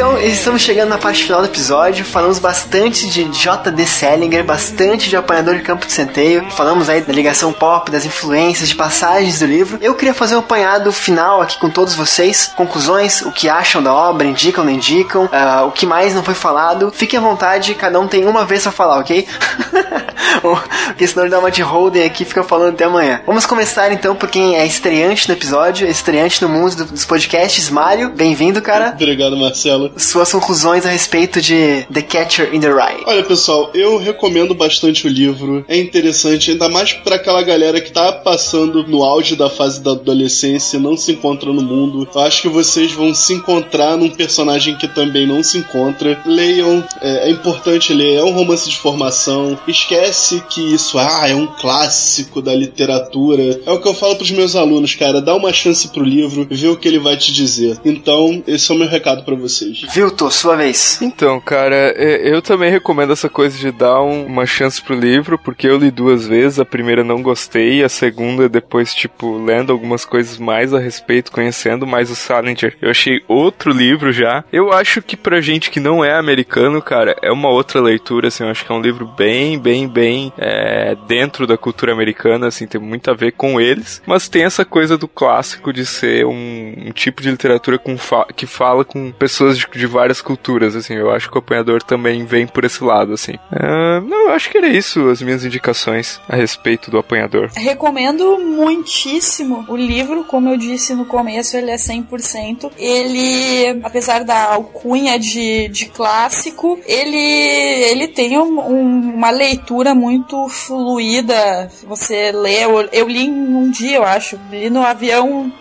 Então, 0.00 0.18
estamos 0.18 0.62
chegando 0.62 0.88
na 0.88 0.96
parte 0.96 1.24
final 1.24 1.42
do 1.42 1.46
episódio. 1.46 2.06
Falamos 2.06 2.38
bastante 2.38 3.06
de 3.10 3.24
J.D. 3.24 3.84
Salinger, 3.84 4.42
bastante 4.42 5.10
de 5.10 5.16
Apanhador 5.16 5.56
de 5.56 5.60
Campo 5.60 5.84
de 5.84 5.92
Centeio. 5.92 6.50
Falamos 6.52 6.88
aí 6.88 7.02
da 7.02 7.12
ligação 7.12 7.52
pop, 7.52 7.90
das 7.90 8.06
influências, 8.06 8.70
de 8.70 8.74
passagens 8.74 9.40
do 9.40 9.44
livro. 9.44 9.78
Eu 9.82 9.94
queria 9.94 10.14
fazer 10.14 10.36
um 10.36 10.38
apanhado 10.38 10.90
final 10.90 11.42
aqui 11.42 11.58
com 11.58 11.68
todos 11.68 11.94
vocês. 11.94 12.50
Conclusões, 12.56 13.20
o 13.20 13.30
que 13.30 13.46
acham 13.46 13.82
da 13.82 13.92
obra, 13.92 14.26
indicam, 14.26 14.64
não 14.64 14.72
indicam, 14.72 15.26
uh, 15.26 15.66
o 15.66 15.70
que 15.70 15.84
mais 15.84 16.14
não 16.14 16.22
foi 16.22 16.32
falado. 16.32 16.90
Fiquem 16.90 17.18
à 17.18 17.22
vontade, 17.22 17.74
cada 17.74 18.00
um 18.00 18.08
tem 18.08 18.24
uma 18.24 18.46
vez 18.46 18.62
pra 18.62 18.72
falar, 18.72 19.00
ok? 19.00 19.28
Porque 20.40 21.06
senão 21.06 21.24
ele 21.24 21.30
dá 21.30 21.38
uma 21.38 21.50
de 21.50 21.60
Holden 21.60 22.04
aqui 22.04 22.22
e 22.22 22.26
fica 22.26 22.42
falando 22.42 22.74
até 22.74 22.84
amanhã. 22.84 23.20
Vamos 23.26 23.44
começar 23.44 23.92
então 23.92 24.14
por 24.14 24.30
quem 24.30 24.56
é 24.56 24.66
estreante 24.66 25.28
no 25.28 25.34
episódio, 25.34 25.86
estreante 25.86 26.40
no 26.40 26.48
mundo 26.48 26.86
dos 26.86 27.04
podcasts. 27.04 27.68
Mário, 27.68 28.10
bem-vindo, 28.10 28.62
cara. 28.62 28.92
Obrigado, 28.94 29.36
Marcelo. 29.36 29.89
Suas 29.96 30.32
conclusões 30.32 30.86
a 30.86 30.90
respeito 30.90 31.40
de 31.40 31.86
The 31.92 32.02
Catcher 32.02 32.54
in 32.54 32.60
the 32.60 32.68
Rye. 32.68 33.02
Olha, 33.06 33.22
pessoal, 33.22 33.70
eu 33.74 33.98
recomendo 33.98 34.54
bastante 34.54 35.06
o 35.06 35.10
livro. 35.10 35.64
É 35.68 35.76
interessante, 35.78 36.50
ainda 36.50 36.68
mais 36.68 36.92
para 36.92 37.16
aquela 37.16 37.42
galera 37.42 37.80
que 37.80 37.92
tá 37.92 38.12
passando 38.12 38.86
no 38.86 39.02
auge 39.02 39.36
da 39.36 39.50
fase 39.50 39.80
da 39.80 39.92
adolescência 39.92 40.76
e 40.76 40.80
não 40.80 40.96
se 40.96 41.12
encontra 41.12 41.52
no 41.52 41.62
mundo. 41.62 42.08
Eu 42.14 42.20
acho 42.22 42.42
que 42.42 42.48
vocês 42.48 42.92
vão 42.92 43.14
se 43.14 43.34
encontrar 43.34 43.96
num 43.96 44.10
personagem 44.10 44.76
que 44.76 44.88
também 44.88 45.26
não 45.26 45.42
se 45.42 45.58
encontra. 45.58 46.20
Leiam, 46.24 46.84
é, 47.00 47.28
é 47.28 47.30
importante 47.30 47.92
ler, 47.92 48.16
é 48.16 48.24
um 48.24 48.32
romance 48.32 48.68
de 48.68 48.76
formação. 48.76 49.58
Esquece 49.66 50.42
que 50.48 50.60
isso 50.60 50.98
ah, 50.98 51.28
é 51.28 51.34
um 51.34 51.46
clássico 51.46 52.40
da 52.40 52.54
literatura. 52.54 53.60
É 53.64 53.70
o 53.70 53.80
que 53.80 53.88
eu 53.88 53.94
falo 53.94 54.16
pros 54.16 54.30
meus 54.30 54.56
alunos, 54.56 54.94
cara. 54.94 55.20
Dá 55.20 55.34
uma 55.34 55.52
chance 55.52 55.88
pro 55.88 56.04
livro, 56.04 56.46
vê 56.50 56.68
o 56.68 56.76
que 56.76 56.88
ele 56.88 56.98
vai 56.98 57.16
te 57.16 57.32
dizer. 57.32 57.78
Então, 57.84 58.42
esse 58.46 58.70
é 58.70 58.74
o 58.74 58.78
meu 58.78 58.88
recado 58.88 59.24
para 59.24 59.34
vocês. 59.34 59.79
Vilto, 59.92 60.30
sua 60.30 60.56
vez. 60.56 61.00
Então, 61.00 61.40
cara, 61.40 61.94
é, 61.96 62.28
eu 62.28 62.42
também 62.42 62.70
recomendo 62.70 63.12
essa 63.12 63.28
coisa 63.28 63.58
de 63.58 63.70
dar 63.70 64.00
uma 64.00 64.46
chance 64.46 64.80
pro 64.80 64.94
livro, 64.94 65.38
porque 65.38 65.66
eu 65.66 65.78
li 65.78 65.90
duas 65.90 66.26
vezes. 66.26 66.58
A 66.58 66.64
primeira 66.64 67.04
não 67.04 67.22
gostei, 67.22 67.82
a 67.82 67.88
segunda, 67.88 68.48
depois, 68.48 68.94
tipo, 68.94 69.38
lendo 69.38 69.72
algumas 69.72 70.04
coisas 70.04 70.38
mais 70.38 70.74
a 70.74 70.78
respeito, 70.78 71.32
conhecendo 71.32 71.86
mais 71.86 72.10
o 72.10 72.16
Salinger, 72.16 72.76
eu 72.80 72.90
achei 72.90 73.22
outro 73.28 73.72
livro 73.72 74.12
já. 74.12 74.44
Eu 74.52 74.72
acho 74.72 75.02
que 75.02 75.16
pra 75.16 75.40
gente 75.40 75.70
que 75.70 75.80
não 75.80 76.04
é 76.04 76.14
americano, 76.14 76.82
cara, 76.82 77.16
é 77.22 77.30
uma 77.30 77.48
outra 77.48 77.80
leitura, 77.80 78.28
assim. 78.28 78.44
Eu 78.44 78.50
acho 78.50 78.64
que 78.64 78.72
é 78.72 78.74
um 78.74 78.82
livro 78.82 79.06
bem, 79.06 79.58
bem, 79.58 79.88
bem 79.88 80.32
é, 80.38 80.96
dentro 81.06 81.46
da 81.46 81.56
cultura 81.56 81.92
americana, 81.92 82.46
assim, 82.46 82.66
tem 82.66 82.80
muito 82.80 83.10
a 83.10 83.14
ver 83.14 83.32
com 83.32 83.60
eles. 83.60 84.02
Mas 84.06 84.28
tem 84.28 84.44
essa 84.44 84.64
coisa 84.64 84.96
do 84.96 85.08
clássico 85.08 85.72
de 85.72 85.84
ser 85.86 86.26
um, 86.26 86.74
um 86.86 86.92
tipo 86.92 87.22
de 87.22 87.30
literatura 87.30 87.78
com 87.78 87.96
fa 87.96 88.26
que 88.34 88.46
fala 88.46 88.84
com 88.84 89.10
pessoas 89.12 89.58
de, 89.58 89.66
de, 89.78 89.86
várias 89.86 90.20
culturas, 90.20 90.76
assim. 90.76 90.94
Eu 90.94 91.10
acho 91.10 91.30
que 91.30 91.36
o 91.36 91.38
apanhador 91.38 91.82
também 91.82 92.24
vem 92.24 92.46
por 92.46 92.64
esse 92.64 92.82
lado, 92.82 93.12
assim. 93.12 93.34
Uh, 93.52 94.00
não, 94.06 94.28
eu 94.28 94.30
acho 94.30 94.50
que 94.50 94.58
era 94.58 94.68
isso, 94.68 95.08
as 95.08 95.20
minhas 95.22 95.44
indicações 95.44 96.20
a 96.28 96.36
respeito 96.36 96.90
do 96.90 96.98
apanhador. 96.98 97.50
Recomendo 97.54 98.38
muitíssimo 98.38 99.64
o 99.68 99.76
livro, 99.76 100.24
como 100.24 100.48
eu 100.48 100.56
disse 100.56 100.94
no 100.94 101.04
começo, 101.04 101.56
ele 101.56 101.70
é 101.70 101.76
100%. 101.76 102.70
Ele, 102.76 103.80
apesar 103.82 104.24
da 104.24 104.52
alcunha 104.52 105.18
de, 105.18 105.68
de 105.68 105.86
clássico, 105.86 106.78
ele, 106.86 107.16
ele 107.16 108.08
tem 108.08 108.38
um, 108.38 108.60
um, 108.60 109.14
uma 109.14 109.30
leitura 109.30 109.94
muito 109.94 110.48
fluida. 110.48 111.70
Você 111.86 112.32
lê, 112.32 112.64
eu, 112.64 112.88
eu 112.92 113.08
li 113.08 113.26
em 113.26 113.54
um 113.54 113.70
dia, 113.70 113.96
eu 113.96 114.04
acho. 114.04 114.38
Li 114.50 114.70
no 114.70 114.82
avião 114.82 115.52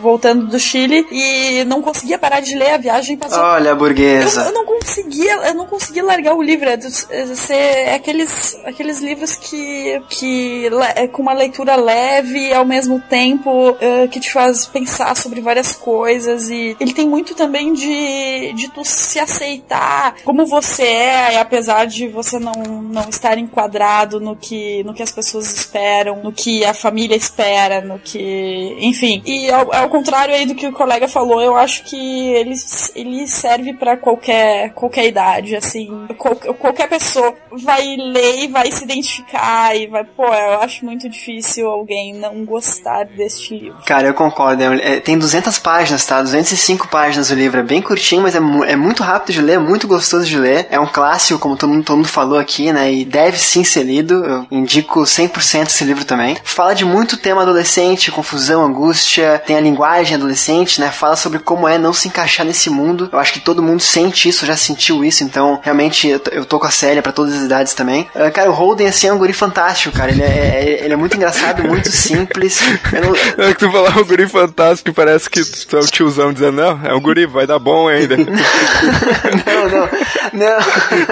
voltando 0.00 0.46
do 0.46 0.58
Chile 0.58 1.06
e 1.10 1.64
não 1.64 1.82
conseguia 1.82 2.18
parar 2.18 2.40
de 2.40 2.56
ler 2.56 2.72
a 2.72 2.78
viagem 2.78 3.16
passou 3.16 3.42
Olha, 3.52 3.74
burguesa. 3.74 4.42
Eu, 4.42 4.46
eu, 4.46 4.52
não 4.52 4.66
conseguia, 4.66 5.34
eu 5.48 5.54
não 5.54 5.66
conseguia 5.66 6.04
largar 6.04 6.34
o 6.34 6.42
livro. 6.42 6.68
É, 6.68 6.78
é 7.50 7.94
aqueles, 7.94 8.58
aqueles 8.64 9.00
livros 9.00 9.36
que, 9.36 10.02
que 10.08 10.68
é 10.94 11.08
com 11.08 11.22
uma 11.22 11.32
leitura 11.32 11.76
leve 11.76 12.48
e 12.48 12.54
ao 12.54 12.64
mesmo 12.64 13.00
tempo 13.00 13.70
uh, 13.70 14.08
que 14.10 14.20
te 14.20 14.32
faz 14.32 14.66
pensar 14.66 15.16
sobre 15.16 15.40
várias 15.40 15.72
coisas. 15.72 16.50
E 16.50 16.76
ele 16.78 16.92
tem 16.92 17.08
muito 17.08 17.34
também 17.34 17.72
de, 17.72 18.52
de 18.52 18.68
tu 18.70 18.84
se 18.84 19.18
aceitar 19.18 20.16
como 20.24 20.46
você 20.46 20.82
é, 20.82 21.38
apesar 21.38 21.86
de 21.86 22.08
você 22.08 22.38
não, 22.38 22.52
não 22.52 23.08
estar 23.08 23.38
enquadrado 23.38 24.20
no 24.20 24.36
que, 24.36 24.82
no 24.84 24.92
que 24.92 25.02
as 25.02 25.12
pessoas 25.12 25.52
esperam, 25.52 26.22
no 26.22 26.32
que 26.32 26.64
a 26.64 26.74
família 26.74 27.16
espera, 27.16 27.80
no 27.80 27.98
que. 27.98 28.76
Enfim. 28.80 29.22
E 29.24 29.50
ao, 29.50 29.72
ao 29.74 29.88
contrário 29.88 30.34
aí 30.34 30.44
do 30.44 30.54
que 30.54 30.66
o 30.66 30.72
colega 30.72 31.08
falou, 31.08 31.40
eu 31.40 31.56
acho 31.56 31.84
que 31.84 31.96
ele, 31.96 32.54
ele 32.94 33.27
serve 33.28 33.74
para 33.74 33.96
qualquer, 33.96 34.72
qualquer 34.74 35.06
idade, 35.06 35.56
assim. 35.56 36.06
Qual, 36.16 36.34
qualquer 36.36 36.88
pessoa 36.88 37.34
vai 37.50 37.96
ler 37.96 38.44
e 38.44 38.48
vai 38.48 38.70
se 38.70 38.84
identificar 38.84 39.76
e 39.76 39.86
vai, 39.86 40.04
pô, 40.04 40.24
eu 40.24 40.60
acho 40.60 40.84
muito 40.84 41.08
difícil 41.08 41.68
alguém 41.68 42.14
não 42.14 42.44
gostar 42.44 43.04
deste 43.04 43.56
livro. 43.56 43.78
Cara, 43.84 44.08
eu 44.08 44.14
concordo. 44.14 44.62
É, 44.62 45.00
tem 45.00 45.18
200 45.18 45.58
páginas, 45.58 46.04
tá? 46.04 46.22
205 46.22 46.88
páginas 46.88 47.30
o 47.30 47.34
livro. 47.34 47.60
É 47.60 47.62
bem 47.62 47.82
curtinho, 47.82 48.22
mas 48.22 48.34
é, 48.34 48.38
é 48.66 48.76
muito 48.76 49.02
rápido 49.02 49.34
de 49.34 49.42
ler, 49.42 49.54
é 49.54 49.58
muito 49.58 49.86
gostoso 49.86 50.24
de 50.24 50.38
ler. 50.38 50.66
É 50.70 50.78
um 50.80 50.86
clássico, 50.86 51.38
como 51.38 51.56
todo 51.56 51.70
mundo, 51.70 51.84
todo 51.84 51.96
mundo 51.96 52.08
falou 52.08 52.38
aqui, 52.38 52.72
né? 52.72 52.92
E 52.92 53.04
deve 53.04 53.38
sim 53.38 53.64
ser 53.64 53.82
lido. 53.82 54.24
Eu 54.24 54.46
indico 54.50 55.00
100% 55.00 55.66
esse 55.66 55.84
livro 55.84 56.04
também. 56.04 56.36
Fala 56.44 56.74
de 56.74 56.84
muito 56.84 57.16
tema 57.16 57.42
adolescente, 57.42 58.10
confusão, 58.10 58.64
angústia, 58.64 59.42
tem 59.44 59.56
a 59.56 59.60
linguagem 59.60 60.16
adolescente, 60.16 60.80
né? 60.80 60.90
Fala 60.90 61.16
sobre 61.16 61.38
como 61.38 61.68
é 61.68 61.78
não 61.78 61.92
se 61.92 62.08
encaixar 62.08 62.46
nesse 62.46 62.70
mundo. 62.70 63.08
Eu 63.18 63.22
acho 63.22 63.32
que 63.32 63.40
todo 63.40 63.60
mundo 63.60 63.80
sente 63.80 64.28
isso, 64.28 64.46
já 64.46 64.56
sentiu 64.56 65.04
isso, 65.04 65.24
então 65.24 65.58
realmente 65.60 66.06
eu 66.30 66.44
tô 66.44 66.60
com 66.60 66.66
a 66.66 66.70
Célia 66.70 67.02
para 67.02 67.10
todas 67.10 67.34
as 67.34 67.42
idades 67.42 67.74
também. 67.74 68.08
Uh, 68.14 68.30
cara, 68.32 68.48
o 68.48 68.54
Holden, 68.54 68.86
assim, 68.86 69.08
é 69.08 69.12
um 69.12 69.18
guri 69.18 69.32
fantástico, 69.32 69.96
cara. 69.96 70.12
Ele 70.12 70.22
é, 70.22 70.26
é 70.26 70.84
ele 70.84 70.94
é 70.94 70.96
muito 70.96 71.16
engraçado, 71.16 71.64
muito 71.64 71.90
simples. 71.90 72.60
Não... 72.92 73.18
É 73.48 73.52
que 73.52 73.58
tu 73.58 73.70
falar 73.70 73.98
um 73.98 74.04
guri 74.04 74.28
fantástico, 74.28 74.92
parece 74.92 75.28
que 75.28 75.44
tu 75.44 75.76
é 75.76 75.80
o 75.80 75.86
tiozão 75.86 76.32
dizendo, 76.32 76.52
não, 76.52 76.80
é 76.84 76.94
um 76.94 77.00
guri, 77.00 77.26
vai 77.26 77.46
dar 77.46 77.58
bom 77.58 77.88
ainda. 77.88 78.16
não, 78.18 79.68
não, 79.68 79.88
não, 80.32 80.58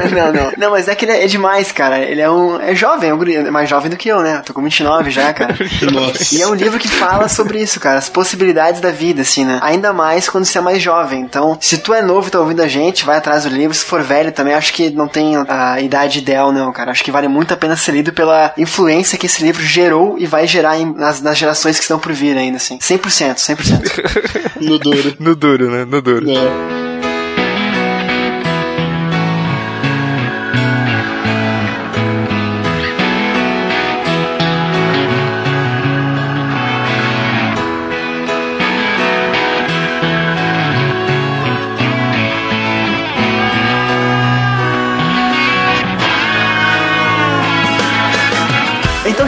não, 0.10 0.32
não. 0.32 0.52
Não, 0.56 0.70
mas 0.70 0.88
é 0.88 0.94
que 0.94 1.04
ele 1.04 1.12
é, 1.12 1.24
é 1.24 1.26
demais, 1.26 1.72
cara. 1.72 1.98
Ele 1.98 2.20
é 2.20 2.30
um. 2.30 2.60
É 2.60 2.74
jovem, 2.74 3.10
é 3.10 3.14
um 3.14 3.18
guri, 3.18 3.34
é 3.34 3.50
mais 3.50 3.68
jovem 3.68 3.90
do 3.90 3.96
que 3.96 4.08
eu, 4.08 4.20
né? 4.20 4.36
Eu 4.38 4.42
tô 4.42 4.52
com 4.52 4.62
29 4.62 5.10
já, 5.10 5.32
cara. 5.32 5.56
Nossa. 5.92 6.34
E 6.34 6.42
é 6.42 6.46
um 6.46 6.54
livro 6.54 6.78
que 6.78 6.88
fala 6.88 7.28
sobre 7.28 7.60
isso, 7.60 7.80
cara, 7.80 7.98
as 7.98 8.08
possibilidades 8.08 8.80
da 8.80 8.90
vida, 8.90 9.22
assim, 9.22 9.44
né? 9.44 9.58
Ainda 9.62 9.92
mais 9.92 10.28
quando 10.28 10.44
você 10.44 10.58
é 10.58 10.60
mais 10.60 10.80
jovem. 10.80 11.20
Então, 11.20 11.56
se 11.60 11.78
tu 11.78 11.94
é 11.96 12.02
novo 12.02 12.28
e 12.28 12.30
tá 12.30 12.40
ouvindo 12.40 12.62
a 12.62 12.68
gente, 12.68 13.04
vai 13.04 13.16
atrás 13.16 13.44
do 13.44 13.50
livro. 13.50 13.76
Se 13.76 13.84
for 13.84 14.02
velho 14.02 14.32
também, 14.32 14.54
acho 14.54 14.72
que 14.72 14.90
não 14.90 15.08
tem 15.08 15.34
a 15.48 15.80
idade 15.80 16.18
ideal, 16.18 16.52
não, 16.52 16.72
cara. 16.72 16.90
Acho 16.90 17.04
que 17.04 17.10
vale 17.10 17.28
muito 17.28 17.52
a 17.52 17.56
pena 17.56 17.76
ser 17.76 17.92
lido 17.92 18.12
pela 18.12 18.52
influência 18.56 19.18
que 19.18 19.26
esse 19.26 19.42
livro 19.42 19.62
gerou 19.62 20.16
e 20.18 20.26
vai 20.26 20.46
gerar 20.46 20.78
em, 20.78 20.92
nas, 20.94 21.20
nas 21.20 21.36
gerações 21.36 21.76
que 21.76 21.82
estão 21.82 21.98
por 21.98 22.12
vir 22.12 22.36
ainda, 22.36 22.56
assim. 22.56 22.78
100%, 22.78 23.36
100%. 23.36 24.60
no 24.60 24.78
duro. 24.78 25.16
No 25.18 25.34
duro, 25.36 25.70
né? 25.70 25.84
No 25.84 26.00
duro. 26.00 26.30
É. 26.30 26.85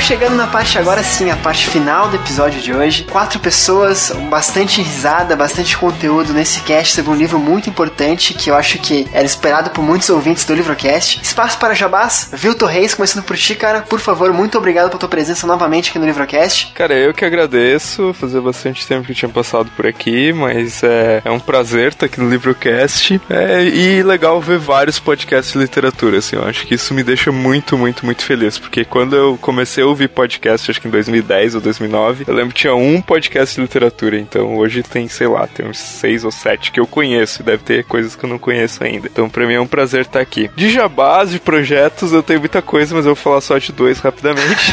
chegando 0.08 0.36
na 0.36 0.46
parte 0.46 0.78
agora 0.78 1.02
sim, 1.02 1.30
a 1.30 1.36
parte 1.36 1.68
final 1.68 2.08
do 2.08 2.16
episódio 2.16 2.62
de 2.62 2.72
hoje. 2.72 3.04
Quatro 3.04 3.38
pessoas, 3.38 4.10
bastante 4.30 4.80
risada, 4.80 5.36
bastante 5.36 5.76
conteúdo 5.76 6.32
nesse 6.32 6.62
cast 6.62 6.94
sobre 6.94 7.10
um 7.10 7.14
livro 7.14 7.38
muito 7.38 7.68
importante 7.68 8.32
que 8.32 8.50
eu 8.50 8.54
acho 8.54 8.78
que 8.78 9.06
era 9.12 9.26
esperado 9.26 9.68
por 9.68 9.82
muitos 9.82 10.08
ouvintes 10.08 10.46
do 10.46 10.54
Livrocast. 10.54 11.20
Espaço 11.22 11.58
para 11.58 11.74
Jabás, 11.74 12.30
Vilto 12.32 12.64
Reis, 12.64 12.94
começando 12.94 13.22
por 13.22 13.36
ti, 13.36 13.54
cara. 13.54 13.82
Por 13.82 14.00
favor, 14.00 14.32
muito 14.32 14.56
obrigado 14.56 14.88
pela 14.88 14.98
tua 14.98 15.10
presença 15.10 15.46
novamente 15.46 15.90
aqui 15.90 15.98
no 15.98 16.06
Livrocast. 16.06 16.72
Cara, 16.72 16.94
eu 16.94 17.12
que 17.12 17.26
agradeço. 17.26 18.14
Fazia 18.14 18.40
bastante 18.40 18.86
tempo 18.86 19.04
que 19.04 19.12
eu 19.12 19.16
tinha 19.16 19.28
passado 19.28 19.70
por 19.76 19.86
aqui, 19.86 20.32
mas 20.32 20.82
é, 20.82 21.20
é 21.22 21.30
um 21.30 21.38
prazer 21.38 21.88
estar 21.88 22.06
aqui 22.06 22.18
no 22.18 22.30
Livrocast. 22.30 23.20
É, 23.28 23.62
e 23.62 24.02
legal 24.02 24.40
ver 24.40 24.56
vários 24.56 24.98
podcasts 24.98 25.52
de 25.52 25.58
literatura, 25.58 26.16
assim. 26.16 26.36
Eu 26.36 26.44
acho 26.44 26.66
que 26.66 26.76
isso 26.76 26.94
me 26.94 27.02
deixa 27.02 27.30
muito, 27.30 27.76
muito, 27.76 28.06
muito 28.06 28.24
feliz, 28.24 28.58
porque 28.58 28.86
quando 28.86 29.14
eu 29.14 29.36
comecei 29.38 29.84
a 29.84 29.97
ouvir 29.98 30.08
podcast, 30.08 30.70
acho 30.70 30.80
que 30.80 30.86
em 30.86 30.90
2010 30.90 31.56
ou 31.56 31.60
2009. 31.60 32.24
Eu 32.28 32.34
lembro 32.34 32.54
que 32.54 32.60
tinha 32.60 32.74
um 32.74 33.02
podcast 33.02 33.56
de 33.56 33.60
literatura, 33.62 34.16
então 34.16 34.56
hoje 34.56 34.82
tem, 34.82 35.08
sei 35.08 35.26
lá, 35.26 35.46
tem 35.48 35.66
uns 35.66 35.78
seis 35.78 36.24
ou 36.24 36.30
sete 36.30 36.70
que 36.70 36.78
eu 36.78 36.86
conheço. 36.86 37.42
Deve 37.42 37.64
ter 37.64 37.84
coisas 37.84 38.14
que 38.14 38.24
eu 38.24 38.30
não 38.30 38.38
conheço 38.38 38.84
ainda. 38.84 39.08
Então 39.08 39.28
pra 39.28 39.46
mim 39.46 39.54
é 39.54 39.60
um 39.60 39.66
prazer 39.66 40.02
estar 40.02 40.20
aqui. 40.20 40.48
De 40.54 40.70
jabás, 40.70 41.30
de 41.30 41.40
projetos, 41.40 42.12
eu 42.12 42.22
tenho 42.22 42.38
muita 42.38 42.62
coisa, 42.62 42.94
mas 42.94 43.04
eu 43.04 43.14
vou 43.14 43.22
falar 43.22 43.40
só 43.40 43.58
de 43.58 43.72
dois 43.72 43.98
rapidamente. 43.98 44.72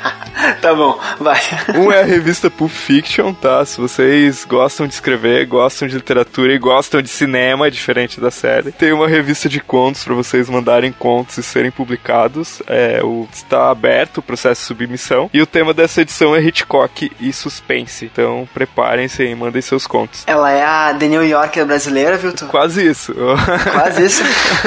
tá 0.62 0.74
bom, 0.74 0.98
vai. 1.20 1.40
Um 1.74 1.92
é 1.92 2.00
a 2.00 2.04
revista 2.04 2.50
Pulp 2.50 2.70
Fiction, 2.70 3.34
tá? 3.34 3.64
Se 3.64 3.80
vocês 3.80 4.44
gostam 4.44 4.86
de 4.86 4.94
escrever, 4.94 5.46
gostam 5.46 5.86
de 5.86 5.94
literatura 5.94 6.54
e 6.54 6.58
gostam 6.58 7.02
de 7.02 7.08
cinema, 7.08 7.70
diferente 7.70 8.20
da 8.20 8.30
série, 8.30 8.72
tem 8.72 8.92
uma 8.92 9.08
revista 9.08 9.48
de 9.48 9.60
contos 9.60 10.04
para 10.04 10.14
vocês 10.14 10.48
mandarem 10.48 10.92
contos 10.92 11.36
e 11.36 11.42
serem 11.42 11.70
publicados. 11.70 12.62
É, 12.66 13.00
o, 13.02 13.28
está 13.32 13.70
aberto 13.70 14.18
o 14.18 14.22
processo 14.22 14.53
de 14.60 14.66
submissão. 14.66 15.30
E 15.32 15.40
o 15.40 15.46
tema 15.46 15.74
dessa 15.74 16.02
edição 16.02 16.34
é 16.34 16.40
Hitchcock 16.40 17.10
e 17.20 17.32
suspense. 17.32 18.04
Então 18.04 18.48
preparem-se 18.52 19.24
e 19.24 19.34
mandem 19.34 19.62
seus 19.62 19.86
contos. 19.86 20.24
Ela 20.26 20.50
é 20.50 20.64
a 20.64 20.94
The 20.94 21.08
New 21.08 21.24
Yorker 21.24 21.64
brasileira, 21.66 22.16
viu? 22.16 22.32
Tu? 22.32 22.46
Quase 22.46 22.86
isso. 22.86 23.14
Quase 23.72 24.04
isso? 24.04 24.22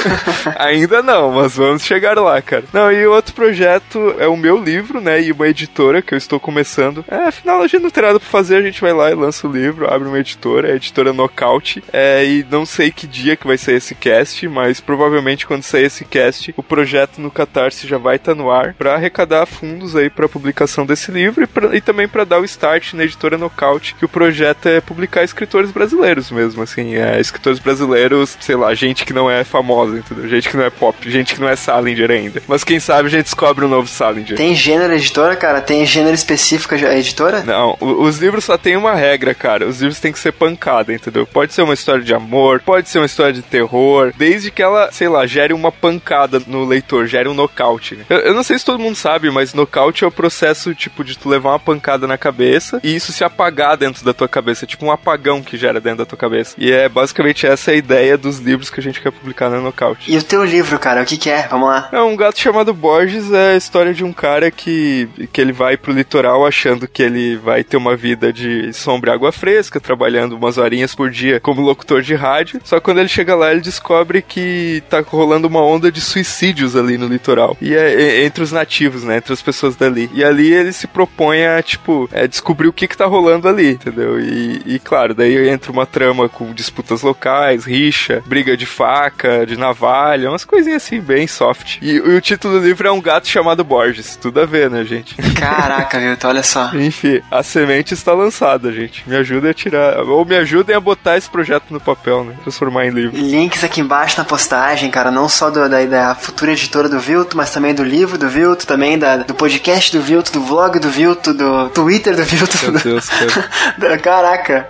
Ainda 0.57 1.01
não, 1.01 1.31
mas 1.31 1.55
vamos 1.55 1.83
chegar 1.83 2.17
lá, 2.19 2.41
cara. 2.41 2.65
Não, 2.73 2.91
e 2.91 3.05
outro 3.05 3.33
projeto 3.33 4.15
é 4.19 4.27
o 4.27 4.38
meu 4.38 4.61
livro, 4.61 5.01
né? 5.01 5.21
E 5.21 5.31
uma 5.31 5.47
editora 5.47 6.01
que 6.01 6.13
eu 6.13 6.17
estou 6.17 6.39
começando. 6.39 7.03
É, 7.07 7.27
afinal, 7.27 7.61
a 7.61 7.67
gente 7.67 7.81
não 7.81 7.89
tem 7.89 8.03
nada 8.03 8.19
pra 8.19 8.29
fazer, 8.29 8.57
a 8.57 8.61
gente 8.61 8.81
vai 8.81 8.93
lá 8.93 9.11
e 9.11 9.15
lança 9.15 9.47
o 9.47 9.51
livro, 9.51 9.91
abre 9.91 10.07
uma 10.07 10.19
editora, 10.19 10.69
é 10.69 10.73
a 10.73 10.75
editora 10.75 11.13
Knockout. 11.13 11.83
É, 11.91 12.25
e 12.25 12.45
não 12.49 12.65
sei 12.65 12.91
que 12.91 13.07
dia 13.07 13.35
que 13.35 13.47
vai 13.47 13.57
sair 13.57 13.75
esse 13.75 13.95
cast, 13.95 14.47
mas 14.47 14.79
provavelmente 14.79 15.45
quando 15.45 15.63
sair 15.63 15.85
esse 15.85 16.05
cast, 16.05 16.53
o 16.57 16.63
projeto 16.63 17.19
no 17.19 17.31
Catarse 17.31 17.88
já 17.88 17.97
vai 17.97 18.17
estar 18.17 18.33
tá 18.33 18.41
no 18.41 18.51
ar 18.51 18.73
para 18.73 18.93
arrecadar 18.93 19.45
fundos 19.45 19.76
fundos 19.78 19.95
aí 19.95 20.09
para 20.09 20.28
publicação 20.28 20.86
desse 20.86 21.11
livro 21.11 21.43
e, 21.43 21.47
pra, 21.47 21.75
e 21.75 21.80
também 21.80 22.07
para 22.07 22.23
dar 22.23 22.39
o 22.39 22.45
start 22.45 22.93
na 22.93 23.03
editora 23.03 23.38
Nocaute, 23.38 23.93
que 23.95 24.05
o 24.05 24.09
projeto 24.09 24.67
é 24.67 24.82
publicar 24.82 25.23
escritores 25.23 25.69
brasileiros 25.69 26.32
mesmo, 26.32 26.63
assim, 26.63 26.95
é, 26.95 27.19
escritores 27.19 27.59
brasileiros, 27.59 28.36
sei 28.39 28.55
lá, 28.55 28.73
gente 28.73 29.05
que 29.05 29.13
não 29.13 29.30
é 29.30 29.43
famosa, 29.43 29.97
entendeu? 29.97 30.28
Gente 30.28 30.49
que 30.49 30.57
não 30.57 30.65
é 30.65 30.69
pop, 30.69 31.09
gente 31.09 31.36
que 31.36 31.41
não 31.41 31.47
é 31.47 31.55
Salinger 31.55 32.09
ainda. 32.09 32.41
Mas 32.47 32.63
quem 32.63 32.80
sabe 32.80 33.07
a 33.07 33.11
gente 33.11 33.25
descobre 33.25 33.63
um 33.63 33.67
novo 33.67 33.88
Salinger. 33.88 34.36
Tem 34.36 34.55
gênero 34.55 34.93
editora, 34.93 35.36
cara? 35.36 35.61
Tem 35.61 35.86
gênero 35.86 36.15
específico 36.15 36.73
a 36.73 36.97
editora? 36.97 37.43
Não, 37.43 37.78
os 37.80 38.17
livros 38.17 38.45
só 38.45 38.57
tem 38.57 38.75
uma 38.75 38.95
regra, 38.95 39.36
cara. 39.36 39.67
Os 39.67 39.80
livros 39.80 39.99
têm 39.99 40.11
que 40.11 40.19
ser 40.19 40.32
pancada, 40.32 40.93
entendeu? 40.93 41.28
Pode 41.28 41.53
ser 41.53 41.61
uma 41.61 41.73
história 41.73 42.03
de 42.03 42.13
amor, 42.13 42.61
pode 42.61 42.89
ser 42.89 42.99
uma 42.99 43.05
história 43.05 43.34
de 43.34 43.41
terror, 43.41 44.11
desde 44.17 44.49
que 44.49 44.61
ela, 44.61 44.91
sei 44.91 45.07
lá, 45.07 45.25
gere 45.28 45.53
uma 45.53 45.71
pancada 45.71 46.41
no 46.47 46.65
leitor, 46.65 47.05
gere 47.05 47.30
um 47.30 47.34
nocaute. 47.34 47.99
Eu, 48.09 48.17
eu 48.19 48.34
não 48.34 48.43
sei 48.43 48.57
se 48.57 48.65
todo 48.65 48.80
mundo 48.80 48.95
sabe, 48.95 49.30
mas 49.30 49.53
nocaute 49.58 50.03
é 50.03 50.08
o 50.08 50.12
processo, 50.12 50.74
tipo, 50.74 51.03
de 51.03 51.18
tu 51.18 51.28
levar 51.28 51.49
uma 51.49 51.60
pancada 51.60 52.08
na 52.08 52.18
cabeça 52.18 52.80
e 52.84 52.95
isso 52.95 53.12
se 53.12 53.24
apagar 53.24 53.76
dentro 53.76 54.05
da 54.05 54.14
tua 54.14 54.28
cabeça, 54.28 54.66
tipo 54.66 54.86
um 54.86 54.91
apagão 54.91 55.41
que 55.41 55.58
gera 55.58 55.82
dentro 55.82 55.99
da 55.99 56.05
tua 56.05 56.18
cabeça. 56.18 56.55
E 56.58 56.72
é 56.72 56.88
basicamente 56.88 57.45
essa 57.45 57.72
a 57.72 57.76
ideia 57.76 58.18
dos 58.18 58.39
livros 58.39 58.70
que 58.70 58.80
a 58.80 58.84
gente 58.84 59.01
quer 59.01 59.12
publicar 59.12 59.49
na 59.49 59.60
Nocaute. 59.60 60.12
E 60.12 60.18
o 60.18 60.24
teu 60.24 60.43
livro, 60.43 60.80
cara, 60.80 61.01
o 61.01 61.05
que, 61.05 61.18
que 61.18 61.30
é? 61.30 61.47
Vamos 61.47 61.68
lá. 61.68 61.89
É 61.91 62.01
um 62.01 62.16
gato 62.16 62.39
chamado 62.39 62.74
Borges, 62.74 63.32
é 63.32 63.53
a 63.53 63.58
história 63.58 63.93
de 63.93 64.03
um 64.03 64.14
cara 64.14 64.51
que, 64.51 65.10
que 65.34 65.41
ele 65.41 65.51
vai 65.51 65.76
pro 65.76 65.91
litoral 65.91 66.45
achando 66.45 66.88
que 66.88 67.01
ele 67.01 67.36
vai 67.38 67.64
ter 67.64 67.78
uma 67.78 67.95
vida 67.95 68.32
de 68.32 68.72
sombra 68.74 69.12
e 69.12 69.14
água 69.14 69.32
fresca, 69.32 69.80
trabalhando 69.80 70.36
umas 70.36 70.58
horinhas 70.58 70.93
por 70.93 71.10
dia 71.10 71.39
como 71.39 71.62
locutor 71.62 72.01
de 72.01 72.16
rádio. 72.16 72.62
Só 72.64 72.80
que 72.80 72.86
quando 72.86 72.99
ele 72.99 73.10
chega 73.10 73.36
lá, 73.36 73.51
ele 73.51 73.62
descobre 73.62 74.22
que 74.22 74.84
tá 74.89 75.01
rolando 75.01 75.47
uma 75.47 75.62
onda 75.62 75.91
de 75.91 76.01
suicídios 76.01 76.76
ali 76.76 76.97
no 76.97 77.08
litoral. 77.08 77.58
E 77.62 77.74
é, 77.76 77.93
é 77.93 78.26
entre 78.26 78.43
os 78.43 78.51
nativos, 78.51 79.03
né? 79.03 79.18
Entre 79.18 79.34
as 79.34 79.41
pessoas 79.47 79.77
dali. 79.77 80.09
E 80.13 80.25
ali 80.25 80.53
ele 80.53 80.73
se 80.73 80.87
propõe 80.87 81.45
a, 81.45 81.63
tipo, 81.63 82.09
é, 82.11 82.27
descobrir 82.27 82.67
o 82.67 82.73
que 82.73 82.85
que 82.85 82.97
tá 82.97 83.05
rolando 83.05 83.47
ali, 83.47 83.71
entendeu? 83.71 84.19
E, 84.19 84.61
e, 84.65 84.79
claro, 84.79 85.15
daí 85.15 85.47
entra 85.47 85.71
uma 85.71 85.85
trama 85.85 86.27
com 86.27 86.53
disputas 86.53 87.01
locais, 87.01 87.63
rixa, 87.63 88.21
briga 88.25 88.57
de 88.57 88.65
faca, 88.65 89.45
de 89.45 89.55
navalha, 89.55 90.29
umas 90.29 90.43
coisinhas 90.43 90.83
assim, 90.83 90.99
bem 90.99 91.27
soft. 91.27 91.77
E, 91.81 91.91
e 91.91 91.99
o 91.99 92.19
título 92.19 92.59
do 92.59 92.65
livro 92.65 92.85
é 92.85 92.91
Um 92.91 92.99
Gato 92.99 93.29
Chamado 93.29 93.63
Borges. 93.63 94.17
Tudo 94.17 94.41
a 94.41 94.45
ver, 94.45 94.69
né, 94.69 94.83
gente? 94.83 95.15
Caraca, 95.33 95.97
Milton, 95.97 96.27
olha 96.27 96.43
só. 96.43 96.71
Enfim, 96.75 97.21
a 97.31 97.41
semente 97.41 97.93
está 97.93 98.13
lançada, 98.13 98.71
gente. 98.73 99.03
Me 99.07 99.15
ajuda 99.15 99.51
a 99.51 99.53
tirar, 99.53 100.03
ou 100.03 100.25
me 100.25 100.35
ajudem 100.35 100.75
a 100.75 100.79
botar 100.79 101.17
esse 101.17 101.29
projeto 101.29 101.65
no 101.69 101.79
papel, 101.79 102.25
né? 102.25 102.35
Transformar 102.43 102.85
em 102.85 102.89
livro. 102.89 103.17
Links 103.17 103.63
aqui 103.63 103.79
embaixo 103.79 104.17
na 104.17 104.25
postagem, 104.25 104.91
cara, 104.91 105.09
não 105.09 105.29
só 105.29 105.49
do, 105.49 105.69
da, 105.69 105.85
da 105.85 106.15
futura 106.15 106.51
editora 106.51 106.89
do 106.89 106.99
Vilto, 106.99 107.37
mas 107.37 107.51
também 107.51 107.73
do 107.73 107.83
livro 107.83 108.17
do 108.17 108.27
Vilto, 108.27 108.67
também 108.67 108.97
da, 108.97 109.17
do 109.17 109.33
podcast 109.38 109.95
do 109.95 110.01
Vilto, 110.03 110.31
do 110.33 110.41
vlog 110.41 110.79
do 110.79 110.89
Vilto, 110.89 111.33
do 111.33 111.69
Twitter 111.69 112.15
do 112.15 112.23
Vilto. 112.23 112.57
Meu 112.63 112.71
do- 112.73 112.79
Deus, 112.79 113.07
cara. 113.09 113.97
Caraca. 113.99 114.67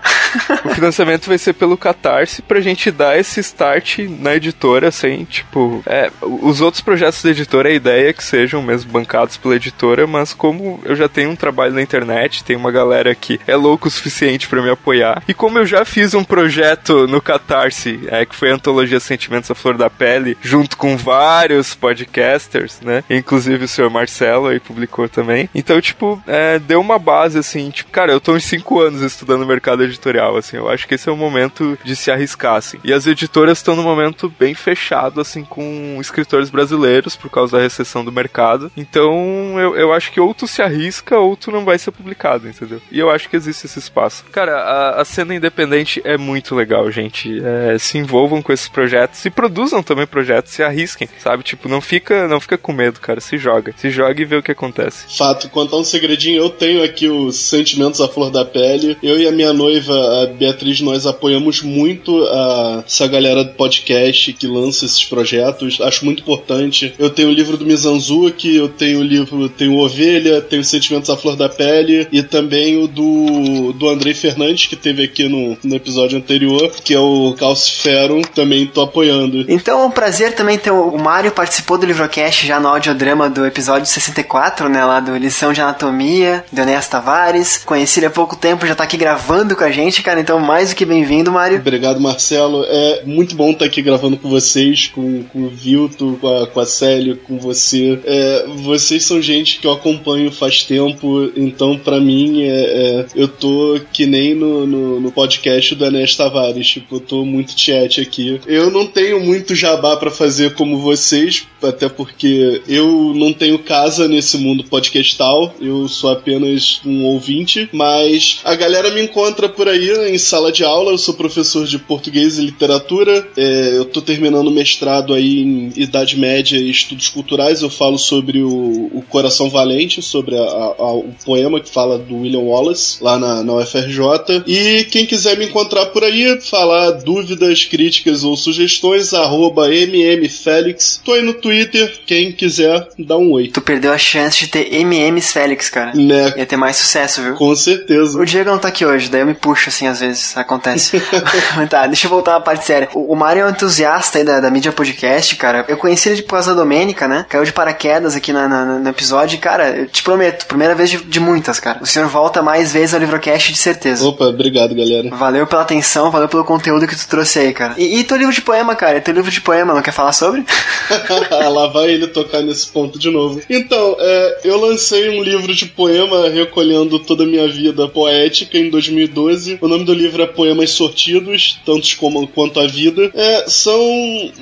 O 0.66 0.70
financiamento 0.70 1.28
vai 1.28 1.38
ser 1.38 1.54
pelo 1.54 1.78
Catarse 1.78 2.42
pra 2.42 2.60
gente 2.60 2.92
dar 2.92 3.18
esse 3.18 3.40
start 3.40 4.00
na 4.20 4.36
editora, 4.36 4.90
assim, 4.90 5.26
tipo, 5.26 5.82
é, 5.86 6.12
os 6.22 6.60
outros 6.62 6.82
projetos 6.82 7.24
da 7.24 7.30
editora, 7.32 7.70
a 7.70 7.74
ideia 7.74 8.10
é 8.10 8.14
que 8.14 8.24
sejam 8.24 8.62
mesmo 8.62 8.92
bancados 8.92 9.38
pela 9.38 9.56
editora, 9.56 10.06
mas 10.06 10.34
como 10.34 10.80
eu 10.84 10.96
já 10.96 11.08
tenho 11.08 11.30
um 11.30 11.36
trabalho 11.36 11.74
na 11.74 11.82
internet, 11.82 12.44
tem 12.44 12.56
uma 12.56 12.72
galera 12.72 13.16
que 13.16 13.40
é 13.48 13.56
louco 13.56 13.88
o 13.88 13.92
suficiente 13.92 14.48
pra 14.48 14.62
me 14.62 14.70
apoiar, 14.70 15.24
e 15.28 15.34
como 15.34 15.58
eu 15.60 15.66
já 15.66 15.86
fiz 15.86 16.14
um 16.14 16.24
projeto 16.24 17.08
no 17.08 17.22
Catarse, 17.22 18.00
é, 18.08 18.26
que 18.26 18.36
foi 18.36 18.52
a 18.52 18.56
antologia 18.56 19.00
Sentimentos 19.00 19.50
à 19.50 19.56
Flor 19.56 19.78
da 19.78 19.90
Pele, 19.90 20.38
junto 20.42 20.76
com 20.78 20.98
vários 20.98 21.74
podcasters, 21.74 22.80
né, 22.82 23.04
inclusive 23.10 23.64
o 23.66 23.68
senhor 23.68 23.90
Marcelo 23.90 24.48
aí 24.58 24.60
publicou 24.60 25.08
também, 25.08 25.50
então, 25.56 25.80
tipo, 25.80 26.22
é, 26.28 26.60
deu 26.60 26.82
uma 26.82 27.00
base, 27.00 27.38
assim, 27.38 27.70
tipo, 27.70 27.92
cara, 27.92 28.12
eu 28.12 28.20
tô 28.20 28.34
uns 28.34 28.44
5 28.44 28.80
anos 28.82 29.02
estudando 29.02 29.46
mercado 29.46 29.84
editorial, 29.84 30.36
assim, 30.36 30.58
eu 30.58 30.70
acho 30.70 30.88
que 30.88 30.96
esse 30.96 31.08
é 31.08 31.12
o 31.12 31.18
momento 31.18 31.78
de 31.84 31.96
se 31.96 32.12
arriscar, 32.12 32.56
assim. 32.56 32.80
E 32.84 32.92
as 32.92 33.08
editoras 33.08 33.58
estão 33.60 33.76
num 33.76 33.84
momento 33.84 34.32
bem 34.40 34.54
fechado, 34.54 35.22
assim, 35.22 35.44
com 35.44 35.98
escritores 36.00 36.50
brasileiros, 36.50 37.16
por 37.16 37.30
causa 37.30 37.58
da 37.58 37.64
recessão 37.64 38.04
do 38.04 38.12
mercado. 38.12 38.72
Então, 38.76 39.60
eu, 39.60 39.76
eu 39.76 39.94
acho 39.94 40.12
que 40.12 40.20
ou 40.20 40.34
tu 40.34 40.48
se 40.48 40.62
arrisca 40.62 41.18
ou 41.18 41.36
tu 41.36 41.52
não 41.52 41.64
vai 41.64 41.78
ser 41.78 41.92
publicado, 41.92 42.48
entendeu? 42.48 42.82
E 42.92 43.00
eu 43.00 43.10
acho 43.10 43.30
que 43.30 43.36
existe 43.36 43.66
esse 43.66 43.80
espaço. 43.80 44.26
Cara, 44.32 44.58
a, 44.58 45.02
a 45.02 45.06
cena 45.06 45.36
independente 45.36 46.02
é 46.04 46.18
muito 46.18 46.56
legal, 46.56 46.90
gente. 46.92 47.42
É, 47.44 47.78
se 47.78 47.98
envolvam 47.98 48.42
com 48.42 48.52
esses 48.52 48.68
projetos 48.68 49.24
e 49.26 49.30
produzam 49.30 49.84
também 49.84 50.08
projetos, 50.08 50.54
se 50.54 50.64
arrisquem, 50.64 51.08
sabe? 51.20 51.44
Tipo, 51.44 51.70
não 51.70 51.82
fica, 51.82 52.28
não 52.28 52.40
fica 52.40 52.58
com 52.58 52.74
medo, 52.74 53.00
cara. 53.00 53.20
Se 53.20 53.38
joga. 53.38 53.74
Se 53.78 53.90
joga 53.90 54.22
e 54.22 54.26
vê 54.26 54.36
o 54.36 54.44
que 54.48 54.52
acontece. 54.52 55.06
Fato, 55.16 55.50
contar 55.50 55.78
um 55.78 55.84
segredinho, 55.84 56.42
eu 56.42 56.50
tenho 56.50 56.84
aqui 56.84 57.08
os 57.08 57.38
sentimentos 57.38 58.02
à 58.02 58.08
flor 58.08 58.32
da 58.32 58.44
pele. 58.44 58.98
Eu 59.02 59.20
e 59.20 59.28
a 59.28 59.32
minha 59.32 59.54
noiva, 59.54 60.24
a 60.24 60.26
Beatriz, 60.28 60.82
nós 60.82 61.06
apoiamos 61.06 61.62
muito 61.62 62.26
a, 62.26 62.84
essa 62.86 63.08
galera 63.08 63.44
do 63.44 63.54
podcast 63.54 64.34
que 64.34 64.48
lança 64.48 64.86
esses 64.86 65.04
projetos. 65.04 65.80
Acho 65.82 66.04
muito 66.04 66.22
importante. 66.22 66.94
Eu 66.98 67.10
tenho 67.10 67.30
o 67.30 67.34
livro 67.34 67.58
do 67.58 67.66
Mizanzu 67.66 68.28
aqui, 68.28 68.56
eu 68.56 68.68
tenho 68.68 69.00
o 69.00 69.04
livro, 69.04 69.50
tenho 69.50 69.78
Ovelha, 69.78 70.42
tenho 70.42 70.64
Sentimentos 70.64 71.10
à 71.10 71.16
Flor 71.16 71.36
da 71.36 71.48
Pele 71.48 72.08
e 72.12 72.24
também 72.24 72.78
o 72.78 72.88
do, 72.88 73.74
do 73.74 73.90
Andrei 73.90 74.14
Fernandes, 74.14 74.68
que 74.68 74.76
teve 74.76 75.04
aqui 75.04 75.28
no, 75.28 75.58
no 75.64 75.76
episódio 75.76 76.18
anterior, 76.18 76.72
que 76.84 76.94
é 76.94 77.00
o 77.00 77.36
Calciferum, 77.38 78.22
também 78.22 78.66
tô 78.66 78.82
apoiando. 78.82 79.46
Então 79.48 79.82
é 79.82 79.86
um 79.86 79.92
prazer 79.92 80.34
também 80.34 80.58
ter 80.58 80.72
o 80.72 80.88
o 80.88 81.00
Mário 81.00 81.32
participou 81.32 81.78
do 81.78 81.86
Livrocast 81.86 82.46
já 82.46 82.60
no 82.60 82.68
audiodrama 82.68 83.30
do 83.30 83.46
episódio 83.46 83.86
64, 83.86 84.37
né? 84.70 84.86
Lá 84.86 85.00
do 85.00 85.18
Lição 85.18 85.52
de 85.52 85.62
Anatomia, 85.62 86.46
do 86.52 86.62
Enéas 86.62 86.88
Tavares. 86.88 87.62
Conheci 87.66 88.00
ele 88.00 88.06
há 88.06 88.12
pouco 88.12 88.36
tempo, 88.36 88.68
já 88.68 88.76
tá 88.76 88.84
aqui 88.84 88.98
gravando 88.98 89.56
com 89.56 89.64
a 89.64 89.72
gente, 89.72 90.04
cara. 90.04 90.20
Então, 90.20 90.40
mais 90.40 90.70
do 90.70 90.76
que 90.76 90.86
bem-vindo, 90.86 91.32
Mário. 91.32 91.58
Obrigado, 91.58 92.00
Marcelo. 92.00 92.64
É 92.68 93.04
muito 93.06 93.36
bom 93.36 93.52
estar 93.52 93.66
aqui 93.66 93.82
gravando 93.82 94.18
com 94.18 94.30
vocês, 94.30 94.88
com, 94.88 95.24
com 95.24 95.44
o 95.44 95.50
Vilto, 95.50 96.18
com 96.22 96.28
a, 96.28 96.48
com 96.48 96.60
a 96.60 96.66
Célio, 96.66 97.18
com 97.18 97.40
você. 97.40 98.00
É, 98.06 98.46
vocês 98.64 99.04
são 99.04 99.22
gente 99.22 99.60
que 99.60 99.66
eu 99.66 99.72
acompanho 99.72 100.32
faz 100.32 100.64
tempo, 100.64 101.32
então 101.36 101.78
pra 101.78 102.00
mim 102.00 102.44
é, 102.44 102.50
é, 102.50 103.06
eu 103.16 103.28
tô 103.28 103.80
que 103.92 104.06
nem 104.06 104.36
no, 104.36 104.68
no, 104.68 105.00
no 105.00 105.12
podcast 105.12 105.74
do 105.74 105.86
Enéas 105.86 106.16
Tavares, 106.16 106.68
tipo, 106.68 106.96
eu 106.96 107.00
tô 107.00 107.26
muito 107.26 107.60
chat 107.60 108.02
aqui. 108.02 108.40
Eu 108.46 108.70
não 108.70 108.86
tenho 108.86 109.20
muito 109.20 109.56
jabá 109.56 109.98
pra 109.98 110.12
fazer 110.12 110.54
como 110.54 110.80
vocês, 110.80 111.48
até 111.62 111.90
porque 111.90 112.62
eu 112.68 113.14
não 113.16 113.34
tenho 113.34 113.60
casa 113.60 114.08
nesse 114.08 114.27
mundo 114.36 114.64
podcastal, 114.64 115.54
eu 115.62 115.88
sou 115.88 116.10
apenas 116.10 116.82
um 116.84 117.04
ouvinte, 117.06 117.70
mas 117.72 118.40
a 118.44 118.56
galera 118.56 118.90
me 118.90 119.02
encontra 119.04 119.48
por 119.48 119.68
aí 119.70 120.12
em 120.12 120.18
sala 120.18 120.52
de 120.52 120.64
aula, 120.64 120.90
eu 120.92 120.98
sou 120.98 121.14
professor 121.14 121.68
de 121.68 121.78
português 121.78 122.40
e 122.40 122.42
literatura, 122.42 123.28
é, 123.38 123.74
eu 123.78 123.86
tô 123.86 124.02
terminando 124.02 124.50
mestrado 124.50 125.14
aí 125.14 125.42
em 125.44 125.72
Idade 125.78 126.18
Média 126.18 126.58
e 126.58 126.72
Estudos 126.72 127.10
Culturais, 127.10 127.62
eu 127.62 127.70
falo 127.70 128.00
sobre 128.00 128.42
o, 128.42 128.90
o 128.94 129.04
Coração 129.08 129.50
Valente, 129.50 130.02
sobre 130.02 130.36
a- 130.36 130.42
a- 130.42 130.94
o 130.94 131.14
poema 131.24 131.60
que 131.60 131.70
fala 131.70 132.00
do 132.00 132.18
William 132.22 132.40
Wallace, 132.40 132.98
lá 133.04 133.20
na, 133.20 133.44
na 133.44 133.54
UFRJ, 133.58 134.44
e 134.48 134.86
quem 134.86 135.06
quiser 135.06 135.38
me 135.38 135.46
encontrar 135.46 135.86
por 135.88 136.04
aí, 136.04 136.40
falar 136.42 136.92
dúvidas, 136.92 137.66
críticas 137.66 138.24
ou 138.24 138.36
sugestões, 138.36 139.14
arroba 139.14 139.68
mmfelix, 139.68 141.02
tô 141.04 141.14
aí 141.14 141.22
no 141.22 141.34
Twitter, 141.34 142.00
quem 142.06 142.32
quiser, 142.32 142.88
dá 142.98 143.18
um 143.18 143.32
oi. 143.32 143.50
Tu 143.50 143.62
perdeu 143.62 143.92
a 143.92 143.98
chance 143.98 144.17
de 144.18 144.48
ter 144.48 144.74
MMs 144.74 145.32
Félix, 145.32 145.70
cara. 145.70 145.92
Né, 145.94 146.34
Ia 146.38 146.46
ter 146.46 146.58
mais 146.58 146.76
sucesso, 146.78 147.22
viu? 147.22 147.34
com 147.36 147.56
certeza. 147.56 148.18
O 148.20 148.26
Diego 148.26 148.50
não 148.50 148.58
tá 148.58 148.68
aqui 148.68 148.86
hoje, 148.86 149.10
daí 149.10 149.22
eu 149.22 149.28
me 149.28 149.34
puxo 149.34 149.70
assim 149.70 149.88
às 149.88 150.00
vezes, 150.00 150.36
acontece. 150.38 151.02
Tá, 151.70 151.86
deixa 151.88 152.06
eu 152.08 152.12
voltar 152.12 152.36
à 152.36 152.40
parte 152.42 152.66
séria. 152.66 152.90
O, 152.94 153.14
o 153.14 153.16
Mário 153.16 153.42
é 153.42 153.46
um 153.46 153.50
entusiasta 153.50 154.18
aí 154.20 154.24
da, 154.24 154.40
da 154.40 154.50
mídia 154.50 154.72
podcast, 154.72 155.36
cara. 155.36 155.66
Eu 155.68 155.78
conheci 155.78 156.10
ele 156.10 156.22
por 156.22 156.32
causa 156.32 156.54
da 156.54 156.62
Domênica, 156.62 157.08
né? 157.08 157.26
Caiu 157.28 157.44
de 157.44 157.52
paraquedas 157.52 158.16
aqui 158.16 158.32
na, 158.32 158.48
na- 158.48 158.66
no 158.66 158.90
episódio 158.90 159.36
e, 159.36 159.38
cara, 159.40 159.70
eu 159.78 159.88
te 159.88 160.02
prometo, 160.04 160.46
primeira 160.46 160.74
vez 160.76 160.90
de, 160.90 160.98
de 160.98 161.20
muitas, 161.20 161.60
cara. 161.60 161.80
O 161.82 161.86
senhor 161.86 162.08
volta 162.08 162.42
mais 162.42 162.72
vezes 162.72 162.94
ao 162.94 163.00
Livrocast, 163.00 163.52
de 163.52 163.58
certeza. 163.58 164.06
Opa, 164.08 164.26
obrigado, 164.26 164.74
galera. 164.76 165.10
Valeu 165.16 165.46
pela 165.48 165.62
atenção, 165.64 166.10
valeu 166.12 166.28
pelo 166.30 166.44
conteúdo 166.46 166.88
que 166.88 166.96
tu 166.96 167.08
trouxe 167.08 167.40
aí, 167.40 167.54
cara. 167.54 167.74
E, 167.78 168.00
e 168.00 168.04
teu 168.04 168.18
livro 168.18 168.34
de 168.34 168.42
poema, 168.42 168.76
cara? 168.76 169.02
Teu 169.02 169.14
livro 169.14 169.32
de 169.32 169.42
poema, 169.42 169.74
não 169.74 169.82
quer 169.82 169.92
falar 169.92 170.14
sobre? 170.14 170.46
Lá 171.54 171.68
vai 171.68 171.90
ele 171.90 172.08
tocar 172.08 172.42
nesse 172.42 172.68
ponto 172.68 172.98
de 173.00 173.10
novo. 173.10 173.42
Então, 173.50 173.96
é, 174.00 174.07
eu 174.44 174.60
lancei 174.60 175.10
um 175.10 175.24
livro 175.24 175.54
de 175.54 175.66
poema 175.66 176.30
recolhendo 176.30 177.00
toda 177.00 177.24
a 177.24 177.28
minha 177.28 177.48
vida 177.48 177.88
poética 177.88 178.58
em 178.58 178.70
2012. 178.70 179.60
O 179.62 179.68
nome 179.68 179.84
do 179.84 179.94
livro 179.94 180.22
é 180.22 180.28
Poemas 180.28 180.72
Sortidos, 180.72 181.60
tantos 181.66 181.94
como 181.94 182.28
quanto 182.28 182.60
a 182.60 182.68
vida. 182.68 183.12
É, 183.14 183.46
são 183.48 183.80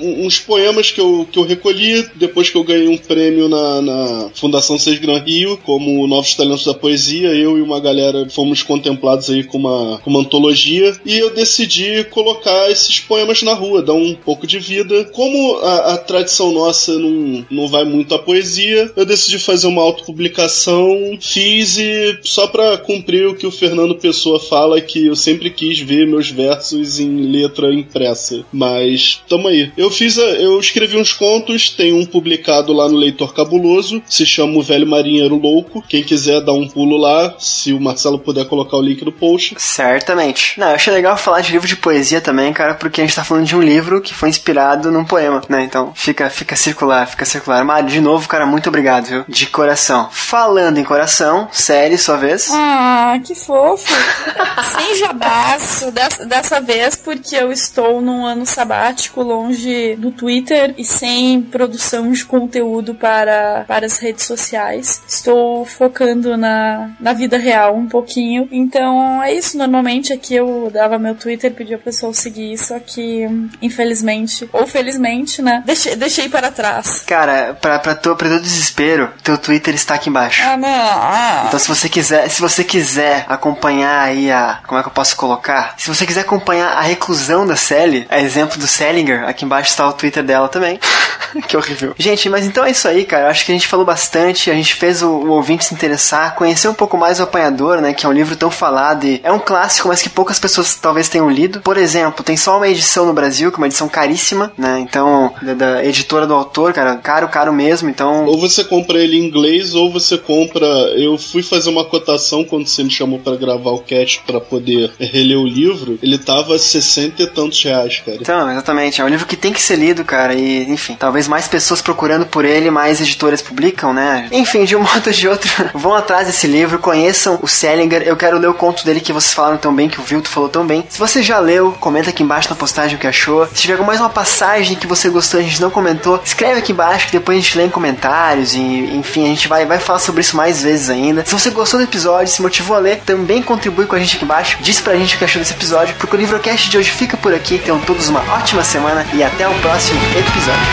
uns 0.00 0.38
poemas 0.38 0.90
que 0.90 1.00
eu, 1.00 1.26
que 1.30 1.38
eu 1.38 1.44
recolhi 1.44 2.06
depois 2.14 2.50
que 2.50 2.56
eu 2.56 2.64
ganhei 2.64 2.88
um 2.88 2.96
prêmio 2.96 3.48
na, 3.48 3.82
na 3.82 4.30
Fundação 4.34 4.78
Seis 4.78 4.98
Gran 4.98 5.18
Rio, 5.18 5.56
como 5.58 6.06
Novos 6.06 6.34
Talentos 6.34 6.64
da 6.64 6.74
Poesia. 6.74 7.28
Eu 7.28 7.58
e 7.58 7.62
uma 7.62 7.80
galera 7.80 8.28
fomos 8.30 8.62
contemplados 8.62 9.30
aí 9.30 9.44
com 9.44 9.58
uma, 9.58 9.98
com 9.98 10.10
uma 10.10 10.20
antologia. 10.20 10.96
E 11.04 11.16
eu 11.16 11.34
decidi 11.34 12.04
colocar 12.04 12.70
esses 12.70 13.00
poemas 13.00 13.42
na 13.42 13.54
rua, 13.54 13.82
dar 13.82 13.94
um 13.94 14.14
pouco 14.14 14.46
de 14.46 14.58
vida. 14.58 15.04
Como 15.12 15.58
a, 15.58 15.94
a 15.94 15.98
tradição 15.98 16.52
nossa 16.52 16.98
não, 16.98 17.46
não 17.50 17.68
vai 17.68 17.84
muito 17.84 18.14
à 18.14 18.18
poesia, 18.18 18.90
eu 18.96 19.04
decidi 19.04 19.38
fazer 19.46 19.68
uma 19.68 19.82
autopublicação, 19.82 21.16
fiz 21.20 21.78
e 21.78 22.18
só 22.22 22.48
pra 22.48 22.76
cumprir 22.76 23.26
o 23.28 23.34
que 23.34 23.46
o 23.46 23.52
Fernando 23.52 23.94
Pessoa 23.94 24.40
fala, 24.40 24.80
que 24.80 25.06
eu 25.06 25.14
sempre 25.14 25.50
quis 25.50 25.78
ver 25.78 26.06
meus 26.06 26.28
versos 26.30 26.98
em 26.98 27.30
letra 27.30 27.72
impressa. 27.72 28.44
Mas 28.52 29.22
tamo 29.28 29.48
aí. 29.48 29.72
Eu 29.76 29.90
fiz 29.90 30.18
a, 30.18 30.22
eu 30.22 30.58
escrevi 30.58 30.96
uns 30.96 31.12
contos, 31.12 31.70
tem 31.70 31.92
um 31.92 32.04
publicado 32.04 32.72
lá 32.72 32.88
no 32.88 32.96
Leitor 32.96 33.32
Cabuloso, 33.32 34.02
se 34.06 34.26
chama 34.26 34.58
O 34.58 34.62
Velho 34.62 34.86
Marinheiro 34.86 35.36
Louco. 35.36 35.82
Quem 35.88 36.02
quiser 36.02 36.40
dar 36.40 36.52
um 36.52 36.68
pulo 36.68 36.96
lá, 36.96 37.36
se 37.38 37.72
o 37.72 37.80
Marcelo 37.80 38.18
puder 38.18 38.46
colocar 38.46 38.76
o 38.76 38.82
link 38.82 39.04
no 39.04 39.12
post. 39.12 39.54
Certamente. 39.58 40.58
Não, 40.58 40.68
eu 40.68 40.74
achei 40.74 40.92
legal 40.92 41.16
falar 41.16 41.40
de 41.40 41.52
livro 41.52 41.68
de 41.68 41.76
poesia 41.76 42.20
também, 42.20 42.52
cara, 42.52 42.74
porque 42.74 43.00
a 43.00 43.04
gente 43.04 43.14
tá 43.14 43.24
falando 43.24 43.46
de 43.46 43.54
um 43.54 43.62
livro 43.62 44.00
que 44.00 44.14
foi 44.14 44.28
inspirado 44.28 44.90
num 44.90 45.04
poema, 45.04 45.42
né? 45.48 45.62
Então 45.62 45.92
fica, 45.94 46.28
fica 46.28 46.56
circular, 46.56 47.06
fica 47.06 47.24
circular. 47.24 47.64
Mário, 47.64 47.88
de 47.88 48.00
novo, 48.00 48.28
cara, 48.28 48.44
muito 48.46 48.68
obrigado, 48.68 49.06
viu? 49.06 49.24
De 49.36 49.46
coração. 49.46 50.08
Falando 50.10 50.78
em 50.78 50.84
coração, 50.84 51.46
série, 51.52 51.98
sua 51.98 52.16
vez. 52.16 52.48
Ah, 52.50 53.20
que 53.22 53.34
fofo. 53.34 53.84
Sem 54.74 54.96
jabaço 54.96 55.90
dessa, 55.90 56.24
dessa 56.24 56.58
vez, 56.58 56.96
porque 56.96 57.36
eu 57.36 57.52
estou 57.52 58.00
num 58.00 58.24
ano 58.24 58.46
sabático 58.46 59.22
longe 59.22 59.94
do 59.96 60.10
Twitter 60.10 60.74
e 60.78 60.84
sem 60.86 61.42
produção 61.42 62.10
de 62.12 62.24
conteúdo 62.24 62.94
para, 62.94 63.66
para 63.68 63.84
as 63.84 63.98
redes 63.98 64.24
sociais. 64.24 65.02
Estou 65.06 65.66
focando 65.66 66.34
na, 66.38 66.92
na 66.98 67.12
vida 67.12 67.36
real 67.36 67.76
um 67.76 67.86
pouquinho. 67.86 68.48
Então 68.50 69.22
é 69.22 69.34
isso. 69.34 69.58
Normalmente 69.58 70.14
aqui 70.14 70.34
eu 70.34 70.70
dava 70.72 70.98
meu 70.98 71.14
Twitter, 71.14 71.52
pedia 71.52 71.76
pro 71.76 71.84
pessoal 71.84 72.14
seguir, 72.14 72.56
só 72.56 72.78
que 72.78 73.28
infelizmente, 73.60 74.48
ou 74.50 74.66
felizmente, 74.66 75.42
né? 75.42 75.62
Deixei, 75.66 75.94
deixei 75.94 76.28
para 76.30 76.50
trás. 76.50 77.00
Cara, 77.00 77.54
pra, 77.60 77.78
pra, 77.78 77.94
teu, 77.94 78.16
pra 78.16 78.28
teu 78.30 78.40
desespero, 78.40 79.12
teu 79.26 79.36
Twitter 79.36 79.74
está 79.74 79.94
aqui 79.94 80.08
embaixo. 80.08 80.42
Ah, 80.44 80.56
não. 80.56 80.68
Ah. 80.68 81.44
Então 81.48 81.58
se 81.58 81.68
você 81.68 81.88
quiser, 81.88 82.28
se 82.30 82.40
você 82.40 82.62
quiser 82.62 83.24
acompanhar 83.28 84.00
aí 84.02 84.30
a, 84.30 84.60
como 84.64 84.78
é 84.78 84.82
que 84.82 84.88
eu 84.88 84.92
posso 84.92 85.16
colocar? 85.16 85.74
Se 85.76 85.88
você 85.88 86.06
quiser 86.06 86.20
acompanhar 86.20 86.68
a 86.68 86.80
reclusão 86.80 87.44
da 87.44 87.56
Sally, 87.56 88.06
a 88.08 88.20
exemplo 88.20 88.56
do 88.56 88.68
Salinger, 88.68 89.28
aqui 89.28 89.44
embaixo 89.44 89.70
está 89.70 89.86
o 89.86 89.92
Twitter 89.92 90.22
dela 90.22 90.48
também. 90.48 90.78
que 91.48 91.56
horrível. 91.56 91.92
Gente, 91.98 92.28
mas 92.28 92.46
então 92.46 92.64
é 92.64 92.70
isso 92.70 92.86
aí, 92.86 93.04
cara. 93.04 93.24
Eu 93.24 93.30
acho 93.30 93.44
que 93.44 93.50
a 93.50 93.54
gente 93.54 93.66
falou 93.66 93.84
bastante, 93.84 94.50
a 94.50 94.54
gente 94.54 94.74
fez 94.74 95.02
o, 95.02 95.08
o 95.08 95.30
ouvinte 95.30 95.64
se 95.64 95.74
interessar, 95.74 96.36
conhecer 96.36 96.68
um 96.68 96.74
pouco 96.74 96.96
mais 96.96 97.18
o 97.18 97.24
Apanhador, 97.24 97.80
né? 97.80 97.92
Que 97.92 98.06
é 98.06 98.08
um 98.08 98.12
livro 98.12 98.36
tão 98.36 98.50
falado 98.50 99.04
e 99.04 99.20
é 99.24 99.32
um 99.32 99.40
clássico, 99.40 99.88
mas 99.88 100.00
que 100.00 100.08
poucas 100.08 100.38
pessoas 100.38 100.76
talvez 100.76 101.08
tenham 101.08 101.28
lido. 101.28 101.60
Por 101.60 101.76
exemplo, 101.76 102.22
tem 102.22 102.36
só 102.36 102.56
uma 102.56 102.68
edição 102.68 103.06
no 103.06 103.12
Brasil, 103.12 103.50
que 103.50 103.56
é 103.56 103.60
uma 103.60 103.66
edição 103.66 103.88
caríssima, 103.88 104.52
né? 104.56 104.78
Então, 104.78 105.34
da, 105.42 105.54
da 105.54 105.84
editora 105.84 106.26
do 106.26 106.34
autor, 106.34 106.72
cara, 106.72 106.96
caro, 106.96 107.28
caro 107.28 107.52
mesmo. 107.52 107.88
Então. 107.88 108.24
Ou 108.26 108.38
você 108.38 108.64
compra 108.64 108.98
ele 108.98 109.15
em 109.16 109.26
inglês, 109.26 109.74
ou 109.74 109.90
você 109.90 110.18
compra. 110.18 110.66
Eu 110.96 111.16
fui 111.18 111.42
fazer 111.42 111.70
uma 111.70 111.84
cotação 111.84 112.44
quando 112.44 112.66
você 112.66 112.82
me 112.82 112.90
chamou 112.90 113.18
para 113.18 113.36
gravar 113.36 113.70
o 113.70 113.80
cast 113.80 114.22
para 114.26 114.40
poder 114.40 114.90
reler 114.98 115.38
o 115.38 115.46
livro. 115.46 115.98
Ele 116.02 116.18
tava 116.18 116.58
60 116.58 117.22
e 117.22 117.26
tantos 117.26 117.62
reais, 117.62 118.02
cara. 118.04 118.18
Então, 118.20 118.50
exatamente. 118.50 119.00
É 119.00 119.04
um 119.04 119.08
livro 119.08 119.26
que 119.26 119.36
tem 119.36 119.52
que 119.52 119.62
ser 119.62 119.76
lido, 119.76 120.04
cara. 120.04 120.34
E, 120.34 120.70
enfim, 120.70 120.96
talvez 120.98 121.28
mais 121.28 121.48
pessoas 121.48 121.80
procurando 121.80 122.26
por 122.26 122.44
ele, 122.44 122.70
mais 122.70 123.00
editoras 123.00 123.42
publicam, 123.42 123.92
né? 123.92 124.28
Enfim, 124.32 124.64
de 124.64 124.76
um 124.76 124.80
modo 124.82 125.06
ou 125.06 125.12
de 125.12 125.28
outro, 125.28 125.50
vão 125.74 125.94
atrás 125.94 126.26
desse 126.26 126.46
livro, 126.46 126.78
conheçam 126.78 127.38
o 127.42 127.48
Selinger. 127.48 128.02
Eu 128.02 128.16
quero 128.16 128.38
ler 128.38 128.48
o 128.48 128.54
conto 128.54 128.84
dele 128.84 129.00
que 129.00 129.12
vocês 129.12 129.34
falaram 129.34 129.56
tão 129.56 129.74
bem, 129.74 129.88
que 129.88 130.00
o 130.00 130.02
Vilto 130.02 130.28
falou 130.28 130.48
tão 130.48 130.66
bem. 130.66 130.84
Se 130.88 130.98
você 130.98 131.22
já 131.22 131.38
leu, 131.38 131.72
comenta 131.80 132.10
aqui 132.10 132.22
embaixo 132.22 132.50
na 132.50 132.56
postagem 132.56 132.96
o 132.96 132.98
que 132.98 133.06
achou. 133.06 133.46
Se 133.46 133.62
tiver 133.62 133.76
mais 133.78 134.00
uma 134.00 134.10
passagem 134.10 134.76
que 134.76 134.86
você 134.86 135.08
gostou 135.08 135.40
a 135.40 135.42
gente 135.42 135.60
não 135.60 135.70
comentou, 135.70 136.20
escreve 136.24 136.58
aqui 136.58 136.72
embaixo 136.72 137.06
que 137.06 137.12
depois 137.12 137.38
a 137.38 137.40
gente 137.40 137.58
lê 137.58 137.64
em 137.64 137.70
comentários. 137.70 138.54
E, 138.54 138.58
enfim, 138.58 139.05
a 139.14 139.28
gente 139.28 139.48
vai, 139.48 139.64
vai 139.64 139.78
falar 139.78 139.98
sobre 139.98 140.20
isso 140.20 140.36
mais 140.36 140.62
vezes 140.62 140.90
ainda. 140.90 141.24
Se 141.24 141.32
você 141.32 141.50
gostou 141.50 141.80
do 141.80 141.84
episódio, 141.84 142.32
se 142.32 142.42
motivou 142.42 142.76
a 142.76 142.80
ler, 142.80 143.00
também 143.04 143.42
contribui 143.42 143.86
com 143.86 143.96
a 143.96 143.98
gente 143.98 144.16
aqui 144.16 144.24
embaixo. 144.24 144.58
Diz 144.60 144.80
pra 144.80 144.96
gente 144.96 145.14
o 145.14 145.18
que 145.18 145.24
achou 145.24 145.40
desse 145.40 145.54
episódio, 145.54 145.94
porque 145.98 146.14
o 146.16 146.18
livrocast 146.18 146.68
de 146.70 146.78
hoje 146.78 146.90
fica 146.90 147.16
por 147.16 147.32
aqui. 147.34 147.58
Tenham 147.58 147.80
todos 147.80 148.08
uma 148.08 148.20
ótima 148.34 148.62
semana 148.62 149.06
e 149.12 149.22
até 149.22 149.48
o 149.48 149.54
próximo 149.60 150.00
episódio. 150.16 150.66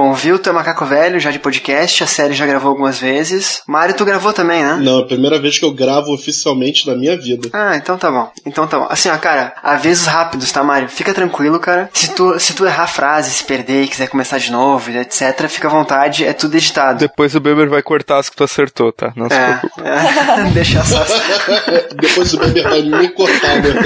Bom, 0.00 0.14
viu, 0.14 0.38
tu 0.38 0.48
é 0.48 0.52
macaco 0.52 0.86
velho, 0.86 1.20
já 1.20 1.30
de 1.30 1.38
podcast, 1.38 2.02
a 2.02 2.06
série 2.06 2.32
já 2.32 2.46
gravou 2.46 2.70
algumas 2.70 2.98
vezes. 2.98 3.60
Mário, 3.66 3.94
tu 3.94 4.02
gravou 4.02 4.32
também, 4.32 4.62
né? 4.62 4.78
Não, 4.80 5.00
é 5.00 5.02
a 5.02 5.06
primeira 5.06 5.38
vez 5.38 5.58
que 5.58 5.64
eu 5.66 5.74
gravo 5.74 6.14
oficialmente 6.14 6.86
na 6.86 6.96
minha 6.96 7.20
vida. 7.20 7.50
Ah, 7.52 7.76
então 7.76 7.98
tá 7.98 8.10
bom. 8.10 8.32
Então 8.46 8.66
tá 8.66 8.78
bom. 8.78 8.86
Assim, 8.88 9.10
ó, 9.10 9.18
cara, 9.18 9.52
avisos 9.62 10.06
rápidos, 10.06 10.50
tá, 10.50 10.64
Mário? 10.64 10.88
Fica 10.88 11.12
tranquilo, 11.12 11.60
cara. 11.60 11.90
Se 11.92 12.14
tu, 12.14 12.40
se 12.40 12.54
tu 12.54 12.64
errar 12.64 12.84
a 12.84 12.86
frase, 12.86 13.30
se 13.30 13.44
perder 13.44 13.82
e 13.82 13.88
quiser 13.88 14.08
começar 14.08 14.38
de 14.38 14.50
novo, 14.50 14.90
etc., 14.90 15.46
fica 15.48 15.68
à 15.68 15.70
vontade, 15.70 16.24
é 16.24 16.32
tudo 16.32 16.56
editado. 16.56 16.98
Depois 16.98 17.34
o 17.34 17.40
Beber 17.40 17.68
vai 17.68 17.82
cortar 17.82 18.20
as 18.20 18.30
que 18.30 18.36
tu 18.36 18.42
acertou, 18.42 18.90
tá? 18.92 19.12
Não 19.14 19.28
se 19.28 19.34
É, 19.34 19.56
preocupe. 19.58 19.82
é, 19.86 20.44
deixa 20.54 20.82
só. 20.82 21.04
Depois 22.00 22.32
o 22.32 22.38
Beber 22.38 22.62
vai 22.70 22.80
me 22.80 23.08
cortar, 23.10 23.56
né? 23.56 23.74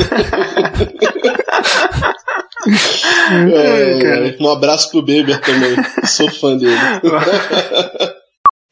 É, 3.53 4.37
um 4.41 4.51
abraço 4.51 4.91
pro 4.91 5.03
Beber 5.03 5.39
também. 5.41 5.77
Sou 6.05 6.31
fã 6.31 6.57
dele. 6.57 6.77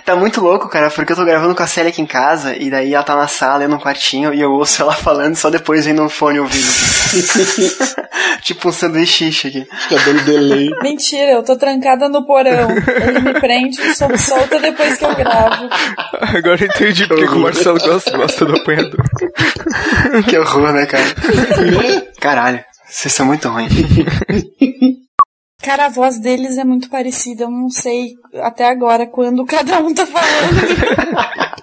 Tá 0.05 0.17
muito 0.17 0.41
louco, 0.41 0.69
cara, 0.69 0.91
porque 0.91 1.13
eu 1.13 1.17
tô 1.17 1.25
gravando 1.25 1.55
com 1.55 1.63
a 1.63 1.67
Célia 1.67 1.91
aqui 1.91 2.03
em 2.03 2.07
casa, 2.07 2.57
e 2.57 2.69
daí 2.69 2.93
ela 2.93 3.05
tá 3.05 3.15
na 3.15 3.29
sala, 3.29 3.63
eu 3.63 3.69
no 3.69 3.79
quartinho, 3.79 4.35
e 4.35 4.41
eu 4.41 4.51
ouço 4.51 4.83
ela 4.83 4.93
falando 4.93 5.37
só 5.37 5.49
depois 5.49 5.85
vem 5.85 5.95
no 5.95 6.09
fone 6.09 6.41
ouvindo. 6.41 6.67
tipo 8.43 8.69
um 8.69 8.73
sanduíche 8.73 9.29
aqui. 9.29 9.65
Fica 9.65 10.01
dando 10.05 10.25
delay. 10.25 10.71
Mentira, 10.83 11.33
eu 11.33 11.43
tô 11.45 11.57
trancada 11.57 12.09
no 12.09 12.27
porão. 12.27 12.71
Ele 12.71 13.21
me 13.21 13.41
prende 13.41 13.81
e 13.81 13.95
só 13.95 14.09
me 14.09 14.19
solta 14.19 14.59
depois 14.59 14.99
que 14.99 15.05
eu 15.05 15.15
gravo. 15.15 15.69
Agora 16.21 16.61
eu 16.61 16.67
entendi 16.67 17.07
porque 17.07 17.27
que 17.27 17.35
o 17.35 17.39
Marcelo 17.39 17.79
gosta, 17.79 18.17
gosta 18.17 18.45
do 18.45 18.57
apanhador. 18.57 19.05
Que 20.29 20.39
horror, 20.39 20.73
né, 20.73 20.87
cara? 20.87 21.05
Caralho, 22.19 22.65
vocês 22.89 23.13
são 23.13 23.27
muito 23.27 23.49
ruins. 23.49 23.73
Cara, 25.63 25.87
a 25.87 25.89
voz 25.89 26.19
deles 26.19 26.59
é 26.59 26.65
muito 26.65 26.91
parecida. 26.91 27.45
Eu 27.45 27.51
não 27.51 27.71
sei 27.71 28.15
até 28.43 28.69
agora 28.69 29.07
quando 29.07 29.45
cada 29.47 29.79
um 29.81 29.95
tá 29.95 30.07
falando. 30.07 31.63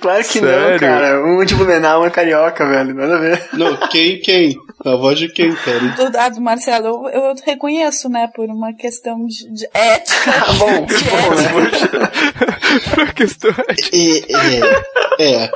Claro 0.00 0.22
que 0.24 0.40
não, 0.40 0.48
Sério? 0.48 0.80
cara. 0.80 1.24
Um 1.24 1.44
de 1.44 1.54
Blumenau, 1.54 2.02
uma 2.02 2.10
carioca, 2.10 2.66
velho. 2.66 2.94
Nada 2.94 3.16
a 3.16 3.20
ver. 3.20 3.48
Não, 3.54 3.76
quem, 3.88 4.20
quem? 4.20 4.56
A 4.84 4.94
voz 4.96 5.18
de 5.18 5.28
quem, 5.28 5.52
cara? 5.54 5.78
Do, 6.10 6.18
ah, 6.18 6.28
do 6.28 6.40
Marcelo, 6.40 7.08
eu, 7.08 7.08
eu 7.08 7.34
reconheço, 7.44 8.08
né? 8.08 8.28
Por 8.34 8.48
uma 8.48 8.72
questão 8.72 9.24
de, 9.26 9.50
de 9.52 9.68
ética. 9.72 10.32
Tá 10.32 10.52
bom, 10.58 10.86
que 10.86 10.94
bom, 11.04 11.34
né? 11.34 12.10
Pra 12.94 13.06
questão 13.12 13.50
É, 13.92 15.18
é, 15.18 15.44
é. 15.44 15.50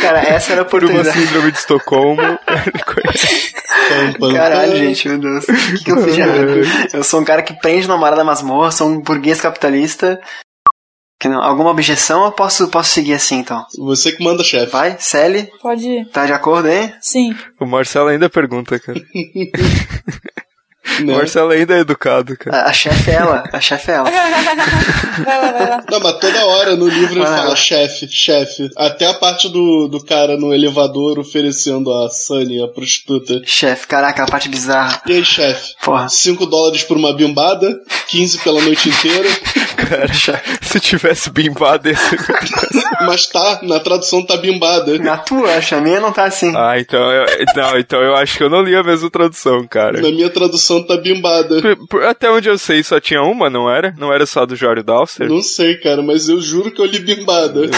Cara, 0.00 0.20
essa 0.20 0.52
era 0.52 0.62
a 0.62 0.64
por 0.64 0.82
uma 0.84 0.92
oportunidade. 0.92 1.26
síndrome 1.26 1.52
de 1.52 1.58
Estocolmo. 1.58 2.22
Caralho, 4.32 4.76
gente, 4.76 5.08
meu 5.08 5.18
Deus. 5.18 5.44
O 5.76 5.78
que, 5.78 5.84
que 5.84 5.92
eu 5.92 6.02
fiz 6.02 6.14
de 6.14 6.20
errado? 6.20 6.60
Eu 6.92 7.04
sou 7.04 7.20
um 7.20 7.24
cara 7.24 7.42
que 7.42 7.54
prende 7.54 7.88
na 7.88 7.96
mara 7.96 8.16
da 8.16 8.24
masmorra, 8.24 8.70
sou 8.70 8.88
um 8.88 9.00
burguês 9.00 9.40
capitalista. 9.40 10.20
Que 11.18 11.28
não, 11.28 11.42
alguma 11.42 11.70
objeção 11.70 12.26
eu 12.26 12.32
posso, 12.32 12.68
posso 12.68 12.90
seguir 12.90 13.14
assim, 13.14 13.36
então? 13.38 13.64
Você 13.78 14.12
que 14.12 14.22
manda, 14.22 14.44
chefe. 14.44 14.70
Vai, 14.70 14.96
Sally, 14.98 15.50
Pode 15.62 15.88
ir. 15.88 16.06
tá 16.10 16.26
de 16.26 16.32
acordo 16.34 16.68
aí? 16.68 16.92
Sim. 17.00 17.34
O 17.58 17.64
Marcelo 17.64 18.08
ainda 18.08 18.28
pergunta, 18.28 18.78
cara. 18.78 19.00
O 21.00 21.04
Né? 21.04 21.14
Marcelo 21.16 21.50
ainda 21.50 21.74
é 21.76 21.80
educado, 21.80 22.36
cara. 22.36 22.56
A, 22.64 22.70
a 22.70 22.72
chefe 22.72 23.10
é 23.10 23.14
ela, 23.14 23.44
a 23.52 23.60
chefe 23.60 23.90
é 23.90 23.94
ela. 23.94 24.10
Vai 24.10 24.30
lá, 25.40 25.52
vai 25.52 25.68
lá. 25.70 25.84
Não, 25.90 26.00
mas 26.00 26.18
toda 26.18 26.46
hora 26.46 26.76
no 26.76 26.88
livro 26.88 27.14
ele 27.18 27.24
Vai 27.24 27.38
fala 27.38 27.56
chefe, 27.56 28.08
chefe. 28.08 28.70
Até 28.76 29.06
a 29.06 29.14
parte 29.14 29.48
do, 29.48 29.88
do 29.88 30.04
cara 30.04 30.36
no 30.36 30.52
elevador 30.54 31.18
oferecendo 31.18 31.92
a 31.92 32.08
Sunny, 32.08 32.62
a 32.62 32.68
prostituta. 32.68 33.40
Chefe, 33.44 33.86
caraca, 33.86 34.22
a 34.24 34.26
parte 34.26 34.48
bizarra. 34.48 35.00
E 35.06 35.12
aí, 35.12 35.24
chefe? 35.24 35.74
Porra. 35.84 36.08
5 36.08 36.46
dólares 36.46 36.82
por 36.82 36.96
uma 36.96 37.12
bimbada, 37.14 37.78
15 38.08 38.38
pela 38.38 38.60
noite 38.60 38.88
inteira. 38.88 39.28
Cara, 39.76 40.10
se 40.62 40.80
tivesse 40.80 41.28
bimbado 41.30 41.88
esse. 41.90 42.16
Mas 43.06 43.26
tá, 43.26 43.60
na 43.62 43.78
tradução 43.78 44.24
tá 44.24 44.36
bimbada. 44.36 44.98
Na 44.98 45.18
tua, 45.18 45.54
acho, 45.54 45.74
a 45.74 45.80
minha 45.80 46.00
não 46.00 46.12
tá 46.12 46.24
assim. 46.24 46.52
Ah, 46.56 46.78
então 46.78 46.98
eu, 47.12 47.26
não, 47.54 47.78
então 47.78 48.00
eu 48.00 48.16
acho 48.16 48.38
que 48.38 48.42
eu 48.42 48.48
não 48.48 48.62
li 48.62 48.74
a 48.74 48.82
mesma 48.82 49.10
tradução, 49.10 49.66
cara. 49.68 50.00
Na 50.00 50.10
minha 50.10 50.30
tradução 50.30 50.75
tá 50.84 50.96
bimbada. 50.96 51.60
Por- 51.60 51.88
por- 51.88 52.02
até 52.04 52.30
onde 52.30 52.48
eu 52.48 52.58
sei, 52.58 52.82
só 52.82 52.98
tinha 53.00 53.22
uma, 53.22 53.48
não 53.50 53.70
era? 53.70 53.94
Não 53.98 54.12
era 54.12 54.26
só 54.26 54.44
do 54.46 54.56
Jório 54.56 54.82
Dalster? 54.82 55.28
Não 55.28 55.42
sei, 55.42 55.76
cara, 55.76 56.02
mas 56.02 56.28
eu 56.28 56.40
juro 56.40 56.70
que 56.70 56.80
eu 56.80 56.86
li 56.86 56.98
bimbada. 56.98 57.68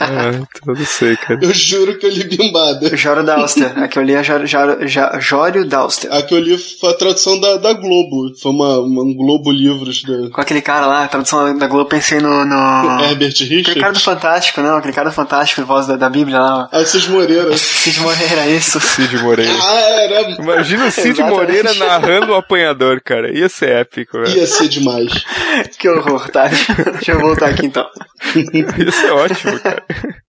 Ah, 0.00 0.30
então 0.34 0.74
eu 0.74 0.74
não 0.74 0.86
sei, 0.86 1.16
cara. 1.16 1.38
Eu 1.42 1.52
juro 1.52 1.98
que 1.98 2.06
eu 2.06 2.10
li 2.10 2.24
bimbada. 2.24 2.96
Jório 2.96 3.24
Dauster. 3.24 3.72
A 3.82 3.88
que 3.88 3.98
eu 3.98 4.02
li 4.02 4.14
é 4.14 4.22
Jório, 4.22 4.46
Jório, 4.46 4.88
Jó- 4.88 5.20
Jório 5.20 5.64
Dauster. 5.66 6.12
A 6.12 6.22
que 6.22 6.34
eu 6.34 6.38
li 6.40 6.56
foi 6.58 6.90
a 6.90 6.94
tradução 6.94 7.38
da, 7.40 7.56
da 7.56 7.72
Globo. 7.72 8.34
Foi 8.40 8.52
uma, 8.52 8.78
uma 8.80 9.02
um 9.02 9.14
Globo 9.14 9.50
Livros 9.50 10.02
da 10.02 10.30
Com 10.30 10.40
aquele 10.40 10.60
cara 10.62 10.86
lá, 10.86 11.04
a 11.04 11.08
tradução 11.08 11.56
da 11.56 11.66
Globo, 11.66 11.88
pensei 11.88 12.20
no. 12.20 12.44
no... 12.44 13.04
Herbert 13.04 13.32
Aquele 13.34 13.62
cara 13.62 13.92
do 13.92 13.96
Richards. 13.98 14.02
Fantástico, 14.02 14.60
não? 14.60 14.76
Aquele 14.76 14.92
cara 14.94 15.10
do 15.10 15.14
Fantástico, 15.14 15.64
voz 15.64 15.86
da, 15.86 15.96
da 15.96 16.08
Bíblia 16.08 16.38
lá. 16.38 16.68
ó. 16.72 16.76
Assis 16.78 17.06
Moreira. 17.06 17.56
Cid 17.56 18.00
Moreira, 18.00 18.46
isso. 18.48 18.80
Cid 18.80 19.16
Moreira. 19.22 19.52
Ah, 19.60 19.80
era. 20.02 20.30
Imagina 20.30 20.86
o 20.86 20.90
Cid 20.90 21.08
Exatamente. 21.10 21.36
Moreira 21.36 21.74
narrando 21.74 22.07
o 22.28 22.34
apanhador, 22.34 23.00
cara. 23.02 23.36
Ia 23.36 23.48
ser 23.48 23.70
épico, 23.70 24.18
velho. 24.20 24.36
Ia 24.36 24.46
ser 24.46 24.68
demais. 24.68 25.12
Que 25.78 25.88
horror, 25.88 26.28
tá? 26.30 26.48
Deixa 26.92 27.12
eu 27.12 27.20
voltar 27.20 27.48
aqui 27.50 27.66
então. 27.66 27.88
Ia 28.34 28.92
ser 28.92 29.10
ótimo, 29.10 29.58
cara. 29.60 29.82